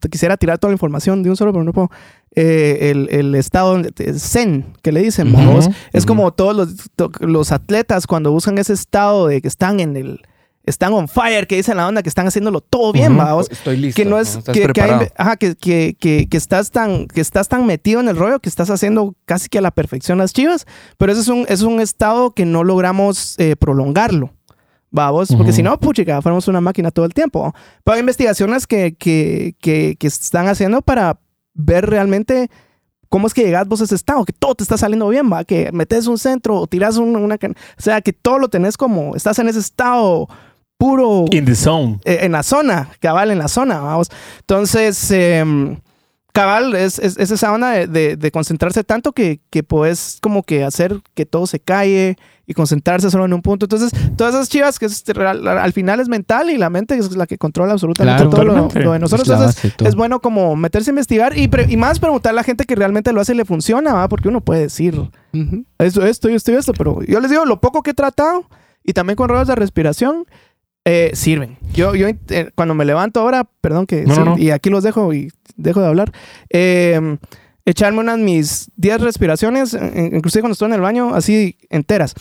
te 0.00 0.08
quisiera 0.08 0.36
tirar 0.36 0.58
toda 0.58 0.70
la 0.70 0.74
información 0.74 1.22
de 1.22 1.30
un 1.30 1.36
solo, 1.36 1.52
pero 1.52 1.64
no 1.64 1.72
puedo, 1.72 1.90
eh, 2.34 2.90
el, 2.90 3.08
el 3.10 3.34
estado 3.34 3.78
de- 3.82 4.18
zen, 4.18 4.66
que 4.82 4.92
le 4.92 5.02
dicen, 5.02 5.32
Vos, 5.32 5.68
es 5.92 6.06
como 6.06 6.32
todos 6.32 6.56
los, 6.56 6.90
to- 6.96 7.10
los 7.20 7.52
atletas 7.52 8.06
cuando 8.06 8.32
buscan 8.32 8.58
ese 8.58 8.72
estado 8.72 9.26
de 9.26 9.40
que 9.42 9.48
están 9.48 9.80
en 9.80 9.96
el, 9.96 10.20
están 10.64 10.92
on 10.92 11.08
fire, 11.08 11.46
que 11.48 11.56
dicen 11.56 11.76
la 11.76 11.88
onda, 11.88 12.02
que 12.04 12.08
están 12.08 12.26
haciéndolo 12.28 12.60
todo 12.60 12.92
bien. 12.92 13.16
Vos, 13.16 13.48
Estoy 13.50 13.76
listo. 13.76 14.00
que 14.00 14.08
no 14.08 14.18
es 14.20 14.36
Estás 14.36 14.54
que, 14.54 14.66
que, 14.68 14.80
hay- 14.80 15.08
ajá, 15.16 15.36
que, 15.36 15.56
que, 15.56 15.96
que, 15.98 16.28
que 16.30 16.36
estás 16.36 16.70
tan 16.70 17.08
que 17.08 17.20
estás 17.20 17.48
tan 17.48 17.66
metido 17.66 18.00
en 18.00 18.08
el 18.08 18.16
rollo 18.16 18.38
que 18.38 18.48
estás 18.48 18.70
haciendo 18.70 19.14
casi 19.24 19.48
que 19.48 19.58
a 19.58 19.60
la 19.60 19.72
perfección 19.72 20.18
las 20.18 20.32
chivas 20.32 20.66
pero 20.98 21.10
ese 21.10 21.20
es 21.22 21.28
un, 21.28 21.46
es 21.48 21.62
un 21.62 21.80
estado 21.80 22.30
que 22.30 22.44
no 22.46 22.62
logramos 22.62 23.34
eh, 23.40 23.56
prolongarlo 23.56 24.30
vamos 24.92 25.28
porque 25.30 25.44
Ujú. 25.50 25.52
si 25.56 25.62
no 25.64 25.80
puchica 25.80 26.22
fuéramos 26.22 26.46
una 26.48 26.60
máquina 26.60 26.90
todo 26.92 27.04
el 27.06 27.14
tiempo 27.14 27.52
pero 27.82 27.94
hay 27.94 28.00
investigaciones 28.00 28.66
que, 28.66 28.94
que, 28.94 29.56
que, 29.60 29.96
que 29.98 30.06
están 30.06 30.46
haciendo 30.46 30.82
para 30.82 31.18
ver 31.54 31.86
realmente 31.90 32.48
cómo 33.08 33.26
es 33.26 33.34
que 33.34 33.42
llegas 33.42 33.66
vos 33.66 33.80
a 33.80 33.84
ese 33.84 33.94
estado 33.94 34.24
que 34.24 34.32
todo 34.32 34.54
te 34.54 34.62
está 34.62 34.76
saliendo 34.78 35.08
bien 35.08 35.32
va 35.32 35.44
que 35.44 35.70
metes 35.72 36.06
un 36.06 36.18
centro 36.18 36.56
o 36.60 36.66
tiras 36.66 36.96
un- 36.98 37.16
una 37.16 37.34
o 37.36 37.38
sea 37.82 38.00
que 38.02 38.12
todo 38.12 38.38
lo 38.38 38.48
tenés 38.48 38.76
como 38.76 39.16
estás 39.16 39.38
en 39.38 39.48
ese 39.48 39.58
estado 39.58 40.28
puro 40.78 41.24
In 41.30 41.44
the 41.44 41.54
zone. 41.54 42.00
eh, 42.04 42.18
en 42.22 42.32
la 42.32 42.42
zona, 42.42 42.88
cabal 43.00 43.30
en 43.30 43.38
la 43.38 43.46
zona, 43.48 43.78
vamos. 43.80 44.08
Entonces, 44.40 45.10
em, 45.12 45.78
cabal 46.32 46.74
es, 46.74 46.98
es, 46.98 47.18
es 47.18 47.30
esa 47.30 47.52
onda 47.52 47.70
de, 47.70 47.86
de- 47.86 48.16
de 48.16 48.30
concentrarse 48.30 48.84
tanto 48.84 49.12
que, 49.12 49.40
que 49.50 49.62
puedes 49.62 50.18
como 50.22 50.42
que 50.42 50.64
hacer 50.64 51.00
que 51.14 51.26
todo 51.26 51.46
se 51.46 51.60
calle 51.60 52.16
y 52.46 52.54
concentrarse 52.54 53.10
solo 53.10 53.26
en 53.26 53.34
un 53.34 53.42
punto. 53.42 53.66
Entonces, 53.66 53.92
todas 54.16 54.34
esas 54.34 54.48
chivas 54.48 54.78
que 54.78 54.86
es- 54.86 55.04
al, 55.10 55.46
al 55.46 55.72
final 55.72 56.00
es 56.00 56.08
mental 56.08 56.48
y 56.50 56.56
la 56.56 56.70
mente 56.70 56.96
es 56.96 57.14
la 57.16 57.26
que 57.26 57.36
controla 57.38 57.72
absolutamente 57.74 58.16
Claro, 58.16 58.30
todo 58.30 58.44
lo, 58.44 58.54
de 58.92 58.98
nosotros. 58.98 59.28
Entonces, 59.28 59.72
es 59.88 59.94
bueno 59.94 60.20
como 60.20 60.56
meterse 60.56 60.90
a 60.90 60.92
investigar 60.92 61.36
y, 61.38 61.48
pre- 61.48 61.66
y 61.68 61.76
más 61.76 61.98
preguntar 62.00 62.30
a 62.32 62.36
la 62.36 62.42
gente 62.44 62.64
que 62.64 62.74
realmente 62.76 63.12
lo 63.12 63.20
hace 63.20 63.34
y 63.34 63.36
le 63.36 63.44
funciona, 63.44 63.92
¿va? 63.92 64.08
porque 64.08 64.28
uno 64.28 64.40
puede 64.40 64.62
decir 64.62 64.98
esto, 65.78 66.04
esto 66.06 66.30
y 66.30 66.34
esto 66.34 66.50
y 66.52 66.54
esto, 66.54 66.72
pero 66.72 67.02
yo 67.02 67.20
les 67.20 67.30
digo, 67.30 67.44
lo 67.44 67.60
poco 67.60 67.82
que 67.82 67.90
he 67.90 67.94
tratado 67.94 68.46
y 68.84 68.94
también 68.94 69.16
con 69.16 69.28
ruedas 69.28 69.48
de 69.48 69.54
respiración 69.54 70.24
eh, 70.84 71.10
sirven. 71.14 71.58
Yo, 71.72 71.94
yo 71.94 72.08
eh, 72.08 72.50
cuando 72.54 72.74
me 72.74 72.84
levanto 72.84 73.20
ahora, 73.20 73.48
perdón 73.60 73.86
que 73.86 74.02
No, 74.04 74.14
sí, 74.14 74.20
no, 74.20 74.24
no. 74.26 74.38
y 74.38 74.50
aquí 74.50 74.68
los 74.70 74.82
dejo 74.84 75.12
y 75.14 75.30
dejo 75.56 75.80
de 75.80 75.86
hablar, 75.86 76.12
eh, 76.50 77.18
echarme 77.64 78.00
unas 78.00 78.18
mis 78.18 78.70
10 78.76 79.00
respiraciones, 79.00 79.74
inclusive 79.74 80.42
cuando 80.42 80.52
estoy 80.54 80.66
en 80.68 80.74
el 80.74 80.80
baño, 80.80 81.14
así 81.14 81.56
enteras. 81.70 82.14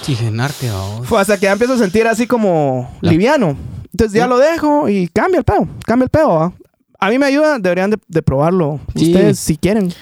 Oxigenarte. 0.00 0.68
Fue 1.04 1.20
hasta 1.20 1.36
que 1.36 1.44
ya 1.44 1.52
empiezo 1.52 1.74
a 1.74 1.78
sentir 1.78 2.06
así 2.06 2.26
como 2.26 2.90
La- 3.00 3.10
liviano. 3.12 3.56
Entonces 3.92 4.12
ya 4.18 4.24
Sí. 4.24 4.28
lo 4.30 4.38
dejo 4.38 4.88
y 4.88 5.08
cambia 5.08 5.38
el 5.38 5.44
pedo, 5.44 5.68
cambia 5.84 6.04
el 6.04 6.10
pedo. 6.10 6.28
¿va? 6.34 6.52
A 6.98 7.10
mí 7.10 7.18
me 7.18 7.26
ayuda, 7.26 7.58
deberían 7.58 7.90
de, 7.90 7.98
de 8.08 8.22
probarlo. 8.22 8.80
Sí. 8.96 9.12
Ustedes 9.12 9.38
si 9.38 9.56
quieren. 9.56 9.92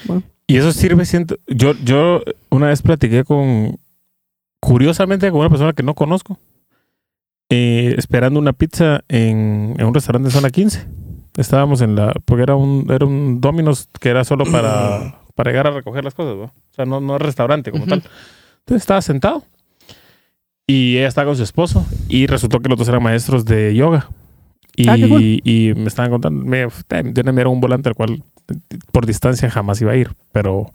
Y 0.47 0.57
eso 0.57 0.73
sirve, 0.73 1.05
siento. 1.05 1.37
Yo, 1.49 1.73
yo 1.85 2.23
una 2.51 2.69
vez 2.69 2.83
platiqué 2.83 3.25
con. 3.25 3.79
Curiosamente, 4.61 5.31
con 5.31 5.41
una 5.41 5.49
persona 5.51 5.73
que 5.73 5.83
no 5.83 5.95
conozco. 5.95 6.39
Eh, 7.51 7.95
esperando 7.97 8.41
una 8.41 8.53
pizza 8.53 9.03
en, 9.09 9.75
en 9.79 9.87
un 9.87 9.95
restaurante 9.95 10.29
de 10.29 10.33
zona 10.35 10.51
15. 10.51 10.87
Estábamos 11.37 11.81
en 11.81 11.95
la. 11.95 12.13
Porque 12.25 12.43
era 12.43 12.57
un, 12.57 12.87
era 12.91 13.05
un 13.07 13.41
Domino's 13.41 13.89
que 14.01 14.09
era 14.09 14.25
solo 14.25 14.45
para, 14.51 15.21
para 15.35 15.51
llegar 15.51 15.67
a 15.67 15.71
recoger 15.71 16.03
las 16.05 16.15
cosas, 16.15 16.37
¿no? 16.37 16.45
O 16.45 16.53
sea, 16.75 16.85
no, 16.87 17.01
no 17.01 17.17
es 17.17 17.23
restaurante 17.23 17.71
como 17.71 17.87
tal. 17.87 18.03
Entonces 18.61 18.83
estaba 18.83 19.03
sentado. 19.03 19.45
Y 20.67 20.97
ella 20.97 21.09
estaba 21.09 21.27
con 21.27 21.37
su 21.37 21.43
esposo. 21.43 21.87
Y 22.09 22.27
resultó 22.27 22.61
que 22.61 22.69
los 22.69 22.79
dos 22.79 22.89
eran 22.89 23.03
maestros 23.03 23.45
de 23.45 23.75
yoga. 23.75 24.09
Y, 24.75 24.89
Ah, 24.89 24.97
cool. 25.09 25.23
y 25.23 25.73
me 25.77 25.87
estaban 25.87 26.11
contando. 26.11 26.45
Me, 26.45 26.67
una 26.67 27.33
manera 27.33 27.49
un 27.49 27.61
volante 27.61 27.89
al 27.89 27.95
cual 27.95 28.23
por 28.93 29.07
distancia 29.07 29.49
jamás 29.51 29.81
iba 29.81 29.93
a 29.93 29.97
ir. 29.97 30.11
Pero 30.33 30.73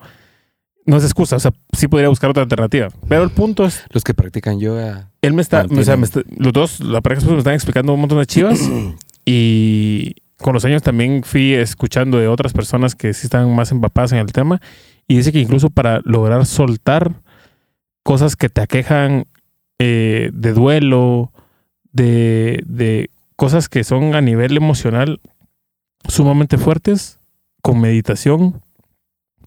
no 0.85 0.97
es 0.97 1.03
excusa. 1.03 1.35
O 1.35 1.39
sea, 1.39 1.51
sí 1.73 1.87
podría 1.87 2.09
buscar 2.09 2.29
otra 2.29 2.43
alternativa. 2.43 2.89
Pero 3.07 3.23
el 3.23 3.29
punto 3.31 3.65
es, 3.65 3.83
Los 3.91 4.03
que 4.03 4.13
practican 4.13 4.59
yoga. 4.59 5.11
él 5.21 5.33
me 5.33 5.41
está, 5.41 5.59
o 5.65 5.67
sea, 5.67 5.69
tienen- 5.95 5.99
me 5.99 6.05
está- 6.05 6.21
los 6.37 6.53
dos, 6.53 6.79
la 6.79 7.01
pareja 7.01 7.25
me 7.27 7.37
están 7.37 7.53
explicando 7.53 7.93
un 7.93 7.99
montón 7.99 8.19
de 8.19 8.25
chivas. 8.25 8.59
y 9.25 10.15
con 10.37 10.53
los 10.53 10.65
años 10.65 10.81
también 10.81 11.23
fui 11.23 11.53
escuchando 11.53 12.17
de 12.17 12.27
otras 12.27 12.53
personas 12.53 12.95
que 12.95 13.13
sí 13.13 13.27
están 13.27 13.53
más 13.55 13.71
empapadas 13.71 14.11
en 14.13 14.17
el 14.19 14.31
tema. 14.31 14.59
Y 15.07 15.17
dice 15.17 15.31
que 15.31 15.39
incluso 15.39 15.69
para 15.69 16.01
lograr 16.03 16.45
soltar 16.45 17.13
cosas 18.03 18.35
que 18.35 18.49
te 18.49 18.61
aquejan 18.61 19.25
eh, 19.79 20.29
de 20.33 20.53
duelo, 20.53 21.31
de, 21.91 22.63
de 22.65 23.09
cosas 23.35 23.67
que 23.69 23.83
son 23.83 24.15
a 24.15 24.21
nivel 24.21 24.55
emocional 24.57 25.19
sumamente 26.07 26.57
fuertes, 26.57 27.19
con 27.61 27.79
meditación, 27.81 28.61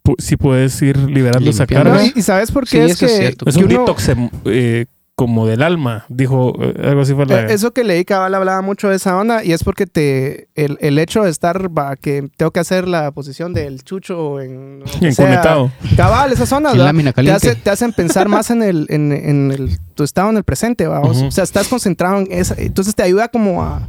pu- 0.05 0.17
sí 0.19 0.37
puedes 0.37 0.81
ir 0.83 0.97
liberando 0.99 1.51
esa 1.51 1.67
carga. 1.67 1.95
No, 1.95 2.03
y, 2.15 2.23
sabes 2.23 2.53
por 2.53 2.67
Sí, 2.69 2.77
qué 2.79 2.85
es 2.85 2.91
eso 2.93 3.07
que, 3.07 3.13
es 3.13 3.19
cierto. 3.19 3.49
Es 3.49 3.57
un 3.57 3.65
uno- 3.65 3.81
detox 3.81 4.09
em, 4.11 4.31
eh, 4.45 4.87
como 5.17 5.47
del 5.47 5.63
alma, 5.63 6.07
dijo 6.09 6.55
eh, 6.61 6.75
algo 6.89 7.03
así 7.03 7.15
fue 7.15 7.25
la... 7.27 7.43
Eh, 7.43 7.55
Eso 7.55 7.73
que 7.73 7.85
leí, 7.85 8.05
cabal 8.05 8.35
hablaba 8.35 8.63
mucho 8.63 8.89
de 8.89 8.97
esa 8.97 9.17
onda 9.17 9.45
y 9.45 9.53
es 9.53 9.63
porque 9.63 9.87
te 9.87 10.49
el, 10.57 10.77
el 10.81 10.99
hecho 10.99 11.23
de 11.23 11.31
estar, 11.31 11.69
va, 11.69 11.95
que 11.95 12.29
tengo 12.37 12.51
que 12.51 12.59
hacer 12.59 12.89
la 12.89 13.13
posición 13.13 13.55
del 13.55 13.85
chucho 13.85 14.41
en... 14.41 14.83
que 14.99 15.13
sea. 15.13 15.27
Enconetado. 15.27 15.71
Cabal, 15.97 16.33
esas 16.33 16.51
ondas, 16.53 16.73
Te, 16.73 16.79
caliente. 17.13 17.31
hace- 17.31 17.55
te 17.55 17.71
hacen 17.71 17.93
pensar 17.93 18.29
más 18.29 18.51
en 18.51 18.65
el, 18.65 18.87
en, 18.91 19.13
en 19.13 19.53
el, 19.53 19.79
tu 19.95 20.03
estado 20.03 20.31
en 20.31 20.37
el 20.37 20.43
presente, 20.43 20.89
vamos. 20.89 21.23
O 21.23 21.31
sea, 21.31 21.45
estás 21.45 21.69
concentrado 21.69 22.19
en 22.19 22.27
esa. 22.33 22.57
Entonces 22.59 22.93
te 22.97 23.05
ayuda 23.05 23.29
como 23.29 23.63
a, 23.63 23.89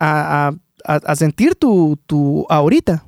a, 0.00 0.48
a, 0.48 0.94
a- 0.94 1.00
a 1.12 1.16
sentir 1.16 1.56
tu, 1.56 1.98
tu 2.06 2.46
ahorita, 2.48 3.04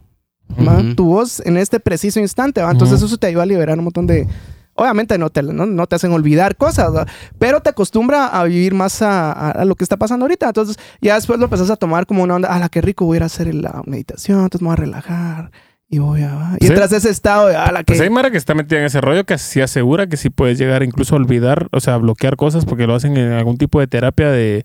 tu 0.96 1.04
voz 1.06 1.40
en 1.46 1.56
este 1.56 1.80
preciso 1.80 2.20
instante, 2.20 2.62
¿va? 2.62 2.70
Entonces 2.70 3.00
eso 3.02 3.16
te 3.16 3.26
ayuda 3.28 3.42
a 3.44 3.46
liberar 3.46 3.78
un 3.78 3.84
montón 3.84 4.06
de... 4.06 4.26
Obviamente 4.74 5.18
no 5.18 5.28
te, 5.28 5.42
no, 5.42 5.66
no 5.66 5.86
te 5.86 5.96
hacen 5.96 6.10
olvidar 6.12 6.56
cosas, 6.56 6.94
¿va? 6.94 7.06
pero 7.38 7.60
te 7.60 7.68
acostumbra 7.68 8.28
a 8.28 8.44
vivir 8.44 8.72
más 8.72 9.02
a, 9.02 9.30
a- 9.32 9.50
a 9.50 9.64
lo 9.66 9.74
que 9.74 9.84
está 9.84 9.96
pasando 9.98 10.24
ahorita. 10.24 10.46
Entonces 10.46 10.76
ya 11.02 11.16
después 11.16 11.38
lo 11.38 11.46
empezás 11.46 11.68
a 11.70 11.76
tomar 11.76 12.06
como 12.06 12.22
una 12.22 12.36
onda, 12.36 12.48
ah, 12.50 12.58
la 12.58 12.68
qué 12.70 12.80
rico 12.80 13.04
voy 13.04 13.16
a 13.16 13.18
ir 13.18 13.22
a 13.24 13.26
hacer 13.26 13.54
la 13.54 13.82
meditación, 13.84 14.38
entonces 14.38 14.62
me 14.62 14.68
voy 14.68 14.72
a 14.74 14.76
relajar 14.76 15.50
y 15.88 15.98
voy 15.98 16.22
a... 16.22 16.56
Y 16.60 16.64
Sí. 16.66 16.70
entras 16.72 16.92
a 16.92 16.96
ese 16.96 17.10
estado 17.10 17.48
de, 17.48 17.56
ah, 17.56 17.70
la 17.72 17.80
que... 17.80 17.92
Pues 17.92 18.00
hay 18.00 18.08
Mara 18.08 18.30
que 18.30 18.38
está 18.38 18.54
metida 18.54 18.78
en 18.78 18.86
ese 18.86 19.00
rollo 19.02 19.24
que 19.24 19.36
sí 19.36 19.60
asegura 19.60 20.06
que 20.06 20.16
sí 20.16 20.30
puedes 20.30 20.56
llegar 20.56 20.82
incluso 20.82 21.14
a 21.14 21.18
olvidar, 21.18 21.68
o 21.72 21.80
sea, 21.80 21.94
a 21.94 21.98
bloquear 21.98 22.36
cosas 22.36 22.64
porque 22.64 22.86
lo 22.86 22.94
hacen 22.94 23.16
en 23.18 23.32
algún 23.32 23.58
tipo 23.58 23.80
de 23.80 23.86
terapia 23.86 24.30
de 24.30 24.64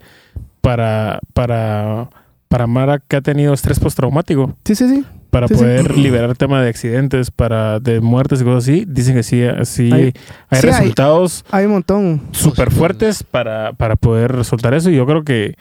para 0.62 1.20
para 1.34 2.10
para 2.48 2.68
Mara 2.68 3.00
que 3.06 3.18
ha 3.18 3.22
tenido 3.22 3.54
estrés 3.54 3.80
postraumático, 3.80 4.56
Sí, 4.64 4.76
sí, 4.76 4.88
sí. 4.88 5.06
Para 5.36 5.50
Sí, 5.50 5.56
sí. 5.56 5.60
poder 5.60 5.98
liberar 5.98 6.38
tema 6.38 6.62
de 6.62 6.70
accidentes, 6.70 7.30
para 7.30 7.82
de 7.82 8.00
muertes 8.00 8.40
y 8.40 8.46
cosas 8.46 8.64
así. 8.64 8.86
Dicen 8.88 9.16
que 9.16 9.24
sí, 9.24 9.44
sí 9.66 9.90
hay, 9.92 10.02
Hay- 10.04 10.12
sí 10.14 10.16
hay. 10.50 10.62
resultados 10.62 11.44
Hay 11.52 11.66
un 11.66 11.74
montón. 11.74 12.22
súper 12.32 12.72
fuertes 12.72 13.22
para, 13.24 13.74
para 13.74 13.98
poder 13.98 14.46
soltar 14.46 14.74
eso. 14.74 14.90
Y 14.90 14.96
yo 14.96 15.06
creo 15.06 15.24
que, 15.26 15.56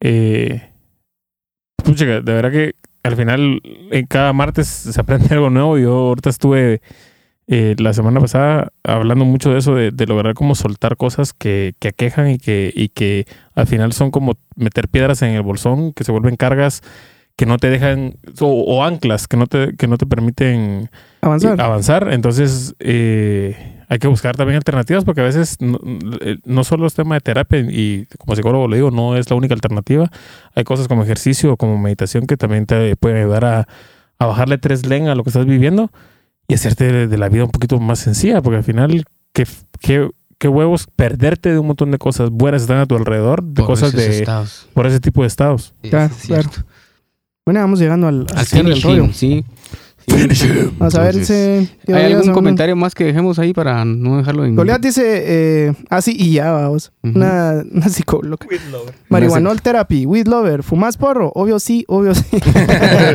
eh, 0.00 0.62
pucha, 1.84 2.04
de 2.04 2.20
verdad 2.20 2.52
que 2.52 2.74
al 3.02 3.16
final 3.16 3.60
en 3.90 4.06
cada 4.06 4.32
martes 4.32 4.68
se 4.68 5.00
aprende 5.00 5.26
algo 5.34 5.50
nuevo. 5.50 5.76
Yo 5.76 5.92
ahorita 5.92 6.30
estuve 6.30 6.80
eh, 7.48 7.74
la 7.78 7.92
semana 7.92 8.20
pasada 8.20 8.68
hablando 8.84 9.24
mucho 9.24 9.50
de 9.50 9.58
eso, 9.58 9.74
de, 9.74 9.90
de 9.90 10.06
lograr 10.06 10.34
como 10.34 10.54
soltar 10.54 10.96
cosas 10.96 11.32
que, 11.32 11.74
que 11.80 11.88
aquejan 11.88 12.30
y 12.30 12.38
que, 12.38 12.72
y 12.72 12.90
que 12.90 13.26
al 13.54 13.66
final 13.66 13.92
son 13.92 14.12
como 14.12 14.36
meter 14.54 14.86
piedras 14.86 15.22
en 15.22 15.30
el 15.30 15.42
bolsón, 15.42 15.92
que 15.94 16.04
se 16.04 16.12
vuelven 16.12 16.36
cargas 16.36 16.82
que 17.40 17.46
no 17.46 17.56
te 17.56 17.70
dejan, 17.70 18.16
o, 18.40 18.48
o 18.48 18.84
anclas 18.84 19.26
que 19.26 19.38
no 19.38 19.46
te, 19.46 19.74
que 19.74 19.86
no 19.86 19.96
te 19.96 20.04
permiten 20.04 20.90
Avanzar. 21.22 21.58
avanzar. 21.58 22.12
Entonces, 22.12 22.74
eh, 22.80 23.82
hay 23.88 23.98
que 23.98 24.08
buscar 24.08 24.36
también 24.36 24.56
alternativas 24.56 25.06
porque 25.06 25.22
a 25.22 25.24
veces 25.24 25.56
no, 25.58 25.80
eh, 26.20 26.36
no 26.44 26.64
solo 26.64 26.86
es 26.86 26.92
tema 26.92 27.14
de 27.14 27.22
terapia 27.22 27.60
y 27.60 28.06
como 28.18 28.36
psicólogo 28.36 28.68
lo 28.68 28.76
digo, 28.76 28.90
no 28.90 29.16
es 29.16 29.30
la 29.30 29.36
única 29.36 29.54
alternativa. 29.54 30.10
Hay 30.54 30.64
cosas 30.64 30.86
como 30.86 31.02
ejercicio 31.02 31.54
o 31.54 31.56
como 31.56 31.78
meditación 31.78 32.26
que 32.26 32.36
también 32.36 32.66
te 32.66 32.94
pueden 32.96 33.16
ayudar 33.22 33.46
a, 33.46 33.68
a 34.18 34.26
bajarle 34.26 34.58
tres 34.58 34.84
len 34.84 35.08
a 35.08 35.14
lo 35.14 35.24
que 35.24 35.30
estás 35.30 35.46
viviendo 35.46 35.90
y 36.46 36.52
hacerte 36.52 36.92
de, 36.92 37.08
de 37.08 37.16
la 37.16 37.30
vida 37.30 37.44
un 37.44 37.52
poquito 37.52 37.80
más 37.80 38.00
sencilla 38.00 38.42
porque 38.42 38.58
al 38.58 38.64
final, 38.64 39.02
¿qué, 39.32 39.46
qué, 39.80 40.10
qué 40.36 40.48
huevos 40.48 40.88
perderte 40.94 41.52
de 41.52 41.58
un 41.58 41.68
montón 41.68 41.90
de 41.90 41.96
cosas 41.96 42.28
buenas 42.28 42.60
que 42.60 42.64
están 42.64 42.80
a 42.80 42.86
tu 42.86 42.96
alrededor, 42.96 43.42
de 43.42 43.62
Por 43.62 43.64
cosas 43.70 43.92
de... 43.92 44.18
estados. 44.18 44.68
Por 44.74 44.86
ese 44.86 45.00
tipo 45.00 45.22
de 45.22 45.28
estados. 45.28 45.72
Sí, 45.82 45.88
Claro, 45.88 46.12
es 46.14 46.20
cierto. 46.20 46.66
Bueno, 47.46 47.60
vamos 47.60 47.80
llegando 47.80 48.06
al, 48.06 48.26
al 48.30 48.38
Al 48.38 48.46
cierre 48.46 48.70
del 48.70 48.82
rollo. 48.82 49.08
sí. 49.12 49.44
Vamos 50.78 50.94
a 50.96 51.02
ver 51.04 51.24
si... 51.24 51.32
¿qué 51.86 51.94
¿Hay 51.94 52.12
algún 52.12 52.32
comentario 52.32 52.74
más 52.74 52.96
que 52.96 53.04
dejemos 53.04 53.38
ahí 53.38 53.52
para 53.52 53.84
no 53.84 54.16
dejarlo 54.16 54.44
en... 54.44 54.56
Goliath 54.56 54.80
dice, 54.80 55.02
eh, 55.68 55.72
ah, 55.88 56.02
sí, 56.02 56.16
y 56.18 56.32
ya, 56.32 56.50
vamos. 56.50 56.90
Ujú. 57.04 57.16
Una, 57.16 57.62
una 57.70 57.88
psicóloga. 57.88 58.44
Marihuanol 59.08 59.62
therapy, 59.62 60.06
weed 60.06 60.26
lover, 60.26 60.64
¿fumas 60.64 60.96
porro? 60.96 61.30
Obvio 61.36 61.60
sí, 61.60 61.84
obvio 61.86 62.14
sí. 62.16 62.24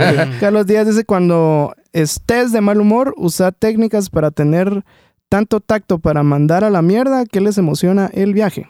Carlos 0.39 0.67
Díaz 0.67 0.87
dice, 0.87 1.03
cuando 1.03 1.75
estés 1.91 2.53
de 2.53 2.61
mal 2.61 2.79
humor, 2.79 3.13
usa 3.17 3.51
técnicas 3.51 4.09
para 4.09 4.31
tener 4.31 4.85
tanto 5.27 5.59
tacto 5.59 5.99
para 5.99 6.23
mandar 6.23 6.63
a 6.63 6.69
la 6.69 6.81
mierda 6.81 7.25
que 7.25 7.41
les 7.41 7.57
emociona 7.57 8.09
el 8.13 8.33
viaje. 8.33 8.69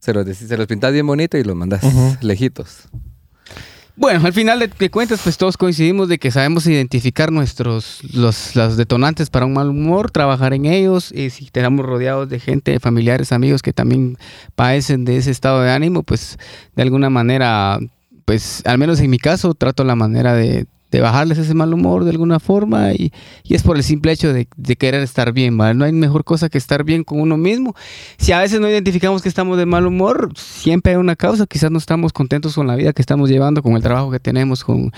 Se 0.00 0.12
los, 0.14 0.24
decís- 0.26 0.48
se 0.48 0.56
los 0.56 0.66
pintas 0.66 0.92
bien 0.92 1.06
bonito 1.06 1.38
y 1.38 1.44
los 1.44 1.54
mandas 1.54 1.82
lejitos. 2.22 2.88
Bueno, 3.98 4.24
al 4.24 4.32
final 4.32 4.60
de, 4.60 4.90
cuentas, 4.90 5.20
pues 5.24 5.36
todos 5.36 5.56
coincidimos 5.56 6.08
de 6.08 6.18
que 6.18 6.30
sabemos 6.30 6.64
identificar 6.68 7.32
nuestros 7.32 7.98
los, 8.14 8.54
los 8.54 8.76
detonantes 8.76 9.28
para 9.28 9.44
un 9.44 9.54
mal 9.54 9.70
humor, 9.70 10.12
trabajar 10.12 10.54
en 10.54 10.66
ellos. 10.66 11.10
Y 11.10 11.30
si 11.30 11.46
estamos 11.46 11.84
rodeados 11.84 12.28
de 12.28 12.38
gente, 12.38 12.78
familiares, 12.78 13.32
amigos 13.32 13.60
que 13.60 13.72
también 13.72 14.16
padecen 14.54 15.04
de 15.04 15.16
ese 15.16 15.32
estado 15.32 15.62
de 15.62 15.72
ánimo, 15.72 16.04
pues 16.04 16.38
de 16.76 16.82
alguna 16.82 17.10
manera, 17.10 17.80
pues 18.24 18.62
al 18.66 18.78
menos 18.78 19.00
en 19.00 19.10
mi 19.10 19.18
caso, 19.18 19.54
trato 19.54 19.82
la 19.82 19.96
manera 19.96 20.32
de, 20.32 20.66
de 20.90 21.00
bajarles 21.00 21.38
ese 21.38 21.54
mal 21.54 21.72
humor 21.74 22.04
de 22.04 22.10
alguna 22.10 22.40
forma. 22.40 22.92
Y, 22.92 23.12
y 23.44 23.54
es 23.54 23.62
por 23.62 23.76
el 23.76 23.82
simple 23.82 24.12
hecho 24.12 24.32
de, 24.32 24.48
de 24.56 24.76
querer 24.76 25.02
estar 25.02 25.32
bien, 25.32 25.56
¿vale? 25.56 25.74
No 25.74 25.84
hay 25.84 25.92
mejor 25.92 26.24
cosa 26.24 26.48
que 26.48 26.58
estar 26.58 26.84
bien 26.84 27.04
con 27.04 27.20
uno 27.20 27.36
mismo. 27.36 27.74
Si 28.18 28.32
a 28.32 28.40
veces 28.40 28.60
no 28.60 28.68
identificamos 28.68 29.22
que 29.22 29.28
estamos 29.28 29.58
de 29.58 29.66
mal 29.66 29.86
humor, 29.86 30.32
siempre 30.36 30.92
hay 30.92 30.98
una 30.98 31.16
causa. 31.16 31.46
Quizás 31.46 31.70
no 31.70 31.78
estamos 31.78 32.12
contentos 32.12 32.54
con 32.54 32.66
la 32.66 32.76
vida 32.76 32.92
que 32.92 33.02
estamos 33.02 33.28
llevando, 33.28 33.62
con 33.62 33.74
el 33.74 33.82
trabajo 33.82 34.10
que 34.10 34.20
tenemos, 34.20 34.64
con, 34.64 34.92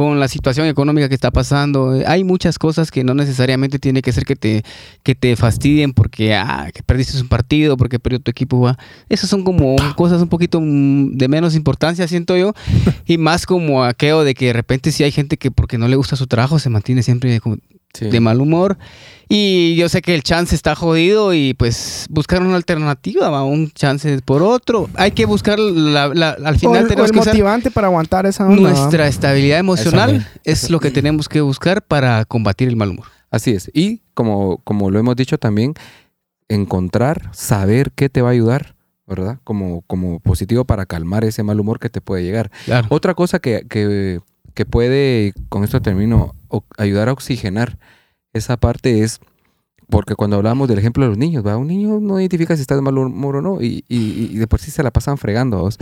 con 0.00 0.18
la 0.18 0.28
situación 0.28 0.66
económica 0.66 1.10
que 1.10 1.14
está 1.14 1.30
pasando. 1.30 1.94
Eh, 1.94 2.04
Hay 2.06 2.24
muchas 2.24 2.58
cosas 2.58 2.90
que 2.90 3.04
no 3.04 3.12
necesariamente 3.12 3.78
tiene 3.78 4.00
que 4.00 4.12
ser 4.12 4.24
que 4.24 4.34
te, 4.34 4.64
que 5.02 5.14
te 5.14 5.36
fastidien 5.36 5.92
porque 5.92 6.34
ah, 6.34 6.70
que 6.72 6.82
perdiste 6.82 7.20
un 7.20 7.28
partido, 7.28 7.76
porque 7.76 7.98
perdió 7.98 8.18
tu 8.18 8.30
equipo. 8.30 8.60
¿va? 8.60 8.78
Esas 9.10 9.28
son 9.28 9.44
como 9.44 9.76
cosas 9.96 10.22
un 10.22 10.28
poquito 10.28 10.58
mm, 10.58 11.18
de 11.18 11.28
menos 11.28 11.54
importancia, 11.54 12.08
siento 12.08 12.34
yo. 12.34 12.54
y 13.06 13.18
más 13.18 13.44
como 13.44 13.84
aquello 13.84 14.24
de 14.24 14.32
que 14.32 14.46
de 14.46 14.52
repente 14.54 14.90
si 14.90 15.04
hay 15.04 15.12
gente 15.12 15.36
que 15.36 15.50
porque 15.50 15.76
no 15.76 15.86
le 15.86 15.96
gusta 15.96 16.16
su 16.16 16.26
trabajo 16.26 16.58
se 16.58 16.70
mantiene 16.70 17.02
siempre 17.02 17.38
como 17.40 17.58
Sí. 17.92 18.06
de 18.08 18.20
mal 18.20 18.40
humor. 18.40 18.78
Y 19.28 19.76
yo 19.76 19.88
sé 19.88 20.02
que 20.02 20.14
el 20.14 20.22
chance 20.24 20.54
está 20.56 20.74
jodido 20.74 21.34
y 21.34 21.54
pues 21.54 22.06
buscar 22.10 22.42
una 22.42 22.56
alternativa, 22.56 23.30
¿va? 23.30 23.44
un 23.44 23.70
chance 23.70 24.20
por 24.24 24.42
otro. 24.42 24.88
Hay 24.96 25.12
que 25.12 25.24
buscar 25.24 25.58
la, 25.58 26.08
la- 26.08 26.30
al 26.30 26.56
O 26.56 26.58
final 26.58 26.76
el, 26.78 26.84
o 26.84 26.88
tenemos 26.88 27.10
el 27.10 27.20
que 27.20 27.26
motivante 27.28 27.70
para 27.70 27.86
aguantar 27.86 28.26
esa 28.26 28.46
onda. 28.46 28.62
¿va? 28.62 28.70
nuestra 28.70 29.06
estabilidad 29.06 29.58
emocional 29.60 30.16
Eso, 30.16 30.26
es 30.44 30.70
lo 30.70 30.80
que 30.80 30.90
tenemos 30.90 31.28
que 31.28 31.40
buscar 31.40 31.82
para 31.82 32.24
combatir 32.24 32.68
el 32.68 32.76
mal 32.76 32.90
humor. 32.90 33.06
Así 33.30 33.52
es. 33.52 33.70
Y 33.72 34.02
como, 34.14 34.58
como 34.64 34.90
lo 34.90 34.98
hemos 34.98 35.14
dicho 35.14 35.38
también, 35.38 35.74
encontrar, 36.48 37.30
saber 37.32 37.92
qué 37.92 38.08
te 38.08 38.22
va 38.22 38.30
a 38.30 38.32
ayudar, 38.32 38.74
¿verdad? 39.06 39.38
Como, 39.44 39.82
como 39.82 40.20
positivo 40.20 40.64
para 40.64 40.86
calmar 40.86 41.24
ese 41.24 41.42
mal 41.42 41.60
humor 41.60 41.78
que 41.78 41.88
te 41.90 42.00
puede 42.00 42.22
llegar. 42.24 42.50
Claro. 42.64 42.86
Otra 42.90 43.14
cosa 43.14 43.38
que, 43.38 43.66
que, 43.68 44.20
que 44.54 44.66
puede, 44.66 45.32
con 45.48 45.64
esto 45.64 45.80
termino, 45.80 46.34
ayudar 46.78 47.08
a 47.08 47.12
oxigenar 47.12 47.78
esa 48.32 48.56
parte 48.56 49.02
es, 49.02 49.20
porque 49.88 50.14
cuando 50.14 50.36
hablamos 50.36 50.68
del 50.68 50.78
ejemplo 50.78 51.02
de 51.02 51.08
los 51.08 51.18
niños, 51.18 51.44
¿va? 51.44 51.56
un 51.56 51.66
niño 51.66 51.98
no 52.00 52.20
identifica 52.20 52.54
si 52.54 52.62
está 52.62 52.76
de 52.76 52.80
mal 52.80 52.96
humor 52.96 53.36
o 53.36 53.42
no, 53.42 53.60
y, 53.60 53.84
y- 53.88 54.28
y 54.32 54.36
de 54.36 54.46
por 54.46 54.60
sí 54.60 54.70
se 54.70 54.84
la 54.84 54.92
pasan 54.92 55.18
fregando. 55.18 55.58
¿vos? 55.58 55.78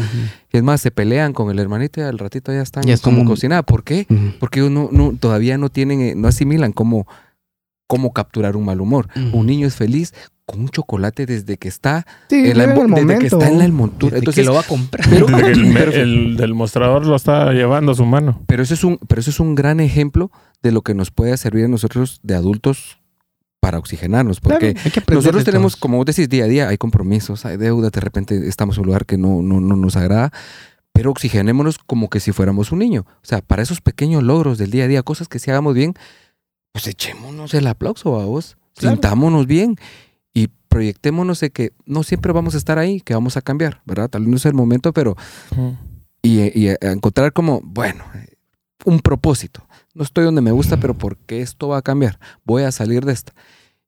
Y 0.50 0.56
es 0.56 0.62
más, 0.62 0.80
se 0.80 0.90
pelean 0.90 1.34
con 1.34 1.50
el 1.50 1.58
hermanito 1.58 2.00
y 2.00 2.04
al 2.04 2.18
ratito 2.18 2.50
ya 2.52 2.62
están 2.62 2.84
Ya 2.84 2.94
es 2.94 3.02
como 3.02 3.18
como- 3.18 3.30
cocinada. 3.30 3.62
¿Por 3.62 3.84
qué? 3.84 4.06
Porque 4.40 4.60
no, 4.60 4.88
todavía 5.20 5.58
no 5.58 5.68
tienen, 5.68 6.00
eh, 6.00 6.14
no 6.16 6.26
asimilan 6.28 6.72
cómo, 6.72 7.06
cómo 7.86 8.12
capturar 8.14 8.56
un 8.56 8.64
mal 8.64 8.80
humor. 8.80 9.08
Un 9.32 9.44
niño 9.46 9.66
es 9.66 9.74
feliz 9.76 10.14
con 10.49 10.61
un 10.61 10.68
chocolate 10.70 11.26
desde 11.26 11.59
que 11.59 11.68
está 11.68 12.07
Sí, 12.30 12.36
en 12.51 12.57
la, 12.59 12.66
desde 12.66 12.80
que 12.82 12.88
momento. 12.88 13.24
está 13.36 13.49
en 13.49 13.59
la 13.59 13.64
envoltura. 13.66 14.12
Desde 14.14 14.18
Entonces, 14.20 14.42
que 14.42 14.46
lo 14.46 14.55
va 14.55 14.61
a 14.61 14.64
comprar. 14.64 15.07
pero, 15.09 15.26
De 15.26 15.42
que 15.42 15.49
el, 15.51 15.72
pero- 15.74 15.92
el 15.92 16.36
del 16.38 16.55
mostrador 16.55 17.05
lo 17.07 17.14
está 17.14 17.53
llevando 17.53 17.92
a 17.92 17.94
su 17.94 18.05
mano. 18.07 18.40
pero 18.46 18.62
eso 18.62 18.72
es 18.74 18.82
un, 18.82 18.99
pero 19.07 19.20
eso 19.20 19.30
es 19.30 19.40
un 19.40 19.55
gran 19.55 19.78
ejemplo 19.80 20.30
de 20.62 20.72
lo 20.72 20.80
que 20.82 20.94
nos 20.94 21.11
puede 21.11 21.36
servir 21.36 21.66
a 21.66 21.68
nosotros 21.68 22.20
de 22.22 22.34
adultos 22.34 22.99
para 23.61 23.78
oxigenarnos. 23.78 24.40
Porque 24.40 24.74
Claro, 24.74 24.90
que 25.07 25.14
nosotros 25.14 25.44
tenemos, 25.44 25.72
todos. 25.74 25.80
como 25.80 25.99
vos 25.99 26.07
decís, 26.07 26.28
día 26.28 26.44
a 26.44 26.49
día, 26.49 26.68
hay 26.68 26.78
compromisos, 26.78 27.44
hay 27.44 27.57
deudas, 27.59 27.92
de 27.92 28.01
repente 28.01 28.49
estamos 28.49 28.76
en 28.76 28.80
un 28.82 28.86
lugar 28.86 29.05
que 29.05 29.18
no, 29.18 29.42
no, 29.42 29.61
no 29.61 29.76
nos 29.76 29.96
agrada, 29.96 30.32
pero 30.94 31.11
oxigenémonos 31.11 31.78
como 31.78 32.09
que 32.09 32.18
si 32.20 32.32
fuéramos 32.32 32.72
un 32.72 32.78
niño. 32.80 33.05
O 33.07 33.26
sea, 33.26 33.40
para 33.42 33.62
esos 33.62 33.80
pequeños 33.80 34.22
logros 34.22 34.59
del 34.59 34.70
día 34.70 34.84
a 34.84 34.88
día, 34.88 35.03
cosas 35.03 35.28
que 35.28 35.38
si 35.38 35.51
hagamos 35.51 35.74
bien, 35.74 35.94
pues 36.72 36.86
echémonos 36.86 37.53
el 37.55 37.66
aplauso 37.66 38.18
a 38.20 38.24
vos, 38.24 38.57
Claro. 38.74 38.94
sintámonos 38.94 39.46
bien 39.49 39.76
proyectémonos 40.68 41.40
de 41.40 41.50
que 41.50 41.72
no 41.86 42.02
siempre 42.02 42.32
vamos 42.32 42.54
a 42.54 42.58
estar 42.58 42.78
ahí, 42.78 43.00
que 43.00 43.14
vamos 43.14 43.36
a 43.36 43.42
cambiar, 43.42 43.82
¿verdad? 43.84 44.08
Tal 44.08 44.22
vez 44.22 44.30
no 44.30 44.36
es 44.36 44.46
el 44.46 44.54
momento, 44.54 44.92
pero 44.92 45.16
y, 46.22 46.68
encontrar 46.80 47.32
como, 47.32 47.60
bueno, 47.62 48.04
un 48.84 49.00
propósito. 49.00 49.66
No 49.94 50.04
estoy 50.04 50.24
donde 50.24 50.40
me 50.40 50.52
gusta, 50.52 50.78
pero 50.78 50.96
¿por 50.96 51.16
qué 51.16 51.40
esto 51.40 51.68
va 51.68 51.78
a 51.78 51.82
cambiar? 51.82 52.18
Voy 52.44 52.62
a 52.62 52.72
salir 52.72 53.04
de 53.04 53.12
esta. 53.12 53.32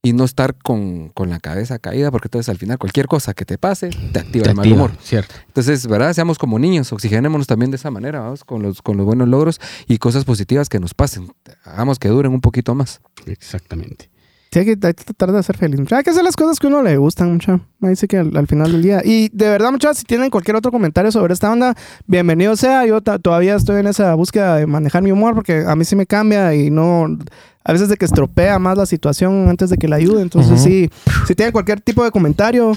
Y 0.03 0.15
no 0.15 0.25
estar 0.25 0.57
con, 0.57 1.11
con 1.11 1.29
la 1.29 1.41
cabeza 1.41 1.79
caída, 1.79 2.11
porque 2.11 2.29
entonces 2.29 2.49
al 2.49 2.57
final 2.57 2.79
cualquier 2.79 3.07
cosa 3.07 3.35
que 3.35 3.45
te 3.45 3.59
pase 3.59 3.91
te 3.91 4.19
activa 4.19 4.45
Te 4.45 4.51
el 4.51 4.57
mal 4.57 4.65
activa, 4.65 4.77
humor. 4.87 4.93
Cierto. 5.03 5.35
Entonces, 5.47 5.87
¿verdad? 5.87 6.15
Seamos 6.15 6.39
como 6.39 6.59
niños, 6.59 6.91
oxigenémonos 6.91 7.47
también 7.47 7.71
de 7.71 7.77
esa 7.77 7.91
manera, 7.91 8.21
vamos, 8.21 8.43
con 8.43 8.63
los, 8.63 8.81
con 8.81 8.97
los 8.97 9.05
buenos 9.05 9.29
logros 9.29 9.61
y 9.87 9.99
cosas 9.99 10.25
positivas 10.25 10.71
que 10.71 10.81
nos 10.81 10.95
pasen. 10.95 11.31
Hagamos 11.65 11.99
que 11.99 12.09
duren 12.09 12.33
un 12.33 12.41
poquito 12.41 12.75
más. 12.75 13.03
Exactamente. 13.27 14.10
Sí, 14.53 14.59
hay 14.59 14.65
que, 14.65 14.77
tratar 14.77 15.31
de 15.31 15.43
ser 15.45 15.57
feliz. 15.57 15.79
mucha. 15.79 15.99
Hay 15.99 16.03
que 16.03 16.11
hacer 16.11 16.25
las 16.25 16.35
cosas 16.35 16.59
que 16.59 16.67
a 16.67 16.71
uno 16.71 16.83
le 16.83 16.97
gustan, 16.97 17.33
mucha. 17.33 17.61
Ahí 17.83 17.95
sí 17.95 18.09
que 18.09 18.19
al, 18.19 18.37
al 18.37 18.49
final 18.49 18.73
del 18.73 18.83
día. 18.83 19.01
Y 19.05 19.29
de 19.29 19.49
verdad, 19.49 19.71
muchachos, 19.71 19.99
si 19.99 20.05
tienen 20.05 20.29
cualquier 20.29 20.57
otro 20.57 20.73
comentario 20.73 21.13
sobre 21.13 21.35
esta 21.35 21.53
onda, 21.53 21.77
bienvenido 22.07 22.57
sea. 22.57 22.85
Yo 22.85 23.01
todavía 23.01 23.55
estoy 23.55 23.79
en 23.79 23.87
esa 23.87 24.13
búsqueda 24.15 24.57
de 24.57 24.67
manejar 24.67 25.03
mi 25.03 25.13
humor 25.13 25.37
porque 25.37 25.65
a 25.65 25.77
mí 25.77 25.85
sí 25.85 25.95
me 25.95 26.07
cambia 26.07 26.53
y 26.55 26.71
no. 26.71 27.17
A 27.63 27.73
veces 27.73 27.89
de 27.91 27.97
que 27.97 28.07
estropea 28.07 28.59
más 28.59 28.79
la 28.79 28.87
situación 28.87 29.49
antes 29.51 29.69
de 29.71 29.77
que 29.77 29.87
la 29.87 29.97
ayude. 29.97 30.23
Entonces, 30.23 30.53
Ujú. 30.53 30.63
sí, 30.63 30.91
si 31.27 31.35
tienen 31.35 31.53
cualquier 31.53 31.81
tipo 31.83 32.03
de 32.03 32.11
comentario, 32.11 32.73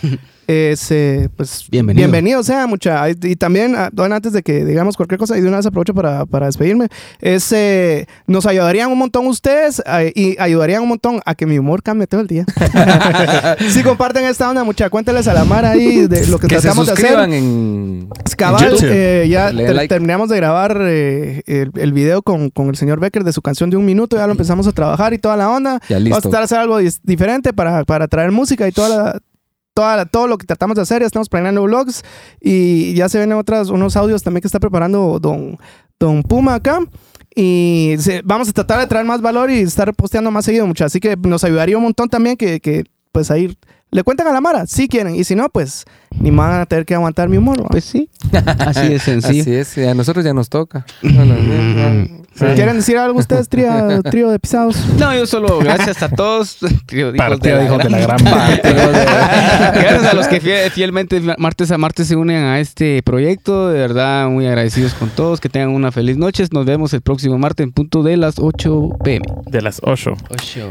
es, 0.46 0.88
eh, 0.92 1.30
pues 1.38 1.68
Bienvenido. 1.72 2.02
bienvenido 2.06 2.44
sea, 2.44 2.68
mucha. 2.68 3.10
Y, 3.10 3.36
también, 3.38 3.76
ah, 3.78 3.90
bueno, 3.94 4.14
antes 4.16 4.34
de 4.34 4.44
que 4.44 4.66
digamos 4.66 4.98
cualquier 4.98 5.18
cosa, 5.20 5.38
y 5.38 5.42
de 5.42 5.48
una 5.48 5.56
vez 5.58 5.66
aprovecho 5.66 5.94
para, 5.94 6.26
para 6.26 6.48
despedirme, 6.48 6.90
es, 7.22 7.50
eh, 7.54 8.08
nos 8.28 8.46
ayudarían 8.46 8.92
un 8.92 8.98
montón 8.98 9.26
ustedes 9.28 9.82
eh, 9.86 10.12
y 10.16 10.36
ayudarían 10.38 10.82
un 10.84 10.90
montón 10.90 11.22
a 11.26 11.34
que 11.34 11.46
mi 11.46 11.58
humor 11.58 11.82
cambie 11.82 12.06
todo 12.06 12.20
el 12.20 12.28
día. 12.28 12.46
si 13.70 13.84
comparten 13.84 14.26
esta 14.26 14.50
onda, 14.50 14.66
mucha, 14.66 14.90
cuéntenles 14.90 15.30
a 15.30 15.34
la 15.34 15.46
mar 15.46 15.64
ahí 15.66 16.08
de 16.08 16.28
lo 16.28 16.40
que, 16.40 16.48
Que 16.48 16.56
se 16.56 16.62
tratamos 16.64 16.88
de 16.88 16.94
hacer. 16.94 17.20
en... 17.34 18.10
Cabal, 18.38 18.72
YouTube. 18.72 18.90
eh, 18.92 19.28
ya 19.30 19.50
ter- 19.52 19.74
like. 19.76 19.88
terminamos 19.88 20.28
de 20.30 20.36
grabar 20.36 20.78
eh, 20.82 21.42
el, 21.46 21.72
el 21.76 21.94
video 21.94 22.22
con, 22.22 22.50
con 22.50 22.68
el 22.68 22.76
señor 22.76 23.00
Becker 23.00 23.24
de 23.24 23.32
su 23.32 23.42
canción 23.42 23.70
de 23.70 23.78
un 23.78 23.86
minuto, 23.86 24.18
ya 24.18 24.26
lo 24.26 24.32
empezamos 24.34 24.68
a 24.68 24.73
trabajar 24.74 25.14
y 25.14 25.18
toda 25.18 25.38
la 25.38 25.50
onda. 25.50 25.80
Ya 25.90 25.98
Vamos 26.00 26.18
a 26.18 26.22
tratar 26.22 26.40
de 26.42 26.46
hacer 26.46 26.58
algo 26.60 26.78
diferente 27.04 27.54
para, 27.54 27.84
para 27.86 28.08
traer 28.08 28.32
música 28.32 28.68
y 28.68 28.72
toda 28.72 28.90
la- 28.90 29.20
toda 29.74 29.98
la- 29.98 30.06
todo 30.06 30.28
lo 30.28 30.38
que 30.38 30.46
tratamos 30.46 30.76
de 30.76 30.82
hacer. 30.84 31.02
Ya 31.02 31.08
estamos 31.08 31.30
planeando 31.30 31.64
vlogs 31.64 32.04
y 32.40 32.94
ya 32.94 33.10
se 33.10 33.18
vienen 33.18 33.38
otras, 33.38 33.70
unos 33.70 33.96
audios 33.98 34.22
también 34.24 34.42
que 34.42 34.48
está 34.48 34.60
preparando 34.60 35.20
don, 35.20 35.58
don 36.00 36.22
Puma 36.24 36.56
acá. 36.56 36.80
Y 37.36 37.96
se- 38.00 38.22
vamos 38.24 38.50
a 38.50 38.54
tratar 38.54 38.80
de 38.80 38.88
traer 38.88 39.06
más 39.06 39.22
valor 39.22 39.50
y 39.50 39.60
estar 39.62 39.92
posteando 39.96 40.30
más 40.30 40.46
seguido, 40.46 40.68
mucho. 40.68 40.86
Así 40.86 41.00
que 41.00 41.18
nos 41.18 41.44
ayudaría 41.44 41.78
un 41.78 41.84
montón 41.84 42.08
también 42.10 42.38
que, 42.38 42.60
que 42.60 42.84
pues 43.12 43.32
ahí 43.32 43.58
le 43.90 44.04
cuentan 44.04 44.28
a 44.28 44.32
la 44.34 44.42
Mara, 44.42 44.68
si 44.68 44.88
quieren. 44.88 45.16
Y 45.16 45.24
si 45.24 45.36
no, 45.36 45.50
pues 45.50 45.86
ni 46.20 46.32
me 46.32 46.38
van 46.38 46.62
a 46.62 46.66
tener 46.66 46.86
que 46.86 46.96
aguantar 46.96 47.30
mi 47.30 47.38
humor. 47.38 47.62
¿va? 47.64 47.70
Pues 47.70 47.84
sí. 47.86 48.10
Así 48.60 48.88
de 48.90 49.00
sencillo. 49.00 49.42
Así 49.42 49.54
es, 49.56 49.78
y 49.78 49.84
a 49.84 49.94
nosotros 49.94 50.24
ya 50.26 50.34
nos 50.34 50.50
toca. 50.50 50.86
¿Quieren 52.56 52.78
decir 52.78 52.98
algo 52.98 53.20
ustedes, 53.20 53.48
trío, 53.48 54.02
trío 54.04 54.30
de 54.32 54.40
pisados? 54.40 54.76
No, 54.98 55.14
yo 55.16 55.26
solo 55.28 55.60
gracias 55.60 56.02
a 56.02 56.10
todos. 56.10 56.58
Trío 56.88 57.12
de 57.12 57.20
de 57.20 57.40
de 57.40 57.90
la 57.90 58.00
gran 58.00 58.18
Gracias 58.24 60.06
a 60.06 60.14
los 60.14 60.28
que 60.28 60.42
fie- 60.42 60.70
fielmente 60.72 61.22
martes 61.38 61.70
a 61.72 61.78
martes 61.78 62.08
se 62.08 62.16
unen 62.16 62.44
a 62.44 62.60
este 62.60 63.02
proyecto. 63.04 63.70
De 63.70 63.80
verdad, 63.80 64.30
muy 64.30 64.48
agradecidos 64.48 64.94
con 64.96 65.10
todos. 65.10 65.40
Que 65.40 65.48
tengan 65.50 65.70
una 65.70 65.92
feliz 65.92 66.18
noche. 66.18 66.44
Nos 66.52 66.66
vemos 66.66 66.94
el 66.94 67.02
próximo 67.02 67.38
martes 67.38 67.64
en 67.66 67.72
punto 67.72 68.02
de 68.04 68.18
las 68.18 68.40
8 68.40 68.90
pm. 69.04 69.26
De 69.46 69.62
las 69.62 69.80
8. 69.84 70.14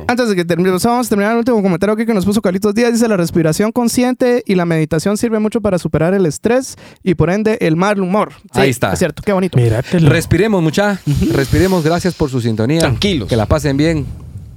Antes 0.09 0.29
de 0.29 0.35
que 0.37 0.45
terminemos, 0.45 0.83
vamos 0.83 1.07
a 1.07 1.09
terminar 1.11 1.33
el 1.33 1.39
último 1.39 1.63
comentario 1.63 1.95
aquí 1.95 2.05
que 2.07 2.15
nos 2.15 2.25
puso 2.27 2.43
Carlitos 2.43 2.75
Díaz. 2.75 2.93
Dice, 2.93 3.07
la 3.09 3.17
respiración 3.17 3.71
consciente 3.73 4.43
y 4.47 4.57
la 4.57 4.65
meditación 4.65 5.17
sirve 5.33 5.41
mucho 5.41 5.61
para 5.63 5.79
superar 5.79 6.13
el 6.13 6.27
estrés 6.27 6.77
y 7.03 7.15
por 7.15 7.31
ende 7.31 7.57
el 7.63 7.75
mal 7.75 7.99
humor. 8.01 8.33
Sí, 8.55 8.61
Ahí 8.61 8.71
está. 8.71 8.93
Es 8.93 8.99
cierto, 8.99 9.23
qué 9.25 9.33
bonito. 9.33 9.57
Míratelo. 9.57 10.11
Respiremos, 10.11 10.63
mucha. 10.63 11.01
Respiremos. 11.33 11.83
Gracias 11.85 12.13
por 12.15 12.29
su 12.29 12.41
sintonía. 12.43 12.81
Tranquilos. 12.81 13.29
Que 13.31 13.37
la 13.37 13.47
pasen 13.47 13.79
bien 13.79 14.05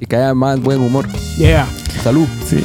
y 0.01 0.05
que 0.05 0.17
haya 0.17 0.33
más 0.33 0.59
buen 0.59 0.81
humor. 0.81 1.07
Yeah. 1.37 1.65
Salud. 2.03 2.27
Sí, 2.45 2.61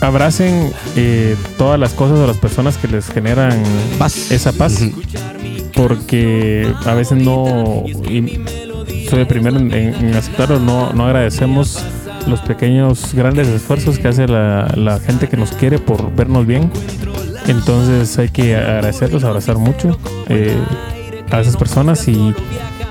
abracen 0.00 0.72
eh, 0.96 1.36
todas 1.56 1.78
las 1.78 1.92
cosas 1.92 2.18
o 2.18 2.26
las 2.26 2.36
personas 2.38 2.76
que 2.78 2.88
les 2.88 3.06
generan 3.08 3.62
Paz. 3.98 4.32
esa 4.32 4.50
paz. 4.52 4.80
Porque 5.74 6.72
a 6.84 6.94
veces 6.94 7.22
no. 7.22 7.84
y 7.86 8.40
soy 9.08 9.20
el 9.20 9.26
primero 9.28 9.56
en, 9.58 9.72
en- 9.72 9.94
en 9.94 10.14
aceptarlo, 10.16 10.58
no, 10.58 10.92
no 10.92 11.04
agradecemos 11.06 11.78
los 12.26 12.40
pequeños, 12.40 13.14
grandes 13.14 13.48
esfuerzos 13.48 13.98
que 13.98 14.08
hace 14.08 14.26
la, 14.28 14.72
la 14.76 14.98
gente 15.00 15.28
que 15.28 15.36
nos 15.36 15.52
quiere 15.52 15.78
por 15.78 16.14
vernos 16.14 16.46
bien. 16.46 16.70
Entonces 17.46 18.18
hay 18.18 18.28
que 18.28 18.56
agradecerlos, 18.56 19.24
abrazar 19.24 19.56
mucho 19.56 19.98
eh, 20.28 20.56
a 21.30 21.40
esas 21.40 21.56
personas 21.56 22.06
y, 22.08 22.34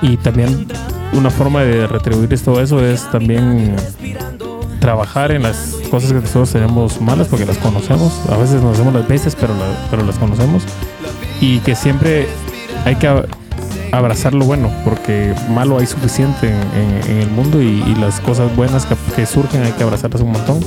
y 0.02 0.16
también 0.18 0.66
una 1.12 1.30
forma 1.30 1.62
de 1.62 1.86
retribuir 1.86 2.38
todo 2.40 2.60
eso 2.60 2.84
es 2.84 3.10
también 3.10 3.74
trabajar 4.80 5.30
en 5.32 5.42
las 5.42 5.76
cosas 5.90 6.08
que 6.12 6.20
nosotros 6.20 6.52
tenemos 6.52 7.00
malas 7.00 7.28
porque 7.28 7.44
las 7.46 7.58
conocemos. 7.58 8.12
A 8.30 8.36
veces 8.36 8.62
nos 8.62 8.74
hacemos 8.74 8.94
las 8.94 9.06
veces, 9.08 9.36
pero, 9.38 9.54
la- 9.54 9.88
pero 9.90 10.04
las 10.04 10.16
conocemos. 10.16 10.62
Y 11.40 11.58
que 11.60 11.74
siempre 11.74 12.26
hay 12.84 12.96
que 12.96 13.08
abrazar 13.92 14.34
lo 14.34 14.44
bueno 14.44 14.70
porque 14.84 15.34
malo 15.50 15.78
hay 15.78 15.86
suficiente 15.86 16.48
en, 16.48 16.54
en- 16.80 17.10
en 17.10 17.18
el 17.22 17.30
mundo 17.30 17.60
y, 17.60 17.82
y 17.86 17.94
las 17.96 18.20
cosas 18.20 18.54
buenas 18.56 18.86
que, 18.86 18.94
que 19.16 19.26
surgen 19.26 19.62
hay 19.62 19.72
que 19.72 19.82
abrazarlas 19.82 20.22
un 20.22 20.32
montón. 20.32 20.60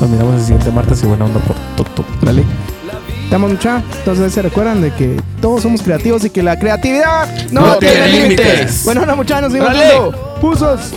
Nos 0.00 0.10
miramos 0.10 0.34
el 0.36 0.40
siguiente 0.42 0.70
martes 0.70 1.02
y 1.02 1.06
buena 1.06 1.24
onda 1.26 1.40
por 1.40 1.56
Toto. 1.76 2.04
Dale. 2.22 2.42
Estamos 3.24 3.50
mucha. 3.52 3.82
Entonces 3.98 4.32
se 4.32 4.42
recuerdan 4.42 4.82
de 4.82 4.92
que 4.92 5.20
todos 5.40 5.62
somos 5.62 5.80
creativos 5.82 6.24
y 6.24 6.30
que 6.30 6.42
la 6.42 6.58
creatividad 6.58 7.28
no, 7.50 7.62
No 7.66 7.76
tiene 7.76 8.08
límites. 8.08 8.82
Bueno, 8.84 9.06
no 9.06 9.16
muchachos, 9.16 9.52
nos 9.52 9.52
vemos. 9.52 10.14
Pusos. 10.40 10.92